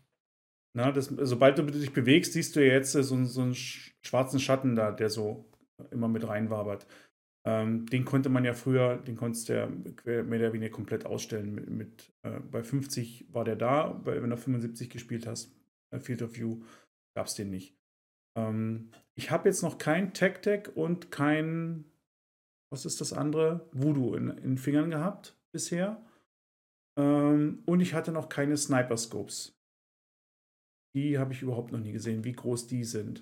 Na, 0.72 0.90
das, 0.90 1.06
sobald 1.06 1.58
du 1.58 1.62
dich 1.62 1.92
bewegst, 1.92 2.32
siehst 2.32 2.56
du 2.56 2.64
ja 2.64 2.72
jetzt 2.72 2.94
äh, 2.94 3.02
so, 3.04 3.22
so 3.24 3.42
einen 3.42 3.54
sch 3.54 3.94
schwarzen 4.02 4.40
Schatten 4.40 4.74
da, 4.74 4.90
der 4.90 5.08
so 5.08 5.48
immer 5.90 6.08
mit 6.08 6.26
reinwabert. 6.26 6.86
Ähm, 7.44 7.86
den 7.86 8.04
konnte 8.04 8.28
man 8.28 8.44
ja 8.44 8.54
früher, 8.54 8.96
den 8.98 9.16
konntest 9.16 9.48
du 9.48 9.54
ja 9.54 9.66
mehr 10.04 10.40
oder 10.40 10.52
weniger 10.52 10.72
komplett 10.72 11.06
ausstellen. 11.06 11.54
Mit, 11.54 11.70
mit 11.70 12.12
äh, 12.22 12.40
bei 12.40 12.62
50 12.62 13.28
war 13.32 13.44
der 13.44 13.56
da, 13.56 13.88
bei, 13.88 14.20
wenn 14.20 14.30
du 14.30 14.36
75 14.36 14.90
gespielt 14.90 15.26
hast, 15.26 15.52
äh, 15.90 16.00
Field 16.00 16.22
of 16.22 16.36
View, 16.36 16.62
gab 17.14 17.26
es 17.26 17.34
den 17.34 17.50
nicht. 17.50 17.79
Ähm, 18.36 18.90
ich 19.14 19.30
habe 19.30 19.48
jetzt 19.48 19.62
noch 19.62 19.78
kein 19.78 20.14
Tech-Tech 20.14 20.76
und 20.76 21.10
kein, 21.10 21.84
was 22.70 22.84
ist 22.84 23.00
das 23.00 23.12
andere? 23.12 23.68
Voodoo 23.72 24.14
in, 24.14 24.28
in 24.28 24.58
Fingern 24.58 24.90
gehabt 24.90 25.36
bisher. 25.52 26.04
Ähm, 26.98 27.62
und 27.66 27.80
ich 27.80 27.94
hatte 27.94 28.12
noch 28.12 28.28
keine 28.28 28.56
Sniper-Scopes. 28.56 29.56
Die 30.94 31.18
habe 31.18 31.32
ich 31.32 31.42
überhaupt 31.42 31.72
noch 31.72 31.78
nie 31.78 31.92
gesehen, 31.92 32.24
wie 32.24 32.32
groß 32.32 32.66
die 32.66 32.84
sind. 32.84 33.20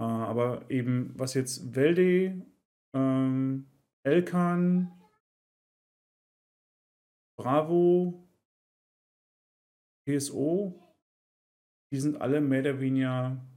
Äh, 0.00 0.04
aber 0.04 0.70
eben, 0.70 1.12
was 1.18 1.34
jetzt 1.34 1.74
Velde, 1.74 2.46
ähm, 2.94 3.66
Elkan, 4.04 4.92
Bravo, 7.38 8.28
PSO, 10.06 10.74
die 11.92 12.00
sind 12.00 12.20
alle 12.20 12.40
mehr 12.40 12.60
oder 12.60 12.80
weniger 12.80 13.47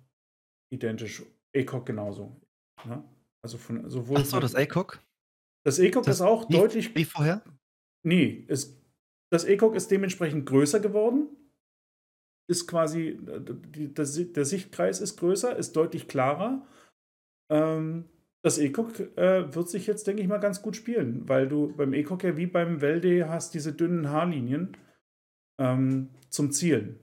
identisch. 0.72 1.24
ACOG 1.56 1.86
genauso. 1.86 2.42
Ne? 2.86 3.04
Also 3.44 3.58
von 3.58 3.90
sowohl. 3.90 4.20
Ach 4.20 4.26
so, 4.26 4.40
das 4.40 4.56
ACOG? 4.56 5.00
Das 5.66 5.80
ACOG 5.80 6.08
ist 6.08 6.22
auch 6.22 6.50
wie, 6.50 6.54
deutlich. 6.54 6.96
Wie 6.96 7.06
vorher? 7.06 7.44
Nee, 8.04 8.46
es, 8.48 8.82
das 9.32 9.46
ACOG 9.46 9.76
ist 9.76 9.92
dementsprechend 9.92 10.46
größer 10.46 10.80
geworden. 10.80 11.28
Ist 12.50 12.68
quasi, 12.68 13.20
die, 13.76 13.94
das, 13.94 14.20
der 14.34 14.46
Sichtkreis 14.46 15.00
ist 15.00 15.18
größer, 15.18 15.56
ist 15.56 15.76
deutlich 15.76 16.08
klarer. 16.08 16.68
Ähm, 17.52 18.10
das 18.44 18.58
ECOG 18.58 19.18
äh, 19.18 19.54
wird 19.54 19.70
sich 19.70 19.86
jetzt, 19.86 20.08
denke 20.08 20.24
ich 20.24 20.28
mal, 20.28 20.40
ganz 20.40 20.62
gut 20.62 20.76
spielen, 20.76 21.30
weil 21.30 21.48
du 21.48 21.76
beim 21.76 21.94
ECOG 21.94 22.24
ja 22.24 22.38
wie 22.38 22.48
beim 22.48 22.82
Welde 22.82 23.30
hast 23.30 23.54
diese 23.54 23.74
dünnen 23.74 24.10
Haarlinien 24.10 24.76
ähm, 25.60 26.10
zum 26.30 26.52
Zielen. 26.52 27.00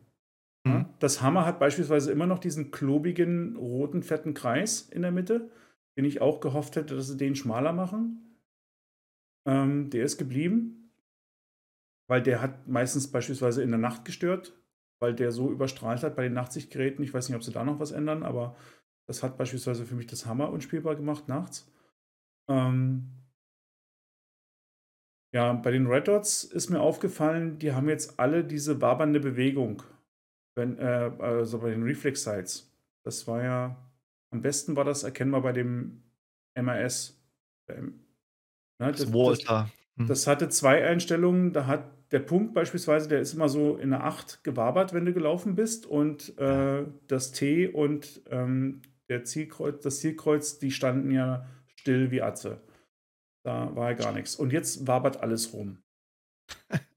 Mhm. 0.69 0.87
Das 0.99 1.23
Hammer 1.23 1.45
hat 1.47 1.59
beispielsweise 1.59 2.13
immer 2.13 2.27
noch 2.27 2.39
diesen 2.39 2.71
klobigen, 2.71 3.57
roten, 3.57 4.03
fetten 4.03 4.35
Kreis 4.35 4.83
in 4.83 5.03
der 5.03 5.11
Mitte, 5.11 5.51
den 5.97 6.05
ich 6.05 6.21
auch 6.21 6.41
gehofft 6.41 6.77
hätte, 6.77 6.97
dass 6.97 7.09
sie 7.09 7.17
den 7.17 7.35
schmaler 7.35 7.73
machen. 7.73 8.39
Ähm, 9.47 9.91
der 9.91 10.05
ist 10.05 10.19
geblieben, 10.19 10.93
weil 12.09 12.23
der 12.23 12.41
hat 12.41 12.69
meistens 12.69 13.11
beispielsweise 13.11 13.63
in 13.63 13.71
der 13.71 13.79
Nacht 13.79 14.05
gestört, 14.05 14.59
weil 15.01 15.15
der 15.15 15.33
so 15.33 15.51
überstrahlt 15.51 16.03
hat 16.03 16.17
bei 16.17 16.25
den 16.25 16.35
Nachtsichtgeräten. 16.35 17.05
Ich 17.05 17.15
weiß 17.15 17.29
nicht, 17.29 17.37
ob 17.37 17.43
sie 17.43 17.53
da 17.53 17.65
noch 17.65 17.81
was 17.81 17.93
ändern, 17.93 18.23
aber 18.23 18.57
das 19.07 19.23
hat 19.23 19.39
beispielsweise 19.39 19.87
für 19.87 19.95
mich 19.95 20.07
das 20.07 20.27
Hammer 20.27 20.51
unspielbar 20.51 20.97
gemacht 20.97 21.29
nachts. 21.29 21.73
Ähm 22.49 23.15
ja, 25.33 25.53
bei 25.53 25.71
den 25.71 25.87
Red 25.87 26.09
Dots 26.09 26.45
ist 26.45 26.71
mir 26.71 26.81
aufgefallen, 26.81 27.59
die 27.59 27.73
haben 27.73 27.89
jetzt 27.89 28.19
alle 28.19 28.45
diese 28.45 28.81
wabernde 28.81 29.21
Bewegung. 29.21 29.83
Wenn, 30.59 30.77
äh, 30.79 31.11
also 31.21 31.61
bei 31.61 31.71
den 31.71 31.85
Reflex 31.85 32.25
Sites. 32.25 32.71
Das 33.05 33.27
war 33.29 33.43
ja, 33.43 33.77
am 34.31 34.43
besten 34.43 34.75
war 34.77 34.85
das 34.85 35.05
erkennbar 35.05 35.41
bei 35.41 35.53
dem 35.53 36.03
MRS. 36.55 37.17
Ne, 37.69 37.93
das, 38.79 39.11
das. 39.11 39.45
Hm. 39.97 40.07
das 40.07 40.27
hatte 40.27 40.49
zwei 40.49 40.85
Einstellungen. 40.85 41.53
Da 41.53 41.67
hat 41.67 41.85
der 42.11 42.19
Punkt 42.21 42.55
beispielsweise, 42.55 43.09
der 43.09 43.21
ist 43.21 43.35
immer 43.35 43.49
so 43.49 43.77
in 43.77 43.91
der 43.91 44.03
8 44.05 44.43
gewabert, 44.43 44.93
wenn 44.93 45.05
du 45.05 45.13
gelaufen 45.13 45.55
bist. 45.55 45.87
Und 45.87 46.37
äh, 46.39 46.85
das 47.07 47.31
T 47.33 47.69
und 47.69 48.21
ähm, 48.31 48.83
der 49.09 49.25
Zielkreuz, 49.25 49.83
das 49.83 50.01
Zielkreuz, 50.01 50.59
die 50.59 50.73
standen 50.73 51.13
ja 51.13 51.47
still 51.77 52.11
wie 52.11 52.23
Atze. 52.23 52.61
Da 53.45 53.75
war 53.77 53.91
ja 53.91 53.97
gar 53.97 54.13
nichts. 54.13 54.35
Und 54.35 54.53
jetzt 54.53 54.87
wabert 54.89 55.23
alles 55.23 55.53
rum. 55.53 55.79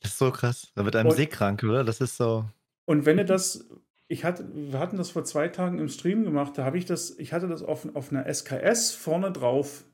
Das 0.00 0.10
ist 0.10 0.18
so 0.18 0.32
krass. 0.32 0.72
Da 0.74 0.84
wird 0.84 0.96
einem 0.96 1.10
und, 1.10 1.16
seekrank, 1.16 1.62
oder? 1.62 1.84
Das 1.84 2.00
ist 2.00 2.16
so. 2.16 2.44
Und 2.88 3.06
wenn 3.06 3.16
du 3.16 3.24
das, 3.24 3.68
ich 4.08 4.24
hatte, 4.24 4.48
wir 4.52 4.78
hatten 4.78 4.96
das 4.96 5.10
vor 5.10 5.24
zwei 5.24 5.48
Tagen 5.48 5.78
im 5.78 5.88
Stream 5.88 6.24
gemacht, 6.24 6.58
da 6.58 6.64
habe 6.64 6.78
ich 6.78 6.84
das, 6.84 7.18
ich 7.18 7.32
hatte 7.32 7.48
das 7.48 7.62
auf, 7.62 7.94
auf 7.94 8.10
einer 8.10 8.32
SKS 8.32 8.92
vorne 8.92 9.32
drauf. 9.32 9.84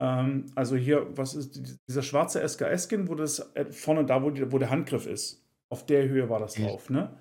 Ähm, 0.00 0.46
also 0.54 0.76
hier, 0.76 1.16
was 1.16 1.34
ist 1.34 1.78
dieser 1.88 2.02
schwarze 2.02 2.46
SKS-Skin, 2.46 3.08
wo 3.08 3.14
das 3.14 3.54
äh, 3.54 3.70
vorne 3.72 4.04
da, 4.04 4.22
wo, 4.22 4.30
die, 4.30 4.50
wo 4.52 4.58
der 4.58 4.70
Handgriff 4.70 5.06
ist. 5.06 5.44
Auf 5.70 5.86
der 5.86 6.08
Höhe 6.08 6.28
war 6.28 6.38
das 6.38 6.54
drauf, 6.54 6.90
ne? 6.90 7.18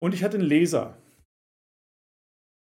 Und 0.00 0.14
ich 0.14 0.22
hatte 0.22 0.38
einen 0.38 0.46
Laser. 0.46 0.96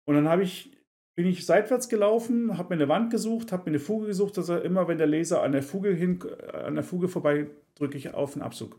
Und 0.07 0.15
dann 0.15 0.29
habe 0.29 0.43
ich, 0.43 0.77
bin 1.17 1.27
ich 1.27 1.47
seitwärts 1.47 1.89
gelaufen, 1.89 2.59
habe 2.59 2.75
mir 2.75 2.83
eine 2.83 2.89
Wand 2.91 3.11
gesucht, 3.11 3.53
habe 3.53 3.62
mir 3.62 3.77
eine 3.77 3.79
Fuge 3.79 4.09
gesucht, 4.09 4.37
dass 4.37 4.51
er 4.51 4.62
immer, 4.62 4.89
wenn 4.89 4.99
der 4.99 5.07
Laser 5.07 5.43
an 5.43 5.53
der 5.53 5.62
Fuge 5.62 5.95
hin, 5.95 6.23
an 6.53 6.75
der 6.75 6.85
Fuge 6.85 7.09
vorbei, 7.09 7.49
drücke 7.75 7.97
ich 7.97 8.12
auf 8.12 8.35
den 8.35 8.43
Abzug. 8.43 8.77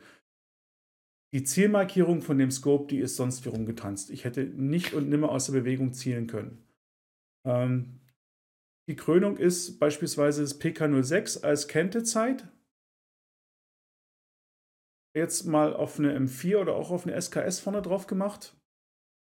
Die 1.36 1.44
Zielmarkierung 1.44 2.22
von 2.22 2.38
dem 2.38 2.50
Scope, 2.50 2.88
die 2.88 3.00
ist 3.00 3.18
sonst 3.18 3.44
wie 3.44 3.50
rumgetanzt. 3.50 4.10
Ich 4.10 4.24
hätte 4.24 4.46
nicht 4.46 4.94
und 4.94 5.10
nimmer 5.10 5.32
aus 5.32 5.48
der 5.48 5.52
Bewegung 5.60 5.92
zielen 5.92 6.28
können. 6.28 6.64
Ähm, 7.46 8.00
die 8.88 8.96
Krönung 8.96 9.36
ist 9.36 9.78
beispielsweise 9.78 10.44
das 10.44 10.62
PK06 10.62 11.44
als 11.44 11.68
Kentezeit. 11.68 12.48
Jetzt 15.14 15.44
mal 15.46 15.74
auf 15.74 16.00
eine 16.00 16.18
M4 16.18 16.62
oder 16.62 16.78
auch 16.78 16.90
auf 16.90 17.06
eine 17.06 17.22
SKS 17.22 17.60
vorne 17.60 17.82
drauf 17.82 18.08
gemacht. 18.08 18.56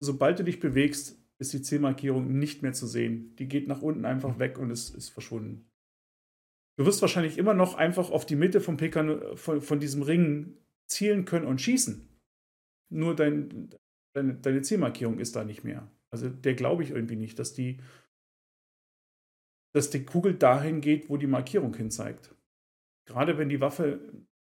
Sobald 0.02 0.40
du 0.40 0.42
dich 0.42 0.58
bewegst, 0.58 1.16
ist 1.38 1.52
die 1.52 1.62
Zielmarkierung 1.62 2.36
nicht 2.36 2.62
mehr 2.62 2.72
zu 2.72 2.88
sehen. 2.88 3.36
Die 3.36 3.46
geht 3.46 3.68
nach 3.68 3.82
unten 3.82 4.04
einfach 4.04 4.40
weg 4.40 4.58
und 4.58 4.72
ist, 4.72 4.96
ist 4.96 5.10
verschwunden. 5.10 5.70
Du 6.76 6.86
wirst 6.86 7.02
wahrscheinlich 7.02 7.38
immer 7.38 7.54
noch 7.54 7.76
einfach 7.76 8.10
auf 8.10 8.26
die 8.26 8.34
Mitte 8.34 8.60
vom 8.60 8.78
PK, 8.78 9.36
von, 9.36 9.60
von 9.60 9.78
diesem 9.78 10.02
Ring 10.02 10.56
zielen 10.90 11.24
können 11.24 11.46
und 11.46 11.60
schießen. 11.60 12.08
Nur 12.92 13.14
dein, 13.14 13.70
deine, 14.14 14.34
deine 14.34 14.62
Zielmarkierung 14.62 15.18
ist 15.18 15.36
da 15.36 15.44
nicht 15.44 15.64
mehr. 15.64 15.90
Also 16.12 16.28
der 16.28 16.54
glaube 16.54 16.82
ich 16.82 16.90
irgendwie 16.90 17.16
nicht, 17.16 17.38
dass 17.38 17.54
die, 17.54 17.80
dass 19.74 19.90
die 19.90 20.04
Kugel 20.04 20.34
dahin 20.34 20.80
geht, 20.80 21.08
wo 21.08 21.16
die 21.16 21.28
Markierung 21.28 21.74
hin 21.74 21.90
zeigt. 21.90 22.34
Gerade 23.06 23.38
wenn 23.38 23.48
die 23.48 23.60
Waffe 23.60 24.00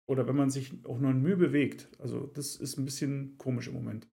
oder 0.09 0.27
wenn 0.27 0.35
man 0.35 0.49
sich 0.49 0.73
auch 0.85 0.99
nur 0.99 1.11
ein 1.11 1.21
Mühe 1.21 1.37
bewegt. 1.37 1.89
Also 1.99 2.27
das 2.27 2.55
ist 2.55 2.77
ein 2.77 2.85
bisschen 2.85 3.37
komisch 3.37 3.67
im 3.67 3.75
Moment. 3.75 4.09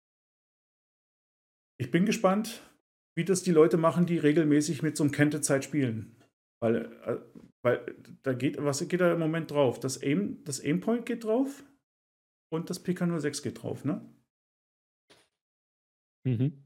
Ich 1.78 1.90
bin 1.90 2.06
gespannt, 2.06 2.62
wie 3.16 3.24
das 3.24 3.42
die 3.42 3.50
Leute 3.50 3.76
machen, 3.76 4.06
die 4.06 4.18
regelmäßig 4.18 4.82
mit 4.82 4.96
so 4.96 5.04
einem 5.04 5.12
Kentezeit 5.12 5.64
spielen. 5.64 6.16
Weil, 6.62 6.92
äh, 7.02 7.18
weil 7.64 7.96
da 8.22 8.32
geht, 8.32 8.62
was 8.62 8.86
geht 8.86 9.00
da 9.00 9.12
im 9.12 9.18
Moment 9.18 9.50
drauf? 9.50 9.80
Das, 9.80 10.00
Aim, 10.00 10.44
das 10.44 10.64
Aimpoint 10.64 11.06
geht 11.06 11.24
drauf 11.24 11.64
und 12.52 12.70
das 12.70 12.84
PK06 12.84 13.42
geht 13.42 13.62
drauf, 13.62 13.84
ne? 13.84 14.00
Mhm. 16.24 16.62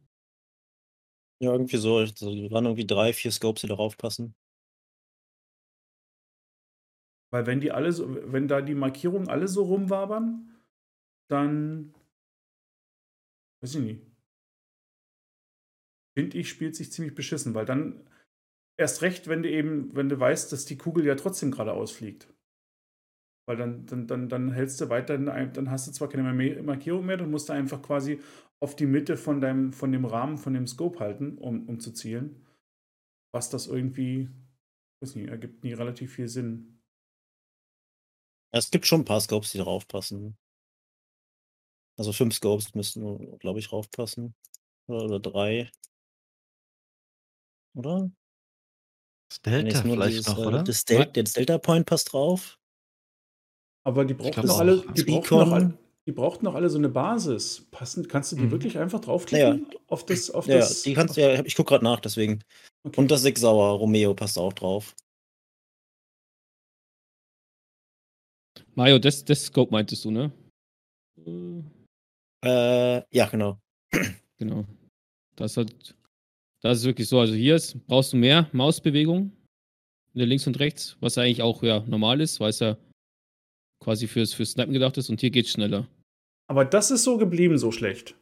Ja, 1.41 1.53
irgendwie 1.53 1.77
so. 1.77 1.97
Also, 1.99 2.27
waren 2.51 2.65
irgendwie 2.65 2.87
drei, 2.87 3.13
vier 3.13 3.31
Scopes, 3.31 3.61
die 3.63 3.69
darauf 3.69 3.97
passen. 3.97 4.35
Weil 7.31 7.47
wenn 7.47 7.61
die 7.61 7.73
alle 7.73 7.93
so, 7.93 8.07
wenn 8.33 8.49
da 8.49 8.61
die 8.63 8.75
Markierungen 8.75 9.29
alle 9.29 9.49
so 9.49 9.65
rumwabern, 9.65 10.51
dann 11.29 11.95
weiß 13.61 13.75
ich 13.75 13.81
nicht 13.83 14.17
finde 16.17 16.39
ich, 16.39 16.49
spielt 16.49 16.75
sich 16.75 16.91
ziemlich 16.91 17.15
beschissen, 17.15 17.55
weil 17.55 17.67
dann 17.67 18.09
erst 18.79 19.03
recht, 19.03 19.29
wenn 19.29 19.43
du 19.43 19.51
eben, 19.51 19.95
wenn 19.97 20.09
du 20.09 20.19
weißt, 20.19 20.53
dass 20.53 20.65
die 20.65 20.79
Kugel 20.79 21.05
ja 21.07 21.15
trotzdem 21.15 21.51
geradeaus 21.51 21.93
fliegt. 21.93 22.29
Weil 23.47 23.57
dann, 23.57 23.87
dann, 23.87 24.07
dann, 24.07 24.29
dann 24.29 24.53
hältst 24.53 24.81
du 24.81 24.89
weiter, 24.89 25.17
dann 25.17 25.71
hast 25.71 25.87
du 25.87 25.93
zwar 25.93 26.09
keine 26.09 26.25
Markierung 26.63 27.07
mehr, 27.07 27.17
dann 27.17 27.31
musst 27.31 27.49
du 27.49 27.53
einfach 27.53 27.81
quasi 27.81 28.21
auf 28.61 28.75
die 28.75 28.87
Mitte 28.87 29.17
von, 29.17 29.41
deinem, 29.41 29.73
von 29.73 29.93
dem 29.93 30.05
Rahmen, 30.05 30.37
von 30.37 30.53
dem 30.53 30.67
Scope 30.67 30.99
halten, 30.99 31.39
um, 31.39 31.69
um 31.69 31.79
zu 31.79 31.93
zielen. 31.93 32.45
Was 33.33 33.49
das 33.51 33.67
irgendwie, 33.67 34.29
weiß 35.01 35.15
nicht, 35.15 35.29
ergibt 35.29 35.63
nie 35.63 35.75
relativ 35.75 36.15
viel 36.15 36.29
Sinn. 36.29 36.83
Es 38.53 38.71
gibt 38.71 38.87
schon 38.87 39.03
ein 39.03 39.05
paar 39.05 39.21
Scopes, 39.21 39.53
die 39.53 39.59
drauf 39.59 39.87
passen. 39.87 40.37
Also 41.99 42.13
fünf 42.13 42.35
Scopes 42.35 42.75
müssten, 42.75 43.39
glaube 43.39 43.59
ich, 43.59 43.69
draufpassen. 43.69 44.35
Oder, 44.89 45.05
oder 45.05 45.21
drei. 45.21 45.71
Oder? 47.75 48.11
Das 49.29 49.43
Delta 49.43 49.83
vielleicht 49.83 50.19
dieses, 50.19 50.27
noch, 50.29 50.39
äh, 50.39 50.47
oder? 50.47 50.65
Das 50.65 50.85
Del 50.85 51.07
der 51.07 51.25
Delta 51.25 51.59
Point 51.59 51.87
passt 51.87 52.13
drauf. 52.13 52.59
Aber 53.87 54.05
die 54.05 54.15
brauchten 54.15 54.49
noch 54.49 54.59
alle, 54.59 54.83
die 54.97 55.05
brauchten 55.05 55.37
noch 55.37 55.53
alle, 55.53 55.79
die 56.07 56.13
brauchten 56.13 56.45
noch 56.45 56.55
alle 56.57 56.69
so 56.69 56.77
eine 56.77 56.89
Basis. 56.89 57.69
Passend, 57.71 58.09
kannst 58.09 58.33
du 58.33 58.37
die 58.37 58.43
mhm. 58.43 58.51
wirklich 58.51 58.79
einfach 58.79 59.01
draufklicken? 59.01 59.69
Ja. 59.71 59.79
Auf 59.87 60.05
das, 60.05 60.29
auf 60.29 60.49
ja, 60.49 60.57
das, 60.57 60.83
die 60.83 60.93
kannst 60.93 61.17
du 61.17 61.21
ja, 61.21 61.45
ich 61.45 61.55
gucke 61.55 61.69
gerade 61.69 61.85
nach, 61.85 62.01
deswegen. 62.01 62.43
Okay. 62.83 63.01
Und 63.01 63.13
das 63.13 63.23
Sig 63.23 63.39
Sauer 63.39 63.79
Romeo 63.79 64.13
passt 64.13 64.39
auch 64.41 64.53
drauf. 64.53 64.93
Mario, 68.75 68.99
das, 68.99 69.25
das 69.25 69.45
Scope 69.45 69.71
meintest 69.71 70.05
du, 70.05 70.11
ne? 70.11 70.33
Äh, 72.45 73.17
ja, 73.17 73.27
genau. 73.27 73.61
Genau. 74.39 74.67
Das 75.37 75.57
hat 75.57 75.97
das 76.61 76.79
ist 76.79 76.85
wirklich 76.85 77.09
so. 77.09 77.21
Also 77.21 77.35
hier 77.35 77.55
ist, 77.55 77.87
brauchst 77.87 78.13
du 78.13 78.17
mehr 78.17 78.51
Mausbewegung 78.53 79.31
links 80.13 80.47
und 80.47 80.59
rechts, 80.59 80.97
was 81.01 81.17
eigentlich 81.17 81.43
auch 81.43 81.63
ja 81.63 81.81
normal 81.87 82.21
ist, 82.21 82.41
weil 82.41 82.51
es 82.51 82.59
ja 82.59 82.77
quasi 83.87 84.09
fürs, 84.09 84.35
fürs 84.35 84.51
Snappen 84.51 84.73
gedacht 84.73 84.99
ist 84.99 85.11
und 85.11 85.21
hier 85.21 85.31
geht's 85.31 85.53
schneller. 85.53 85.87
Aber 86.49 86.65
das 86.65 86.91
ist 86.91 87.05
so 87.05 87.19
geblieben, 87.19 87.57
so 87.57 87.71
schlecht. 87.71 88.17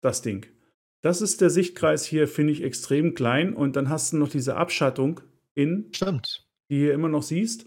Das 0.00 0.22
Ding. 0.22 0.46
Das 1.02 1.20
ist 1.20 1.42
der 1.42 1.50
Sichtkreis 1.50 2.06
hier, 2.06 2.26
finde 2.26 2.54
ich, 2.54 2.62
extrem 2.62 3.14
klein 3.14 3.52
und 3.52 3.76
dann 3.76 3.90
hast 3.90 4.14
du 4.14 4.16
noch 4.16 4.30
diese 4.30 4.56
Abschattung 4.56 5.20
in, 5.54 5.90
Stimmt. 5.92 6.46
die 6.70 6.78
hier 6.78 6.94
immer 6.94 7.10
noch 7.10 7.22
siehst. 7.22 7.66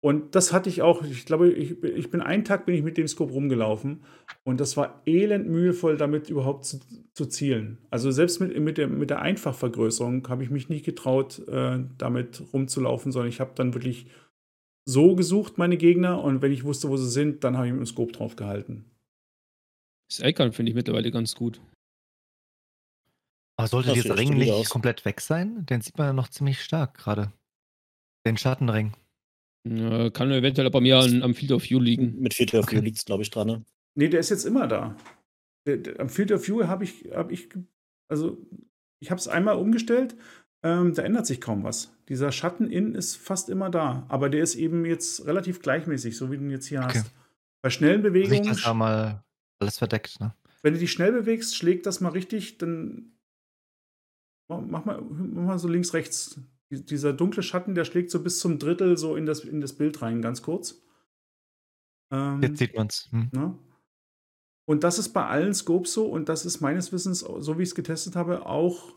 Und 0.00 0.34
das 0.34 0.54
hatte 0.54 0.70
ich 0.70 0.80
auch, 0.80 1.02
ich 1.02 1.26
glaube, 1.26 1.50
ich, 1.50 1.82
ich 1.82 2.10
bin 2.10 2.22
einen 2.22 2.44
Tag 2.44 2.64
bin 2.64 2.74
ich 2.74 2.82
mit 2.82 2.96
dem 2.96 3.06
Scope 3.06 3.34
rumgelaufen 3.34 4.04
und 4.44 4.60
das 4.60 4.78
war 4.78 5.02
elend 5.04 5.48
mühevoll, 5.48 5.98
damit 5.98 6.30
überhaupt 6.30 6.64
zu, 6.64 6.80
zu 7.12 7.26
zielen. 7.26 7.76
Also 7.90 8.10
selbst 8.10 8.40
mit, 8.40 8.58
mit, 8.58 8.78
der, 8.78 8.88
mit 8.88 9.10
der 9.10 9.20
Einfachvergrößerung 9.20 10.26
habe 10.28 10.44
ich 10.44 10.48
mich 10.48 10.70
nicht 10.70 10.86
getraut, 10.86 11.46
äh, 11.48 11.80
damit 11.98 12.42
rumzulaufen, 12.54 13.12
sondern 13.12 13.28
ich 13.28 13.40
habe 13.40 13.52
dann 13.54 13.74
wirklich 13.74 14.06
so 14.88 15.14
gesucht, 15.14 15.58
meine 15.58 15.76
Gegner, 15.76 16.22
und 16.22 16.40
wenn 16.40 16.50
ich 16.52 16.64
wusste, 16.64 16.88
wo 16.88 16.96
sie 16.96 17.10
sind, 17.10 17.44
dann 17.44 17.56
habe 17.56 17.66
ich 17.66 17.72
mit 17.72 17.80
dem 17.80 17.86
Scope 17.86 18.12
drauf 18.12 18.36
gehalten. 18.36 18.84
Das 20.10 20.20
Icon 20.20 20.52
finde 20.52 20.70
ich 20.70 20.76
mittlerweile 20.76 21.10
ganz 21.10 21.34
gut. 21.34 21.60
Aber 23.58 23.68
sollte 23.68 23.88
Das 23.88 23.94
dieser 23.96 24.04
sieht 24.04 24.12
echt 24.12 24.20
Ring 24.20 24.28
solide 24.28 24.44
nicht 24.52 24.60
aus. 24.60 24.70
komplett 24.70 25.04
weg 25.04 25.20
sein? 25.20 25.66
Den 25.66 25.82
sieht 25.82 25.98
man 25.98 26.06
ja 26.06 26.12
noch 26.12 26.28
ziemlich 26.28 26.62
stark 26.62 26.96
gerade. 26.96 27.32
Den 28.26 28.36
Schattenring. 28.38 28.94
Äh, 29.68 30.10
kann 30.10 30.30
eventuell 30.30 30.70
bei 30.70 30.80
mir 30.80 30.98
an, 30.98 31.22
am 31.22 31.34
Field 31.34 31.52
of 31.52 31.68
View 31.68 31.80
liegen. 31.80 32.18
Mit 32.20 32.32
Field 32.34 32.54
of 32.54 32.64
Okay. 32.64 32.76
View 32.76 32.82
liegt 32.84 32.96
es, 32.98 33.04
glaube 33.04 33.22
ich, 33.22 33.30
dran. 33.30 33.46
Ne? 33.46 33.64
Nee, 33.94 34.08
der 34.08 34.20
ist 34.20 34.30
jetzt 34.30 34.44
immer 34.44 34.66
da. 34.68 34.96
Der, 35.66 35.76
der, 35.76 36.00
am 36.00 36.08
Field 36.08 36.32
of 36.32 36.46
View 36.46 36.66
habe 36.66 36.84
ich, 36.84 37.04
hab 37.12 37.30
ich, 37.30 37.48
also 38.08 38.38
ich 39.00 39.10
habe 39.10 39.18
es 39.18 39.28
einmal 39.28 39.56
umgestellt, 39.56 40.16
ähm, 40.62 40.94
da 40.94 41.02
ändert 41.02 41.26
sich 41.26 41.40
kaum 41.40 41.62
was. 41.64 41.92
Dieser 42.08 42.32
Schatten 42.32 42.70
in 42.70 42.94
ist 42.94 43.16
fast 43.16 43.48
immer 43.48 43.70
da, 43.70 44.06
aber 44.08 44.28
der 44.30 44.42
ist 44.42 44.54
eben 44.56 44.84
jetzt 44.84 45.26
relativ 45.26 45.60
gleichmäßig, 45.62 46.16
so 46.16 46.30
wie 46.30 46.38
du 46.38 46.44
ihn 46.44 46.50
jetzt 46.50 46.66
hier 46.66 46.80
Okay. 46.82 46.98
hast. 47.00 47.12
Bei 47.62 47.70
schnellen 47.70 48.02
Sich 48.02 48.12
Bewegungen, 48.12 48.48
das 48.48 48.62
da 48.62 48.74
mal 48.74 49.24
alles 49.60 49.78
verdeckt, 49.78 50.20
ne? 50.20 50.34
wenn 50.62 50.74
du 50.74 50.78
dich 50.80 50.90
schnell 50.92 51.12
bewegst, 51.12 51.56
schlägt 51.56 51.86
das 51.86 52.00
mal 52.00 52.10
richtig, 52.10 52.58
dann 52.58 53.12
mach 54.48 54.84
mal, 54.84 55.00
mach 55.00 55.44
mal 55.44 55.58
so 55.58 55.68
links, 55.68 55.92
rechts. 55.94 56.40
Die- 56.70 56.84
Dieser 56.84 57.12
dunkle 57.12 57.42
Schatten, 57.42 57.74
der 57.74 57.84
schlägt 57.84 58.10
so 58.10 58.22
bis 58.22 58.40
zum 58.40 58.58
Drittel 58.58 58.96
so 58.98 59.16
in 59.16 59.24
das, 59.26 59.40
in 59.44 59.60
das 59.60 59.72
Bild 59.74 60.02
rein, 60.02 60.20
ganz 60.22 60.42
kurz. 60.42 60.82
Ähm, 62.12 62.42
Jetzt 62.42 62.58
sieht 62.58 62.74
man's. 62.74 63.08
Hm. 63.10 63.28
Ne? 63.32 63.58
Und 64.66 64.84
das 64.84 64.98
ist 64.98 65.10
bei 65.10 65.24
allen 65.26 65.54
Scopes 65.54 65.92
so 65.94 66.06
und 66.10 66.28
das 66.28 66.44
ist 66.44 66.60
meines 66.60 66.92
Wissens, 66.92 67.20
so 67.20 67.58
wie 67.58 67.62
ich 67.62 67.70
es 67.70 67.74
getestet 67.74 68.16
habe, 68.16 68.44
auch 68.46 68.94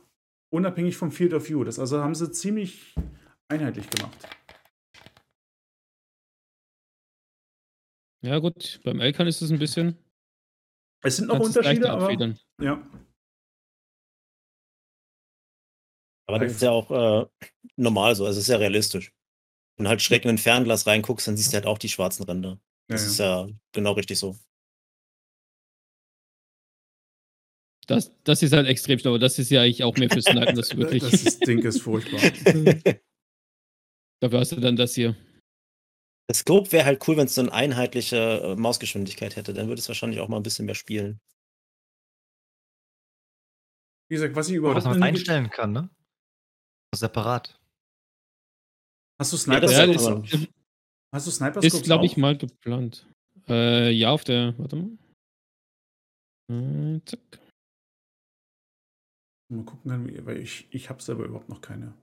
unabhängig 0.51 0.97
vom 0.97 1.11
Field 1.11 1.33
of 1.33 1.47
View. 1.49 1.63
Das 1.63 1.79
also 1.79 2.01
haben 2.01 2.13
sie 2.13 2.31
ziemlich 2.31 2.95
einheitlich 3.47 3.89
gemacht. 3.89 4.17
Ja, 8.23 8.37
gut, 8.37 8.79
beim 8.83 8.99
Elkan 8.99 9.27
ist 9.27 9.41
es 9.41 9.51
ein 9.51 9.57
bisschen. 9.57 9.97
Es 11.03 11.17
sind 11.17 11.27
noch 11.27 11.39
Unterschiede, 11.39 11.89
aber 11.89 12.03
abfedern. 12.03 12.39
ja. 12.61 12.87
Aber 16.27 16.39
das 16.39 16.53
ist 16.53 16.61
ja 16.61 16.71
auch 16.71 16.91
äh, 16.91 17.25
normal 17.75 18.15
so. 18.15 18.25
Also 18.25 18.39
es 18.39 18.45
ist 18.45 18.51
ja 18.51 18.57
realistisch. 18.57 19.11
Wenn 19.75 19.85
du 19.85 19.89
halt 19.89 20.01
schräg 20.01 20.23
in 20.23 20.29
ein 20.29 20.37
Fernglas 20.37 20.87
reinguckst, 20.87 21.27
dann 21.27 21.35
siehst 21.35 21.51
du 21.51 21.55
halt 21.55 21.65
auch 21.65 21.77
die 21.77 21.89
schwarzen 21.89 22.23
Ränder. 22.23 22.51
ja, 22.51 22.57
Das 22.87 23.05
ist 23.05 23.17
ja 23.17 23.49
genau 23.73 23.93
richtig 23.93 24.19
so. 24.19 24.37
Das, 27.91 28.11
das 28.23 28.41
ist 28.41 28.53
halt 28.53 28.67
extrem 28.67 28.99
schlau. 28.99 29.17
Das 29.17 29.37
ist 29.37 29.51
ja 29.51 29.63
eigentlich 29.63 29.83
auch 29.83 29.97
mehr 29.97 30.09
für 30.09 30.21
Snipen, 30.21 30.55
das 30.55 30.77
wirklich. 30.77 31.03
Das 31.03 31.13
ist, 31.13 31.45
Ding 31.45 31.59
ist 31.59 31.81
furchtbar. 31.81 32.21
Dafür 34.21 34.39
hast 34.39 34.53
du 34.53 34.61
dann 34.61 34.77
das 34.77 34.95
hier. 34.95 35.17
Das 36.27 36.39
Scope 36.39 36.71
wäre 36.71 36.85
halt 36.85 37.05
cool, 37.07 37.17
wenn 37.17 37.25
es 37.25 37.35
so 37.35 37.41
eine 37.41 37.51
einheitliche 37.51 38.15
äh, 38.17 38.55
Mausgeschwindigkeit 38.55 39.35
hätte. 39.35 39.53
Dann 39.53 39.67
würde 39.67 39.81
es 39.81 39.89
wahrscheinlich 39.89 40.21
auch 40.21 40.29
mal 40.29 40.37
ein 40.37 40.43
bisschen 40.43 40.65
mehr 40.65 40.75
spielen. 40.75 41.19
Wie 44.09 44.15
gesagt, 44.15 44.35
was 44.35 44.47
ich 44.47 44.55
überhaupt 44.55 44.77
was 44.77 44.85
man 44.85 45.03
einstellen 45.03 45.49
kann, 45.49 45.73
ne? 45.73 45.89
Separat. 46.95 47.59
Hast 49.19 49.33
du 49.33 49.35
Ja, 49.35 49.41
Sniper 49.41 49.61
das 49.61 49.71
Ja, 49.71 49.83
ist 49.83 50.33
ist, 50.33 50.49
Hast 51.13 51.27
du 51.27 51.31
Sniper 51.31 51.61
ist 51.61 51.83
glaube 51.83 52.05
ich, 52.05 52.15
mal 52.15 52.37
geplant. 52.37 53.05
Äh, 53.49 53.91
ja, 53.91 54.11
auf 54.11 54.23
der. 54.23 54.57
Warte 54.57 54.77
mal. 54.77 54.97
Äh, 56.95 57.01
zack. 57.05 57.19
Mal 59.51 59.65
gucken, 59.65 60.07
wie- 60.07 60.25
weil 60.25 60.37
ich, 60.37 60.67
ich 60.73 60.89
habe 60.89 61.01
selber 61.01 61.25
überhaupt 61.25 61.49
noch 61.49 61.61
keine. 61.61 61.93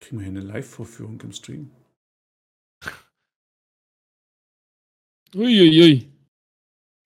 Kriegen 0.00 0.18
wir 0.18 0.22
hier 0.26 0.30
eine 0.40 0.40
Live-Vorführung 0.40 1.20
im 1.20 1.32
Stream? 1.32 1.70
Uiuiui. 5.34 6.12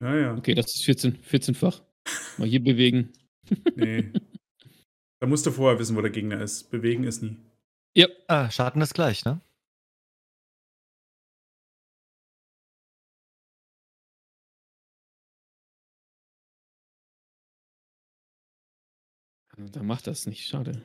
Ja, 0.03 0.17
ja. 0.17 0.35
Okay, 0.37 0.55
das 0.55 0.75
ist 0.75 0.85
14, 0.85 1.23
14-fach. 1.23 1.83
Mal 2.39 2.49
hier 2.49 2.63
bewegen. 2.63 3.13
Nee. 3.77 4.13
da 5.21 5.29
musst 5.29 5.47
du 5.47 5.53
vorher 5.53 5.79
wissen, 5.79 5.95
wo 5.97 6.01
der 6.01 6.11
Gegner 6.11 6.41
ist. 6.43 6.69
Bewegen 6.69 7.05
ist 7.05 7.23
nie. 7.23 7.37
Ja, 7.97 8.09
Ah, 8.27 8.51
Schatten 8.51 8.81
ist 8.81 8.93
gleich, 8.95 9.25
ne? 9.25 9.41
Dann 19.57 19.87
macht 19.87 20.07
das 20.07 20.27
nicht. 20.27 20.47
Schade. 20.47 20.83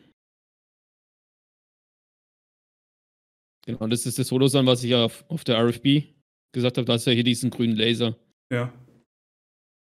Genau, 3.65 3.87
das 3.87 4.05
ist 4.05 4.17
das 4.17 4.31
Holosan, 4.31 4.65
was 4.65 4.83
ich 4.83 4.91
ja 4.91 5.05
auf, 5.05 5.23
auf 5.29 5.43
der 5.43 5.63
RFB 5.63 6.15
gesagt 6.51 6.77
habe. 6.77 6.85
Da 6.85 6.93
hast 6.93 7.05
du 7.05 7.11
ja 7.11 7.15
hier 7.15 7.23
diesen 7.23 7.51
grünen 7.51 7.75
Laser. 7.75 8.17
Ja. 8.51 8.73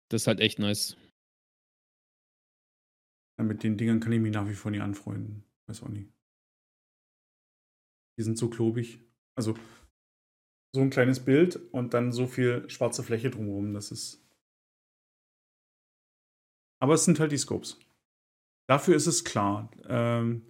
Das 0.10 0.24
ist 0.24 0.28
halt 0.28 0.40
echt 0.40 0.58
nice. 0.58 0.98
Ja, 3.38 3.44
Mit 3.44 3.64
den 3.64 3.78
Dingern 3.78 4.00
kann 4.00 4.12
ich 4.12 4.20
mich 4.20 4.34
nach 4.34 4.48
wie 4.48 4.56
vor 4.56 4.72
nie 4.72 4.80
anfreunden. 4.80 5.44
Weiß 5.68 5.84
auch 5.84 5.90
nicht. 5.90 6.12
Die 8.18 8.24
sind 8.24 8.38
so 8.38 8.50
klobig. 8.50 9.00
Also 9.36 9.56
so 10.74 10.82
ein 10.82 10.90
kleines 10.90 11.24
Bild 11.24 11.58
und 11.72 11.94
dann 11.94 12.12
so 12.12 12.26
viel 12.26 12.68
schwarze 12.70 13.04
Fläche 13.04 13.30
drumherum. 13.30 13.74
Das 13.74 13.92
ist. 13.92 14.24
Aber 16.82 16.96
es 16.96 17.06
sind 17.06 17.20
halt 17.20 17.32
die 17.32 17.38
Scopes. 17.38 17.80
Dafür 18.70 18.96
ist 18.96 19.08
es 19.08 19.24
klar. 19.24 19.72
Ähm, 19.86 20.46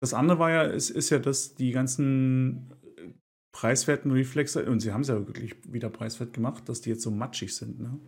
das 0.00 0.14
andere 0.14 0.38
war 0.38 0.50
ja, 0.50 0.64
es 0.64 0.88
ist 0.88 1.10
ja, 1.10 1.18
dass 1.18 1.54
die 1.54 1.72
ganzen 1.72 2.70
äh, 2.96 3.12
preiswerten 3.52 4.12
Reflexer, 4.12 4.66
und 4.66 4.80
sie 4.80 4.92
haben 4.92 5.02
es 5.02 5.08
ja 5.08 5.26
wirklich 5.26 5.56
wieder 5.72 5.90
preiswert 5.90 6.32
gemacht, 6.32 6.68
dass 6.68 6.80
die 6.80 6.90
jetzt 6.90 7.02
so 7.02 7.10
matschig 7.10 7.54
sind. 7.54 7.80
Ne? 7.80 8.00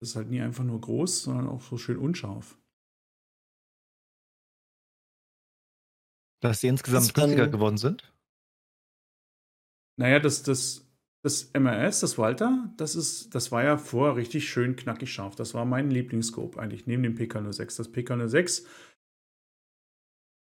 Das 0.00 0.10
ist 0.10 0.16
halt 0.16 0.30
nie 0.30 0.40
einfach 0.40 0.64
nur 0.64 0.80
groß, 0.80 1.22
sondern 1.22 1.48
auch 1.48 1.62
so 1.62 1.76
schön 1.76 1.98
unscharf. 1.98 2.58
Dass 6.42 6.60
die 6.60 6.68
insgesamt 6.68 7.06
ist 7.06 7.14
günstiger 7.14 7.48
geworden 7.48 7.76
sind. 7.76 8.14
Naja, 9.98 10.18
das, 10.18 10.42
das, 10.42 10.89
das 11.22 11.50
MRS, 11.52 12.00
das 12.00 12.16
Walter, 12.18 12.72
das 12.78 12.96
ist, 12.96 13.34
das 13.34 13.52
war 13.52 13.62
ja 13.62 13.76
vorher 13.76 14.16
richtig 14.16 14.48
schön 14.48 14.76
knackig 14.76 15.12
scharf. 15.12 15.36
Das 15.36 15.52
war 15.54 15.64
mein 15.64 15.90
Lieblingsscope 15.90 16.58
eigentlich, 16.58 16.86
neben 16.86 17.02
dem 17.02 17.14
PK06. 17.16 17.76
Das 17.76 17.92
PK06, 17.92 18.66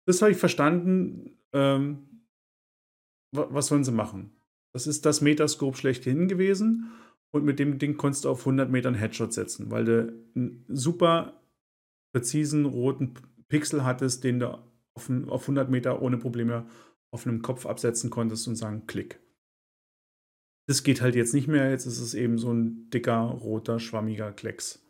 das 0.09 0.23
habe 0.23 0.33
ich 0.33 0.39
verstanden, 0.39 1.39
ähm, 1.53 2.25
wa- 3.35 3.49
was 3.51 3.69
sollen 3.69 3.85
sie 3.85 3.93
machen? 3.93 4.33
Das 4.75 4.87
ist 4.87 5.07
das 5.07 5.21
Metascope 5.21 5.77
schlechthin 5.77 6.29
gewesen 6.29 6.91
und 7.33 7.45
mit 7.45 7.59
dem 7.59 7.79
Ding 7.79 7.97
konntest 7.97 8.25
du 8.25 8.31
auf 8.31 8.41
100 8.41 8.71
Metern 8.71 8.95
Headshot 8.95 9.33
setzen, 9.33 9.71
weil 9.71 9.85
du 9.85 10.25
einen 10.35 10.65
super 10.69 11.41
präzisen 12.15 12.65
roten 12.67 13.15
Pixel 13.49 13.85
hattest, 13.85 14.25
den 14.25 14.41
du 14.41 14.49
auf, 14.95 15.11
auf 15.29 15.43
100 15.43 15.71
Meter 15.71 16.03
ohne 16.03 16.19
Probleme 16.19 16.67
auf 17.13 17.27
einem 17.27 17.43
Kopf 17.43 17.67
absetzen 17.67 18.11
konntest 18.11 18.49
und 18.49 18.57
sagen 18.57 18.87
Klick. 18.87 19.21
Das 20.67 20.83
geht 20.83 21.01
halt 21.01 21.15
jetzt 21.15 21.33
nicht 21.33 21.49
mehr. 21.49 21.71
Jetzt 21.71 21.87
ist 21.87 22.01
es 22.01 22.15
eben 22.15 22.39
so 22.39 22.53
ein 22.53 22.91
dicker, 22.91 23.21
roter, 23.21 23.79
schwammiger 23.79 24.33
Klecks. 24.33 24.83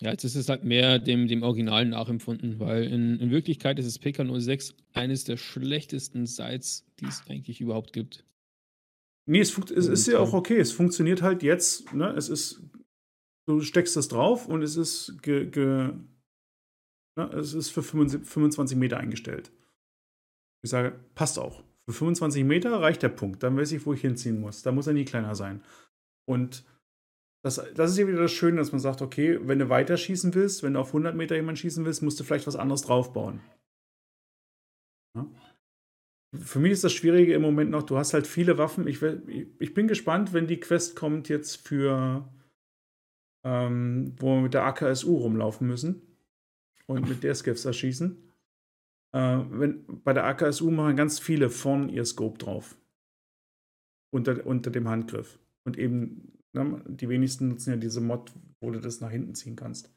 Ja, 0.00 0.12
jetzt 0.12 0.24
ist 0.24 0.36
es 0.36 0.48
halt 0.48 0.64
mehr 0.64 0.98
dem, 0.98 1.28
dem 1.28 1.42
Original 1.42 1.84
nachempfunden, 1.84 2.58
weil 2.58 2.84
in, 2.84 3.18
in 3.18 3.30
Wirklichkeit 3.30 3.78
ist 3.78 3.86
das 3.86 4.00
PK06 4.00 4.74
eines 4.94 5.24
der 5.24 5.36
schlechtesten 5.36 6.26
Sites, 6.26 6.86
die 7.00 7.04
es 7.04 7.22
eigentlich 7.28 7.60
überhaupt 7.60 7.92
gibt. 7.92 8.24
Nee, 9.26 9.40
es, 9.40 9.56
es 9.58 9.86
ist 9.86 10.06
ja 10.06 10.18
auch 10.18 10.32
okay. 10.32 10.58
Es 10.58 10.72
funktioniert 10.72 11.20
halt 11.20 11.42
jetzt. 11.42 11.92
Ne? 11.92 12.08
Es 12.16 12.30
ist, 12.30 12.62
du 13.46 13.60
steckst 13.60 13.96
es 13.96 14.08
drauf 14.08 14.48
und 14.48 14.62
es 14.62 14.76
ist, 14.76 15.22
ge, 15.22 15.46
ge, 15.46 15.92
ne? 17.16 17.24
es 17.34 17.52
ist 17.52 17.68
für 17.68 17.82
25 17.82 18.28
25 18.28 18.78
Meter 18.78 18.96
eingestellt. 18.96 19.52
Ich 20.62 20.70
sage, 20.70 20.98
passt 21.14 21.38
auch. 21.38 21.62
Für 21.88 21.92
25 21.92 22.44
Meter 22.44 22.80
reicht 22.80 23.02
der 23.02 23.08
Punkt. 23.08 23.42
Dann 23.42 23.56
weiß 23.56 23.72
ich, 23.72 23.84
wo 23.86 23.92
ich 23.92 24.00
hinziehen 24.00 24.40
muss. 24.40 24.62
Da 24.62 24.72
muss 24.72 24.86
er 24.86 24.92
nie 24.92 25.04
kleiner 25.04 25.34
sein. 25.34 25.62
Und 26.28 26.64
das, 27.42 27.62
das 27.74 27.92
ist 27.92 27.98
ja 27.98 28.06
wieder 28.06 28.20
das 28.20 28.32
Schöne, 28.32 28.58
dass 28.58 28.72
man 28.72 28.80
sagt, 28.80 29.00
okay, 29.00 29.38
wenn 29.42 29.58
du 29.58 29.68
weiter 29.68 29.96
schießen 29.96 30.34
willst, 30.34 30.62
wenn 30.62 30.74
du 30.74 30.80
auf 30.80 30.88
100 30.88 31.16
Meter 31.16 31.36
jemanden 31.36 31.56
schießen 31.56 31.84
willst, 31.84 32.02
musst 32.02 32.20
du 32.20 32.24
vielleicht 32.24 32.46
was 32.46 32.56
anderes 32.56 32.82
draufbauen. 32.82 33.40
Ja? 35.16 35.26
Für 36.36 36.60
mich 36.60 36.72
ist 36.72 36.84
das 36.84 36.92
Schwierige 36.92 37.34
im 37.34 37.42
Moment 37.42 37.70
noch, 37.70 37.82
du 37.82 37.96
hast 37.96 38.14
halt 38.14 38.26
viele 38.26 38.56
Waffen. 38.56 38.86
Ich, 38.86 39.02
ich 39.02 39.74
bin 39.74 39.88
gespannt, 39.88 40.32
wenn 40.32 40.46
die 40.46 40.60
Quest 40.60 40.94
kommt 40.94 41.28
jetzt 41.28 41.66
für, 41.66 42.28
ähm, 43.44 44.14
wo 44.18 44.36
wir 44.36 44.42
mit 44.42 44.54
der 44.54 44.64
AKSU 44.64 45.16
rumlaufen 45.16 45.66
müssen 45.66 46.02
und 46.86 47.08
mit 47.08 47.24
der 47.24 47.34
Skeffs 47.34 47.64
erschießen. 47.64 48.29
Äh, 49.12 49.38
wenn, 49.50 50.02
bei 50.02 50.12
der 50.12 50.24
AKSU 50.24 50.70
machen 50.70 50.96
ganz 50.96 51.18
viele 51.18 51.50
vorn 51.50 51.88
ihr 51.88 52.04
Scope 52.04 52.38
drauf. 52.38 52.76
Unter, 54.12 54.44
unter 54.46 54.70
dem 54.70 54.88
Handgriff. 54.88 55.38
Und 55.64 55.78
eben, 55.78 56.38
ne, 56.52 56.82
die 56.86 57.08
wenigsten 57.08 57.48
nutzen 57.48 57.70
ja 57.70 57.76
diese 57.76 58.00
Mod, 58.00 58.32
wo 58.60 58.70
du 58.70 58.80
das 58.80 59.00
nach 59.00 59.10
hinten 59.10 59.34
ziehen 59.34 59.56
kannst. 59.56 59.92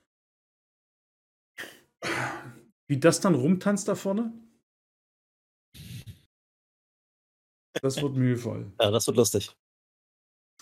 Wie 2.88 2.99
das 2.99 3.22
dann 3.22 3.35
rumtanzt 3.35 3.88
da 3.88 3.95
vorne? 3.95 4.34
Das 7.81 8.02
wird 8.02 8.15
mühevoll. 8.15 8.72
Ja, 8.80 8.91
das 8.91 9.07
wird 9.07 9.18
lustig. 9.18 9.56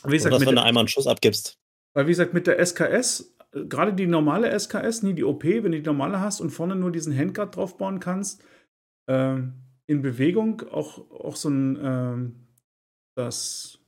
Wie 0.03 0.11
gesagt, 0.11 0.39
mit 0.39 0.47
wenn 0.47 0.55
du 0.55 0.63
einmal 0.63 0.81
einen 0.81 0.87
Schuss 0.87 1.07
abgibst. 1.07 1.59
weil 1.93 2.07
wie 2.07 2.11
gesagt, 2.11 2.33
mit 2.33 2.47
der 2.47 2.65
SKS, 2.65 3.35
gerade 3.51 3.93
die 3.93 4.07
normale 4.07 4.57
SKS, 4.57 5.03
nie 5.03 5.13
die 5.13 5.23
OP, 5.23 5.43
wenn 5.43 5.71
du 5.71 5.81
die 5.81 5.85
normale 5.85 6.19
hast 6.19 6.41
und 6.41 6.51
vorne 6.51 6.75
nur 6.75 6.91
diesen 6.91 7.15
Handguard 7.15 7.55
draufbauen 7.55 7.99
kannst, 7.99 8.43
ähm, 9.09 9.63
in 9.87 10.01
Bewegung 10.01 10.61
auch, 10.69 11.09
auch 11.11 11.35
so 11.35 11.49
ein 11.49 11.77
ähm, 11.81 12.47
das, 13.17 13.79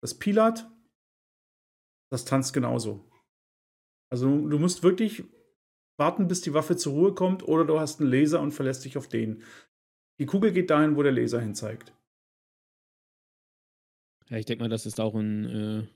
das 0.00 0.14
Pilat, 0.18 0.70
das 2.10 2.24
tanzt 2.24 2.52
genauso. 2.52 3.10
Also 4.10 4.28
du 4.48 4.58
musst 4.58 4.82
wirklich 4.82 5.24
warten, 5.98 6.28
bis 6.28 6.42
die 6.42 6.54
Waffe 6.54 6.76
zur 6.76 6.92
Ruhe 6.92 7.14
kommt, 7.14 7.46
oder 7.46 7.64
du 7.64 7.80
hast 7.80 8.00
einen 8.00 8.10
Laser 8.10 8.40
und 8.40 8.52
verlässt 8.52 8.84
dich 8.84 8.96
auf 8.96 9.08
den. 9.08 9.42
Die 10.20 10.26
Kugel 10.26 10.52
geht 10.52 10.70
dahin, 10.70 10.96
wo 10.96 11.02
der 11.02 11.12
Laser 11.12 11.40
hin 11.40 11.54
zeigt. 11.54 11.92
Ja, 14.28 14.38
ich 14.38 14.46
denke 14.46 14.64
mal, 14.64 14.68
das 14.70 14.86
ist 14.86 15.00
auch 15.00 15.14
in, 15.14 15.44
äh, 15.44 15.86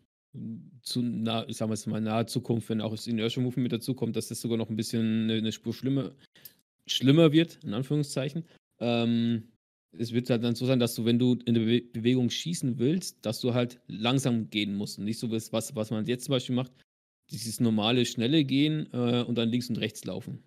zu 0.82 1.02
nah, 1.02 1.44
ich 1.48 1.56
sag 1.56 1.68
mal 1.68 1.78
mal 1.86 2.00
nahe 2.00 2.26
Zukunft, 2.26 2.68
wenn 2.68 2.80
auch 2.80 2.92
das 2.92 3.06
Inertia 3.06 3.42
Movement 3.42 3.64
mit 3.64 3.72
dazu 3.72 3.94
kommt, 3.94 4.16
dass 4.16 4.28
das 4.28 4.40
sogar 4.40 4.58
noch 4.58 4.70
ein 4.70 4.76
bisschen 4.76 5.24
eine, 5.24 5.34
eine 5.34 5.52
Spur 5.52 5.74
schlimmer, 5.74 6.12
schlimmer 6.86 7.32
wird, 7.32 7.58
in 7.64 7.74
Anführungszeichen. 7.74 8.44
Ähm, 8.80 9.48
es 9.98 10.12
wird 10.12 10.30
halt 10.30 10.44
dann 10.44 10.54
so 10.54 10.66
sein, 10.66 10.78
dass 10.78 10.94
du, 10.94 11.04
wenn 11.04 11.18
du 11.18 11.38
in 11.46 11.54
der 11.54 11.62
Bewe 11.62 11.80
Bewegung 11.82 12.30
schießen 12.30 12.78
willst, 12.78 13.24
dass 13.24 13.40
du 13.40 13.54
halt 13.54 13.80
langsam 13.86 14.50
gehen 14.50 14.74
musst. 14.74 14.98
Und 14.98 15.04
nicht 15.04 15.18
so, 15.18 15.30
was, 15.30 15.52
was 15.52 15.90
man 15.90 16.06
jetzt 16.06 16.24
zum 16.24 16.32
Beispiel 16.32 16.54
macht, 16.54 16.72
dieses 17.30 17.60
normale, 17.60 18.04
schnelle 18.04 18.44
Gehen 18.44 18.88
äh, 18.92 19.22
und 19.22 19.36
dann 19.36 19.48
links 19.48 19.68
und 19.68 19.78
rechts 19.78 20.04
laufen. 20.04 20.42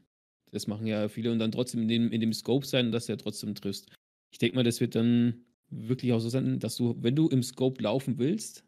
Das 0.52 0.68
machen 0.68 0.88
ja 0.88 1.10
viele 1.10 1.32
und 1.32 1.40
dann 1.40 1.52
trotzdem 1.52 1.82
in 1.82 1.88
dem, 1.88 2.12
in 2.12 2.22
dem 2.22 2.34
Scope 2.34 2.66
sein, 2.66 2.92
dass 2.92 3.06
du 3.06 3.14
ja 3.14 3.18
trotzdem 3.18 3.56
triffst. 3.56 3.88
Ich 4.32 4.40
denke 4.40 4.56
mal, 4.56 4.64
das 4.64 4.80
wird 4.80 4.96
dann 4.96 5.46
wirklich 5.70 6.14
auch 6.14 6.20
so 6.20 6.30
sein, 6.30 6.60
dass 6.60 6.76
du, 6.76 6.96
wenn 7.02 7.16
du 7.16 7.28
im 7.28 7.44
Scope 7.44 7.82
laufen 7.82 8.18
willst, 8.18 8.64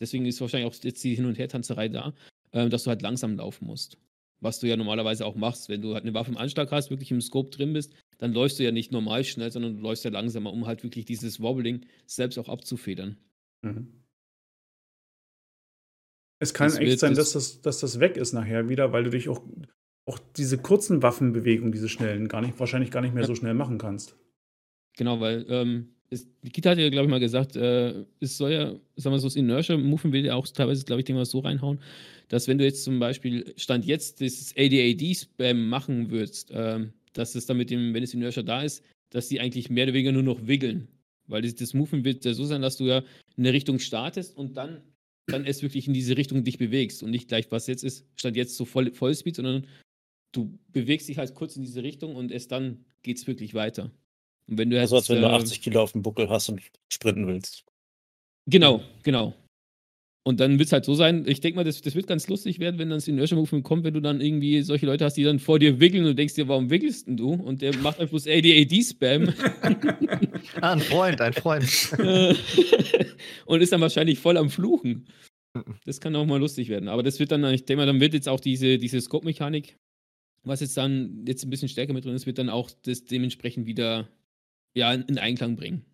deswegen 0.00 0.26
ist 0.26 0.40
wahrscheinlich 0.40 0.70
auch 0.70 0.82
jetzt 0.82 1.02
die 1.04 1.14
Hin- 1.14 1.26
und 1.26 1.38
Her-Tanzerei 1.38 1.88
da, 1.88 2.14
äh, 2.52 2.68
dass 2.68 2.84
du 2.84 2.90
halt 2.90 3.02
langsam 3.02 3.36
laufen 3.36 3.66
musst. 3.66 3.98
Was 4.40 4.60
du 4.60 4.66
ja 4.66 4.76
normalerweise 4.76 5.24
auch 5.24 5.34
machst. 5.34 5.68
Wenn 5.70 5.80
du 5.80 5.94
halt 5.94 6.04
eine 6.04 6.12
Waffe 6.14 6.30
im 6.30 6.36
Anschlag 6.36 6.70
hast, 6.70 6.90
wirklich 6.90 7.10
im 7.10 7.20
Scope 7.22 7.50
drin 7.50 7.72
bist, 7.72 7.94
dann 8.18 8.32
läufst 8.34 8.58
du 8.58 8.64
ja 8.64 8.70
nicht 8.72 8.92
normal 8.92 9.24
schnell, 9.24 9.50
sondern 9.50 9.76
du 9.76 9.80
läufst 9.82 10.04
ja 10.04 10.10
langsamer, 10.10 10.52
um 10.52 10.66
halt 10.66 10.82
wirklich 10.82 11.06
dieses 11.06 11.40
Wobbling 11.40 11.86
selbst 12.06 12.38
auch 12.38 12.48
abzufedern. 12.50 13.16
Mhm. 13.62 14.02
Es 16.38 16.52
kann 16.52 16.68
Das 16.68 16.78
echt 16.78 16.98
sein, 16.98 17.14
das- 17.14 17.32
dass 17.32 17.52
das, 17.54 17.60
dass 17.62 17.80
das 17.80 18.00
weg 18.00 18.16
ist 18.16 18.32
nachher 18.34 18.68
wieder, 18.68 18.92
weil 18.92 19.04
du 19.04 19.10
dich 19.10 19.28
auch, 19.30 19.42
auch 20.06 20.18
diese 20.36 20.58
kurzen 20.58 21.02
Waffenbewegungen, 21.02 21.72
diese 21.72 21.88
schnellen, 21.88 22.28
gar 22.28 22.42
nicht, 22.42 22.60
wahrscheinlich 22.60 22.90
gar 22.90 23.00
nicht 23.00 23.14
mehr 23.14 23.22
Ja. 23.22 23.26
so 23.26 23.34
schnell 23.34 23.54
machen 23.54 23.78
kannst. 23.78 24.16
Genau, 24.98 25.20
weil 25.20 25.46
ähm, 25.48 25.95
es, 26.10 26.28
Kita 26.52 26.70
hat 26.70 26.78
ja, 26.78 26.88
glaube 26.88 27.06
ich, 27.06 27.10
mal 27.10 27.20
gesagt, 27.20 27.56
äh, 27.56 28.04
es 28.20 28.36
soll 28.36 28.52
ja, 28.52 28.66
sagen 28.96 29.14
wir 29.14 29.18
so, 29.18 29.26
das 29.26 29.36
Inertia-Movement 29.36 30.12
will 30.12 30.24
ja 30.24 30.34
auch 30.34 30.46
teilweise, 30.46 30.84
glaube 30.84 31.00
ich, 31.00 31.04
den 31.04 31.16
mal 31.16 31.24
so 31.24 31.40
reinhauen, 31.40 31.80
dass 32.28 32.48
wenn 32.48 32.58
du 32.58 32.64
jetzt 32.64 32.84
zum 32.84 32.98
Beispiel 32.98 33.52
Stand 33.56 33.84
jetzt 33.84 34.20
das 34.20 34.54
ADAD-Spam 34.56 35.68
machen 35.68 36.10
würdest, 36.10 36.50
ähm, 36.52 36.92
dass 37.12 37.34
es 37.34 37.46
dann 37.46 37.56
mit 37.56 37.70
dem, 37.70 37.94
wenn 37.94 38.02
das 38.02 38.14
Inertia 38.14 38.42
da 38.42 38.62
ist, 38.62 38.82
dass 39.10 39.28
die 39.28 39.40
eigentlich 39.40 39.70
mehr 39.70 39.84
oder 39.84 39.94
weniger 39.94 40.12
nur 40.12 40.22
noch 40.22 40.46
wiggeln. 40.46 40.88
Weil 41.26 41.42
das, 41.42 41.54
das 41.54 41.74
Movement 41.74 42.04
wird 42.04 42.24
ja 42.24 42.34
so 42.34 42.44
sein, 42.44 42.62
dass 42.62 42.76
du 42.76 42.84
ja 42.84 42.98
in 43.36 43.44
eine 43.44 43.52
Richtung 43.52 43.78
startest 43.78 44.36
und 44.36 44.56
dann, 44.56 44.82
dann 45.26 45.44
erst 45.44 45.62
wirklich 45.62 45.86
in 45.88 45.94
diese 45.94 46.16
Richtung 46.16 46.44
dich 46.44 46.58
bewegst 46.58 47.02
und 47.02 47.10
nicht 47.10 47.28
gleich, 47.28 47.50
was 47.50 47.66
jetzt 47.66 47.84
ist, 47.84 48.06
Stand 48.16 48.36
jetzt 48.36 48.56
so 48.56 48.64
voll, 48.64 48.92
Vollspeed, 48.92 49.36
sondern 49.36 49.66
du 50.32 50.58
bewegst 50.72 51.08
dich 51.08 51.18
halt 51.18 51.34
kurz 51.34 51.56
in 51.56 51.62
diese 51.62 51.82
Richtung 51.82 52.14
und 52.14 52.30
erst 52.30 52.52
dann 52.52 52.84
geht 53.02 53.16
es 53.16 53.26
wirklich 53.26 53.54
weiter. 53.54 53.90
Und 54.48 54.58
wenn 54.58 54.70
du 54.70 54.78
Also 54.78 54.96
als 54.96 55.08
wenn 55.08 55.20
du 55.20 55.28
äh, 55.28 55.30
80 55.30 55.60
Kilo 55.60 55.82
auf 55.82 55.92
dem 55.92 56.02
Buckel 56.02 56.28
hast 56.28 56.48
und 56.48 56.60
sprinten 56.92 57.26
willst. 57.26 57.64
Genau, 58.46 58.80
genau. 59.02 59.34
Und 60.26 60.40
dann 60.40 60.58
wird 60.58 60.66
es 60.66 60.72
halt 60.72 60.84
so 60.84 60.94
sein, 60.94 61.24
ich 61.28 61.40
denke 61.40 61.54
mal, 61.54 61.62
das, 61.62 61.80
das 61.80 61.94
wird 61.94 62.08
ganz 62.08 62.26
lustig 62.26 62.58
werden, 62.58 62.78
wenn 62.78 62.90
dann 62.90 62.96
das 62.96 63.06
Inertia 63.06 63.36
Movement 63.36 63.64
kommt, 63.64 63.84
wenn 63.84 63.94
du 63.94 64.00
dann 64.00 64.20
irgendwie 64.20 64.60
solche 64.62 64.84
Leute 64.84 65.04
hast, 65.04 65.14
die 65.14 65.22
dann 65.22 65.38
vor 65.38 65.60
dir 65.60 65.78
wickeln 65.78 66.02
und 66.02 66.10
du 66.10 66.14
denkst 66.16 66.34
dir, 66.34 66.48
warum 66.48 66.68
wickelst 66.68 67.06
denn 67.06 67.16
du? 67.16 67.32
Und 67.32 67.62
der 67.62 67.76
macht 67.76 68.00
einfach 68.00 68.10
bloß 68.10 68.26
ADAD-Spam 68.26 69.32
Ah, 70.60 70.72
ein 70.72 70.80
Freund, 70.80 71.20
ein 71.20 71.32
Freund. 71.32 71.64
und 73.46 73.60
ist 73.60 73.72
dann 73.72 73.80
wahrscheinlich 73.80 74.18
voll 74.18 74.36
am 74.36 74.50
Fluchen. 74.50 75.06
Das 75.84 76.00
kann 76.00 76.16
auch 76.16 76.26
mal 76.26 76.40
lustig 76.40 76.68
werden. 76.70 76.88
Aber 76.88 77.04
das 77.04 77.20
wird 77.20 77.30
dann, 77.30 77.44
ich 77.52 77.64
denke 77.64 77.82
mal, 77.82 77.86
dann 77.86 78.00
wird 78.00 78.14
jetzt 78.14 78.28
auch 78.28 78.40
diese, 78.40 78.78
diese 78.78 79.00
Scope-Mechanik, 79.00 79.76
was 80.42 80.60
jetzt 80.60 80.76
dann 80.76 81.24
jetzt 81.24 81.44
ein 81.44 81.50
bisschen 81.50 81.68
stärker 81.68 81.92
mit 81.92 82.04
drin 82.04 82.14
ist, 82.14 82.26
wird 82.26 82.38
dann 82.38 82.50
auch 82.50 82.70
das 82.82 83.04
dementsprechend 83.04 83.66
wieder 83.66 84.08
ja, 84.76 84.92
in, 84.92 85.02
in 85.02 85.18
Einklang 85.18 85.56
bringen. 85.56 85.84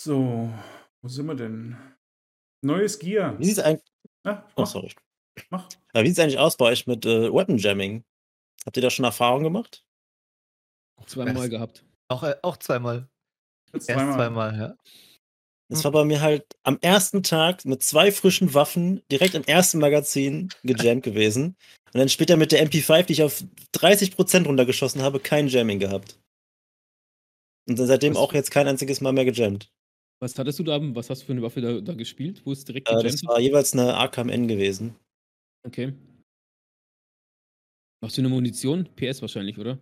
So, 0.00 0.48
wo 1.02 1.08
sind 1.08 1.26
wir 1.26 1.34
denn? 1.34 1.76
Neues 2.64 2.98
Gear. 2.98 3.38
Wie 3.38 3.44
sieht's 3.44 3.58
eigentlich, 3.58 3.84
Ah, 4.24 4.44
oh, 4.56 4.60
mach, 4.62 4.66
sorry. 4.66 4.92
mach. 5.50 5.68
Ja, 5.94 6.02
wie 6.02 6.08
sieht's 6.08 6.18
eigentlich 6.20 6.38
aus 6.38 6.56
bei 6.56 6.66
euch 6.66 6.86
mit 6.86 7.04
äh, 7.06 7.32
Weapon 7.32 7.58
Jamming? 7.58 8.04
Habt 8.64 8.76
ihr 8.76 8.82
da 8.82 8.90
schon 8.90 9.04
Erfahrung 9.04 9.42
gemacht? 9.42 9.84
Zweimal 11.06 11.36
Erst- 11.36 11.50
gehabt. 11.50 11.84
Auch, 12.08 12.22
äh, 12.22 12.36
auch 12.42 12.56
zweimal. 12.56 13.08
Erst 13.72 13.86
zweimal. 13.86 14.14
zweimal, 14.14 14.56
ja. 14.58 14.76
Das 15.70 15.84
war 15.84 15.92
bei 15.92 16.04
mir 16.04 16.20
halt 16.22 16.46
am 16.62 16.78
ersten 16.80 17.22
Tag 17.22 17.64
mit 17.66 17.82
zwei 17.82 18.10
frischen 18.10 18.54
Waffen 18.54 19.02
direkt 19.12 19.34
im 19.34 19.44
ersten 19.44 19.78
Magazin 19.78 20.48
gejammt 20.64 21.02
gewesen. 21.02 21.56
Und 21.92 21.94
dann 22.00 22.08
später 22.08 22.36
mit 22.38 22.52
der 22.52 22.62
MP5, 22.66 23.02
die 23.04 23.12
ich 23.12 23.22
auf 23.22 23.44
30% 23.74 24.46
runtergeschossen 24.46 25.02
habe, 25.02 25.20
kein 25.20 25.48
Jamming 25.48 25.78
gehabt. 25.78 26.18
Und 27.68 27.78
dann 27.78 27.86
seitdem 27.86 28.14
Was- 28.14 28.18
auch 28.20 28.32
jetzt 28.32 28.50
kein 28.50 28.66
einziges 28.66 29.00
Mal 29.02 29.12
mehr 29.12 29.26
gejammt. 29.26 29.70
Was 30.20 30.36
hattest 30.38 30.58
du 30.58 30.64
da? 30.64 30.78
Was 30.94 31.10
hast 31.10 31.22
du 31.22 31.26
für 31.26 31.32
eine 31.32 31.42
Waffe 31.42 31.60
da, 31.60 31.80
da 31.80 31.92
gespielt? 31.94 32.40
Wo 32.44 32.52
es 32.52 32.64
direkt 32.64 32.88
Äh, 32.88 32.92
gejammt 32.92 33.12
das 33.14 33.22
hat? 33.22 33.28
war 33.28 33.40
jeweils 33.40 33.72
eine 33.74 33.94
AKMN 33.96 34.48
gewesen. 34.48 34.96
Okay. 35.66 35.92
Machst 38.02 38.16
du 38.16 38.22
eine 38.22 38.28
Munition? 38.30 38.88
PS 38.96 39.20
wahrscheinlich, 39.22 39.58
oder? 39.58 39.78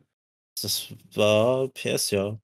Das 0.61 0.89
war 1.15 1.69
PS, 1.69 2.11
ja. 2.11 2.41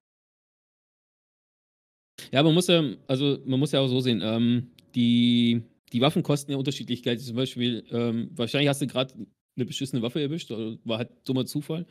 Ja, 2.31 2.43
man 2.43 2.55
muss 2.55 2.69
ja, 2.69 2.83
also 3.07 3.39
man 3.45 3.59
muss 3.59 3.73
ja 3.73 3.81
auch 3.81 3.89
so 3.89 4.01
sehen, 4.01 4.21
ähm, 4.23 4.71
die, 4.95 5.63
die 5.93 6.01
Waffen 6.01 6.23
kosten 6.23 6.53
ja 6.53 6.59
unterschiedlich 6.59 7.03
Geld. 7.03 7.21
Zum 7.21 7.37
Beispiel, 7.37 7.85
ähm, 7.91 8.31
wahrscheinlich 8.35 8.69
hast 8.69 8.83
du 8.83 8.87
gerade 8.87 9.15
eine 9.57 9.67
beschissene 9.67 10.03
Waffe 10.03 10.21
erwischt, 10.21 10.51
oder 10.51 10.77
war 10.85 10.99
halt 10.99 11.11
dummer 11.25 11.47
Zufall. 11.47 11.87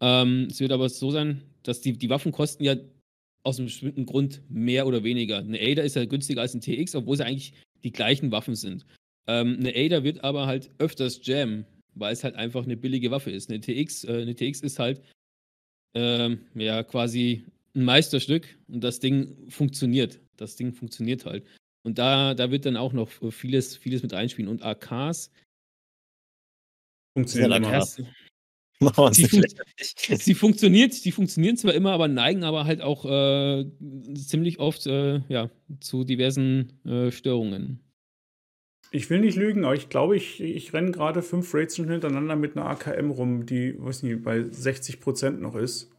Ähm, 0.00 0.48
es 0.50 0.60
wird 0.60 0.72
aber 0.72 0.88
so 0.88 1.10
sein, 1.10 1.42
dass 1.62 1.80
die, 1.80 1.92
die 1.92 2.10
Waffen 2.10 2.32
kosten 2.32 2.64
ja 2.64 2.76
aus 3.42 3.58
einem 3.58 3.66
bestimmten 3.66 4.06
Grund 4.06 4.42
mehr 4.48 4.86
oder 4.86 5.04
weniger. 5.04 5.38
Eine 5.38 5.58
Ada 5.58 5.82
ist 5.82 5.96
ja 5.96 6.04
günstiger 6.04 6.42
als 6.42 6.54
ein 6.54 6.60
TX, 6.60 6.94
obwohl 6.94 7.16
sie 7.16 7.24
eigentlich 7.24 7.54
die 7.84 7.92
gleichen 7.92 8.30
Waffen 8.30 8.54
sind. 8.54 8.84
Ähm, 9.26 9.56
eine 9.58 9.74
Ada 9.74 10.04
wird 10.04 10.24
aber 10.24 10.46
halt 10.46 10.70
öfters 10.78 11.20
jammen, 11.24 11.66
weil 11.94 12.12
es 12.12 12.24
halt 12.24 12.34
einfach 12.34 12.64
eine 12.64 12.76
billige 12.76 13.10
Waffe 13.10 13.30
ist. 13.30 13.50
Eine 13.50 13.60
TX, 13.60 14.04
äh, 14.04 14.22
eine 14.22 14.34
TX 14.34 14.60
ist 14.60 14.78
halt 14.78 15.02
ähm, 15.94 16.40
ja 16.54 16.82
quasi 16.82 17.44
ein 17.78 17.84
Meisterstück 17.84 18.58
und 18.68 18.82
das 18.82 19.00
Ding 19.00 19.48
funktioniert. 19.50 20.20
Das 20.36 20.56
Ding 20.56 20.72
funktioniert 20.72 21.24
halt. 21.24 21.44
Und 21.84 21.98
da, 21.98 22.34
da 22.34 22.50
wird 22.50 22.66
dann 22.66 22.76
auch 22.76 22.92
noch 22.92 23.08
vieles, 23.30 23.76
vieles 23.76 24.02
mit 24.02 24.12
einspielen. 24.12 24.50
Und 24.50 24.62
AKs, 24.62 25.30
Funktioniert 27.16 27.50
Ja, 27.50 27.56
immer. 27.56 27.68
AKs 27.74 28.02
Machen 28.80 28.96
wir 28.98 29.06
uns 29.06 29.16
Die 29.16 29.26
fun- 29.26 29.44
sie 30.18 30.34
funktioniert, 30.34 31.04
die 31.04 31.10
funktionieren 31.10 31.56
zwar 31.56 31.74
immer, 31.74 31.90
aber 31.92 32.06
neigen 32.06 32.44
aber 32.44 32.64
halt 32.64 32.80
auch 32.80 33.04
äh, 33.04 33.66
ziemlich 34.14 34.60
oft 34.60 34.86
äh, 34.86 35.20
ja, 35.28 35.50
zu 35.80 36.04
diversen 36.04 36.78
äh, 36.86 37.10
Störungen. 37.10 37.80
Ich 38.92 39.10
will 39.10 39.18
nicht 39.20 39.36
lügen, 39.36 39.64
aber 39.64 39.74
ich 39.74 39.88
glaube, 39.88 40.16
ich, 40.16 40.40
ich 40.40 40.72
renne 40.72 40.92
gerade 40.92 41.22
fünf 41.22 41.52
Raids 41.54 41.74
schon 41.76 41.90
hintereinander 41.90 42.36
mit 42.36 42.56
einer 42.56 42.66
AKM 42.66 43.10
rum, 43.10 43.46
die, 43.46 43.74
weiß 43.82 44.04
nicht, 44.04 44.22
bei 44.22 44.38
60% 44.38 45.30
noch 45.40 45.56
ist. 45.56 45.90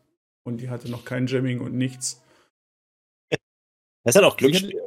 Und 0.45 0.57
die 0.61 0.70
hatte 0.70 0.90
noch 0.90 1.06
kein 1.06 1.28
Jamming 1.28 1.60
und 1.60 1.74
nichts. 1.76 2.24
Das 4.03 4.16
ist 4.16 4.16
halt 4.16 4.26
auch 4.26 4.38
Ich 4.40 4.56
hatte- 4.56 4.68
Glücksspiel. 4.68 4.82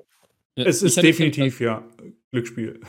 Ja, 0.57 0.65
Es 0.65 0.83
ist 0.83 0.97
hatte- 0.97 1.07
definitiv, 1.07 1.61
ja, 1.61 1.87
Glücksspiel. 2.31 2.81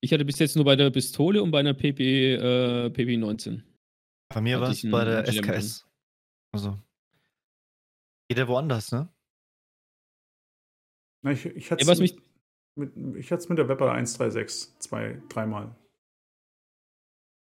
Ich 0.00 0.12
hatte 0.12 0.24
bis 0.24 0.38
jetzt 0.38 0.56
nur 0.56 0.64
bei 0.64 0.76
der 0.76 0.90
Pistole 0.90 1.42
und 1.42 1.50
bei 1.50 1.60
einer 1.60 1.74
PP, 1.74 2.34
äh, 2.34 2.90
PP19. 2.90 3.62
Bei 4.28 4.40
mir 4.40 4.56
Hatte 4.56 4.62
war 4.66 4.70
es 4.72 4.90
bei 4.90 5.04
der 5.04 5.22
drin. 5.22 5.34
SKS. 5.44 5.86
Also. 6.52 6.78
Jeder 8.30 8.48
woanders, 8.48 8.92
ne? 8.92 9.08
Na, 11.22 11.32
ich 11.32 11.46
ich 11.46 11.70
hatte 11.70 11.82
es 11.90 11.98
mit, 11.98 12.16
mit, 12.76 12.96
mit 12.96 13.58
der 13.58 13.68
Wepper 13.68 13.92
136 13.92 14.78
zwei, 14.78 15.20
dreimal. 15.28 15.74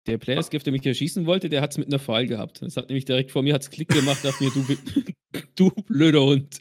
Der 0.06 0.18
Player-Skiff, 0.18 0.64
der 0.64 0.72
mich 0.72 0.84
erschießen 0.84 1.26
wollte, 1.26 1.48
der 1.48 1.62
hat 1.62 1.70
es 1.70 1.78
mit 1.78 1.86
einer 1.86 2.00
Pfeil 2.00 2.26
gehabt. 2.26 2.60
Das 2.60 2.76
hat 2.76 2.88
nämlich 2.88 3.04
direkt 3.04 3.30
vor 3.30 3.42
mir 3.42 3.54
hat's 3.54 3.70
Klick 3.70 3.88
gemacht, 3.88 4.24
dachte 4.24 4.42
mir, 4.42 4.50
du, 4.50 5.44
du 5.70 5.70
blöder 5.82 6.22
Hund. 6.22 6.60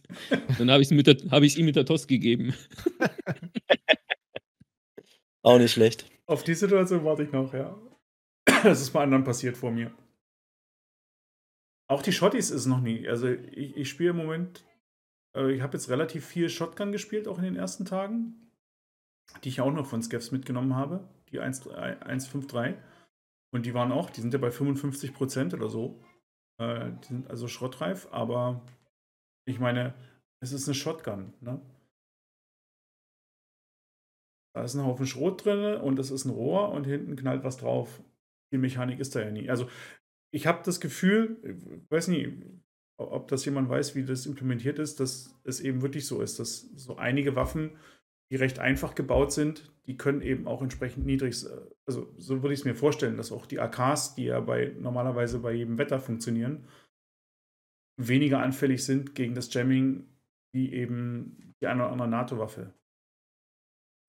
Dann 0.57 0.69
habe 0.69 0.83
ich 0.83 0.91
es 0.91 1.31
hab 1.31 1.43
ihm 1.43 1.65
mit 1.65 1.75
der 1.75 1.85
Tost 1.85 2.07
gegeben. 2.07 2.53
Auch 5.43 5.57
nicht 5.57 5.71
schlecht. 5.71 6.05
Auf 6.27 6.43
die 6.43 6.53
Situation 6.53 7.03
warte 7.03 7.23
ich 7.23 7.31
noch, 7.31 7.53
ja. 7.53 7.75
Das 8.63 8.79
ist 8.79 8.91
bei 8.91 9.01
anderen 9.01 9.23
passiert 9.23 9.57
vor 9.57 9.71
mir. 9.71 9.91
Auch 11.87 12.03
die 12.03 12.13
Shotties 12.13 12.51
ist 12.51 12.67
noch 12.67 12.79
nie. 12.79 13.07
Also 13.07 13.27
ich, 13.27 13.75
ich 13.75 13.89
spiele 13.89 14.11
im 14.11 14.17
Moment, 14.17 14.63
äh, 15.35 15.51
ich 15.51 15.61
habe 15.61 15.73
jetzt 15.73 15.89
relativ 15.89 16.25
viel 16.25 16.49
Shotgun 16.49 16.91
gespielt, 16.91 17.27
auch 17.27 17.37
in 17.37 17.43
den 17.43 17.55
ersten 17.55 17.85
Tagen, 17.85 18.51
die 19.43 19.49
ich 19.49 19.61
auch 19.61 19.71
noch 19.71 19.87
von 19.87 20.01
Skeffs 20.01 20.31
mitgenommen 20.31 20.75
habe, 20.75 21.07
die 21.31 21.39
153. 21.39 22.75
Und 23.53 23.65
die 23.65 23.73
waren 23.73 23.91
auch, 23.91 24.09
die 24.09 24.21
sind 24.21 24.33
ja 24.33 24.39
bei 24.39 24.49
55% 24.49 25.53
oder 25.53 25.69
so. 25.69 26.01
Äh, 26.59 26.91
die 27.01 27.07
sind 27.07 27.29
also 27.29 27.47
schrottreif, 27.47 28.07
aber 28.11 28.65
ich 29.45 29.59
meine, 29.59 29.93
es 30.41 30.53
ist 30.53 30.67
eine 30.67 30.75
Shotgun, 30.75 31.33
ne? 31.41 31.61
Da 34.53 34.63
ist 34.63 34.75
ein 34.75 34.85
Haufen 34.85 35.05
Schrot 35.05 35.45
drin 35.45 35.79
und 35.79 35.97
es 35.97 36.11
ist 36.11 36.25
ein 36.25 36.31
Rohr 36.31 36.69
und 36.69 36.85
hinten 36.85 37.15
knallt 37.15 37.43
was 37.43 37.57
drauf. 37.57 38.03
Die 38.51 38.57
Mechanik 38.57 38.99
ist 38.99 39.15
da 39.15 39.21
ja 39.21 39.31
nie. 39.31 39.49
Also 39.49 39.69
ich 40.33 40.45
habe 40.45 40.61
das 40.65 40.81
Gefühl, 40.81 41.39
ich 41.43 41.91
weiß 41.91 42.09
nicht, 42.09 42.29
ob 42.97 43.29
das 43.29 43.45
jemand 43.45 43.69
weiß, 43.69 43.95
wie 43.95 44.03
das 44.03 44.25
implementiert 44.25 44.77
ist, 44.77 44.99
dass 44.99 45.39
es 45.43 45.61
eben 45.61 45.81
wirklich 45.81 46.05
so 46.05 46.21
ist, 46.21 46.39
dass 46.39 46.69
so 46.75 46.97
einige 46.97 47.35
Waffen 47.35 47.77
die 48.31 48.37
recht 48.37 48.59
einfach 48.59 48.95
gebaut 48.95 49.33
sind, 49.33 49.69
die 49.87 49.97
können 49.97 50.21
eben 50.21 50.47
auch 50.47 50.61
entsprechend 50.61 51.05
niedrig, 51.05 51.35
also 51.85 52.13
so 52.17 52.41
würde 52.41 52.53
ich 52.53 52.61
es 52.61 52.65
mir 52.65 52.75
vorstellen, 52.75 53.17
dass 53.17 53.31
auch 53.31 53.45
die 53.45 53.59
AKs, 53.59 54.15
die 54.15 54.25
ja 54.25 54.39
bei, 54.39 54.73
normalerweise 54.79 55.39
bei 55.39 55.51
jedem 55.51 55.77
Wetter 55.77 55.99
funktionieren, 55.99 56.65
weniger 57.97 58.39
anfällig 58.39 58.85
sind 58.85 59.15
gegen 59.15 59.35
das 59.35 59.53
Jamming 59.53 60.05
wie 60.53 60.73
eben 60.73 61.53
die 61.61 61.67
eine 61.67 61.83
oder 61.83 61.91
andere 61.91 62.07
NATO-Waffe. 62.07 62.73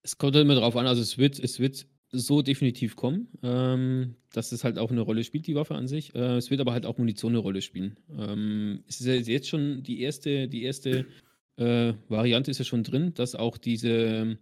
Es 0.04 0.18
kommt 0.18 0.34
halt 0.34 0.44
immer 0.44 0.54
drauf 0.54 0.76
an, 0.76 0.86
also 0.86 1.02
es 1.02 1.18
wird, 1.18 1.38
es 1.38 1.58
wird 1.58 1.86
so 2.10 2.42
definitiv 2.42 2.94
kommen, 2.94 3.28
ähm, 3.42 4.16
dass 4.32 4.52
es 4.52 4.64
halt 4.64 4.78
auch 4.78 4.90
eine 4.90 5.00
Rolle 5.00 5.24
spielt, 5.24 5.46
die 5.46 5.54
Waffe 5.54 5.74
an 5.74 5.88
sich. 5.88 6.14
Äh, 6.14 6.36
es 6.36 6.50
wird 6.50 6.60
aber 6.60 6.72
halt 6.72 6.86
auch 6.86 6.98
Munition 6.98 7.32
eine 7.32 7.38
Rolle 7.38 7.62
spielen. 7.62 7.96
Ähm, 8.10 8.84
es 8.86 9.00
ist 9.00 9.28
jetzt 9.28 9.48
schon 9.48 9.82
die 9.82 10.00
erste, 10.00 10.46
die 10.48 10.62
erste 10.62 11.06
äh, 11.56 11.94
Variante 12.08 12.50
ist 12.50 12.58
ja 12.58 12.64
schon 12.64 12.82
drin, 12.82 13.12
dass 13.14 13.34
auch 13.34 13.58
diese 13.58 14.38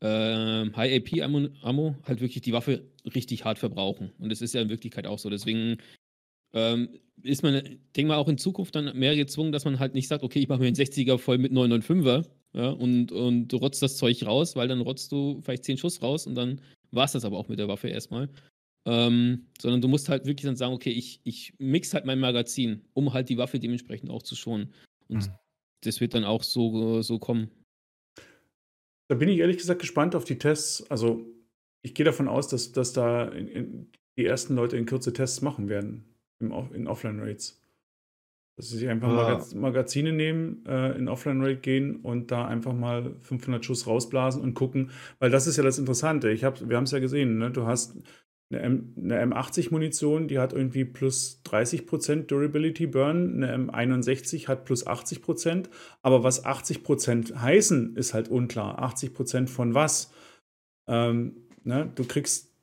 äh, 0.00 0.70
High 0.76 1.02
AP 1.02 1.22
Ammo, 1.22 1.48
Ammo, 1.62 1.96
halt 2.04 2.20
wirklich 2.20 2.42
die 2.42 2.52
Waffe 2.52 2.84
richtig 3.04 3.44
hart 3.44 3.58
verbrauchen. 3.58 4.12
Und 4.18 4.30
das 4.30 4.40
ist 4.40 4.54
ja 4.54 4.62
in 4.62 4.68
Wirklichkeit 4.68 5.06
auch 5.06 5.18
so. 5.18 5.30
Deswegen 5.30 5.78
ähm, 6.52 6.88
ist 7.22 7.42
man, 7.42 7.54
denke 7.96 8.08
mal, 8.08 8.16
auch 8.16 8.28
in 8.28 8.38
Zukunft 8.38 8.74
dann 8.74 8.96
mehr 8.98 9.16
gezwungen, 9.16 9.52
dass 9.52 9.64
man 9.64 9.78
halt 9.78 9.94
nicht 9.94 10.08
sagt, 10.08 10.22
okay, 10.22 10.38
ich 10.38 10.48
mache 10.48 10.60
mir 10.60 10.66
einen 10.66 10.76
60er 10.76 11.18
voll 11.18 11.38
mit 11.38 11.52
995er 11.52 12.24
ja, 12.54 12.70
und, 12.70 13.12
und 13.12 13.52
rotzt 13.54 13.82
das 13.82 13.96
Zeug 13.96 14.24
raus, 14.24 14.56
weil 14.56 14.68
dann 14.68 14.80
rotzt 14.80 15.12
du 15.12 15.40
vielleicht 15.42 15.64
10 15.64 15.78
Schuss 15.78 16.00
raus 16.00 16.26
und 16.26 16.34
dann 16.34 16.60
war 16.90 17.04
es 17.04 17.12
das 17.12 17.24
aber 17.24 17.36
auch 17.36 17.48
mit 17.48 17.58
der 17.58 17.68
Waffe 17.68 17.88
erstmal. 17.88 18.30
Ähm, 18.86 19.48
sondern 19.60 19.82
du 19.82 19.88
musst 19.88 20.08
halt 20.08 20.24
wirklich 20.24 20.46
dann 20.46 20.56
sagen, 20.56 20.72
okay, 20.72 20.90
ich, 20.90 21.20
ich 21.24 21.52
mix 21.58 21.92
halt 21.92 22.06
mein 22.06 22.20
Magazin, 22.20 22.86
um 22.94 23.12
halt 23.12 23.28
die 23.28 23.36
Waffe 23.36 23.58
dementsprechend 23.58 24.08
auch 24.08 24.22
zu 24.22 24.34
schonen. 24.34 24.72
Und 25.08 25.26
mhm 25.26 25.32
das 25.82 26.00
wird 26.00 26.14
dann 26.14 26.24
auch 26.24 26.42
so, 26.42 27.02
so 27.02 27.18
kommen. 27.18 27.50
Da 29.08 29.14
bin 29.14 29.28
ich 29.28 29.38
ehrlich 29.38 29.58
gesagt 29.58 29.80
gespannt 29.80 30.14
auf 30.14 30.24
die 30.24 30.38
Tests. 30.38 30.88
Also 30.90 31.24
ich 31.82 31.94
gehe 31.94 32.04
davon 32.04 32.28
aus, 32.28 32.48
dass, 32.48 32.72
dass 32.72 32.92
da 32.92 33.28
in, 33.28 33.48
in 33.48 33.92
die 34.16 34.26
ersten 34.26 34.54
Leute 34.54 34.76
in 34.76 34.86
Kürze 34.86 35.12
Tests 35.12 35.42
machen 35.42 35.68
werden 35.68 36.04
im, 36.40 36.52
in 36.72 36.86
Offline-Rates. 36.86 37.62
Dass 38.56 38.68
sie 38.68 38.78
sich 38.78 38.88
einfach 38.88 39.12
ja. 39.12 39.58
Magazine 39.58 40.12
nehmen, 40.12 40.66
äh, 40.66 40.96
in 40.98 41.08
Offline-Rate 41.08 41.60
gehen 41.60 41.96
und 41.96 42.32
da 42.32 42.46
einfach 42.46 42.72
mal 42.72 43.14
500 43.20 43.64
Schuss 43.64 43.86
rausblasen 43.86 44.42
und 44.42 44.54
gucken, 44.54 44.90
weil 45.20 45.30
das 45.30 45.46
ist 45.46 45.56
ja 45.56 45.62
das 45.62 45.78
Interessante. 45.78 46.30
Ich 46.30 46.42
hab, 46.44 46.68
wir 46.68 46.76
haben 46.76 46.84
es 46.84 46.90
ja 46.90 46.98
gesehen, 46.98 47.38
ne? 47.38 47.52
du 47.52 47.66
hast 47.66 47.96
eine, 48.50 48.62
M, 48.62 48.94
eine 48.96 49.22
M80-Munition, 49.26 50.28
die 50.28 50.38
hat 50.38 50.52
irgendwie 50.52 50.84
plus 50.84 51.42
30% 51.44 52.26
Durability 52.26 52.86
Burn, 52.86 53.42
eine 53.42 53.70
M61 53.70 54.48
hat 54.48 54.64
plus 54.64 54.86
80%, 54.86 55.68
aber 56.02 56.22
was 56.24 56.44
80% 56.44 57.34
heißen, 57.34 57.96
ist 57.96 58.14
halt 58.14 58.28
unklar. 58.28 58.82
80% 58.82 59.48
von 59.48 59.74
was? 59.74 60.12
Ähm, 60.88 61.48
ne? 61.64 61.92
Du 61.94 62.04
kriegst, 62.04 62.54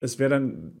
es 0.00 0.18
wäre 0.18 0.30
dann, 0.30 0.78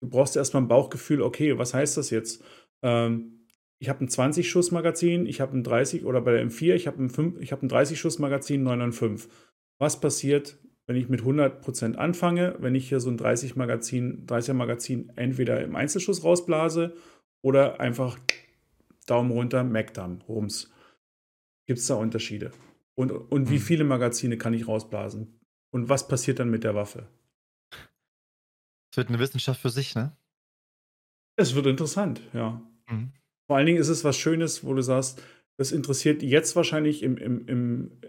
du 0.00 0.08
brauchst 0.08 0.36
erstmal 0.36 0.64
ein 0.64 0.68
Bauchgefühl, 0.68 1.22
okay, 1.22 1.56
was 1.56 1.72
heißt 1.72 1.96
das 1.96 2.10
jetzt? 2.10 2.42
Ähm, 2.82 3.46
ich 3.78 3.88
habe 3.88 4.04
ein 4.04 4.08
20-Schuss-Magazin, 4.08 5.26
ich 5.26 5.40
habe 5.40 5.56
ein 5.56 5.62
30 5.62 6.04
oder 6.04 6.20
bei 6.20 6.32
der 6.32 6.46
M4, 6.46 6.74
ich 6.74 6.86
habe 6.86 7.02
ein, 7.02 7.10
hab 7.10 7.62
ein 7.62 7.68
30-Schuss-Magazin 7.68 8.62
995. 8.62 9.30
Was 9.78 10.00
passiert, 10.00 10.58
wenn 10.86 10.96
ich 10.96 11.08
mit 11.08 11.22
100% 11.22 11.96
anfange, 11.96 12.56
wenn 12.60 12.74
ich 12.74 12.88
hier 12.88 13.00
so 13.00 13.10
ein 13.10 13.16
30 13.16 13.56
Magazin, 13.56 14.26
30er 14.26 14.54
Magazin 14.54 15.12
entweder 15.16 15.62
im 15.62 15.74
Einzelschuss 15.74 16.22
rausblase 16.22 16.96
oder 17.42 17.80
einfach 17.80 18.18
Daumen 19.06 19.32
runter, 19.32 19.64
Mac-Dam, 19.64 20.22
Rums. 20.28 20.72
Gibt 21.66 21.80
es 21.80 21.86
da 21.86 21.94
Unterschiede? 21.94 22.52
Und, 22.94 23.10
und 23.10 23.50
wie 23.50 23.56
hm. 23.56 23.62
viele 23.62 23.84
Magazine 23.84 24.38
kann 24.38 24.54
ich 24.54 24.68
rausblasen? 24.68 25.40
Und 25.72 25.88
was 25.88 26.06
passiert 26.06 26.38
dann 26.38 26.50
mit 26.50 26.64
der 26.64 26.74
Waffe? 26.74 27.08
Es 28.92 28.96
wird 28.96 29.08
eine 29.08 29.18
Wissenschaft 29.18 29.60
für 29.60 29.70
sich, 29.70 29.94
ne? 29.94 30.16
Es 31.36 31.54
wird 31.54 31.66
interessant, 31.66 32.22
ja. 32.32 32.62
Mhm. 32.88 33.12
Vor 33.46 33.56
allen 33.56 33.66
Dingen 33.66 33.78
ist 33.78 33.88
es 33.88 34.04
was 34.04 34.16
Schönes, 34.16 34.64
wo 34.64 34.72
du 34.72 34.82
sagst, 34.82 35.22
das 35.58 35.72
interessiert 35.72 36.22
jetzt 36.22 36.56
wahrscheinlich 36.56 37.02
im, 37.02 37.16
im, 37.18 37.46
im, 37.46 38.00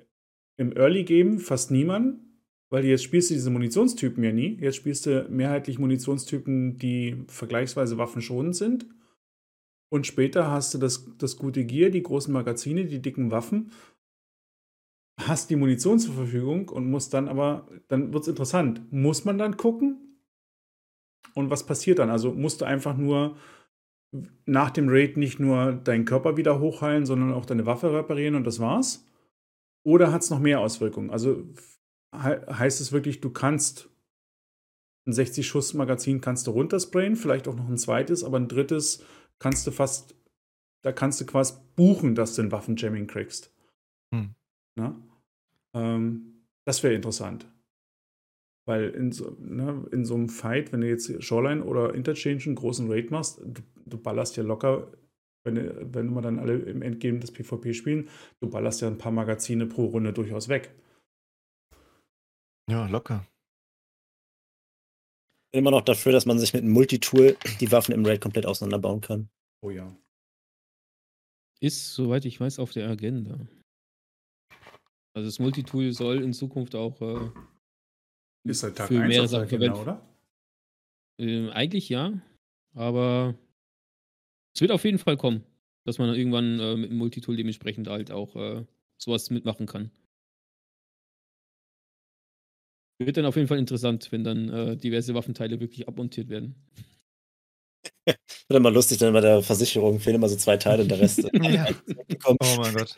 im 0.57 0.77
Early 0.77 1.03
Game 1.03 1.39
fast 1.39 1.71
niemanden 1.71 2.26
weil 2.69 2.85
jetzt 2.85 3.03
spielst 3.03 3.29
du 3.29 3.33
diese 3.33 3.49
Munitionstypen 3.49 4.23
ja 4.23 4.31
nie. 4.31 4.57
Jetzt 4.59 4.75
spielst 4.75 5.05
du 5.05 5.27
mehrheitlich 5.29 5.79
Munitionstypen, 5.79 6.77
die 6.77 7.23
vergleichsweise 7.27 7.97
waffenschonend 7.97 8.55
sind. 8.55 8.87
Und 9.89 10.05
später 10.05 10.51
hast 10.51 10.73
du 10.73 10.77
das, 10.77 11.09
das 11.17 11.37
gute 11.37 11.63
Gear, 11.63 11.89
die 11.89 12.03
großen 12.03 12.33
Magazine, 12.33 12.85
die 12.85 13.01
dicken 13.01 13.31
Waffen. 13.31 13.71
Hast 15.19 15.49
die 15.49 15.55
Munition 15.55 15.97
zur 15.97 16.13
Verfügung 16.13 16.69
und 16.69 16.89
musst 16.89 17.13
dann 17.13 17.27
aber, 17.27 17.67
dann 17.87 18.11
wird 18.13 18.23
es 18.23 18.27
interessant. 18.27 18.81
Muss 18.91 19.23
man 19.23 19.37
dann 19.37 19.55
gucken? 19.55 20.19
Und 21.33 21.49
was 21.49 21.65
passiert 21.65 21.99
dann? 21.99 22.09
Also 22.09 22.33
musst 22.33 22.61
du 22.61 22.65
einfach 22.65 22.97
nur 22.97 23.37
nach 24.45 24.71
dem 24.71 24.89
Raid 24.89 25.17
nicht 25.17 25.39
nur 25.39 25.73
deinen 25.73 26.05
Körper 26.05 26.37
wieder 26.37 26.59
hochheilen, 26.59 27.05
sondern 27.05 27.33
auch 27.33 27.45
deine 27.45 27.65
Waffe 27.65 27.93
reparieren 27.93 28.35
und 28.35 28.45
das 28.45 28.59
war's? 28.59 29.05
Oder 29.83 30.11
hat 30.11 30.21
es 30.21 30.29
noch 30.29 30.39
mehr 30.39 30.59
Auswirkungen? 30.59 31.09
Also 31.09 31.45
heißt 32.13 32.81
es 32.81 32.91
wirklich, 32.91 33.21
du 33.21 33.29
kannst 33.29 33.89
ein 35.07 35.13
60-Schuss-Magazin 35.13 36.21
kannst 36.21 36.47
du 36.47 36.51
runtersprayen, 36.51 37.15
vielleicht 37.15 37.47
auch 37.47 37.55
noch 37.55 37.69
ein 37.69 37.77
zweites, 37.77 38.23
aber 38.23 38.37
ein 38.37 38.49
drittes 38.49 39.03
kannst 39.39 39.65
du 39.65 39.71
fast, 39.71 40.15
da 40.83 40.91
kannst 40.91 41.21
du 41.21 41.25
quasi 41.25 41.53
buchen, 41.75 42.13
dass 42.13 42.35
du 42.35 42.41
ein 42.41 42.51
Waffenjamming 42.51 43.07
kriegst. 43.07 43.53
Hm. 44.13 44.35
Ähm, 45.73 46.43
das 46.65 46.83
wäre 46.83 46.93
interessant. 46.93 47.47
Weil 48.65 48.89
in 48.89 49.13
so, 49.13 49.37
ne, 49.39 49.85
in 49.91 50.03
so 50.03 50.15
einem 50.15 50.27
Fight, 50.27 50.73
wenn 50.73 50.81
du 50.81 50.89
jetzt 50.89 51.23
Shoreline 51.23 51.63
oder 51.63 51.95
Interchange 51.95 52.43
einen 52.45 52.55
großen 52.55 52.91
Raid 52.91 53.11
machst, 53.11 53.39
du, 53.39 53.61
du 53.85 53.97
ballerst 53.97 54.35
ja 54.35 54.43
locker, 54.43 54.91
wenn, 55.45 55.93
wenn 55.93 56.13
wir 56.13 56.21
dann 56.21 56.39
alle 56.39 56.57
im 56.57 56.81
Endgame 56.81 57.19
das 57.19 57.31
PvP 57.31 57.73
spielen, 57.73 58.09
du 58.41 58.49
ballerst 58.49 58.81
ja 58.81 58.89
ein 58.89 58.97
paar 58.97 59.13
Magazine 59.13 59.67
pro 59.67 59.85
Runde 59.85 60.11
durchaus 60.11 60.49
weg. 60.49 60.75
Ja, 62.69 62.87
locker. 62.87 63.25
Bin 65.51 65.59
immer 65.59 65.71
noch 65.71 65.81
dafür, 65.81 66.11
dass 66.11 66.25
man 66.25 66.39
sich 66.39 66.53
mit 66.53 66.63
einem 66.63 66.73
Multitool 66.73 67.37
die 67.59 67.71
Waffen 67.71 67.93
im 67.93 68.05
Raid 68.05 68.21
komplett 68.21 68.45
auseinanderbauen 68.45 69.01
kann. 69.01 69.29
Oh 69.61 69.69
ja. 69.69 69.95
Ist, 71.59 71.93
soweit 71.93 72.25
ich 72.25 72.39
weiß, 72.39 72.59
auf 72.59 72.71
der 72.71 72.89
Agenda. 72.89 73.39
Also 75.15 75.27
das 75.27 75.39
Multitool 75.39 75.93
soll 75.93 76.21
in 76.21 76.33
Zukunft 76.33 76.75
auch 76.75 77.01
äh, 77.01 77.31
ist 78.43 78.59
seit 78.59 78.75
Tag 78.75 78.87
für 78.87 78.99
mehrere 78.99 79.27
Sachen 79.27 79.47
verwendet. 79.47 79.79
Oder? 79.79 80.07
Äh, 81.19 81.49
eigentlich 81.51 81.89
ja, 81.89 82.21
aber 82.75 83.35
es 84.53 84.61
wird 84.61 84.71
auf 84.71 84.83
jeden 84.83 84.99
Fall 84.99 85.17
kommen, 85.17 85.43
dass 85.85 85.97
man 85.97 86.13
irgendwann 86.13 86.59
äh, 86.59 86.75
mit 86.75 86.91
dem 86.91 86.97
Multitool 86.97 87.35
dementsprechend 87.35 87.87
halt 87.87 88.11
auch 88.11 88.35
äh, 88.35 88.65
sowas 89.01 89.29
mitmachen 89.31 89.65
kann. 89.65 89.91
Wird 92.99 93.17
dann 93.17 93.25
auf 93.25 93.35
jeden 93.35 93.47
Fall 93.47 93.59
interessant, 93.59 94.11
wenn 94.11 94.23
dann 94.23 94.49
äh, 94.49 94.77
diverse 94.77 95.13
Waffenteile 95.13 95.59
wirklich 95.59 95.87
abmontiert 95.87 96.29
werden. 96.29 96.55
Wird 98.05 98.17
dann 98.47 98.63
mal 98.63 98.73
lustig, 98.73 98.97
dann 98.97 99.13
bei 99.13 99.21
der 99.21 99.41
Versicherung 99.41 99.99
fehlen 99.99 100.15
immer 100.15 100.29
so 100.29 100.35
zwei 100.35 100.57
Teile 100.57 100.83
und 100.83 100.89
der 100.89 100.99
Rest. 100.99 101.19
ja. 101.33 101.67
Oh 102.25 102.35
mein 102.57 102.73
Gott. 102.73 102.95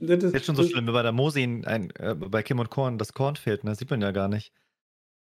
Das 0.00 0.22
ist 0.22 0.34
jetzt 0.34 0.46
schon 0.46 0.56
so 0.56 0.64
schlimm, 0.64 0.86
wie 0.86 0.92
bei 0.92 1.02
der 1.02 1.12
Mosin, 1.12 1.64
ein, 1.64 1.90
äh, 1.96 2.14
bei 2.14 2.42
Kim 2.42 2.58
und 2.58 2.68
Korn, 2.68 2.98
das 2.98 3.14
Korn 3.14 3.36
fehlt, 3.36 3.64
ne? 3.64 3.70
das 3.70 3.78
sieht 3.78 3.88
man 3.88 4.02
ja 4.02 4.10
gar 4.10 4.28
nicht. 4.28 4.52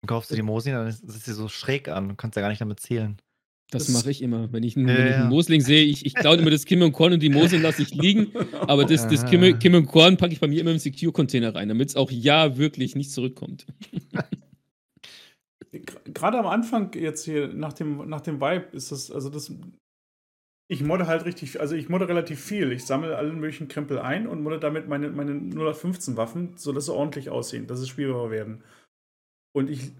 Dann 0.01 0.07
kaufst 0.07 0.31
du 0.31 0.35
die 0.35 0.41
Mosin, 0.41 0.73
dann 0.73 0.87
ist 0.87 1.25
sie 1.25 1.33
so 1.33 1.47
schräg 1.47 1.87
an. 1.87 2.09
Du 2.09 2.15
kannst 2.15 2.35
ja 2.35 2.41
gar 2.41 2.49
nicht 2.49 2.61
damit 2.61 2.79
zielen. 2.79 3.21
Das 3.71 3.87
Das- 3.87 3.95
mache 3.95 4.11
ich 4.11 4.21
immer. 4.21 4.51
Wenn 4.53 4.63
ich, 4.63 4.77
einen- 4.77 4.87
Ja, 4.87 4.97
wenn 4.97 5.07
ich 5.07 5.13
einen 5.15 5.29
Mosling 5.29 5.61
sehe, 5.61 5.83
ich, 5.83 6.05
ich 6.05 6.13
klaue 6.13 6.37
immer 6.37 6.51
das 6.51 6.65
Kim 6.65 6.81
und 6.83 6.91
Korn 6.93 7.13
und 7.13 7.23
die 7.23 7.29
Mosin 7.29 7.61
lasse 7.61 7.81
ich 7.81 7.93
liegen. 7.93 8.31
Aber 8.61 8.85
das, 8.85 9.07
das 9.07 9.25
Kim. 9.25 9.57
Kim 9.59 9.73
und 9.73 9.87
Korn 9.87 10.17
packe 10.17 10.33
ich 10.33 10.39
bei 10.39 10.47
mir 10.47 10.61
immer 10.61 10.71
im 10.71 10.77
Secure-Container 10.79 11.55
rein, 11.55 11.67
damit 11.69 11.89
es 11.89 11.95
auch 11.95 12.11
ja 12.11 12.57
wirklich 12.57 12.95
nicht 12.95 13.11
zurückkommt. 13.11 13.65
Gerade 16.13 16.39
am 16.39 16.47
Anfang 16.47 16.93
jetzt 16.93 17.25
hier 17.25 17.47
nach 17.49 17.73
dem, 17.73 18.07
nach 18.07 18.21
dem 18.21 18.39
Vibe 18.39 18.67
ist 18.71 18.91
das, 18.91 19.11
also 19.11 19.29
das. 19.29 19.51
Ich 20.67 20.81
modde 20.81 21.05
halt 21.05 21.25
richtig, 21.25 21.59
also 21.59 21.75
ich 21.75 21.89
modde 21.89 22.07
relativ 22.07 22.39
viel. 22.39 22.71
Ich 22.71 22.85
sammle 22.85 23.15
allen 23.17 23.39
möglichen 23.39 23.67
Krempel 23.67 23.99
ein 23.99 24.25
und 24.25 24.41
modde 24.41 24.59
damit 24.59 24.87
meine, 24.87 25.09
meine 25.09 25.33
0815 25.33 26.17
Waffen, 26.17 26.53
sodass 26.55 26.85
sie 26.85 26.93
ordentlich 26.93 27.29
aussehen, 27.29 27.67
dass 27.67 27.81
sie 27.81 27.87
spielbar 27.87 28.31
werden. 28.31 28.63
Und 29.53 29.69
ich, 29.69 29.91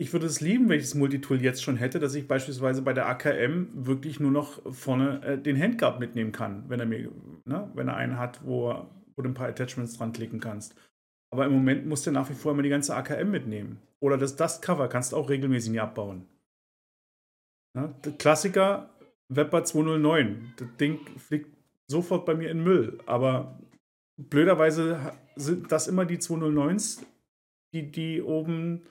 ich 0.00 0.12
würde 0.12 0.26
es 0.26 0.40
lieben, 0.40 0.68
wenn 0.68 0.78
ich 0.78 0.84
das 0.84 0.94
Multitool 0.94 1.42
jetzt 1.42 1.62
schon 1.62 1.76
hätte, 1.76 1.98
dass 1.98 2.14
ich 2.14 2.28
beispielsweise 2.28 2.82
bei 2.82 2.92
der 2.92 3.08
AKM 3.08 3.68
wirklich 3.74 4.20
nur 4.20 4.30
noch 4.30 4.62
vorne 4.72 5.20
äh, 5.24 5.38
den 5.38 5.60
Handguard 5.60 5.98
mitnehmen 5.98 6.30
kann, 6.30 6.64
wenn 6.68 6.78
er 6.78 6.86
mir, 6.86 7.10
ne, 7.44 7.70
wenn 7.74 7.88
er 7.88 7.96
einen 7.96 8.16
hat, 8.16 8.40
wo, 8.46 8.86
wo 9.16 9.22
du 9.22 9.28
ein 9.28 9.34
paar 9.34 9.48
Attachments 9.48 9.98
dran 9.98 10.12
klicken 10.12 10.38
kannst. 10.38 10.76
Aber 11.30 11.46
im 11.46 11.52
Moment 11.52 11.84
musst 11.84 12.06
du 12.06 12.12
nach 12.12 12.30
wie 12.30 12.34
vor 12.34 12.52
immer 12.52 12.62
die 12.62 12.68
ganze 12.68 12.94
AKM 12.94 13.30
mitnehmen. 13.30 13.82
Oder 14.00 14.16
das 14.16 14.36
Dust-Cover 14.36 14.88
kannst 14.88 15.12
du 15.12 15.16
auch 15.16 15.28
regelmäßig 15.28 15.72
nicht 15.72 15.80
abbauen. 15.80 16.26
Ne? 17.74 17.92
Klassiker, 18.18 18.90
Webber 19.28 19.64
209. 19.64 20.54
Das 20.56 20.68
Ding 20.78 21.00
fliegt 21.18 21.50
sofort 21.88 22.24
bei 22.24 22.36
mir 22.36 22.50
in 22.50 22.62
Müll. 22.62 22.98
Aber 23.06 23.58
blöderweise 24.16 25.12
sind 25.34 25.72
das 25.72 25.88
immer 25.88 26.06
die 26.06 26.18
209s, 26.18 27.02
die, 27.74 27.90
die 27.90 28.22
oben 28.22 28.86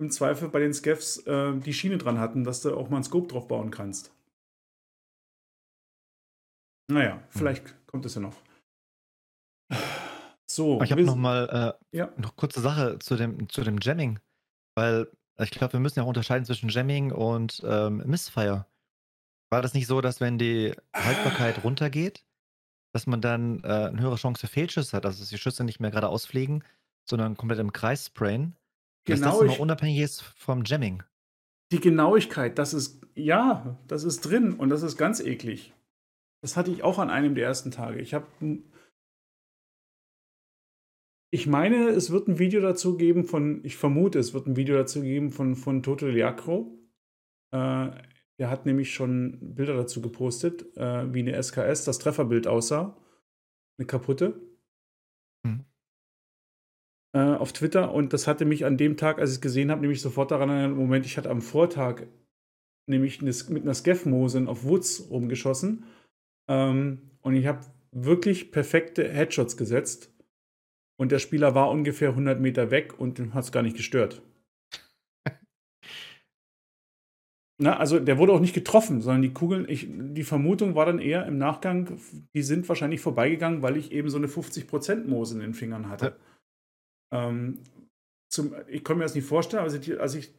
im 0.00 0.10
Zweifel 0.10 0.48
bei 0.48 0.60
den 0.60 0.72
Scavs 0.74 1.18
äh, 1.26 1.54
die 1.58 1.74
Schiene 1.74 1.98
dran 1.98 2.18
hatten, 2.18 2.42
dass 2.42 2.62
du 2.62 2.74
auch 2.74 2.88
mal 2.88 2.96
einen 2.96 3.04
Scope 3.04 3.28
drauf 3.28 3.46
bauen 3.46 3.70
kannst. 3.70 4.12
Naja, 6.90 7.22
vielleicht 7.28 7.86
kommt 7.86 8.06
es 8.06 8.14
ja 8.14 8.20
noch. 8.20 8.36
So, 10.50 10.76
Aber 10.76 10.84
ich 10.84 10.90
habe 10.90 11.04
noch 11.04 11.14
mal 11.14 11.78
äh, 11.92 11.96
ja. 11.96 12.12
noch 12.16 12.34
kurze 12.34 12.60
Sache 12.60 12.98
zu 12.98 13.14
dem, 13.14 13.48
zu 13.48 13.62
dem 13.62 13.78
Jamming. 13.80 14.18
Weil 14.74 15.06
ich 15.38 15.50
glaube, 15.52 15.74
wir 15.74 15.80
müssen 15.80 16.00
ja 16.00 16.04
auch 16.04 16.08
unterscheiden 16.08 16.44
zwischen 16.44 16.70
Jamming 16.70 17.12
und 17.12 17.62
ähm, 17.64 18.02
Missfire. 18.06 18.66
War 19.52 19.62
das 19.62 19.74
nicht 19.74 19.86
so, 19.86 20.00
dass 20.00 20.20
wenn 20.20 20.38
die 20.38 20.74
Haltbarkeit 20.94 21.62
runtergeht, 21.62 22.24
dass 22.92 23.06
man 23.06 23.20
dann 23.20 23.62
äh, 23.62 23.66
eine 23.68 24.00
höhere 24.00 24.16
Chance 24.16 24.40
für 24.40 24.52
Fehlschüsse 24.52 24.96
hat, 24.96 25.06
also 25.06 25.20
dass 25.20 25.28
die 25.28 25.38
Schüsse 25.38 25.62
nicht 25.62 25.78
mehr 25.78 25.90
geradeaus 25.90 26.26
fliegen, 26.26 26.64
sondern 27.08 27.36
komplett 27.36 27.60
im 27.60 27.72
Kreis 27.72 28.06
sprayen? 28.06 28.56
Dass 29.06 29.20
Genau, 29.20 29.42
das 29.42 29.52
immer 29.52 29.60
unabhängig 29.60 30.00
ist 30.00 30.22
vom 30.22 30.62
Jamming. 30.64 31.02
Die 31.72 31.80
Genauigkeit, 31.80 32.58
das 32.58 32.74
ist, 32.74 33.06
ja, 33.14 33.78
das 33.86 34.04
ist 34.04 34.22
drin 34.22 34.54
und 34.54 34.70
das 34.70 34.82
ist 34.82 34.96
ganz 34.96 35.20
eklig. 35.20 35.72
Das 36.42 36.56
hatte 36.56 36.70
ich 36.70 36.82
auch 36.82 36.98
an 36.98 37.10
einem 37.10 37.34
der 37.34 37.46
ersten 37.46 37.70
Tage. 37.70 38.00
Ich 38.00 38.14
habe. 38.14 38.26
Ich 41.32 41.46
meine, 41.46 41.90
es 41.90 42.10
wird 42.10 42.26
ein 42.26 42.40
Video 42.40 42.60
dazu 42.60 42.96
geben 42.96 43.24
von, 43.24 43.64
ich 43.64 43.76
vermute, 43.76 44.18
es 44.18 44.34
wird 44.34 44.48
ein 44.48 44.56
Video 44.56 44.76
dazu 44.76 45.02
geben 45.02 45.30
von, 45.30 45.54
von 45.54 45.82
Toto 45.82 46.08
Liacro. 46.08 46.76
Äh, 47.52 47.90
der 48.40 48.50
hat 48.50 48.66
nämlich 48.66 48.92
schon 48.92 49.54
Bilder 49.54 49.76
dazu 49.76 50.00
gepostet, 50.00 50.76
äh, 50.76 51.12
wie 51.12 51.20
eine 51.20 51.40
SKS 51.40 51.84
das 51.84 51.98
Trefferbild 51.98 52.48
aussah. 52.48 52.96
Eine 53.78 53.86
kaputte. 53.86 54.40
Äh, 57.12 57.18
auf 57.18 57.52
Twitter. 57.52 57.92
Und 57.92 58.12
das 58.12 58.28
hatte 58.28 58.44
mich 58.44 58.64
an 58.64 58.76
dem 58.76 58.96
Tag, 58.96 59.18
als 59.18 59.30
ich 59.30 59.36
es 59.36 59.40
gesehen 59.40 59.70
habe, 59.70 59.80
nämlich 59.80 60.00
sofort 60.00 60.30
daran 60.30 60.48
erinnert, 60.48 60.76
Moment, 60.76 61.06
ich 61.06 61.18
hatte 61.18 61.30
am 61.30 61.42
Vortag 61.42 62.04
nämlich 62.86 63.20
mit 63.20 63.62
einer 63.62 63.74
Skeff-Mosin 63.74 64.46
auf 64.46 64.64
Woods 64.64 65.08
rumgeschossen. 65.10 65.84
Ähm, 66.48 67.10
und 67.22 67.34
ich 67.34 67.46
habe 67.46 67.66
wirklich 67.90 68.52
perfekte 68.52 69.08
Headshots 69.08 69.56
gesetzt. 69.56 70.12
Und 71.00 71.10
der 71.10 71.18
Spieler 71.18 71.54
war 71.54 71.70
ungefähr 71.70 72.10
100 72.10 72.40
Meter 72.40 72.70
weg 72.70 73.00
und 73.00 73.34
hat 73.34 73.44
es 73.44 73.52
gar 73.52 73.62
nicht 73.62 73.76
gestört. 73.76 74.22
Na, 77.58 77.76
also 77.76 77.98
der 77.98 78.18
wurde 78.18 78.32
auch 78.32 78.40
nicht 78.40 78.54
getroffen, 78.54 79.00
sondern 79.00 79.22
die 79.22 79.32
Kugeln, 79.32 79.66
ich, 79.68 79.88
die 79.90 80.22
Vermutung 80.24 80.76
war 80.76 80.86
dann 80.86 81.00
eher 81.00 81.26
im 81.26 81.38
Nachgang, 81.38 81.98
die 82.34 82.42
sind 82.42 82.68
wahrscheinlich 82.68 83.00
vorbeigegangen, 83.00 83.62
weil 83.62 83.76
ich 83.76 83.90
eben 83.90 84.10
so 84.10 84.18
eine 84.18 84.28
50% 84.28 85.08
Mose 85.08 85.34
in 85.34 85.40
den 85.40 85.54
Fingern 85.54 85.88
hatte. 85.88 86.16
Ähm, 87.12 87.58
zum, 88.32 88.54
ich 88.68 88.84
kann 88.84 88.98
mir 88.98 89.04
das 89.04 89.14
nicht 89.14 89.26
vorstellen, 89.26 89.60
aber 89.64 89.72
als 89.72 89.86
ich, 89.86 90.00
als 90.00 90.14
ich 90.14 90.32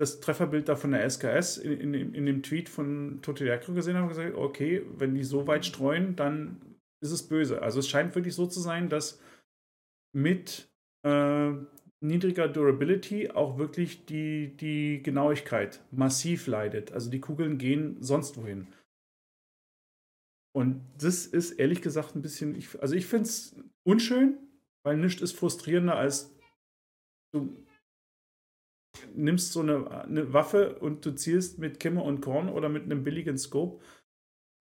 das 0.00 0.20
Trefferbild 0.20 0.68
da 0.68 0.76
von 0.76 0.90
der 0.92 1.08
SKS 1.08 1.58
in, 1.58 1.72
in, 1.80 1.92
dem- 1.92 2.14
in 2.14 2.26
dem 2.26 2.42
Tweet 2.42 2.68
von 2.68 3.20
Totiakro 3.22 3.72
gesehen 3.74 3.96
habe, 3.96 4.08
gesagt, 4.08 4.34
okay, 4.34 4.82
wenn 4.96 5.14
die 5.14 5.24
so 5.24 5.46
weit 5.46 5.64
streuen, 5.66 6.16
dann 6.16 6.60
ist 7.02 7.10
es 7.12 7.28
böse. 7.28 7.62
Also 7.62 7.80
es 7.80 7.88
scheint 7.88 8.14
wirklich 8.14 8.34
so 8.34 8.46
zu 8.46 8.60
sein, 8.60 8.88
dass 8.88 9.20
mit 10.16 10.68
äh, 11.04 11.52
niedriger 12.00 12.48
Durability 12.48 13.30
auch 13.30 13.58
wirklich 13.58 14.04
die, 14.06 14.56
die 14.56 15.02
Genauigkeit 15.02 15.82
massiv 15.90 16.46
leidet. 16.46 16.92
Also 16.92 17.10
die 17.10 17.20
Kugeln 17.20 17.58
gehen 17.58 17.96
sonst 18.00 18.36
wohin. 18.36 18.68
Und 20.56 20.84
das 20.98 21.26
ist 21.26 21.52
ehrlich 21.52 21.82
gesagt 21.82 22.14
ein 22.14 22.22
bisschen, 22.22 22.54
ich, 22.54 22.80
also 22.80 22.94
ich 22.94 23.06
finde 23.06 23.24
es 23.24 23.56
unschön, 23.84 24.38
weil 24.84 24.96
nichts 24.96 25.22
ist 25.22 25.36
frustrierender 25.36 25.96
als 25.96 26.34
du 27.32 27.64
nimmst 29.14 29.52
so 29.52 29.60
eine, 29.60 29.90
eine 29.90 30.32
Waffe 30.32 30.78
und 30.78 31.04
du 31.04 31.14
zielst 31.14 31.58
mit 31.58 31.80
Kimmer 31.80 32.04
und 32.04 32.20
Korn 32.20 32.48
oder 32.48 32.68
mit 32.68 32.84
einem 32.84 33.02
billigen 33.02 33.38
Scope. 33.38 33.82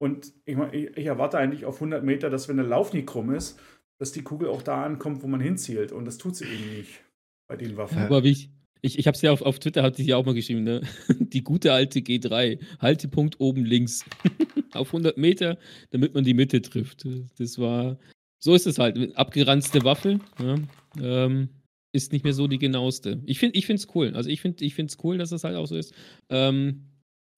Und 0.02 0.34
ich, 0.45 0.56
mein, 0.56 0.74
ich, 0.74 0.98
ich 0.98 1.06
erwarte 1.06 1.38
eigentlich 1.38 1.66
auf 1.66 1.76
100 1.76 2.04
Meter, 2.04 2.30
dass 2.30 2.50
wenn 2.50 2.58
der 2.58 2.66
Lauf 2.66 2.94
nie 2.94 3.06
krumm 3.06 3.34
ist, 3.34 3.60
dass 4.00 4.12
die 4.12 4.24
Kugel 4.24 4.50
auch 4.50 4.64
da 4.64 4.84
ankommt, 4.84 5.22
wo 5.22 5.28
man 5.28 5.40
hinzielt. 5.40 5.91
Und 5.91 6.06
das 6.06 6.18
tut 6.18 6.36
sie 6.36 6.45
eben 6.45 6.78
nicht 6.78 7.04
bei 7.48 7.56
den 7.56 7.78
Waffen. 7.78 8.00
Aber 8.00 8.24
wie 8.24 8.32
ich, 8.32 8.50
ich, 8.82 9.00
ich 9.00 9.08
habe 9.08 9.16
es 9.16 9.22
ja 9.22 9.32
auf, 9.32 9.44
auf 9.44 9.60
Twitter, 9.60 9.84
hatte 9.84 10.02
ich 10.02 10.08
ja 10.08 10.18
auch 10.18 10.26
mal 10.26 10.34
geschrieben, 10.34 10.64
ne? 10.64 10.82
Die 11.20 11.44
gute 11.44 11.74
alte 11.74 12.00
G3, 12.00 12.60
Haltepunkt 12.80 13.40
oben 13.40 13.66
links. 13.66 14.04
auf 14.74 14.88
100 14.88 15.18
Meter, 15.18 15.58
damit 15.91 16.14
man 16.14 16.24
die 16.24 16.34
Mitte 16.34 16.62
trifft. 16.62 17.08
Das 17.38 17.60
war, 17.60 17.98
so 18.44 18.53
ist 18.53 18.68
es 18.68 18.78
halt. 18.78 19.15
Abgeranzte 19.15 19.86
Waffe, 19.86 20.20
ja, 20.38 20.56
ähm, 20.99 21.48
ist 21.94 22.11
nicht 22.11 22.26
mehr 22.26 22.34
so 22.34 22.48
die 22.48 22.57
genaueste. 22.57 23.22
Ich 23.26 23.40
finde 23.40 23.57
es 23.57 23.88
cool. 23.95 24.11
Also 24.15 24.30
ich 24.30 24.41
finde 24.41 24.65
es 24.65 24.98
cool, 25.02 25.18
dass 25.18 25.30
das 25.30 25.45
halt 25.45 25.56
auch 25.56 25.65
so 25.65 25.78
ist. 25.78 25.94
Ähm, 26.30 26.88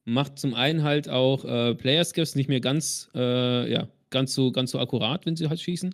macht 0.05 0.39
zum 0.39 0.55
einen 0.55 0.81
halt 0.81 1.07
auch 1.07 1.45
äh, 1.45 1.75
Player 1.75 2.03
Scaps 2.03 2.33
nicht 2.33 2.49
mehr 2.49 2.59
ganz, 2.59 3.11
äh, 3.13 3.71
ja, 3.71 3.87
ganz 4.09 4.33
so, 4.33 4.51
ganz 4.51 4.71
so 4.71 4.79
akkurat, 4.79 5.27
wenn 5.27 5.35
sie 5.35 5.47
halt 5.47 5.59
schießen. 5.59 5.93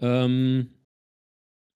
Ähm, 0.00 0.68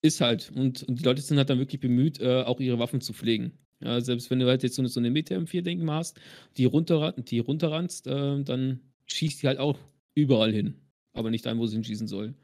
ist 0.05 0.21
halt. 0.21 0.53
Und, 0.55 0.85
und 0.85 1.01
die 1.01 1.05
Leute 1.05 1.21
sind 1.21 1.39
halt 1.39 1.51
dann 1.51 1.59
wirklich 1.59 1.81
bemüht, 1.81 2.21
äh, 2.21 2.43
auch 2.43 2.61
ihre 2.61 2.79
Waffen 2.79 3.01
zu 3.01 3.13
pflegen. 3.13 3.59
Ja, 3.81 4.01
selbst 4.01 4.31
wenn 4.31 4.39
du 4.39 4.47
halt 4.47 4.63
jetzt 4.63 4.77
so 4.77 4.83
eine, 4.83 4.89
so 4.89 5.01
eine 5.01 5.11
Mitte 5.11 5.37
M4 5.37 5.63
denken 5.63 5.91
hast, 5.91 6.21
die, 6.57 6.67
runter, 6.67 7.13
die 7.17 7.41
runterranzt, 7.41 8.07
äh, 8.07 8.41
dann 8.45 8.81
schießt 9.07 9.43
die 9.43 9.49
halt 9.49 9.59
auch 9.59 9.81
überall 10.15 10.53
hin. 10.53 10.75
Aber 11.13 11.31
nicht 11.31 11.45
dahin, 11.45 11.59
wo 11.59 11.67
sie 11.67 11.75
hinschießen 11.75 12.07
soll. 12.07 12.35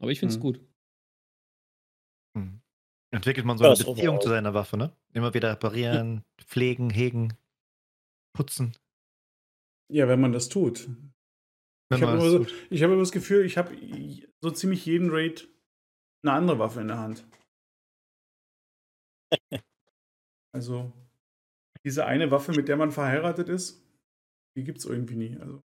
Aber 0.00 0.10
ich 0.10 0.18
finde 0.18 0.32
es 0.32 0.38
Mhm. 0.38 0.42
gut. 0.42 0.60
Hm. 2.36 2.60
Entwickelt 3.12 3.44
man 3.46 3.58
so 3.58 3.64
Ja, 3.64 3.70
eine 3.72 3.84
Beziehung 3.84 4.20
zu 4.20 4.28
seiner 4.28 4.54
Waffe, 4.54 4.76
ne? 4.76 4.96
Immer 5.12 5.34
wieder 5.34 5.50
reparieren, 5.52 6.24
pflegen, 6.38 6.90
hegen, 6.90 7.36
putzen. 8.32 8.76
Ja, 9.92 10.08
wenn 10.08 10.20
man 10.20 10.32
das 10.32 10.48
tut. 10.48 10.86
Wenn 11.88 11.98
Ich 11.98 12.02
habe 12.02 12.12
immer, 12.12 12.38
das 12.38 12.48
so, 12.50 12.56
ich 12.70 12.82
hab 12.82 12.90
immer 12.90 13.00
das 13.00 13.10
Gefühl, 13.10 13.44
ich 13.44 13.58
habe 13.58 13.76
so 14.40 14.50
ziemlich 14.52 14.86
jeden 14.86 15.10
Raid 15.10 15.48
eine 16.22 16.32
andere 16.34 16.58
Waffe 16.58 16.80
in 16.80 16.88
der 16.88 16.98
Hand. 16.98 17.26
Also, 20.52 20.92
diese 21.84 22.06
eine 22.06 22.32
Waffe, 22.32 22.50
mit 22.50 22.66
der 22.66 22.76
man 22.76 22.90
verheiratet 22.90 23.48
ist, 23.48 23.86
die 24.56 24.64
gibt 24.64 24.78
es 24.78 24.84
irgendwie 24.84 25.14
nie. 25.14 25.36
Also, 25.36 25.60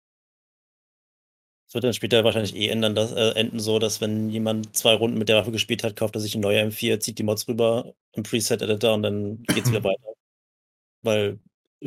Es 1.75 1.77
wird 1.77 1.85
dann 1.87 1.93
später 1.93 2.23
wahrscheinlich 2.23 2.55
eh 2.55 2.69
ändern, 2.69 2.95
dass, 2.95 3.11
äh, 3.11 3.31
enden 3.31 3.59
so, 3.59 3.81
dass 3.81 4.01
wenn 4.01 4.31
jemand 4.31 4.77
zwei 4.77 4.95
Runden 4.95 5.19
mit 5.19 5.29
der 5.29 5.39
Waffe 5.39 5.51
gespielt 5.51 5.83
hat, 5.83 5.97
kauft 5.97 6.15
er 6.15 6.21
sich 6.21 6.33
eine 6.37 6.43
neue 6.43 6.63
M4, 6.63 7.01
zieht 7.01 7.19
die 7.19 7.25
Mods 7.25 7.49
rüber 7.49 7.93
im 8.13 8.23
Preset-Editor 8.23 8.95
und 8.95 9.03
dann 9.03 9.43
geht's 9.43 9.71
wieder 9.71 9.83
weiter. 9.85 10.15
Weil 11.03 11.41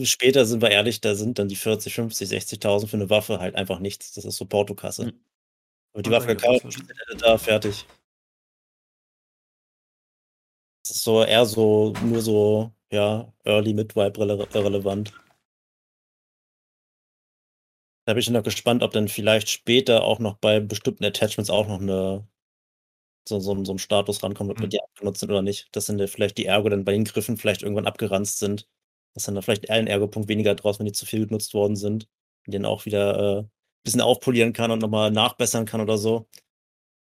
später, 0.04 0.46
sind 0.46 0.62
wir 0.62 0.72
ehrlich, 0.72 1.00
da 1.00 1.16
sind 1.16 1.40
dann 1.40 1.48
die 1.48 1.56
40, 1.56 1.94
50, 1.96 2.30
60.000 2.30 2.88
für 2.88 2.98
eine 2.98 3.10
Waffe 3.10 3.40
halt 3.40 3.56
einfach 3.56 3.80
nichts. 3.80 4.14
Das 4.14 4.26
ist 4.26 4.36
so 4.36 4.44
Portokasse. 4.44 5.06
Mhm. 5.06 5.14
Und 5.94 6.06
die 6.06 6.12
Waffe 6.12 6.28
gekauft, 6.36 6.64
Preset-Editor, 6.64 7.40
fertig. 7.40 7.86
Das 10.84 10.98
ist 10.98 11.04
so 11.06 11.24
eher 11.24 11.46
so, 11.46 11.94
nur 12.04 12.20
so, 12.20 12.74
ja, 12.92 13.32
Early 13.46 13.74
Mid-Vibe 13.74 14.20
rele 14.20 14.54
relevant. 14.54 15.14
Da 18.08 18.14
bin 18.14 18.22
ich 18.22 18.30
noch 18.30 18.42
gespannt, 18.44 18.84
ob 18.84 18.92
dann 18.94 19.10
vielleicht 19.10 19.50
später 19.50 20.04
auch 20.04 20.20
noch 20.20 20.38
bei 20.38 20.62
bestimmten 20.62 21.04
Attachments 21.04 21.50
auch 21.50 21.68
noch 21.68 21.82
eine 21.82 22.26
so, 23.28 23.40
so, 23.40 23.64
so 23.66 23.72
einem 23.72 23.80
Status 23.80 24.24
rankommt, 24.24 24.52
ob 24.52 24.60
Mhm. 24.60 24.70
die 24.70 24.82
abgenutzt 24.82 25.20
sind 25.20 25.30
oder 25.32 25.42
nicht. 25.42 25.68
Dass 25.76 25.88
dann 25.88 26.08
vielleicht 26.08 26.38
die 26.38 26.46
Ergo 26.46 26.70
dann 26.70 26.86
bei 26.86 26.94
den 26.94 27.04
Griffen 27.04 27.38
vielleicht 27.38 27.64
irgendwann 27.64 27.88
abgeranzt 27.88 28.40
sind. 28.40 28.68
Dass 29.14 29.26
dann 29.26 29.36
da 29.36 29.42
vielleicht 29.42 29.70
ein 29.70 29.88
Ergo-Punkt 29.88 30.30
weniger 30.30 30.56
draus, 30.56 30.80
wenn 30.80 30.86
die 30.86 30.94
zu 30.94 31.06
viel 31.06 31.28
genutzt 31.28 31.54
worden 31.54 31.76
sind. 31.76 32.08
Und 32.46 32.54
den 32.54 32.66
auch 32.66 32.86
wieder 32.86 33.40
äh, 33.40 33.40
ein 33.42 33.50
bisschen 33.84 34.02
aufpolieren 34.02 34.54
kann 34.54 34.72
und 34.72 34.80
nochmal 34.80 35.12
nachbessern 35.12 35.66
kann 35.66 35.82
oder 35.82 35.98
so. 35.98 36.28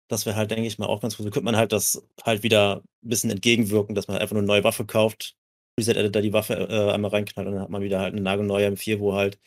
Das 0.10 0.26
wäre 0.26 0.36
halt, 0.38 0.52
denke 0.52 0.68
ich 0.68 0.80
mal, 0.80 0.88
auch 0.88 1.02
ganz 1.02 1.18
gut. 1.18 1.26
So 1.26 1.32
könnte 1.32 1.46
man 1.46 1.58
halt 1.58 1.72
das 1.74 2.04
halt 2.24 2.44
wieder 2.44 2.78
ein 3.04 3.10
bisschen 3.10 3.30
entgegenwirken, 3.32 3.96
dass 3.96 4.08
man 4.08 4.16
halt 4.16 4.24
einfach 4.24 4.34
nur 4.36 4.42
eine 4.42 4.48
neue 4.48 4.64
Waffe 4.64 4.86
kauft, 4.86 5.36
Reset-Editor 5.80 6.22
die 6.22 6.34
Waffe 6.34 6.56
äh, 6.56 6.92
einmal 6.92 7.12
reinknallt 7.12 7.48
und 7.48 7.54
dann 7.56 7.64
hat 7.64 7.70
man 7.70 7.82
wieder 7.84 8.00
halt 8.00 8.14
eine 8.14 8.22
nagelneue 8.22 8.68
M4, 8.68 9.00
wo 9.00 9.14
halt 9.16 9.40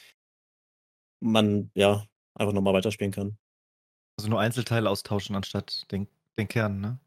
man 1.21 1.71
ja 1.75 2.05
einfach 2.35 2.53
nochmal 2.53 2.75
weiterspielen 2.75 3.13
kann. 3.13 3.39
Also 4.19 4.29
nur 4.31 4.41
Einzelteile 4.41 4.91
austauschen 4.91 5.37
anstatt 5.37 5.91
den, 5.93 6.09
den 6.39 6.49
Kern, 6.49 6.81
ne? 6.81 7.01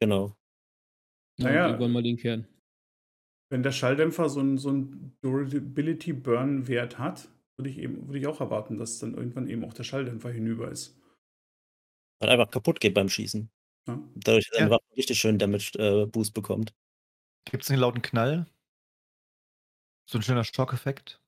Genau. 0.00 0.36
Ja, 1.38 1.46
Naja. 1.48 1.66
irgendwann 1.68 1.92
mal 1.92 2.02
den 2.02 2.16
Kern. 2.16 2.46
Wenn 3.50 3.62
der 3.62 3.72
Schalldämpfer 3.72 4.28
so 4.28 4.40
einen 4.40 4.58
so 4.58 4.72
Durability-Burn-Wert 5.22 6.98
hat, 6.98 7.28
würde 7.58 7.70
ich, 7.70 7.78
eben, 7.78 8.06
würde 8.06 8.18
ich 8.18 8.26
auch 8.26 8.40
erwarten, 8.40 8.78
dass 8.78 8.98
dann 8.98 9.14
irgendwann 9.14 9.48
eben 9.48 9.64
auch 9.64 9.74
der 9.74 9.84
Schalldämpfer 9.84 10.30
hinüber 10.30 10.70
ist. 10.70 10.98
Weil 12.20 12.30
einfach 12.30 12.50
kaputt 12.50 12.80
geht 12.80 12.94
beim 12.94 13.08
Schießen. 13.08 13.50
Ja? 13.88 14.00
Dadurch, 14.14 14.48
dass 14.48 14.58
Ja. 14.58 14.64
eine 14.66 14.70
Waffe 14.74 14.96
richtig 14.96 15.18
schön 15.18 15.38
Damage-Boost 15.38 16.32
bekommt. 16.34 16.74
Gibt 17.50 17.64
es 17.64 17.70
einen 17.70 17.80
lauten 17.80 18.00
Knall? 18.02 18.46
So 20.08 20.18
ein 20.18 20.22
schöner 20.22 20.44
Schockeffekt? 20.44 21.20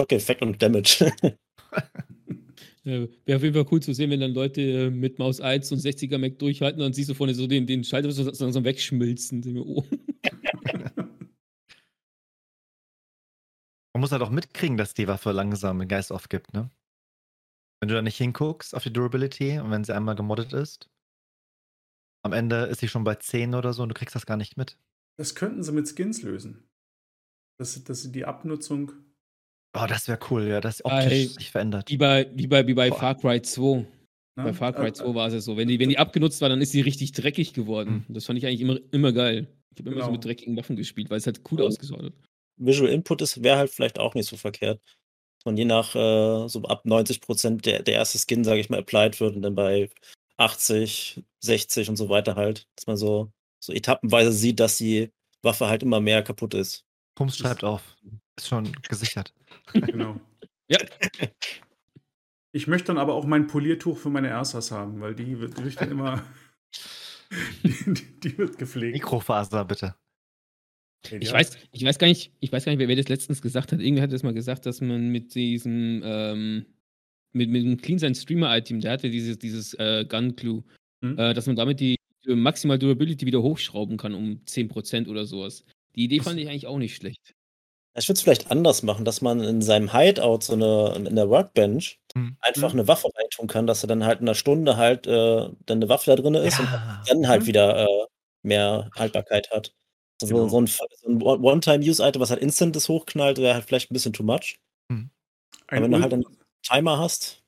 Schock-Effekt 0.00 0.42
und 0.42 0.60
Damage. 0.62 1.10
Äh, 2.84 3.08
Wäre 3.26 3.36
auf 3.36 3.42
jeden 3.42 3.54
Fall 3.54 3.66
cool 3.70 3.82
zu 3.82 3.92
sehen, 3.92 4.10
wenn 4.10 4.20
dann 4.20 4.32
Leute 4.32 4.62
äh, 4.62 4.90
mit 4.90 5.18
Maus 5.18 5.42
1 5.42 5.72
und 5.72 5.78
60er 5.78 6.16
Mac 6.16 6.38
durchhalten 6.38 6.80
und 6.80 6.86
dann 6.86 6.92
siehst 6.94 7.10
du 7.10 7.14
vorne 7.14 7.34
so 7.34 7.46
den, 7.46 7.66
den 7.66 7.84
Schalter 7.84 8.10
so 8.10 8.32
so 8.32 8.44
langsam 8.44 8.64
wegschmilzen. 8.64 9.58
Oh. 9.58 9.84
Man 13.92 14.00
muss 14.00 14.12
halt 14.12 14.22
auch 14.22 14.30
mitkriegen, 14.30 14.76
dass 14.78 14.94
die 14.94 15.08
Waffe 15.08 15.32
langsam 15.32 15.78
den 15.80 15.88
Geist 15.88 16.12
aufgibt, 16.12 16.54
ne? 16.54 16.70
Wenn 17.80 17.88
du 17.88 17.94
da 17.94 18.02
nicht 18.02 18.16
hinguckst 18.16 18.74
auf 18.74 18.84
die 18.84 18.92
Durability 18.92 19.58
und 19.58 19.70
wenn 19.70 19.84
sie 19.84 19.94
einmal 19.94 20.14
gemoddet 20.14 20.52
ist, 20.52 20.88
am 22.24 22.32
Ende 22.32 22.66
ist 22.66 22.80
sie 22.80 22.88
schon 22.88 23.04
bei 23.04 23.16
10 23.16 23.54
oder 23.54 23.72
so 23.72 23.82
und 23.82 23.90
du 23.90 23.94
kriegst 23.94 24.14
das 24.14 24.26
gar 24.26 24.36
nicht 24.36 24.56
mit. 24.56 24.78
Das 25.18 25.34
könnten 25.34 25.62
sie 25.62 25.72
mit 25.72 25.88
Skins 25.88 26.22
lösen. 26.22 26.68
Dass, 27.58 27.82
dass 27.84 28.02
sie 28.02 28.12
die 28.12 28.24
Abnutzung. 28.24 28.92
Oh, 29.74 29.86
das 29.88 30.08
wäre 30.08 30.18
cool, 30.30 30.46
ja, 30.48 30.60
dass 30.60 30.84
Ah, 30.84 30.96
optisch 30.96 31.12
hey, 31.12 31.26
sich 31.26 31.50
verändert. 31.50 31.90
Wie 31.90 31.96
bei, 31.96 32.30
wie 32.34 32.46
bei, 32.46 32.66
wie 32.66 32.74
bei 32.74 32.88
Boah. 32.90 32.98
Far 32.98 33.14
Cry 33.16 33.42
2. 33.42 33.76
ne? 33.80 33.86
Bei 34.36 34.52
Far 34.52 34.72
Cry 34.72 34.88
Äh, 34.88 34.92
2 34.92 35.14
war 35.14 35.28
es 35.28 35.34
ja 35.34 35.40
so. 35.40 35.56
Wenn 35.56 35.68
die, 35.68 35.78
wenn 35.78 35.88
die 35.88 35.98
abgenutzt 35.98 36.40
war, 36.40 36.48
dann 36.48 36.60
ist 36.60 36.72
sie 36.72 36.80
richtig 36.80 37.12
dreckig 37.12 37.52
geworden. 37.52 38.04
Mhm. 38.08 38.14
Das 38.14 38.24
fand 38.24 38.38
ich 38.38 38.46
eigentlich 38.46 38.62
immer, 38.62 38.78
immer 38.92 39.12
geil. 39.12 39.46
Ich 39.74 39.80
habe 39.80 39.90
immer 39.90 40.00
so 40.00 40.06
Genau. 40.06 40.12
mit 40.12 40.24
dreckigen 40.24 40.56
Waffen 40.56 40.76
gespielt, 40.76 41.10
weil 41.10 41.18
es 41.18 41.26
halt 41.26 41.40
cool 41.50 41.60
Ja. 41.60 41.66
ausgesehen 41.66 42.02
hat. 42.02 42.12
Visual 42.56 42.90
Input 42.90 43.22
ist, 43.22 43.42
wäre 43.42 43.58
halt 43.58 43.70
vielleicht 43.70 43.98
auch 44.00 44.14
nicht 44.14 44.28
so 44.28 44.36
verkehrt. 44.36 44.80
Dass 45.38 45.44
man 45.44 45.56
je 45.56 45.64
nach, 45.66 45.94
äh, 45.94 46.48
so 46.48 46.62
ab 46.64 46.84
90% 46.84 47.64
der, 47.66 47.82
der 47.82 47.94
erste 47.94 48.18
Skin, 48.18 48.42
sage 48.42 48.60
ich 48.60 48.70
mal, 48.70 48.80
applied 48.80 49.20
wird 49.20 49.36
und 49.36 49.42
dann 49.42 49.54
bei 49.54 49.88
80, 50.38 51.22
60 51.40 51.88
und 51.88 51.96
so 51.96 52.08
weiter 52.08 52.34
halt, 52.34 52.66
dass 52.74 52.86
man 52.88 52.96
so, 52.96 53.30
so 53.62 53.72
etappenweise 53.72 54.32
sieht, 54.32 54.58
dass 54.58 54.78
die 54.78 55.10
Waffe 55.42 55.68
halt 55.68 55.82
immer 55.84 56.00
mehr 56.00 56.22
kaputt 56.24 56.54
ist. 56.54 56.84
Pumps 57.14 57.36
schreibt 57.36 57.62
auf. 57.62 57.96
Ist 58.38 58.48
schon 58.48 58.72
gesichert. 58.88 59.34
Genau. 59.72 60.18
Ja. 60.68 60.78
Ich 62.52 62.66
möchte 62.66 62.86
dann 62.86 62.98
aber 62.98 63.14
auch 63.14 63.26
mein 63.26 63.46
Poliertuch 63.46 63.98
für 63.98 64.10
meine 64.10 64.28
Ersas 64.28 64.70
haben, 64.70 65.00
weil 65.00 65.14
die 65.14 65.38
wird, 65.38 65.58
die 65.58 65.64
wird 65.64 65.80
dann 65.80 65.90
immer. 65.90 66.24
die, 67.62 67.94
die, 67.94 68.20
die 68.20 68.38
wird 68.38 68.58
gepflegt. 68.58 68.94
Mikrofaser, 68.94 69.64
bitte. 69.64 69.94
Ich 71.10 71.32
weiß, 71.32 71.56
ich 71.72 71.84
weiß 71.84 71.98
gar 71.98 72.06
nicht, 72.06 72.32
ich 72.40 72.50
weiß 72.50 72.64
gar 72.64 72.72
nicht, 72.72 72.78
wer, 72.78 72.88
wer 72.88 72.96
das 72.96 73.08
letztens 73.08 73.42
gesagt 73.42 73.72
hat. 73.72 73.80
Irgendwer 73.80 74.04
hat 74.04 74.12
das 74.12 74.22
mal 74.22 74.34
gesagt, 74.34 74.66
dass 74.66 74.80
man 74.80 75.10
mit 75.10 75.34
diesem, 75.34 76.00
ähm, 76.04 76.66
mit, 77.32 77.50
mit 77.50 77.62
dem 77.62 77.76
CleanSign 77.76 78.14
Streamer-Item, 78.14 78.80
der 78.80 78.92
hatte 78.92 79.10
dieses, 79.10 79.38
dieses 79.38 79.74
äh, 79.74 80.04
Gun 80.08 80.34
Glue, 80.34 80.64
Hm? 81.02 81.18
äh, 81.18 81.34
dass 81.34 81.46
man 81.46 81.56
damit 81.56 81.80
die 81.80 81.96
Maximal 82.26 82.78
Durability 82.78 83.24
wieder 83.26 83.42
hochschrauben 83.42 83.96
kann 83.96 84.14
um 84.14 84.40
10% 84.44 85.08
oder 85.08 85.24
sowas. 85.24 85.64
Die 85.94 86.04
Idee 86.04 86.20
fand 86.20 86.38
ich 86.38 86.48
eigentlich 86.48 86.66
auch 86.66 86.78
nicht 86.78 86.96
schlecht. 86.96 87.34
Ich 87.98 88.08
würde 88.08 88.16
es 88.18 88.22
vielleicht 88.22 88.50
anders 88.50 88.82
machen, 88.82 89.04
dass 89.04 89.20
man 89.20 89.40
in 89.40 89.60
seinem 89.62 89.92
Hideout, 89.92 90.40
so 90.42 90.52
eine, 90.54 90.94
in 91.08 91.16
der 91.16 91.28
Workbench, 91.28 91.98
Hm. 92.14 92.36
einfach 92.40 92.72
Mhm. 92.72 92.80
eine 92.80 92.88
Waffe 92.88 93.08
reintun 93.14 93.46
kann, 93.48 93.66
dass 93.66 93.82
er 93.84 93.88
dann 93.88 94.04
halt 94.04 94.20
in 94.20 94.28
einer 94.28 94.34
Stunde 94.34 94.76
halt 94.76 95.06
äh, 95.06 95.10
dann 95.66 95.78
eine 95.78 95.88
Waffe 95.88 96.10
da 96.10 96.16
drin 96.16 96.34
ist 96.34 96.58
und 96.60 96.66
Ja. 96.66 97.02
dann 97.06 97.28
halt 97.28 97.42
Mhm. 97.42 97.46
wieder 97.46 97.78
äh, 97.88 98.06
mehr 98.42 98.90
Haltbarkeit 98.96 99.50
hat. 99.50 99.74
So, 100.20 100.26
Genau. 100.28 100.48
so 100.48 100.60
ein, 100.60 100.66
so 100.66 101.08
ein 101.08 101.22
One-Time-Use-Item, 101.22 102.20
was 102.20 102.30
halt 102.30 102.40
instantes 102.40 102.88
hochknallt, 102.88 103.38
wäre 103.38 103.54
halt 103.54 103.64
vielleicht 103.64 103.90
ein 103.90 103.94
bisschen 103.94 104.12
too 104.12 104.22
much. 104.24 104.58
Ein, 104.90 105.10
Aber 105.68 105.82
wenn 105.82 105.90
du 105.92 106.00
halt 106.00 106.12
einen 106.14 106.24
Timer 106.62 106.98
hast, 106.98 107.42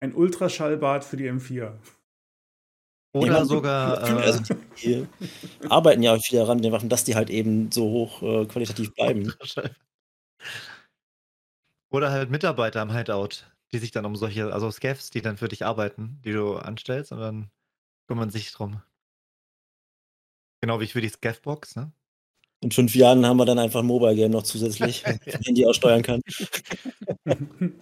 ein 0.00 0.14
Ultraschallbad 0.14 1.04
für 1.04 1.16
die 1.16 1.26
M4. 1.26 1.78
Oder 3.20 3.38
man- 3.38 3.46
sogar. 3.46 4.02
also 4.02 4.40
Äh, 4.40 4.56
die 4.82 5.06
arbeiten 5.68 6.02
ja 6.02 6.14
auch 6.14 6.22
viel 6.22 6.38
daran, 6.38 6.60
den 6.60 6.72
Waffen, 6.72 6.88
dass 6.88 7.04
die 7.04 7.14
halt 7.14 7.30
eben 7.30 7.70
so 7.72 7.84
hoch 7.90 8.22
äh, 8.22 8.44
qualitativ 8.46 8.92
bleiben. 8.94 9.32
Oder 11.92 12.10
halt 12.10 12.30
Mitarbeiter 12.30 12.80
am 12.82 12.94
Hideout, 12.94 13.44
die 13.72 13.78
sich 13.78 13.90
dann 13.90 14.04
um 14.04 14.16
solche, 14.16 14.52
also 14.52 14.70
Scavs, 14.70 15.10
die 15.10 15.22
dann 15.22 15.36
für 15.36 15.48
dich 15.48 15.64
arbeiten, 15.64 16.20
die 16.24 16.32
du 16.32 16.56
anstellst 16.56 17.12
und 17.12 17.20
dann 17.20 17.50
kümmern 18.08 18.30
sich 18.30 18.52
drum. 18.52 18.82
Genau 20.60 20.80
wie 20.80 20.86
für 20.86 21.00
die 21.00 21.08
Scavbox, 21.08 21.76
ne? 21.76 21.92
In 22.60 22.70
fünf 22.72 22.94
Jahren 22.94 23.24
haben 23.26 23.36
wir 23.36 23.44
dann 23.44 23.58
einfach 23.58 23.80
ein 23.80 23.86
Mobile 23.86 24.14
Game 24.16 24.32
noch 24.32 24.42
zusätzlich, 24.42 25.02
Ja. 25.06 25.14
das 25.24 25.46
Handy 25.46 25.64
aussteuern 25.66 26.02
kann. 26.02 26.20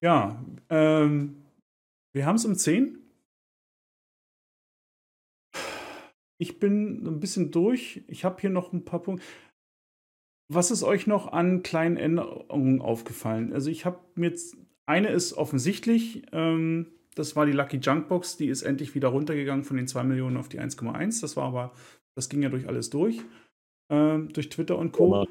ja, 0.00 0.42
ähm, 0.70 1.43
wir 2.14 2.26
haben 2.26 2.36
es 2.36 2.44
um 2.44 2.54
10. 2.54 2.98
Ich 6.38 6.58
bin 6.58 7.06
ein 7.06 7.20
bisschen 7.20 7.50
durch. 7.50 8.02
Ich 8.08 8.24
habe 8.24 8.40
hier 8.40 8.50
noch 8.50 8.72
ein 8.72 8.84
paar 8.84 9.02
Punkte. 9.02 9.24
Was 10.52 10.70
ist 10.70 10.82
euch 10.82 11.06
noch 11.06 11.32
an 11.32 11.62
kleinen 11.62 11.96
Änderungen 11.96 12.80
aufgefallen? 12.82 13.52
Also 13.52 13.70
ich 13.70 13.84
habe 13.84 13.98
mir 14.14 14.28
jetzt, 14.30 14.56
eine 14.86 15.08
ist 15.08 15.32
offensichtlich, 15.32 16.22
ähm, 16.32 16.92
das 17.14 17.34
war 17.34 17.46
die 17.46 17.52
Lucky 17.52 17.78
Junk 17.78 18.08
Box, 18.08 18.36
die 18.36 18.48
ist 18.48 18.62
endlich 18.62 18.94
wieder 18.94 19.08
runtergegangen 19.08 19.64
von 19.64 19.76
den 19.76 19.88
2 19.88 20.02
Millionen 20.04 20.36
auf 20.36 20.48
die 20.48 20.60
1,1. 20.60 21.20
Das 21.22 21.36
war 21.36 21.44
aber, 21.44 21.72
das 22.14 22.28
ging 22.28 22.42
ja 22.42 22.50
durch 22.50 22.68
alles 22.68 22.90
durch, 22.90 23.20
ähm, 23.90 24.32
durch 24.32 24.48
Twitter 24.50 24.76
und 24.78 24.92
Co. 24.92 25.08
Mal, 25.08 25.28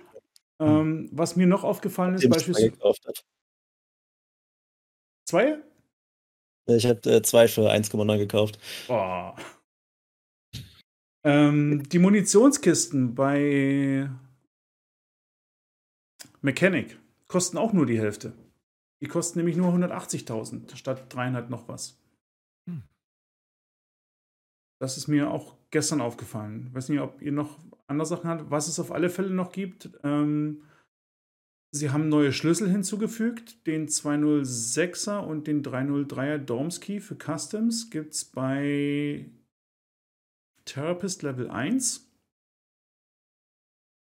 Ähm, 0.59 1.09
was 1.11 1.35
mir 1.35 1.45
noch 1.47 1.63
aufgefallen 1.63 2.15
ist, 2.15 2.27
beispielsweise 2.29 2.73
zwei? 5.25 5.61
Ich 6.65 6.85
habe 6.85 7.09
äh, 7.09 7.21
zwei 7.21 7.47
für 7.47 7.71
1,9 7.71 8.17
gekauft. 8.17 8.59
Boah. 8.87 9.35
Ähm, 11.25 11.83
die 11.89 11.99
Munitionskisten 11.99 13.15
bei 13.15 14.09
Mechanic 16.41 16.97
kosten 17.27 17.57
auch 17.57 17.73
nur 17.73 17.85
die 17.85 17.99
Hälfte. 17.99 18.33
Die 19.01 19.07
kosten 19.07 19.39
nämlich 19.39 19.55
nur 19.55 19.73
180.000 19.73 20.75
statt 20.75 21.13
300 21.13 21.49
noch 21.49 21.67
was. 21.67 21.97
Hm. 22.69 22.83
Das 24.79 24.97
ist 24.97 25.07
mir 25.07 25.31
auch 25.31 25.55
gestern 25.71 26.01
aufgefallen. 26.01 26.67
Ich 26.67 26.73
weiß 26.75 26.89
nicht, 26.89 26.99
ob 26.99 27.21
ihr 27.21 27.31
noch 27.31 27.59
andere 27.87 28.05
Sachen 28.05 28.29
habt. 28.29 28.51
Was 28.51 28.67
es 28.67 28.79
auf 28.79 28.91
alle 28.91 29.09
Fälle 29.09 29.31
noch 29.31 29.51
gibt, 29.51 29.89
ähm, 30.03 30.63
sie 31.73 31.89
haben 31.89 32.07
neue 32.07 32.31
Schlüssel 32.31 32.69
hinzugefügt. 32.69 33.65
Den 33.67 33.87
206er 33.87 35.19
und 35.19 35.47
den 35.47 35.63
303er 35.63 36.37
Dormskey 36.37 36.99
für 36.99 37.15
Customs 37.15 37.89
gibt 37.89 38.13
es 38.13 38.25
bei 38.25 39.29
Therapist 40.65 41.23
Level 41.23 41.49
1 41.49 42.09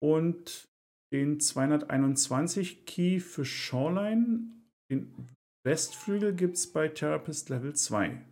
und 0.00 0.68
den 1.12 1.40
221 1.40 2.86
Key 2.86 3.20
für 3.20 3.44
Shoreline. 3.44 4.50
Den 4.90 5.12
Westflügel 5.64 6.34
gibt 6.34 6.56
es 6.56 6.72
bei 6.72 6.88
Therapist 6.88 7.48
Level 7.50 7.74
2 7.74 8.24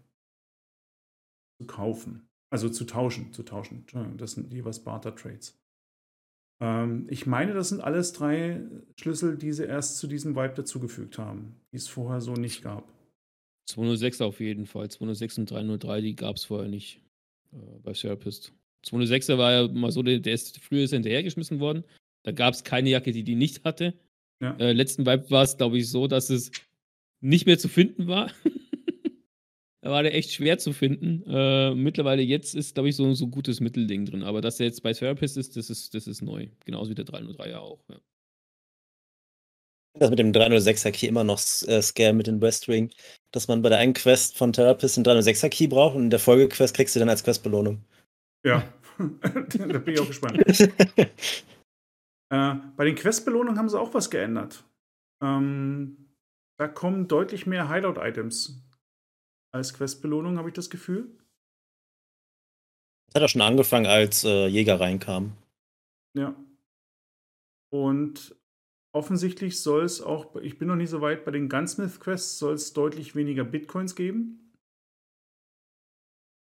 zu 1.60 1.66
kaufen. 1.66 2.28
Also 2.50 2.68
zu 2.68 2.84
tauschen, 2.84 3.32
zu 3.32 3.42
tauschen. 3.42 3.84
Das 4.16 4.32
sind 4.32 4.52
jeweils 4.52 4.82
Barter-Trades. 4.84 5.58
Ähm, 6.60 7.06
ich 7.10 7.26
meine, 7.26 7.54
das 7.54 7.68
sind 7.68 7.80
alles 7.80 8.12
drei 8.12 8.62
Schlüssel, 8.96 9.36
die 9.36 9.52
sie 9.52 9.64
erst 9.64 9.98
zu 9.98 10.06
diesem 10.06 10.34
Vibe 10.34 10.54
dazugefügt 10.54 11.18
haben, 11.18 11.56
die 11.72 11.76
es 11.76 11.88
vorher 11.88 12.20
so 12.20 12.34
nicht 12.34 12.62
gab. 12.62 12.84
206 13.66 14.20
auf 14.20 14.40
jeden 14.40 14.66
Fall. 14.66 14.88
206 14.88 15.38
und 15.38 15.50
303, 15.50 16.00
die 16.00 16.16
gab 16.16 16.36
es 16.36 16.44
vorher 16.44 16.68
nicht 16.68 17.00
äh, 17.52 17.78
bei 17.82 17.92
Therapist. 17.92 18.52
206er 18.86 19.38
war 19.38 19.52
ja 19.52 19.68
mal 19.68 19.90
so, 19.90 20.02
der, 20.02 20.20
der 20.20 20.34
ist 20.34 20.58
früher 20.58 20.84
ist 20.84 20.92
er 20.92 20.98
hinterhergeschmissen 20.98 21.58
worden. 21.58 21.84
Da 22.22 22.32
gab 22.32 22.54
es 22.54 22.64
keine 22.64 22.90
Jacke, 22.90 23.12
die 23.12 23.24
die 23.24 23.34
nicht 23.34 23.64
hatte. 23.64 23.94
Ja. 24.40 24.56
Äh, 24.58 24.72
letzten 24.72 25.06
Vibe 25.06 25.30
war 25.30 25.42
es, 25.42 25.56
glaube 25.56 25.78
ich, 25.78 25.88
so, 25.88 26.06
dass 26.06 26.30
es 26.30 26.50
nicht 27.20 27.46
mehr 27.46 27.58
zu 27.58 27.68
finden 27.68 28.06
war. 28.06 28.30
war 29.90 30.02
der 30.02 30.14
echt 30.14 30.32
schwer 30.32 30.58
zu 30.58 30.72
finden. 30.72 31.22
Äh, 31.26 31.74
mittlerweile 31.74 32.22
jetzt 32.22 32.54
ist, 32.54 32.74
glaube 32.74 32.88
ich, 32.88 32.96
so, 32.96 33.12
so 33.14 33.26
ein 33.26 33.30
gutes 33.30 33.60
Mittelding 33.60 34.06
drin. 34.06 34.22
Aber 34.22 34.40
dass 34.40 34.60
er 34.60 34.66
jetzt 34.66 34.82
bei 34.82 34.92
Therapist 34.92 35.36
ist, 35.36 35.56
das 35.56 35.70
ist, 35.70 35.94
das 35.94 36.06
ist 36.06 36.22
neu. 36.22 36.48
Genauso 36.64 36.90
wie 36.90 36.94
der 36.94 37.04
303er 37.04 37.58
auch. 37.58 37.82
Ja. 37.88 37.96
Das 39.98 40.10
mit 40.10 40.18
dem 40.18 40.32
306er 40.32 40.90
Key 40.90 41.06
immer 41.06 41.24
noch 41.24 41.40
äh, 41.66 41.80
Scam 41.80 42.18
mit 42.18 42.26
den 42.26 42.40
Westwing, 42.40 42.90
dass 43.32 43.48
man 43.48 43.62
bei 43.62 43.70
der 43.70 43.78
einen 43.78 43.94
Quest 43.94 44.36
von 44.36 44.52
Therapist 44.52 44.96
den 44.96 45.04
306er 45.04 45.48
Key 45.48 45.68
braucht 45.68 45.96
und 45.96 46.04
in 46.04 46.10
der 46.10 46.18
Folgequest 46.18 46.76
kriegst 46.76 46.94
du 46.94 47.00
dann 47.00 47.08
als 47.08 47.24
Questbelohnung. 47.24 47.82
Ja, 48.44 48.62
da 48.98 49.78
bin 49.78 49.94
ich 49.94 50.00
auch 50.00 50.06
gespannt. 50.06 50.38
äh, 52.30 52.54
bei 52.76 52.84
den 52.84 52.94
Questbelohnungen 52.94 53.58
haben 53.58 53.68
sie 53.68 53.80
auch 53.80 53.94
was 53.94 54.10
geändert. 54.10 54.64
Ähm, 55.22 56.10
da 56.58 56.68
kommen 56.68 57.08
deutlich 57.08 57.46
mehr 57.46 57.72
Hideout-Items 57.72 58.65
als 59.52 59.74
Questbelohnung, 59.74 60.38
habe 60.38 60.48
ich 60.48 60.54
das 60.54 60.70
Gefühl. 60.70 61.08
Das 63.08 63.16
hat 63.16 63.22
auch 63.22 63.28
schon 63.28 63.42
angefangen, 63.42 63.86
als 63.86 64.24
äh, 64.24 64.46
Jäger 64.46 64.80
reinkam. 64.80 65.32
Ja. 66.14 66.34
Und 67.72 68.36
offensichtlich 68.92 69.60
soll 69.60 69.84
es 69.84 70.00
auch, 70.00 70.36
ich 70.36 70.58
bin 70.58 70.68
noch 70.68 70.76
nicht 70.76 70.90
so 70.90 71.00
weit, 71.00 71.24
bei 71.24 71.30
den 71.30 71.48
Gunsmith-Quests 71.48 72.38
soll 72.38 72.54
es 72.54 72.72
deutlich 72.72 73.14
weniger 73.14 73.44
Bitcoins 73.44 73.94
geben. 73.94 74.52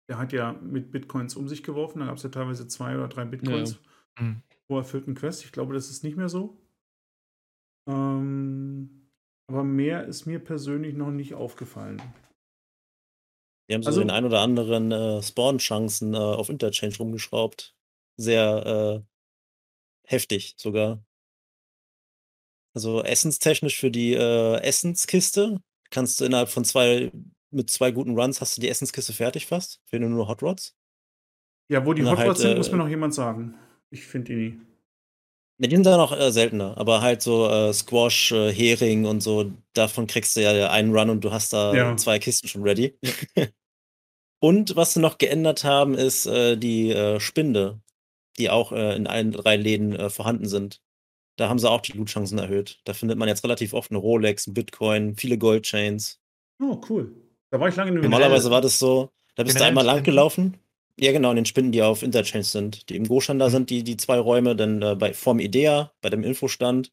Der 0.09 0.19
hat 0.19 0.33
ja 0.33 0.53
mit 0.53 0.91
Bitcoins 0.91 1.37
um 1.37 1.49
sich 1.49 1.63
geworfen, 1.63 2.01
da 2.01 2.07
gab 2.07 2.17
es 2.17 2.25
ja 2.25 2.31
teilweise 2.31 2.67
zwei 2.67 2.97
oder 2.97 3.09
drei 3.09 3.25
Bitcoins 3.25 3.79
ja. 4.19 4.25
Mhm. 4.25 4.43
pro 4.67 4.79
erfüllten 4.79 5.15
Quest. 5.15 5.45
Ich 5.45 5.53
glaube, 5.53 5.75
das 5.75 5.91
ist 5.91 6.03
nicht 6.03 6.17
mehr 6.17 6.29
so. 6.29 6.61
Ähm, 7.89 9.09
aber 9.49 9.65
mehr 9.65 10.07
ist 10.07 10.27
mir 10.27 10.39
persönlich 10.39 10.95
noch 10.95 11.11
nicht 11.11 11.35
aufgefallen. 11.35 12.03
Die 13.73 13.77
haben 13.77 13.83
so 13.83 13.89
also, 13.89 14.01
den 14.01 14.11
ein 14.11 14.27
oder 14.27 14.41
anderen 14.41 14.93
äh, 14.93 15.23
Spawn-Chancen 15.23 16.13
äh, 16.13 16.19
auf 16.19 16.51
Interchange 16.51 16.95
rumgeschraubt. 16.99 17.75
Sehr 18.19 19.03
äh, 19.03 20.07
heftig 20.07 20.57
sogar. 20.59 21.03
Also 22.75 23.03
essenstechnisch 23.03 23.81
für 23.81 23.91
die 23.91 24.13
äh, 24.13 24.61
Essenskiste 24.61 25.63
kannst 25.89 26.21
du 26.21 26.27
innerhalb 26.27 26.51
von 26.51 26.67
zwei, 26.67 27.13
mit 27.51 27.71
zwei 27.71 27.93
guten 27.93 28.15
Runs 28.15 28.43
hast 28.43 28.59
du 28.59 28.61
die 28.61 28.69
Essenskiste 28.69 29.15
fertig 29.15 29.47
fast. 29.47 29.81
Fehlen 29.87 30.11
nur 30.11 30.29
Hot 30.29 30.43
Rods. 30.43 30.77
Ja, 31.71 31.87
wo 31.87 31.95
die 31.95 32.05
Hot 32.05 32.19
Rods 32.19 32.27
halt, 32.27 32.37
sind, 32.37 32.59
muss 32.59 32.69
mir 32.69 32.75
äh 32.75 32.79
noch 32.81 32.89
jemand 32.89 33.15
sagen. 33.15 33.55
Ich 33.89 34.05
finde 34.05 34.35
die 34.35 34.37
nie. 34.37 34.61
Ne, 35.57 35.69
die 35.69 35.77
sind 35.77 35.87
dann 35.87 35.97
noch 35.97 36.13
äh, 36.13 36.31
seltener, 36.31 36.77
aber 36.77 37.01
halt 37.01 37.23
so 37.23 37.49
äh, 37.49 37.73
Squash, 37.73 38.33
äh, 38.33 38.53
Hering 38.53 39.07
und 39.07 39.23
so, 39.23 39.51
davon 39.73 40.07
kriegst 40.07 40.37
du 40.37 40.43
ja 40.43 40.71
einen 40.71 40.95
Run 40.95 41.09
und 41.09 41.25
du 41.25 41.33
hast 41.33 41.55
da 41.55 41.75
ja. 41.75 41.97
zwei 41.97 42.19
Kisten 42.19 42.49
schon 42.49 42.65
ready. 42.65 42.99
und 44.43 44.75
was 44.75 44.93
sie 44.93 45.01
noch 45.01 45.19
geändert 45.19 45.63
haben, 45.63 45.95
ist 45.95 46.27
äh, 46.27 46.57
die 46.57 46.91
äh, 46.91 47.21
Spinde, 47.21 47.81
die 48.39 48.51
auch 48.51 48.73
äh, 48.73 48.97
in 48.97 49.07
allen 49.07 49.31
drei 49.31 49.55
Läden 49.57 50.11
vorhanden 50.11 50.49
sind. 50.49 50.81
Da 51.37 51.49
haben 51.49 51.61
sie 51.61 51.71
auch 51.71 51.81
die 51.81 51.93
Loot-Chancen 51.93 52.39
erhöht. 52.39 52.81
Da 52.85 52.93
findet 52.93 53.19
man 53.19 53.29
jetzt 53.29 53.45
relativ 53.45 53.73
oft 53.73 53.93
eine 53.93 54.01
Rolex, 54.01 54.49
ein 54.49 54.55
Bitcoin, 54.55 55.15
viele 55.15 55.39
Goldchains. 55.39 56.19
Oh, 56.61 56.81
cool. 56.91 57.15
Da 57.51 57.61
war 57.61 57.69
ich 57.69 57.77
lange 57.77 57.93
nicht 57.93 58.03
Normalerweise 58.03 58.51
war 58.51 58.61
das 58.61 58.81
so, 58.81 59.11
da 59.37 59.45
bist 59.45 59.61
du 59.61 59.65
einmal 59.65 59.85
lang 59.85 60.03
gelaufen. 60.03 60.59
Ja, 60.99 61.13
genau, 61.13 61.31
in 61.31 61.37
den 61.37 61.47
Spinden, 61.47 61.71
die 61.71 61.83
auf 61.83 62.03
Interchange 62.03 62.45
sind. 62.45 62.89
Die 62.89 62.97
im 62.97 63.07
Goshan 63.07 63.39
da 63.39 63.47
mhm. 63.47 63.53
sind, 63.53 63.71
die, 63.71 63.85
die 63.85 63.97
zwei 63.97 64.19
Räume, 64.19 64.57
dann 64.57 64.83
äh, 64.83 64.97
bei 64.97 65.15
vorm 65.15 65.39
Idea, 65.39 65.93
bei 66.01 66.11
dem 66.11 66.25
Infostand. 66.25 66.91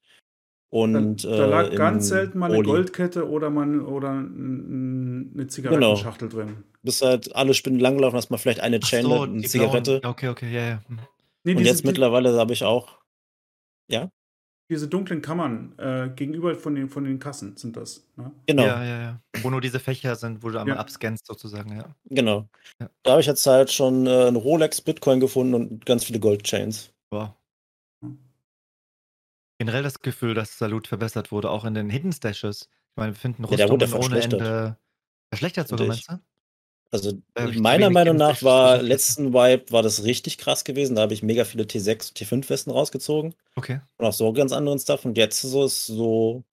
Und, 0.71 1.23
da, 1.25 1.29
da 1.29 1.45
lag 1.47 1.71
äh, 1.71 1.75
ganz 1.75 2.09
selten 2.09 2.37
mal 2.37 2.51
eine 2.51 2.63
Goldkette 2.63 3.27
oder, 3.27 3.49
man, 3.49 3.81
oder 3.81 4.09
eine 4.09 5.47
Zigarettenschachtel 5.47 6.29
genau. 6.29 6.43
drin. 6.43 6.63
Bist 6.83 7.01
halt 7.01 7.35
alle 7.35 7.55
Spinnen 7.55 7.79
langgelaufen, 7.79 8.17
hast 8.17 8.29
mal 8.29 8.37
vielleicht 8.37 8.59
eine 8.59 8.79
Chain, 8.79 9.03
so, 9.03 9.23
eine 9.23 9.41
Zigarette. 9.41 9.99
Blauen. 9.99 10.13
Okay, 10.13 10.27
okay, 10.27 10.53
ja, 10.53 10.67
ja. 10.67 10.81
Mhm. 10.87 10.99
Nee, 11.43 11.55
und 11.55 11.65
jetzt 11.65 11.85
mittlerweile 11.85 12.37
habe 12.37 12.53
ich 12.53 12.63
auch. 12.63 12.99
Ja? 13.87 14.11
diese 14.69 14.87
dunklen 14.87 15.21
Kammern 15.21 15.73
äh, 15.79 16.09
gegenüber 16.15 16.53
von 16.55 16.75
den, 16.75 16.89
von 16.89 17.03
den 17.03 17.17
Kassen 17.17 17.57
sind 17.57 17.75
das. 17.75 18.07
Ne? 18.15 18.31
Genau. 18.45 18.63
Ja, 18.63 18.83
ja, 18.83 19.01
ja. 19.01 19.21
Wo 19.41 19.49
nur 19.49 19.61
diese 19.61 19.79
Fächer 19.79 20.15
sind, 20.15 20.43
wo 20.43 20.49
du 20.49 20.59
einmal 20.59 20.75
ja. 20.75 20.79
abscannst 20.81 21.25
sozusagen, 21.25 21.75
ja. 21.75 21.85
Genau. 22.05 22.47
Ja. 22.79 22.89
Da 23.01 23.11
habe 23.11 23.21
ich 23.21 23.27
jetzt 23.27 23.45
halt 23.47 23.71
schon 23.71 24.05
äh, 24.05 24.27
einen 24.27 24.35
Rolex 24.35 24.81
Bitcoin 24.81 25.19
gefunden 25.19 25.55
und 25.55 25.85
ganz 25.87 26.03
viele 26.03 26.19
Goldchains. 26.19 26.93
Wow. 27.09 27.29
Generell 29.59 29.83
das 29.83 30.01
Gefühl, 30.01 30.33
dass 30.33 30.57
Salut 30.57 30.87
verbessert 30.87 31.31
wurde, 31.31 31.49
auch 31.49 31.65
in 31.65 31.73
den 31.73 31.89
Hidden 31.89 32.13
Stashes. 32.13 32.69
Ich 32.91 32.95
meine, 32.95 33.11
wir 33.11 33.19
finden 33.19 33.43
Rüstungen 33.43 33.79
ja, 33.81 33.95
ohne 33.95 34.21
Ende 34.21 34.77
verschlechtert 35.29 35.67
sogar, 35.67 35.87
meinst 35.87 36.09
du? 36.09 36.19
Also 36.91 37.21
meiner 37.35 37.89
Meinung 37.91 38.15
nach 38.15 38.41
war 38.41 38.81
letzten 38.81 39.33
Wipe 39.33 39.71
war 39.71 39.83
das 39.83 40.05
richtig 40.05 40.39
krass 40.39 40.63
gewesen. 40.63 40.95
Da 40.95 41.03
habe 41.03 41.13
ich 41.13 41.21
mega 41.21 41.45
viele 41.45 41.65
T6 41.65 42.15
T5 42.15 42.49
Westen 42.49 42.71
rausgezogen. 42.71 43.35
Okay. 43.55 43.81
Und 43.97 44.05
auch 44.05 44.13
so 44.13 44.33
ganz 44.33 44.51
anderen 44.53 44.79
Stuff. 44.79 45.05
Und 45.05 45.17
jetzt 45.17 45.41
so 45.41 45.65
ist 45.65 45.85
so 45.85 46.43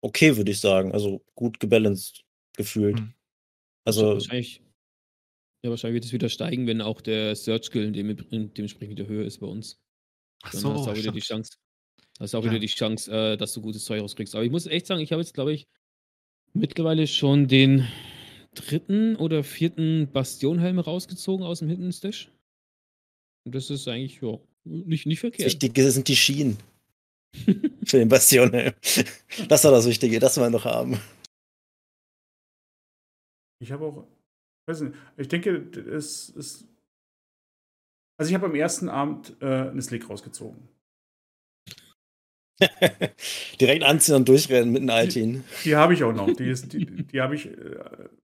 okay, 0.00 0.36
würde 0.36 0.50
ich 0.50 0.60
sagen. 0.60 0.92
Also 0.92 1.22
gut 1.34 1.60
gebalanced 1.60 2.24
gefühlt. 2.56 2.98
Hm. 2.98 3.14
Also, 3.84 4.06
also 4.06 4.14
wahrscheinlich, 4.14 4.62
ja, 5.62 5.70
wahrscheinlich 5.70 5.94
wird 5.94 6.04
es 6.06 6.12
wieder 6.12 6.28
steigen, 6.28 6.66
wenn 6.66 6.80
auch 6.80 7.00
der 7.00 7.36
Search 7.36 7.66
Skill 7.66 7.84
in, 7.84 7.92
dem, 7.92 8.16
dementsprechend 8.54 8.98
der 8.98 9.06
Höhe 9.06 9.24
ist 9.24 9.38
bei 9.38 9.46
uns. 9.46 9.80
Ach 10.42 10.50
Dann 10.50 10.60
so, 10.60 10.74
hast 10.74 10.86
du 10.86 10.90
auch 10.90 10.96
wieder 10.96 11.12
die 11.12 11.20
Chance. 11.20 11.52
Hast 12.22 12.36
auch 12.36 12.44
ja. 12.44 12.50
wieder 12.50 12.60
die 12.60 12.68
Chance, 12.68 13.10
äh, 13.10 13.36
dass 13.36 13.52
du 13.52 13.60
gutes 13.60 13.84
Zeug 13.84 14.00
rauskriegst. 14.00 14.36
Aber 14.36 14.44
ich 14.44 14.50
muss 14.52 14.66
echt 14.66 14.86
sagen, 14.86 15.00
ich 15.00 15.10
habe 15.10 15.20
jetzt, 15.20 15.34
glaube 15.34 15.52
ich, 15.52 15.66
mittlerweile 16.54 17.08
schon 17.08 17.48
den 17.48 17.88
dritten 18.54 19.16
oder 19.16 19.42
vierten 19.42 20.08
Bastionhelm 20.12 20.78
rausgezogen 20.78 21.44
aus 21.44 21.58
dem 21.58 21.68
Hidden 21.68 21.92
Stash. 21.92 22.30
Und 23.44 23.56
das 23.56 23.70
ist 23.70 23.88
eigentlich, 23.88 24.20
ja, 24.22 24.38
nicht, 24.62 25.04
nicht 25.06 25.18
verkehrt. 25.18 25.46
Wichtige 25.46 25.90
sind 25.90 26.06
die 26.06 26.14
Schienen. 26.14 26.58
Für 27.86 27.98
den 27.98 28.08
Bastionhelm. 28.08 28.72
Das 29.48 29.64
war 29.64 29.72
das 29.72 29.86
Wichtige, 29.88 30.20
das 30.20 30.38
wir 30.38 30.48
noch 30.48 30.64
haben. 30.64 31.00
Ich 33.58 33.72
habe 33.72 33.84
auch, 33.84 34.06
weiß 34.66 34.82
nicht, 34.82 34.94
ich 35.16 35.26
denke, 35.26 35.50
es 35.90 36.28
ist. 36.28 36.68
Also 38.16 38.30
ich 38.30 38.34
habe 38.34 38.46
am 38.46 38.54
ersten 38.54 38.88
Abend 38.88 39.34
äh, 39.40 39.70
eine 39.70 39.82
Slick 39.82 40.08
rausgezogen. 40.08 40.68
Direkt 43.60 43.84
anziehen 43.84 44.16
und 44.16 44.28
durchrennen 44.28 44.72
mit 44.72 44.82
einem 44.82 44.90
Altin. 44.90 45.44
Die, 45.62 45.70
die 45.70 45.76
habe 45.76 45.94
ich 45.94 46.04
auch 46.04 46.12
noch. 46.12 46.32
Die, 46.32 46.44
ist, 46.50 46.72
die, 46.72 46.86
die 46.86 47.20
habe 47.20 47.34
ich, 47.34 47.46
äh, 47.46 47.76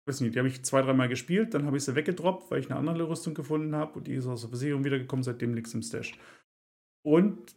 weiß 0.05 0.21
nicht, 0.21 0.35
die 0.35 0.39
habe 0.39 0.47
ich 0.47 0.63
zwei, 0.63 0.81
dreimal 0.81 1.09
gespielt, 1.09 1.53
dann 1.53 1.65
habe 1.65 1.77
ich 1.77 1.83
sie 1.83 1.95
weggedroppt, 1.95 2.51
weil 2.51 2.59
ich 2.59 2.69
eine 2.69 2.79
andere 2.79 3.07
Rüstung 3.07 3.33
gefunden 3.33 3.75
habe 3.75 3.99
und 3.99 4.07
die 4.07 4.13
ist 4.13 4.27
aus 4.27 4.41
der 4.41 4.49
Versicherung 4.49 4.83
wiedergekommen, 4.83 5.23
seitdem 5.23 5.53
liegt 5.53 5.73
im 5.73 5.81
Stash. 5.81 6.17
Und 7.05 7.55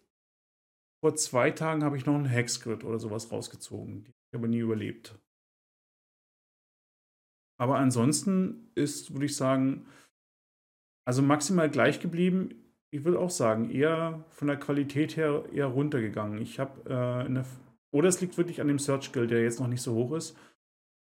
vor 1.03 1.17
zwei 1.17 1.51
Tagen 1.51 1.83
habe 1.83 1.97
ich 1.97 2.07
noch 2.07 2.15
einen 2.15 2.27
Hexgrid 2.27 2.85
oder 2.85 2.99
sowas 2.99 3.33
rausgezogen. 3.33 4.05
Die 4.05 4.11
habe 4.11 4.31
ich 4.31 4.39
aber 4.39 4.49
nie 4.49 4.61
überlebt. 4.61 5.19
Aber 7.61 7.79
ansonsten 7.79 8.71
ist, 8.75 9.13
würde 9.13 9.27
ich 9.27 9.37
sagen, 9.37 9.87
also 11.05 11.23
maximal 11.23 11.69
gleich 11.69 12.01
geblieben 12.01 12.62
ich 12.93 13.05
würde 13.05 13.19
auch 13.19 13.31
sagen, 13.31 13.71
eher 13.71 14.23
von 14.29 14.49
der 14.49 14.59
Qualität 14.59 15.17
her 15.17 15.45
eher 15.53 15.67
runtergegangen. 15.67 16.41
Ich 16.41 16.61
habe 16.61 16.89
äh, 16.89 17.27
in 17.27 17.35
der. 17.35 17.47
Oder 17.91 18.09
es 18.09 18.21
liegt 18.21 18.37
wirklich 18.39 18.61
an 18.61 18.69
dem 18.69 18.79
Search 18.79 19.13
Guild, 19.13 19.31
der 19.31 19.43
jetzt 19.43 19.61
noch 19.61 19.67
nicht 19.67 19.83
so 19.83 19.95
hoch 19.95 20.13
ist, 20.13 20.37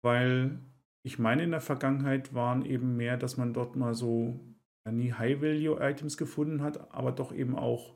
weil 0.03 0.59
ich 1.03 1.19
meine, 1.19 1.43
in 1.43 1.51
der 1.51 1.61
Vergangenheit 1.61 2.33
waren 2.35 2.65
eben 2.65 2.97
mehr, 2.97 3.17
dass 3.17 3.37
man 3.37 3.53
dort 3.53 3.77
mal 3.77 3.95
so 3.95 4.39
ja, 4.87 4.93
nie 4.93 5.13
High-Value-Items 5.13 6.17
gefunden 6.17 6.63
hat, 6.63 6.93
aber 6.93 7.13
doch 7.13 7.33
eben 7.33 7.57
auch. 7.57 7.95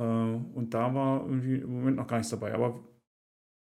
Äh, 0.00 0.04
und 0.04 0.70
da 0.70 0.94
war 0.94 1.24
irgendwie 1.24 1.56
im 1.56 1.72
Moment 1.72 1.96
noch 1.96 2.06
gar 2.06 2.18
nichts 2.18 2.30
dabei, 2.30 2.54
aber 2.54 2.80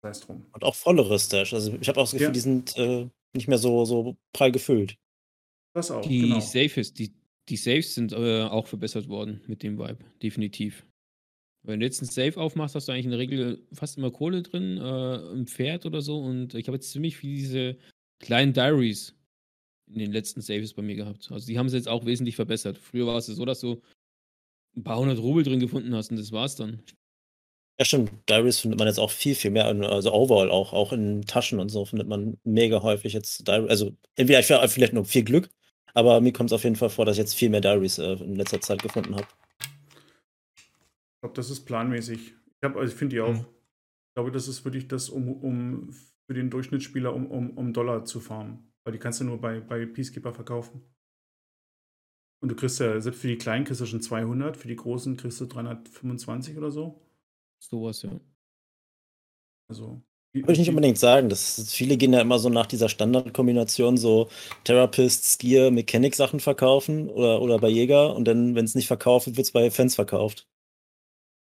sei 0.03 0.11
es 0.11 0.20
drum. 0.20 0.47
Und 0.53 0.65
auch 0.65 0.74
vollere 0.74 1.19
Stash. 1.19 1.55
Also 1.55 1.77
ich 1.81 1.89
habe 1.89 1.99
auch 1.99 2.05
das 2.05 2.12
Gefühl, 2.12 2.29
ja. 2.29 2.33
die 2.33 2.41
sind 2.41 2.77
äh, 2.77 3.09
nicht 3.35 3.49
mehr 3.49 3.59
so, 3.59 3.85
so 3.85 4.16
prall 4.33 4.53
gefüllt. 4.53 4.97
Das 5.74 5.91
auch. 5.91 6.03
Die 6.03 6.23
genau. 6.23 6.41
Safest, 6.41 6.99
die 6.99 7.12
die 7.48 7.56
Saves 7.56 7.94
sind 7.94 8.12
äh, 8.12 8.43
auch 8.43 8.66
verbessert 8.66 9.09
worden 9.09 9.40
mit 9.47 9.62
dem 9.62 9.78
Vibe, 9.78 10.05
definitiv. 10.23 10.86
Wenn 11.64 11.81
du 11.81 11.86
jetzt 11.86 12.02
ein 12.02 12.06
Safe 12.06 12.40
aufmachst, 12.40 12.74
hast 12.74 12.89
du 12.89 12.93
eigentlich 12.93 13.05
in 13.05 13.12
der 13.12 13.20
Regel 13.20 13.66
fast 13.73 13.97
immer 13.97 14.10
Kohle 14.10 14.43
drin, 14.43 14.78
äh, 14.78 15.35
ein 15.35 15.47
Pferd 15.47 15.86
oder 15.86 16.01
so. 16.01 16.19
Und 16.19 16.55
ich 16.55 16.66
habe 16.66 16.77
jetzt 16.77 16.90
ziemlich 16.90 17.16
viele 17.16 17.35
diese 17.36 17.77
kleinen 18.19 18.52
Diaries 18.52 19.14
in 19.89 19.98
den 19.98 20.12
letzten 20.12 20.40
Saves 20.40 20.74
bei 20.74 20.82
mir 20.82 20.97
gehabt. 20.97 21.31
Also 21.31 21.47
die 21.47 21.59
haben 21.59 21.69
sie 21.69 21.77
jetzt 21.77 21.89
auch 21.89 22.05
wesentlich 22.05 22.36
verbessert. 22.36 22.78
Früher 22.78 23.06
war 23.06 23.16
es 23.16 23.27
so, 23.27 23.44
dass 23.44 23.60
du 23.60 23.81
ein 24.77 24.82
paar 24.82 24.98
hundert 24.98 25.19
Rubel 25.19 25.44
drin 25.44 25.60
gefunden 25.60 25.94
hast 25.94 26.10
und 26.10 26.16
das 26.16 26.32
war's 26.32 26.56
dann. 26.56 26.82
Ja, 27.78 27.85
stimmt. 27.85 28.10
Diaries 28.28 28.59
findet 28.59 28.78
man 28.78 28.89
jetzt 28.89 28.98
auch 28.98 29.10
viel, 29.10 29.35
viel 29.35 29.51
mehr. 29.51 29.66
Also 29.66 30.12
overall 30.12 30.51
auch, 30.51 30.73
auch 30.73 30.93
in 30.93 31.23
Taschen 31.23 31.60
und 31.60 31.69
so 31.69 31.85
findet 31.85 32.09
man 32.09 32.39
mega 32.44 32.82
häufig 32.82 33.12
jetzt 33.12 33.47
Diaries. 33.47 33.70
Also 33.70 33.97
entweder 34.16 34.43
vielleicht 34.43 34.94
nur 34.94 35.05
viel 35.05 35.24
Glück 35.24 35.48
aber 35.94 36.20
mir 36.20 36.32
kommt 36.32 36.51
es 36.51 36.55
auf 36.55 36.64
jeden 36.64 36.77
Fall 36.77 36.90
vor, 36.90 37.05
dass 37.05 37.16
ich 37.16 37.20
jetzt 37.20 37.35
viel 37.35 37.51
mehr 37.51 37.60
Diaries 37.60 37.98
äh, 37.98 38.14
in 38.14 38.36
letzter 38.36 38.60
Zeit 38.60 38.82
gefunden 38.82 39.14
habe. 39.14 39.27
Ich 40.55 41.20
glaube, 41.20 41.35
das 41.35 41.51
ist 41.51 41.64
planmäßig. 41.64 42.35
Ich, 42.60 42.64
also 42.64 42.93
ich 42.93 42.94
finde 42.94 43.16
die 43.16 43.20
auch. 43.20 43.32
Mhm. 43.32 43.47
Ich 44.09 44.14
glaube, 44.14 44.31
das 44.31 44.47
ist 44.47 44.64
wirklich 44.64 44.89
das, 44.89 45.09
um, 45.09 45.28
um 45.28 45.90
für 46.27 46.35
den 46.35 46.51
Durchschnittsspieler, 46.51 47.14
um, 47.14 47.31
um, 47.31 47.56
um 47.56 47.73
Dollar 47.73 48.05
zu 48.05 48.20
farmen. 48.20 48.73
Weil 48.85 48.93
die 48.93 48.98
kannst 48.98 49.20
du 49.20 49.24
nur 49.24 49.40
bei, 49.40 49.60
bei 49.60 49.86
Peacekeeper 49.86 50.32
verkaufen. 50.32 50.82
Und 52.43 52.48
du 52.48 52.56
kriegst 52.56 52.81
ja, 52.81 53.01
selbst 53.01 53.20
für 53.20 53.28
die 53.28 53.39
kleinen 53.39 53.64
kriegst 53.64 53.81
du 53.81 53.86
schon 53.86 54.01
200, 54.01 54.56
für 54.56 54.69
die 54.69 54.77
großen 54.77 55.16
kriegst 55.16 55.40
du 55.40 55.47
325 55.47 56.59
oder 56.59 56.70
so. 56.70 57.01
Sowas, 57.59 58.02
ja. 58.02 58.19
Also. 59.69 60.02
Würde 60.35 60.53
ich 60.53 60.59
nicht 60.61 60.71
unbedingt 60.71 60.99
sagen. 60.99 61.29
Das, 61.29 61.73
viele 61.75 61.97
gehen 61.99 62.13
ja 62.15 62.21
immer 62.21 62.39
so 62.39 62.49
nach 62.49 62.67
dieser 62.67 62.89
Standardkombination 62.89 63.99
so 63.99 64.31
Therapist, 64.65 65.25
Skier, 65.25 65.71
Mechanik-Sachen 65.71 66.41
verkaufen 66.41 67.11
oder, 67.11 67.43
oder 67.43 67.59
bei 67.59 67.69
Jäger 67.69 68.15
und 68.17 68.25
dann, 68.27 68.55
wenn 68.55 68.65
es 68.65 68.75
nicht 68.75 68.87
verkauft 68.87 69.27
wird, 69.27 69.37
wird 69.37 69.47
es 69.47 69.53
bei 69.53 69.71
Fans 69.71 69.95
verkauft. 69.95 70.49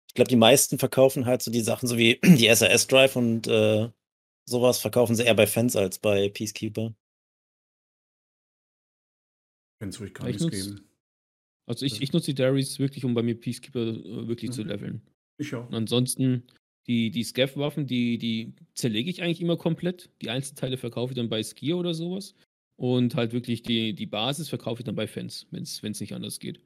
Ich 0.08 0.14
glaube, 0.14 0.30
die 0.30 0.38
meisten 0.38 0.80
verkaufen 0.80 1.26
halt 1.26 1.42
so 1.42 1.52
die 1.52 1.62
Sachen, 1.62 1.88
so 1.88 1.98
wie 1.98 2.20
die 2.24 2.48
SRS-Drive 2.48 3.18
und 3.18 3.48
äh, 3.48 3.90
sowas 4.46 4.80
verkaufen 4.80 5.16
sie 5.16 5.24
eher 5.24 5.36
bei 5.36 5.48
Fans 5.48 5.76
als 5.76 6.00
bei 6.00 6.30
Peacekeeper. 6.30 6.94
Wenn 9.80 9.90
es 9.90 10.00
ruhig 10.00 10.14
gar 10.14 10.28
Ich 10.30 10.40
nichts 10.40 10.66
geben. 10.66 10.82
Also 11.68 11.86
ich, 11.86 12.02
ich 12.02 12.14
nutze 12.14 12.28
die 12.28 12.36
Dairies 12.36 12.80
wirklich, 12.80 13.04
um 13.04 13.14
bei 13.14 13.22
mir 13.22 13.40
Peacekeeper 13.40 13.82
äh, 13.82 14.28
wirklich 14.28 14.52
zu 14.52 14.62
Mhm. 14.62 14.70
leveln. 14.70 15.02
Ich 15.38 15.54
auch. 15.54 15.68
Und 15.68 15.76
ansonsten, 15.76 16.48
die, 16.88 17.12
die 17.12 17.24
Scav-Waffen, 17.24 17.86
die, 17.86 18.18
die 18.18 18.54
zerlege 18.74 19.10
ich 19.10 19.22
eigentlich 19.22 19.42
immer 19.42 19.58
komplett. 19.58 20.10
Die 20.22 20.30
Einzelteile 20.30 20.78
verkaufe 20.78 21.14
ich 21.14 21.18
dann 21.18 21.30
bei 21.30 21.44
Skier 21.44 21.78
oder 21.78 21.94
sowas. 21.94 22.36
Und 22.78 23.16
halt 23.16 23.34
wirklich 23.34 23.64
die, 23.64 23.94
die 23.94 24.06
Basis 24.06 24.50
verkaufe 24.50 24.82
ich 24.82 24.86
dann 24.86 24.96
bei 24.96 25.08
Fans, 25.08 25.48
wenn 25.52 25.64
es 25.64 26.00
nicht 26.00 26.14
anders 26.14 26.40
geht. 26.40 26.62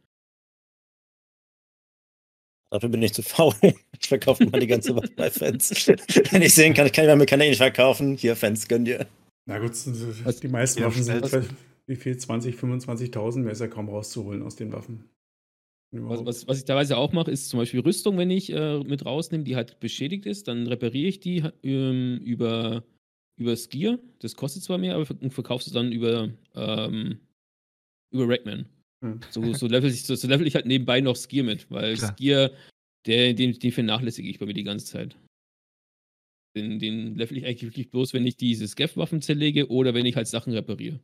Dafür 2.70 2.90
bin 2.90 3.02
ich 3.02 3.14
zu 3.14 3.24
faul. 3.24 3.54
Ich 4.02 4.08
verkaufe 4.08 4.44
mal 4.48 4.60
die 4.60 4.68
ganze 4.68 4.96
Waffe 4.96 5.12
bei 5.16 5.30
Fans. 5.30 5.88
Wenn 6.32 6.42
ich 6.42 6.56
sehen 6.56 6.74
kann, 6.74 6.88
ich 6.88 6.92
kann 6.92 7.08
die 7.08 7.16
Mechanik 7.16 7.50
nicht 7.50 7.58
verkaufen. 7.58 8.18
Hier, 8.18 8.36
Fans, 8.36 8.68
gönn 8.68 8.84
dir. 8.84 9.06
Na 9.46 9.60
gut, 9.60 9.74
die 9.76 10.48
meisten 10.48 10.82
Waffen 10.84 11.04
sind 11.04 11.54
wie 11.92 11.96
viel? 11.96 12.18
20, 12.18 12.56
25.000? 12.56 13.40
Mehr 13.40 13.52
ist 13.52 13.62
ja 13.62 13.68
kaum 13.68 13.90
rauszuholen 13.90 14.44
aus 14.44 14.56
den 14.56 14.72
Waffen. 14.72 15.10
Was, 15.94 16.26
was, 16.26 16.48
was 16.48 16.60
ich 16.60 16.66
teilweise 16.66 16.98
auch 16.98 17.12
mache, 17.12 17.32
ist 17.32 17.50
zum 17.50 17.60
Beispiel 17.60 17.82
Rüstung, 17.82 18.18
wenn 18.18 18.32
ich 18.32 18.50
äh, 18.52 18.80
mit 18.80 19.06
rausnehme, 19.06 19.44
die 19.44 19.58
halt 19.58 19.80
beschädigt 19.82 20.26
ist, 20.26 20.48
dann 20.48 20.66
repariere 20.68 21.10
ich 21.10 21.20
die 21.20 21.44
ähm, 21.64 22.18
über, 22.24 22.86
über 23.38 23.58
Skier. 23.58 24.00
Das 24.20 24.36
kostet 24.36 24.64
zwar 24.64 24.78
mehr, 24.78 24.96
aber 24.96 25.06
ver 25.06 25.18
verkaufst 25.30 25.68
du 25.68 25.74
dann 25.74 25.92
über, 25.92 26.30
ähm, 26.56 27.20
über 28.14 28.30
Rackman. 28.30 28.68
Hm. 29.04 29.20
So, 29.32 29.54
so, 29.54 29.68
level 29.68 29.90
ich, 29.90 30.04
so, 30.04 30.16
so 30.16 30.30
level 30.30 30.48
ich 30.48 30.56
halt 30.56 30.66
nebenbei 30.66 31.02
noch 31.02 31.18
Skier 31.18 31.44
mit, 31.44 31.70
weil 31.70 31.96
Klar. 31.96 32.14
Skier, 32.14 32.54
der, 33.06 33.34
den, 33.34 33.60
den 33.60 33.72
vernachlässige 33.74 34.30
ich 34.30 34.40
bei 34.40 34.46
mir 34.46 34.54
die 34.54 34.64
ganze 34.64 34.86
Zeit. 34.86 35.18
Den, 36.56 36.80
den 36.80 37.16
level 37.16 37.38
ich 37.38 37.46
eigentlich 37.46 37.64
wirklich 37.64 37.90
bloß, 37.90 38.14
wenn 38.14 38.26
ich 38.26 38.38
diese 38.38 38.66
Scav-Waffen 38.66 39.22
zerlege 39.22 39.70
oder 39.70 39.94
wenn 39.94 40.06
ich 40.06 40.16
halt 40.16 40.28
Sachen 40.28 40.54
repariere. 40.54 41.02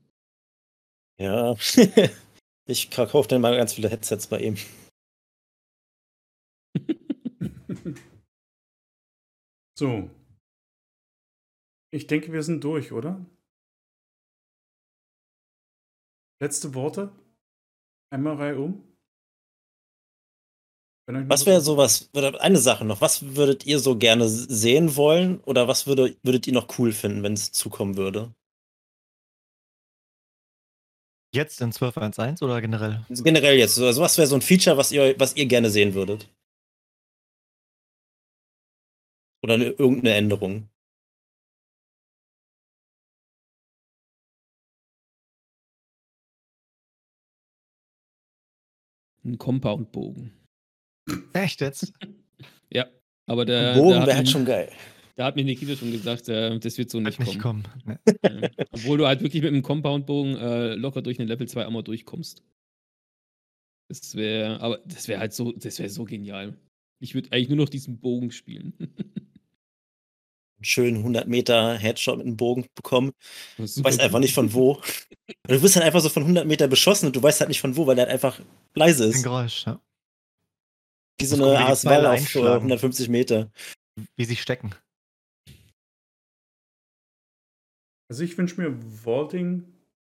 Ja. 1.20 1.56
ich 2.68 2.92
kaufe 2.92 3.28
dann 3.28 3.42
mal 3.42 3.56
ganz 3.56 3.74
viele 3.74 3.90
Headsets 3.90 4.28
bei 4.28 4.40
ihm. 4.40 4.58
so. 9.78 10.10
Ich 11.92 12.08
denke, 12.08 12.34
wir 12.34 12.44
sind 12.44 12.64
durch, 12.64 12.92
oder? 12.92 13.26
Letzte 16.40 16.76
Worte? 16.76 17.12
Einmal 18.12 18.36
Reihe 18.36 18.60
um? 18.60 18.84
Was 21.10 21.46
wäre 21.46 21.62
sowas, 21.62 22.10
oder 22.14 22.42
eine 22.42 22.58
Sache 22.58 22.84
noch, 22.84 23.00
was 23.00 23.36
würdet 23.38 23.66
ihr 23.66 23.80
so 23.80 23.98
gerne 23.98 24.28
sehen 24.28 24.98
wollen 24.98 25.40
oder 25.46 25.70
was 25.70 25.88
würde, 25.88 26.18
würdet 26.22 26.48
ihr 26.48 26.54
noch 26.54 26.78
cool 26.78 26.92
finden, 26.92 27.24
wenn 27.24 27.32
es 27.32 27.54
zukommen 27.54 27.96
würde? 27.96 28.36
Jetzt 31.38 31.62
in 31.62 31.72
12.1.1 31.72 32.42
oder 32.44 32.60
generell? 32.62 33.06
Also 33.08 33.24
generell 33.24 33.56
jetzt, 33.60 33.78
also 33.78 34.02
was 34.02 34.18
wäre 34.18 34.26
so 34.28 34.34
ein 34.34 34.42
Feature, 34.42 34.76
was 34.76 34.92
ihr, 34.92 35.14
was 35.20 35.36
ihr 35.36 35.46
gerne 35.46 35.70
sehen 35.70 35.94
würdet? 35.94 36.28
Oder 39.44 39.54
eine, 39.54 39.66
irgendeine 39.66 40.16
Änderung? 40.16 40.68
Ein 49.24 49.38
Compound-Bogen. 49.38 50.34
Echt 51.34 51.62
jetzt? 51.62 51.94
Ja, 52.70 52.86
aber 53.28 53.46
der, 53.46 53.72
Ein 53.72 53.78
Bogen 53.78 53.92
der, 53.92 54.00
hat 54.02 54.08
wäre 54.08 54.18
halt 54.18 54.30
schon 54.30 54.44
geil. 54.44 54.70
Da 55.18 55.26
hat 55.26 55.36
mir 55.36 55.44
Nikita 55.44 55.76
schon 55.76 55.92
gesagt, 55.92 56.30
äh, 56.30 56.60
das 56.60 56.78
wird 56.78 56.92
so 56.92 57.00
nicht, 57.00 57.20
nicht 57.20 57.40
kommen. 57.40 57.64
kommen. 57.64 58.00
Ja. 58.06 58.50
Obwohl 58.72 59.00
du 59.00 59.08
halt 59.08 59.22
wirklich 59.22 59.42
mit 59.42 59.52
einem 59.52 59.64
Compound-Bogen 59.64 60.38
äh, 60.38 60.76
locker 60.76 61.02
durch 61.02 61.20
eine 61.20 61.28
Level 61.28 61.48
2 61.48 61.66
Armor 61.66 61.84
durchkommst. 61.84 62.44
Das 63.90 64.16
wäre, 64.16 64.62
aber 64.62 64.78
das 64.86 65.08
wäre 65.08 65.20
halt 65.20 65.34
so, 65.34 65.54
das 65.54 65.80
wäre 65.80 65.90
so 65.90 66.06
genial. 66.06 66.56
Ich 67.00 67.16
würde 67.16 67.32
eigentlich 67.32 67.50
nur 67.50 67.58
noch 67.58 67.70
diesen 67.70 68.00
Bogen 68.00 68.32
spielen. 68.32 68.74
Einen 68.80 70.64
schönen 70.64 70.98
100 70.98 71.28
Meter 71.28 71.78
Headshot 71.78 72.18
mit 72.18 72.28
einem 72.28 72.38
Bogen 72.38 72.68
bekommen. 72.76 73.12
Du 73.58 73.64
weißt 73.64 74.00
einfach 74.00 74.20
nicht 74.20 74.34
von 74.36 74.54
wo. 74.54 74.82
Du 75.48 75.62
wirst 75.62 75.76
dann 75.76 75.84
einfach 75.84 76.02
so 76.02 76.10
von 76.10 76.24
100 76.24 76.46
Meter 76.46 76.68
beschossen 76.68 77.08
und 77.08 77.16
du 77.16 77.24
weißt 77.24 77.40
halt 77.40 77.50
nicht 77.50 77.62
von 77.62 77.76
wo, 77.76 77.88
weil 77.88 77.96
der 77.96 78.06
halt 78.06 78.14
einfach 78.14 78.40
leise 78.76 79.06
Ein 79.06 79.10
ist. 79.12 79.24
Geräusch, 79.24 79.66
ja. 79.66 79.82
Wie 81.20 81.26
so 81.26 81.36
eine 81.36 81.66
ASL 81.66 81.88
auf 81.88 82.04
äh, 82.04 82.08
einschlagen. 82.08 82.56
150 82.66 83.10
Meter. 83.10 83.52
Wie 84.16 84.26
sie 84.26 84.36
stecken. 84.36 84.76
Also 88.10 88.24
ich 88.24 88.38
wünsche 88.38 88.62
mir 88.62 88.78
Vaulting 89.06 89.66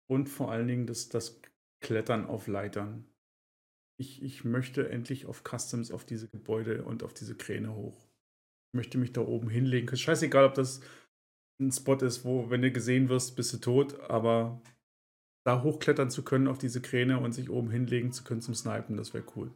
und 0.07 0.27
vor 0.27 0.51
allen 0.51 0.67
Dingen 0.67 0.87
das, 0.87 1.09
das 1.09 1.41
Klettern 1.81 2.25
auf 2.25 2.47
Leitern. 2.47 3.05
Ich, 3.97 4.21
ich 4.21 4.43
möchte 4.43 4.89
endlich 4.89 5.25
auf 5.25 5.43
Customs, 5.43 5.91
auf 5.91 6.05
diese 6.05 6.27
Gebäude 6.27 6.83
und 6.83 7.03
auf 7.03 7.13
diese 7.13 7.35
Kräne 7.35 7.73
hoch. 7.75 8.07
Ich 8.69 8.77
möchte 8.77 8.97
mich 8.97 9.13
da 9.13 9.21
oben 9.21 9.49
hinlegen. 9.49 9.87
Ist 9.87 10.01
scheißegal, 10.01 10.45
ob 10.45 10.53
das 10.55 10.81
ein 11.59 11.71
Spot 11.71 11.95
ist, 11.95 12.25
wo, 12.25 12.49
wenn 12.49 12.61
du 12.61 12.71
gesehen 12.71 13.07
wirst, 13.07 13.37
bist 13.37 13.53
du 13.53 13.57
tot, 13.57 13.99
aber 14.01 14.61
da 15.45 15.63
hochklettern 15.63 16.09
zu 16.09 16.23
können 16.23 16.47
auf 16.47 16.57
diese 16.57 16.81
Kräne 16.81 17.19
und 17.19 17.31
sich 17.31 17.49
oben 17.49 17.69
hinlegen 17.69 18.11
zu 18.11 18.23
können 18.23 18.41
zum 18.41 18.55
Snipen, 18.55 18.97
das 18.97 19.13
wäre 19.13 19.25
cool. 19.35 19.53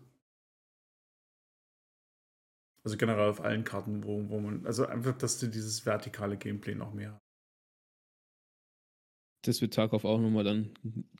Also 2.85 2.95
generell 2.95 3.29
auf 3.29 3.41
allen 3.41 3.65
Karten, 3.65 4.05
wo, 4.05 4.29
wo 4.29 4.39
man, 4.39 4.65
also 4.65 4.85
einfach, 4.85 5.17
dass 5.17 5.39
du 5.39 5.47
dieses 5.47 5.85
vertikale 5.85 6.37
Gameplay 6.37 6.75
noch 6.75 6.93
mehr 6.93 7.13
hast. 7.13 7.28
Das 9.43 9.61
wird 9.61 9.73
Tarkov 9.73 10.05
auch 10.05 10.19
nochmal 10.19 10.43
dann 10.43 10.73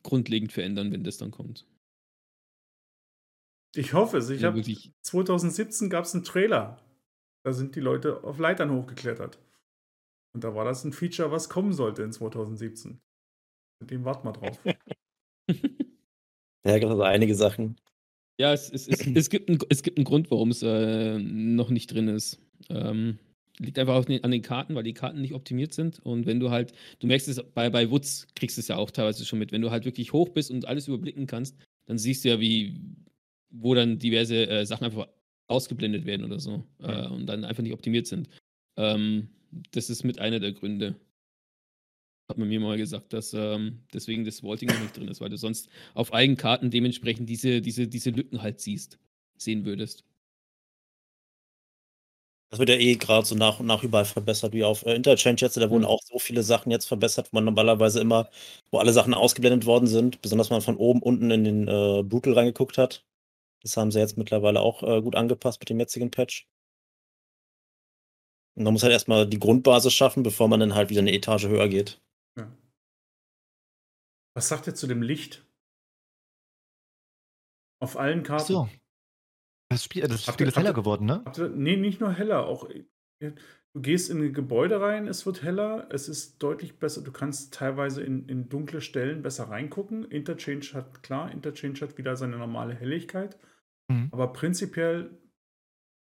grundlegend 0.04 0.52
verändern, 0.52 0.91
wenn 0.91 1.04
das 1.04 1.18
dann 1.18 1.32
kommt. 1.32 1.66
Ich 3.76 3.94
hoffe 3.94 4.18
es. 4.18 4.30
Ich 4.30 4.41
Ja, 4.41 4.48
habe 4.48 4.58
wirklich, 4.58 4.91
2017 5.04 5.90
gab 5.90 6.06
es 6.06 6.14
einen 6.14 6.24
Trailer. 6.24 6.82
Da 7.46 7.54
sind 7.54 7.76
die 7.76 7.80
Leute 7.80 8.24
auf 8.24 8.38
Leitern 8.40 8.72
hochgeklettert. 8.72 9.40
Und 10.34 10.44
da 10.44 10.54
war 10.56 10.66
das 10.66 10.84
ein 10.84 10.94
Feature, 10.94 11.32
was 11.32 11.50
kommen 11.50 11.74
sollte 11.74 12.04
in 12.04 12.12
2017. 12.12 13.00
Mit 13.82 13.91
dem 13.91 14.06
warten 14.06 14.28
wir 14.28 14.34
drauf. 14.34 14.60
Ja, 16.66 16.78
gibt 16.78 16.91
also 16.91 17.04
einige 17.04 17.36
Sachen. 17.36 17.78
ja, 18.40 18.54
es, 18.54 18.70
es, 18.70 18.88
es, 18.88 19.08
es, 19.08 19.30
gibt 19.30 19.50
einen, 19.50 19.60
es 19.70 19.82
gibt 19.82 19.98
einen 19.98 20.06
Grund, 20.06 20.30
warum 20.30 20.52
es 20.52 20.62
äh, 20.62 21.18
noch 21.18 21.70
nicht 21.70 21.88
drin 21.94 22.10
ist. 22.10 22.40
Ähm, 22.70 23.18
liegt 23.60 23.77
einfach 23.77 24.06
den, 24.06 24.23
an 24.23 24.31
den 24.31 24.41
Karten, 24.41 24.73
weil 24.73 24.84
die 24.84 24.94
Karten 24.94 25.22
nicht 25.22 25.34
optimiert 25.34 25.73
sind. 25.73 25.99
Und 25.99 26.26
wenn 26.26 26.40
du 26.40 26.49
halt, 26.49 26.73
du 26.99 27.07
merkst 27.07 27.27
es 27.27 27.44
bei, 27.53 27.69
bei 27.69 27.91
Woods, 27.91 28.27
kriegst 28.36 28.57
du 28.57 28.61
es 28.61 28.69
ja 28.69 28.77
auch 28.77 28.90
teilweise 28.90 29.26
schon 29.26 29.40
mit. 29.40 29.52
Wenn 29.52 29.61
du 29.61 29.69
halt 29.69 29.86
wirklich 29.86 30.14
hoch 30.14 30.30
bist 30.30 30.49
und 30.49 30.65
alles 30.65 30.88
überblicken 30.88 31.27
kannst, 31.27 31.57
dann 31.86 31.98
siehst 31.98 32.23
du 32.23 32.30
ja, 32.30 32.40
wie, 32.40 32.80
wo 33.49 33.76
dann 33.76 33.99
diverse 33.99 34.48
äh, 34.48 34.65
Sachen 34.65 34.86
einfach 34.86 35.07
ausgeblendet 35.48 36.06
werden 36.06 36.26
oder 36.26 36.40
so. 36.40 36.64
Äh, 36.80 37.07
und 37.07 37.27
dann 37.27 37.44
einfach 37.44 37.64
nicht 37.64 37.73
optimiert 37.73 38.07
sind. 38.07 38.30
Ähm, 38.77 39.30
das 39.72 39.90
ist 39.90 40.03
mit 40.03 40.19
einer 40.19 40.40
der 40.40 40.53
Gründe. 40.53 40.95
Hat 42.30 42.38
man 42.38 42.48
mir 42.48 42.60
mal 42.60 42.77
gesagt, 42.77 43.11
dass 43.11 43.34
ähm, 43.34 43.80
deswegen 43.94 44.23
das 44.23 44.44
Vaulting 44.44 44.69
noch 44.69 44.80
nicht 44.80 44.95
drin 44.95 45.07
ist, 45.07 45.19
weil 45.19 45.30
du 45.30 45.38
sonst 45.38 45.68
auf 45.95 46.14
Eigenkarten 46.14 46.69
dementsprechend 46.69 47.27
diese, 47.27 47.61
diese, 47.61 47.88
diese 47.88 48.11
Lücken 48.11 48.41
halt 48.41 48.61
siehst, 48.61 48.99
sehen 49.36 49.65
würdest. 49.65 50.06
Das 52.52 52.58
wird 52.60 52.70
ja 52.70 52.76
eh 52.76 52.96
gerade 52.96 53.26
so 53.28 53.36
nach 53.36 53.60
und 53.60 53.68
nach 53.68 53.84
überall 53.84 54.06
verbessert, 54.06 54.54
wie 54.54 54.64
auf 54.64 54.84
äh, 54.86 54.96
Interchange 54.96 55.38
jetzt. 55.42 55.56
Da 55.58 55.70
wurden 55.70 55.84
Mhm. 55.84 55.86
auch 55.86 56.02
so 56.04 56.18
viele 56.20 56.42
Sachen 56.44 56.72
jetzt 56.72 56.86
verbessert, 56.88 57.32
wo 57.32 57.38
man 57.38 57.46
normalerweise 57.46 58.00
immer, 58.02 58.30
wo 58.72 58.80
alle 58.80 58.92
Sachen 58.94 59.14
ausgeblendet 59.14 59.66
worden 59.68 59.88
sind, 59.88 60.22
besonders 60.22 60.50
wenn 60.50 60.56
man 60.56 60.62
von 60.64 60.78
oben 60.78 61.02
unten 61.02 61.30
in 61.32 61.44
den 61.44 61.68
äh, 61.68 62.04
Brutal 62.04 62.34
reingeguckt 62.34 62.78
hat. 62.80 63.06
Das 63.64 63.78
haben 63.78 63.92
sie 63.92 64.00
jetzt 64.00 64.18
mittlerweile 64.18 64.62
auch 64.62 64.84
äh, 64.84 65.02
gut 65.02 65.16
angepasst 65.16 65.60
mit 65.62 65.70
dem 65.70 65.80
jetzigen 65.80 66.12
Patch. 66.12 66.48
Und 68.56 68.64
man 68.64 68.74
muss 68.74 68.84
halt 68.84 68.94
erstmal 68.94 69.26
die 69.28 69.40
Grundbasis 69.40 69.92
schaffen, 69.94 70.22
bevor 70.24 70.48
man 70.48 70.60
dann 70.60 70.76
halt 70.76 70.90
wieder 70.92 71.02
eine 71.02 71.14
Etage 71.14 71.46
höher 71.48 71.68
geht. 71.68 72.00
Ja. 72.38 72.50
Was 74.34 74.48
sagt 74.48 74.66
ihr 74.66 74.74
zu 74.74 74.88
dem 74.88 75.04
Licht? 75.04 75.46
Auf 77.82 77.98
allen 77.98 78.24
Ach 78.36 78.40
Karten. 78.40 78.48
so. 78.48 78.70
Das 79.70 79.84
Spiel, 79.84 80.02
das 80.08 80.26
Habt 80.28 80.34
Spiel 80.36 80.48
ihr- 80.48 80.50
ist 80.50 80.58
heller 80.58 80.72
ihr- 80.72 80.74
geworden, 80.74 81.06
ne? 81.06 81.22
Habt 81.26 81.38
ihr, 81.38 81.50
nee, 81.50 81.76
nicht 81.78 82.00
nur 82.02 82.12
heller, 82.14 82.46
auch. 82.48 82.68
du 83.22 83.82
gehst 83.82 84.10
in 84.10 84.22
ein 84.24 84.34
Gebäude 84.34 84.82
rein, 84.82 85.08
es 85.08 85.26
wird 85.26 85.44
heller, 85.44 85.88
es 85.91 86.10
ist 86.10 86.41
deutlich 86.41 86.80
besser. 86.80 87.04
Du 87.04 87.12
kannst 87.12 87.54
teilweise 87.54 88.02
in, 88.02 88.28
in 88.28 88.50
dunkle 88.50 88.82
Stellen 88.82 89.22
besser 89.22 89.50
reingucken. 89.50 90.06
Interchange 90.06 90.66
hat, 90.74 91.04
klar, 91.04 91.32
Interchange 91.32 91.80
hat 91.82 91.98
wieder 91.98 92.16
seine 92.16 92.38
normale 92.38 92.74
Helligkeit. 92.74 93.38
Mhm. 93.91 94.10
Aber 94.12 94.34
prinzipiell, 94.34 95.16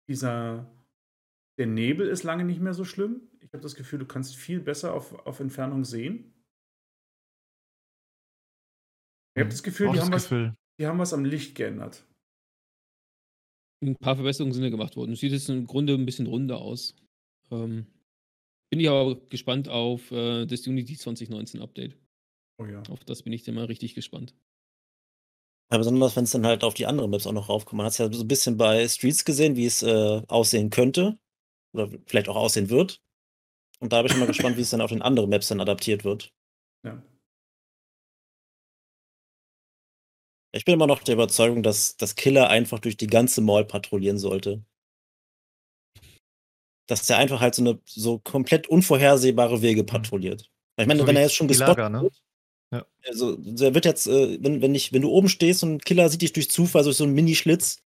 dieser, 0.08 0.70
der 1.58 1.66
Nebel 1.66 2.08
ist 2.08 2.22
lange 2.22 2.44
nicht 2.44 2.60
mehr 2.60 2.74
so 2.74 2.84
schlimm. 2.84 3.28
Ich 3.40 3.52
habe 3.52 3.62
das 3.62 3.74
Gefühl, 3.74 3.98
du 3.98 4.06
kannst 4.06 4.34
viel 4.36 4.60
besser 4.60 4.94
auf, 4.94 5.12
auf 5.26 5.40
Entfernung 5.40 5.84
sehen. 5.84 6.32
Ich 9.34 9.40
habe 9.40 9.46
Mhm. 9.46 9.50
das 9.50 9.62
Gefühl, 9.62 9.88
die 9.90 9.96
das 9.96 10.04
haben, 10.06 10.12
was, 10.14 10.22
Gefühl. 10.24 10.54
die 10.80 10.86
haben 10.86 10.98
was 10.98 11.12
am 11.12 11.24
Licht 11.24 11.54
geändert. 11.54 12.06
Ein 13.82 13.96
paar 13.96 14.14
Verbesserungen 14.14 14.54
sind 14.54 14.62
ja 14.62 14.70
gemacht 14.70 14.96
worden. 14.96 15.12
Es 15.12 15.20
sieht 15.20 15.32
jetzt 15.32 15.48
im 15.50 15.66
Grunde 15.66 15.94
ein 15.94 16.06
bisschen 16.06 16.26
runder 16.26 16.60
aus. 16.60 16.94
Ähm, 17.50 17.86
bin 18.70 18.80
ich 18.80 18.88
aber 18.88 19.16
gespannt 19.28 19.68
auf 19.68 20.10
äh, 20.12 20.46
das 20.46 20.66
Unity 20.66 20.96
2019 20.96 21.60
Update. 21.60 21.96
Oh 22.58 22.64
ja. 22.64 22.82
Auf 22.88 23.04
das 23.04 23.22
bin 23.22 23.32
ich 23.32 23.42
dann 23.42 23.56
mal 23.56 23.64
richtig 23.64 23.94
gespannt. 23.94 24.34
Ja, 25.72 25.78
besonders 25.78 26.16
wenn 26.16 26.24
es 26.24 26.30
dann 26.30 26.46
halt 26.46 26.64
auf 26.64 26.74
die 26.74 26.86
anderen 26.86 27.10
Maps 27.10 27.26
auch 27.26 27.32
noch 27.32 27.48
raufkommt. 27.48 27.78
Man 27.78 27.86
hat 27.86 27.92
es 27.92 27.98
ja 27.98 28.12
so 28.12 28.22
ein 28.22 28.28
bisschen 28.28 28.56
bei 28.56 28.86
Streets 28.86 29.24
gesehen, 29.24 29.56
wie 29.56 29.66
es 29.66 29.82
äh, 29.82 30.22
aussehen 30.28 30.70
könnte. 30.70 31.18
Oder 31.72 31.90
vielleicht 32.06 32.28
auch 32.28 32.36
aussehen 32.36 32.70
wird. 32.70 33.00
Und 33.80 33.92
da 33.92 34.02
bin 34.02 34.12
ich 34.12 34.18
mal 34.18 34.26
gespannt, 34.26 34.56
wie 34.58 34.60
es 34.60 34.70
dann 34.70 34.80
auf 34.80 34.90
den 34.90 35.02
anderen 35.02 35.30
Maps 35.30 35.48
dann 35.48 35.60
adaptiert 35.60 36.04
wird. 36.04 36.32
ja. 36.84 37.02
Ich 40.54 40.64
bin 40.64 40.74
immer 40.74 40.86
noch 40.86 41.02
der 41.02 41.14
Überzeugung, 41.14 41.62
dass 41.62 41.96
das 41.96 42.14
Killer 42.14 42.48
einfach 42.48 42.78
durch 42.78 42.96
die 42.96 43.06
ganze 43.06 43.40
Mall 43.40 43.64
patrouillieren 43.64 44.18
sollte. 44.18 44.62
Dass 46.86 47.06
der 47.06 47.16
einfach 47.18 47.40
halt 47.40 47.54
so 47.54 47.62
eine 47.62 47.78
so 47.86 48.18
komplett 48.18 48.66
unvorhersehbare 48.68 49.62
Wege 49.62 49.84
patrouilliert. 49.84 50.50
Ich 50.76 50.86
meine, 50.86 51.00
So 51.00 51.06
wenn 51.06 51.16
er 51.16 51.22
jetzt 51.22 51.34
schon 51.34 51.48
gespottet 51.48 51.78
Lager, 51.78 51.88
ne? 51.88 52.02
wird, 52.02 52.22
Ja. 52.72 52.86
also 53.06 53.36
der 53.36 53.74
wird 53.74 53.84
jetzt, 53.84 54.06
äh, 54.06 54.38
wenn, 54.42 54.60
wenn, 54.60 54.74
ich, 54.74 54.92
wenn 54.92 55.02
du 55.02 55.10
oben 55.10 55.28
stehst 55.28 55.62
und 55.62 55.74
ein 55.74 55.78
Killer 55.80 56.08
sieht 56.08 56.22
dich 56.22 56.32
durch 56.32 56.50
Zufall 56.50 56.82
durch 56.84 56.96
so 56.96 57.04
einen 57.04 57.14
Mini-Schlitz, 57.14 57.78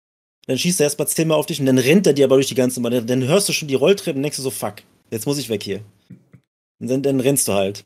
dann 0.47 0.59
schießt 0.59 0.80
er 0.80 0.84
erstmal 0.84 1.09
zehnmal 1.09 1.38
auf 1.38 1.47
dich 1.47 1.60
und 1.60 1.66
dann 1.66 1.78
rennt 1.78 2.06
er 2.06 2.14
dir 2.14 2.24
aber 2.24 2.36
durch 2.36 2.48
die 2.48 2.55
ganze 2.55 2.80
Mall. 2.80 2.93
Dann, 2.93 3.06
dann 3.06 3.24
hörst 3.24 3.48
du 3.48 3.52
schon 3.52 3.68
die 3.68 3.74
Rolltreppen 3.74 4.18
und 4.18 4.22
denkst 4.22 4.36
du 4.38 4.43
so, 4.43 4.51
fuck, 4.51 4.76
jetzt 5.10 5.26
muss 5.26 5.38
ich 5.38 5.48
weg 5.48 5.62
hier. 5.62 5.84
Und 6.80 6.88
dann, 6.88 7.02
dann 7.02 7.20
rennst 7.20 7.48
du 7.48 7.52
halt. 7.52 7.84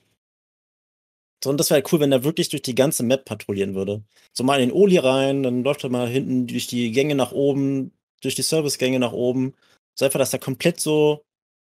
So, 1.42 1.50
und 1.50 1.58
das 1.58 1.70
wäre 1.70 1.82
cool, 1.90 2.00
wenn 2.00 2.12
er 2.12 2.24
wirklich 2.24 2.50
durch 2.50 2.62
die 2.62 2.74
ganze 2.74 3.02
Map 3.02 3.24
patrouillieren 3.24 3.74
würde. 3.74 4.04
So 4.32 4.44
mal 4.44 4.60
in 4.60 4.68
den 4.68 4.76
Oli 4.76 4.98
rein, 4.98 5.42
dann 5.42 5.62
läuft 5.62 5.84
er 5.84 5.90
mal 5.90 6.08
hinten 6.08 6.46
durch 6.46 6.66
die 6.66 6.92
Gänge 6.92 7.14
nach 7.14 7.32
oben, 7.32 7.92
durch 8.20 8.34
die 8.34 8.42
Servicegänge 8.42 8.98
nach 8.98 9.12
oben. 9.12 9.54
So 9.94 10.04
einfach, 10.04 10.18
dass 10.18 10.32
er 10.32 10.38
komplett 10.38 10.80
so 10.80 11.24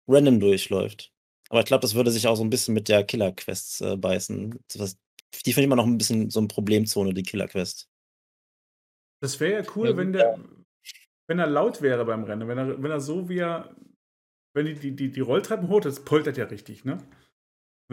random 0.07 0.39
durchläuft. 0.39 1.11
Aber 1.49 1.61
ich 1.61 1.65
glaube, 1.65 1.81
das 1.81 1.95
würde 1.95 2.11
sich 2.11 2.27
auch 2.27 2.35
so 2.35 2.43
ein 2.43 2.49
bisschen 2.49 2.73
mit 2.73 2.89
der 2.89 3.03
Killer-Quests 3.03 3.81
äh, 3.81 3.95
beißen. 3.95 4.59
Das, 4.75 4.97
die 5.45 5.53
finde 5.53 5.61
ich 5.61 5.65
immer 5.65 5.75
noch 5.75 5.85
ein 5.85 5.97
bisschen 5.97 6.29
so 6.29 6.39
eine 6.39 6.47
Problemzone, 6.47 7.13
die 7.13 7.23
Killer-Quest. 7.23 7.87
Das 9.21 9.39
wäre 9.39 9.63
ja 9.63 9.71
cool, 9.75 9.89
Ja, 9.89 9.97
wenn 9.97 10.11
der, 10.11 10.39
wenn 11.27 11.39
er 11.39 11.47
laut 11.47 11.81
wäre 11.81 12.03
beim 12.05 12.23
Rennen. 12.23 12.47
Wenn 12.47 12.57
er, 12.57 12.83
wenn 12.83 12.91
er 12.91 12.99
so 12.99 13.29
wie 13.29 13.37
er, 13.37 13.73
wenn 14.53 14.65
die, 14.65 14.73
die, 14.73 14.95
die, 14.95 15.11
die 15.11 15.21
Rolltreppen 15.21 15.69
hoch, 15.69 15.79
das 15.79 16.03
poltert 16.03 16.37
ja 16.37 16.45
richtig, 16.45 16.83
ne? 16.83 16.97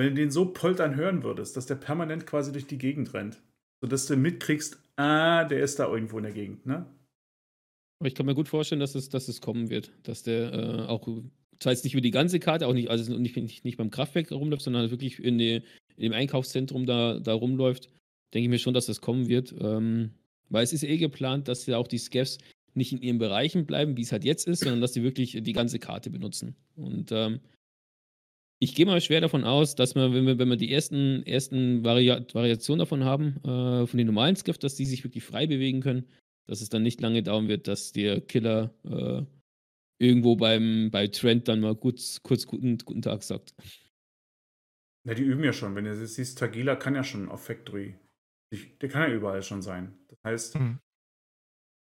Wenn 0.01 0.15
du 0.15 0.23
den 0.23 0.31
so 0.31 0.47
poltern 0.47 0.97
hören 0.97 1.23
würdest, 1.23 1.59
dass 1.59 1.67
der 1.67 1.75
permanent 1.75 2.27
quasi 2.27 2.53
durch 2.53 2.67
die 2.67 2.79
Gegend 2.79 3.13
rennt. 3.13 3.43
Sodass 3.83 4.07
du 4.07 4.17
mitkriegst, 4.17 4.79
ah, 4.97 5.45
der 5.45 5.63
ist 5.63 5.79
da 5.79 5.93
irgendwo 5.93 6.17
in 6.17 6.23
der 6.23 6.33
Gegend, 6.33 6.65
ne? 6.65 6.87
Ich 8.03 8.15
kann 8.15 8.25
mir 8.25 8.35
gut 8.35 8.49
vorstellen, 8.49 8.81
dass 8.81 8.95
es, 8.95 9.11
dass 9.11 9.29
es 9.29 9.43
kommen 9.43 9.69
wird. 9.69 9.93
Dass 10.05 10.23
der 10.23 10.55
äh, 10.55 10.87
auch, 10.87 11.07
zwar 11.59 11.73
jetzt 11.73 11.85
nicht 11.85 11.93
über 11.93 12.01
die 12.01 12.13
ganze 12.13 12.41
Karte, 12.41 12.67
auch 12.67 12.73
nicht, 12.73 12.89
also 12.89 13.15
nicht, 13.15 13.37
nicht, 13.37 13.63
nicht 13.67 13.77
beim 13.77 13.91
Kraftwerk 13.91 14.33
rumläuft, 14.33 14.63
sondern 14.63 14.91
wirklich 14.91 15.23
in, 15.23 15.37
die, 15.37 15.57
in 15.97 16.03
dem 16.03 16.13
Einkaufszentrum 16.15 16.87
da, 16.87 17.19
da 17.19 17.35
rumläuft. 17.35 17.91
Denke 18.33 18.45
ich 18.45 18.49
mir 18.49 18.59
schon, 18.59 18.73
dass 18.73 18.87
das 18.87 19.03
kommen 19.03 19.29
wird. 19.29 19.55
Ähm, 19.61 20.13
weil 20.49 20.65
es 20.65 20.73
ist 20.73 20.83
eh 20.83 20.97
geplant, 20.97 21.47
dass 21.47 21.67
ja 21.67 21.77
auch 21.77 21.89
die 21.89 21.99
Scavs 21.99 22.39
nicht 22.73 22.93
in 22.93 23.03
ihren 23.03 23.19
Bereichen 23.19 23.67
bleiben, 23.67 23.99
wie 23.99 24.03
es 24.03 24.13
halt 24.13 24.25
jetzt 24.25 24.47
ist, 24.49 24.61
sondern 24.61 24.81
dass 24.81 24.95
sie 24.95 25.03
wirklich 25.03 25.43
die 25.43 25.53
ganze 25.53 25.79
Karte 25.79 26.09
benutzen. 26.09 26.57
Und 26.75 27.13
ähm, 27.13 27.41
ich 28.63 28.75
gehe 28.75 28.87
mal 28.87 29.01
schwer 29.01 29.21
davon 29.21 29.45
aus, 29.45 29.75
dass 29.75 29.95
man, 29.95 30.13
wenn 30.13 30.27
wir, 30.27 30.39
wenn 30.39 30.49
wir 30.49 30.57
die 30.57 30.73
ersten, 30.73 31.23
ersten 31.27 31.83
Varia 31.83 32.25
Variationen 32.33 32.79
davon 32.81 33.05
haben, 33.05 33.37
äh, 33.45 33.87
von 33.87 33.97
den 33.99 34.07
normalen 34.07 34.37
Scav, 34.37 34.59
dass 34.59 34.77
die 34.77 34.85
sich 34.87 35.03
wirklich 35.03 35.25
frei 35.25 35.47
bewegen 35.47 35.81
können, 35.81 36.07
dass 36.47 36.61
es 36.61 36.69
dann 36.69 36.83
nicht 36.83 37.01
lange 37.01 37.23
dauern 37.23 37.49
wird, 37.49 37.69
dass 37.69 37.93
der 37.93 38.21
Killer 38.21 38.75
äh, 38.85 39.23
irgendwo 39.99 40.37
beim, 40.37 40.91
bei 40.91 41.07
Trent 41.09 41.49
dann 41.49 41.61
mal 41.61 41.75
kurz, 41.75 42.23
kurz 42.23 42.47
guten, 42.47 42.79
guten 42.79 43.03
Tag 43.03 43.23
sagt. 43.23 43.55
Ja, 45.09 45.15
die 45.15 45.23
üben 45.23 45.43
ja 45.45 45.53
schon. 45.55 45.75
Wenn 45.75 45.85
du 45.85 45.99
das 45.99 46.15
siehst, 46.15 46.39
Tagila 46.39 46.77
kann 46.77 46.95
ja 46.95 47.03
schon 47.05 47.29
auf 47.31 47.45
Factory. 47.45 47.99
Ich- 48.53 48.77
Der 48.79 48.89
kann 48.91 49.09
ja 49.09 49.17
überall 49.17 49.43
schon 49.43 49.63
sein. 49.63 49.99
Das 50.09 50.19
heißt, 50.25 50.59
Mhm. 50.59 50.79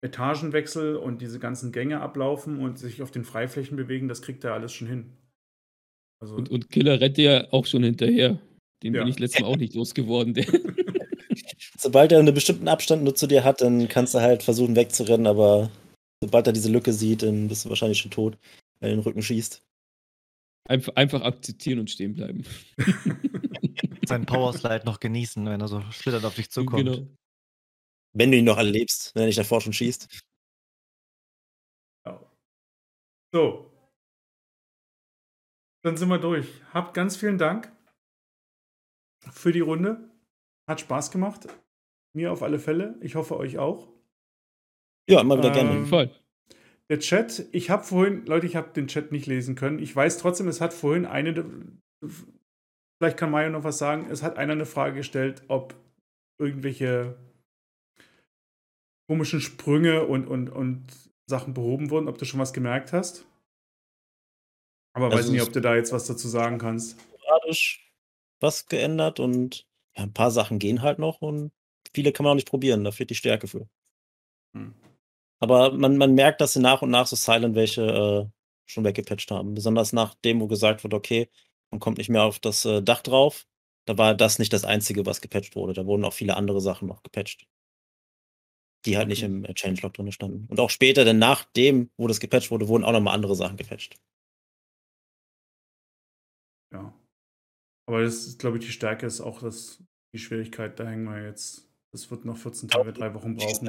Etagenwechsel 0.02 0.96
und 0.96 1.20
diese 1.20 1.38
ganzen 1.38 1.72
Gänge 1.72 2.00
ablaufen 2.00 2.58
und 2.58 2.78
sich 2.78 3.02
auf 3.02 3.10
den 3.10 3.24
Freiflächen 3.24 3.76
bewegen, 3.76 4.08
das 4.08 4.22
kriegt 4.22 4.44
er 4.44 4.54
alles 4.54 4.72
schon 4.72 4.88
hin. 4.88 5.12
Also, 6.20 6.34
Und, 6.34 6.50
und 6.50 6.68
Killer 6.70 7.00
rennt 7.00 7.18
ja 7.18 7.50
auch 7.52 7.66
schon 7.66 7.82
hinterher. 7.82 8.38
Den 8.82 8.94
Ja. 8.94 9.02
bin 9.02 9.10
ich 9.10 9.18
letztes 9.18 9.40
Mal 9.40 9.46
auch 9.48 9.56
nicht 9.56 9.74
losgeworden. 9.74 10.34
Sobald 11.78 12.12
er 12.12 12.18
einen 12.18 12.34
bestimmten 12.34 12.68
Abstand 12.68 13.04
nur 13.04 13.14
zu 13.14 13.26
dir 13.26 13.44
hat, 13.44 13.60
dann 13.60 13.88
kannst 13.88 14.14
du 14.14 14.20
halt 14.20 14.42
versuchen 14.42 14.76
wegzurennen, 14.76 15.26
aber 15.26 15.70
sobald 16.22 16.46
er 16.46 16.52
diese 16.52 16.70
Lücke 16.70 16.92
sieht, 16.92 17.22
dann 17.22 17.48
bist 17.48 17.64
du 17.64 17.68
wahrscheinlich 17.70 17.98
schon 17.98 18.10
tot, 18.10 18.38
wenn 18.80 18.90
er 18.90 18.96
den 18.96 19.02
Rücken 19.02 19.22
schießt. 19.22 19.62
einfach, 20.68 20.94
einfach 20.96 21.22
akzeptieren 21.22 21.78
und 21.80 21.90
stehen 21.90 22.14
bleiben. 22.14 22.44
Seinen 24.06 24.26
Powerslide 24.26 24.84
noch 24.84 25.00
genießen, 25.00 25.44
wenn 25.46 25.60
er 25.60 25.68
so 25.68 25.80
schlitternd 25.90 26.24
auf 26.24 26.34
dich 26.34 26.50
zukommt. 26.50 26.84
Genau. 26.84 27.06
Wenn 28.12 28.30
du 28.30 28.38
ihn 28.38 28.44
noch 28.44 28.58
erlebst, 28.58 29.14
wenn 29.14 29.22
er 29.22 29.26
nicht 29.26 29.38
davor 29.38 29.60
schon 29.60 29.72
schießt. 29.72 30.20
So. 33.32 33.69
Dann 35.82 35.96
sind 35.96 36.08
wir 36.08 36.18
durch. 36.18 36.46
Habt 36.72 36.94
ganz 36.94 37.16
vielen 37.16 37.38
Dank 37.38 37.72
für 39.30 39.52
die 39.52 39.60
Runde. 39.60 40.10
Hat 40.68 40.80
Spaß 40.80 41.10
gemacht. 41.10 41.46
Mir 42.14 42.32
auf 42.32 42.42
alle 42.42 42.58
Fälle. 42.58 42.98
Ich 43.00 43.14
hoffe 43.14 43.36
euch 43.36 43.58
auch. 43.58 43.88
Ja, 45.08 45.20
immer 45.20 45.38
wieder 45.38 45.48
Ähm, 45.48 45.52
Auf 45.52 45.56
jeden 45.56 45.70
gerne. 45.70 45.86
Fall. 45.86 46.20
Der 46.90 46.98
Chat, 46.98 47.46
ich 47.52 47.70
habe 47.70 47.84
vorhin, 47.84 48.26
Leute, 48.26 48.46
ich 48.46 48.56
habe 48.56 48.72
den 48.72 48.88
Chat 48.88 49.12
nicht 49.12 49.26
lesen 49.26 49.54
können. 49.54 49.78
Ich 49.78 49.94
weiß 49.94 50.18
trotzdem, 50.18 50.48
es 50.48 50.60
hat 50.60 50.74
vorhin 50.74 51.06
eine, 51.06 51.44
vielleicht 52.98 53.16
kann 53.16 53.30
Mario 53.30 53.50
noch 53.50 53.62
was 53.62 53.78
sagen, 53.78 54.08
es 54.10 54.24
hat 54.24 54.36
einer 54.38 54.54
eine 54.54 54.66
Frage 54.66 54.96
gestellt, 54.96 55.44
ob 55.46 55.76
irgendwelche 56.40 57.16
komischen 59.08 59.40
Sprünge 59.40 60.06
und, 60.06 60.26
und, 60.26 60.50
und 60.50 60.86
Sachen 61.28 61.54
behoben 61.54 61.90
wurden, 61.90 62.08
ob 62.08 62.18
du 62.18 62.24
schon 62.24 62.40
was 62.40 62.52
gemerkt 62.52 62.92
hast. 62.92 63.24
Aber 64.92 65.06
weiß 65.10 65.16
Also 65.16 65.32
nicht, 65.32 65.40
es- 65.42 65.46
ob 65.48 65.52
du 65.52 65.60
da 65.60 65.74
jetzt 65.76 65.92
was 65.92 66.06
dazu 66.06 66.28
sagen 66.28 66.58
kannst. 66.58 66.96
Was 68.40 68.66
geändert 68.66 69.20
und 69.20 69.66
ja, 69.96 70.04
ein 70.04 70.12
paar 70.12 70.30
Sachen 70.30 70.58
gehen 70.58 70.82
halt 70.82 70.98
noch 70.98 71.20
und 71.20 71.52
viele 71.94 72.12
kann 72.12 72.24
man 72.24 72.32
auch 72.32 72.36
nicht 72.36 72.48
probieren, 72.48 72.84
da 72.84 72.90
fehlt 72.92 73.10
die 73.10 73.14
Stärke 73.14 73.46
für. 73.48 73.68
Hm. 74.54 74.74
Aber 75.40 75.72
man, 75.72 75.96
man 75.96 76.14
merkt, 76.14 76.40
dass 76.40 76.52
sie 76.54 76.60
nach 76.60 76.82
und 76.82 76.90
nach 76.90 77.06
so 77.06 77.16
Silent 77.16 77.54
welche 77.54 77.82
äh, 77.82 78.30
schon 78.66 78.84
weggepatcht 78.84 79.30
haben. 79.30 79.54
Besonders 79.54 79.92
nachdem, 79.92 80.40
wo 80.40 80.46
gesagt 80.46 80.82
wird, 80.82 80.94
okay, 80.94 81.28
man 81.70 81.80
kommt 81.80 81.98
nicht 81.98 82.08
mehr 82.10 82.24
auf 82.24 82.38
das 82.38 82.64
äh, 82.64 82.82
Dach 82.82 83.02
drauf. 83.02 83.46
Da 83.86 83.96
war 83.96 84.14
das 84.14 84.38
nicht 84.38 84.52
das 84.52 84.64
Einzige, 84.64 85.06
was 85.06 85.20
gepatcht 85.20 85.56
wurde. 85.56 85.72
Da 85.72 85.86
wurden 85.86 86.04
auch 86.04 86.12
viele 86.12 86.36
andere 86.36 86.60
Sachen 86.60 86.88
noch 86.88 87.02
gepatcht. 87.02 87.46
Die 88.86 88.96
halt 88.96 89.08
nicht 89.08 89.22
Okay. 89.22 89.32
im 89.32 89.44
äh, 89.44 89.54
Changelog 89.54 89.94
drin 89.94 90.12
standen. 90.12 90.46
Und 90.48 90.60
auch 90.60 90.70
später, 90.70 91.04
denn 91.04 91.18
nachdem, 91.18 91.90
wo 91.96 92.06
das 92.06 92.20
gepatcht 92.20 92.50
wurde, 92.50 92.68
wurden 92.68 92.84
auch 92.84 92.92
nochmal 92.92 93.14
andere 93.14 93.34
Sachen 93.34 93.56
gepatcht. 93.56 93.96
Ja. 96.72 96.94
Aber 97.86 98.02
das 98.02 98.26
ist, 98.26 98.38
glaube 98.38 98.58
ich, 98.58 98.66
die 98.66 98.72
Stärke 98.72 99.06
ist 99.06 99.20
auch 99.20 99.40
das, 99.40 99.82
die 100.14 100.18
Schwierigkeit. 100.18 100.78
Da 100.78 100.86
hängen 100.86 101.04
wir 101.04 101.24
jetzt. 101.24 101.68
Das 101.92 102.10
wird 102.10 102.24
noch 102.24 102.36
14 102.36 102.68
Tage, 102.68 102.92
drei 102.92 103.12
Wochen 103.14 103.34
brauchen. 103.34 103.68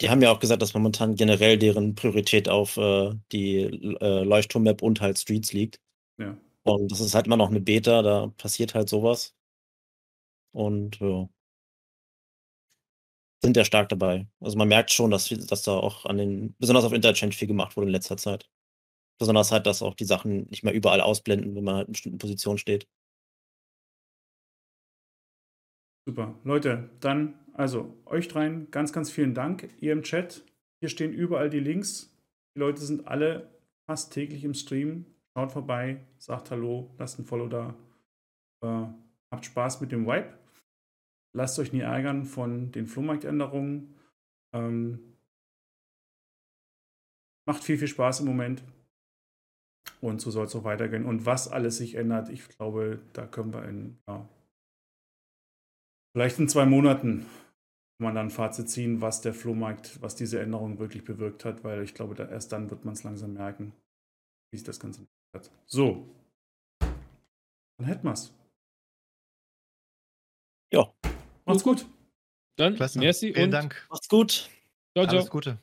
Die 0.00 0.10
haben 0.10 0.22
ja 0.22 0.30
auch 0.30 0.40
gesagt, 0.40 0.60
dass 0.60 0.74
momentan 0.74 1.16
generell 1.16 1.58
deren 1.58 1.94
Priorität 1.94 2.48
auf 2.48 2.76
äh, 2.76 3.14
die 3.32 3.62
äh, 3.62 4.24
Leuchtturm-Map 4.24 4.82
und 4.82 5.00
halt 5.00 5.18
Streets 5.18 5.52
liegt. 5.52 5.80
Ja. 6.18 6.36
Und 6.64 6.92
das 6.92 7.00
ist 7.00 7.14
halt 7.14 7.26
immer 7.26 7.36
noch 7.36 7.48
eine 7.48 7.60
Beta, 7.60 8.02
da 8.02 8.28
passiert 8.36 8.74
halt 8.74 8.88
sowas. 8.88 9.34
Und 10.52 11.00
ja. 11.00 11.28
Sind 13.42 13.56
ja 13.56 13.64
stark 13.64 13.88
dabei. 13.88 14.26
Also 14.40 14.56
man 14.58 14.68
merkt 14.68 14.90
schon, 14.90 15.10
dass, 15.10 15.28
dass 15.28 15.62
da 15.62 15.72
auch 15.72 16.04
an 16.04 16.18
den, 16.18 16.54
besonders 16.58 16.84
auf 16.84 16.92
Interchange 16.92 17.32
viel 17.32 17.48
gemacht 17.48 17.76
wurde 17.76 17.86
in 17.86 17.92
letzter 17.92 18.16
Zeit. 18.16 18.48
Besonders 19.18 19.50
halt, 19.50 19.66
dass 19.66 19.82
auch 19.82 19.94
die 19.94 20.04
Sachen 20.04 20.46
nicht 20.50 20.62
mehr 20.62 20.74
überall 20.74 21.00
ausblenden, 21.00 21.54
wenn 21.54 21.64
man 21.64 21.76
halt 21.76 21.88
in 21.88 21.92
bestimmten 21.92 22.18
Positionen 22.18 22.58
steht. 22.58 22.86
Super. 26.06 26.38
Leute, 26.44 26.90
dann, 27.00 27.34
also 27.54 27.96
euch 28.04 28.28
dreien 28.28 28.70
ganz, 28.70 28.92
ganz 28.92 29.10
vielen 29.10 29.34
Dank. 29.34 29.68
Ihr 29.80 29.92
im 29.92 30.02
Chat, 30.02 30.44
hier 30.80 30.88
stehen 30.88 31.12
überall 31.12 31.50
die 31.50 31.60
Links. 31.60 32.14
Die 32.54 32.60
Leute 32.60 32.82
sind 32.82 33.08
alle 33.08 33.50
fast 33.86 34.12
täglich 34.12 34.44
im 34.44 34.54
Stream. 34.54 35.06
Schaut 35.36 35.52
vorbei, 35.52 36.06
sagt 36.18 36.50
Hallo, 36.50 36.94
lasst 36.98 37.18
ein 37.18 37.24
Follow 37.24 37.48
da. 37.48 37.74
Äh, 38.62 38.86
habt 39.32 39.44
Spaß 39.44 39.80
mit 39.80 39.92
dem 39.92 40.06
Vibe. 40.06 40.32
Lasst 41.34 41.58
euch 41.58 41.72
nie 41.72 41.80
ärgern 41.80 42.24
von 42.24 42.72
den 42.72 42.86
Flohmarktänderungen. 42.86 43.96
Ähm, 44.54 45.16
macht 47.46 47.64
viel, 47.64 47.78
viel 47.78 47.88
Spaß 47.88 48.20
im 48.20 48.26
Moment. 48.26 48.62
Und 50.00 50.20
so 50.20 50.30
soll 50.30 50.46
es 50.46 50.54
auch 50.54 50.64
weitergehen. 50.64 51.04
Und 51.04 51.26
was 51.26 51.48
alles 51.48 51.78
sich 51.78 51.94
ändert, 51.94 52.28
ich 52.28 52.48
glaube, 52.48 53.00
da 53.12 53.26
können 53.26 53.52
wir 53.52 53.64
in, 53.64 53.98
ja, 54.08 54.28
vielleicht 56.14 56.38
in 56.38 56.48
zwei 56.48 56.66
Monaten 56.66 57.26
man 57.98 58.14
dann 58.14 58.26
ein 58.26 58.30
Fazit 58.30 58.68
ziehen, 58.68 59.00
was 59.00 59.22
der 59.22 59.32
Flohmarkt, 59.32 60.00
was 60.02 60.14
diese 60.16 60.40
Änderung 60.40 60.78
wirklich 60.78 61.04
bewirkt 61.04 61.44
hat, 61.44 61.64
weil 61.64 61.82
ich 61.82 61.94
glaube, 61.94 62.14
da, 62.14 62.28
erst 62.28 62.52
dann 62.52 62.70
wird 62.70 62.84
man 62.84 62.94
es 62.94 63.04
langsam 63.04 63.32
merken, 63.32 63.72
wie 64.50 64.58
sich 64.58 64.66
das 64.66 64.78
Ganze 64.78 65.06
hat. 65.34 65.50
So, 65.66 66.06
dann 66.80 67.86
hätten 67.86 68.04
wir 68.04 68.12
es. 68.12 68.32
Ja. 70.72 70.92
Macht's 71.46 71.62
gut. 71.62 71.86
Dann, 72.56 72.74
Klasse. 72.74 72.98
merci 72.98 73.32
Vielen 73.32 73.46
und 73.46 73.50
Dank. 73.52 73.86
Macht's 73.90 74.08
gut. 74.08 74.50
ciao, 74.94 75.06
ciao. 75.06 75.18
Alles 75.18 75.30
Gute. 75.30 75.58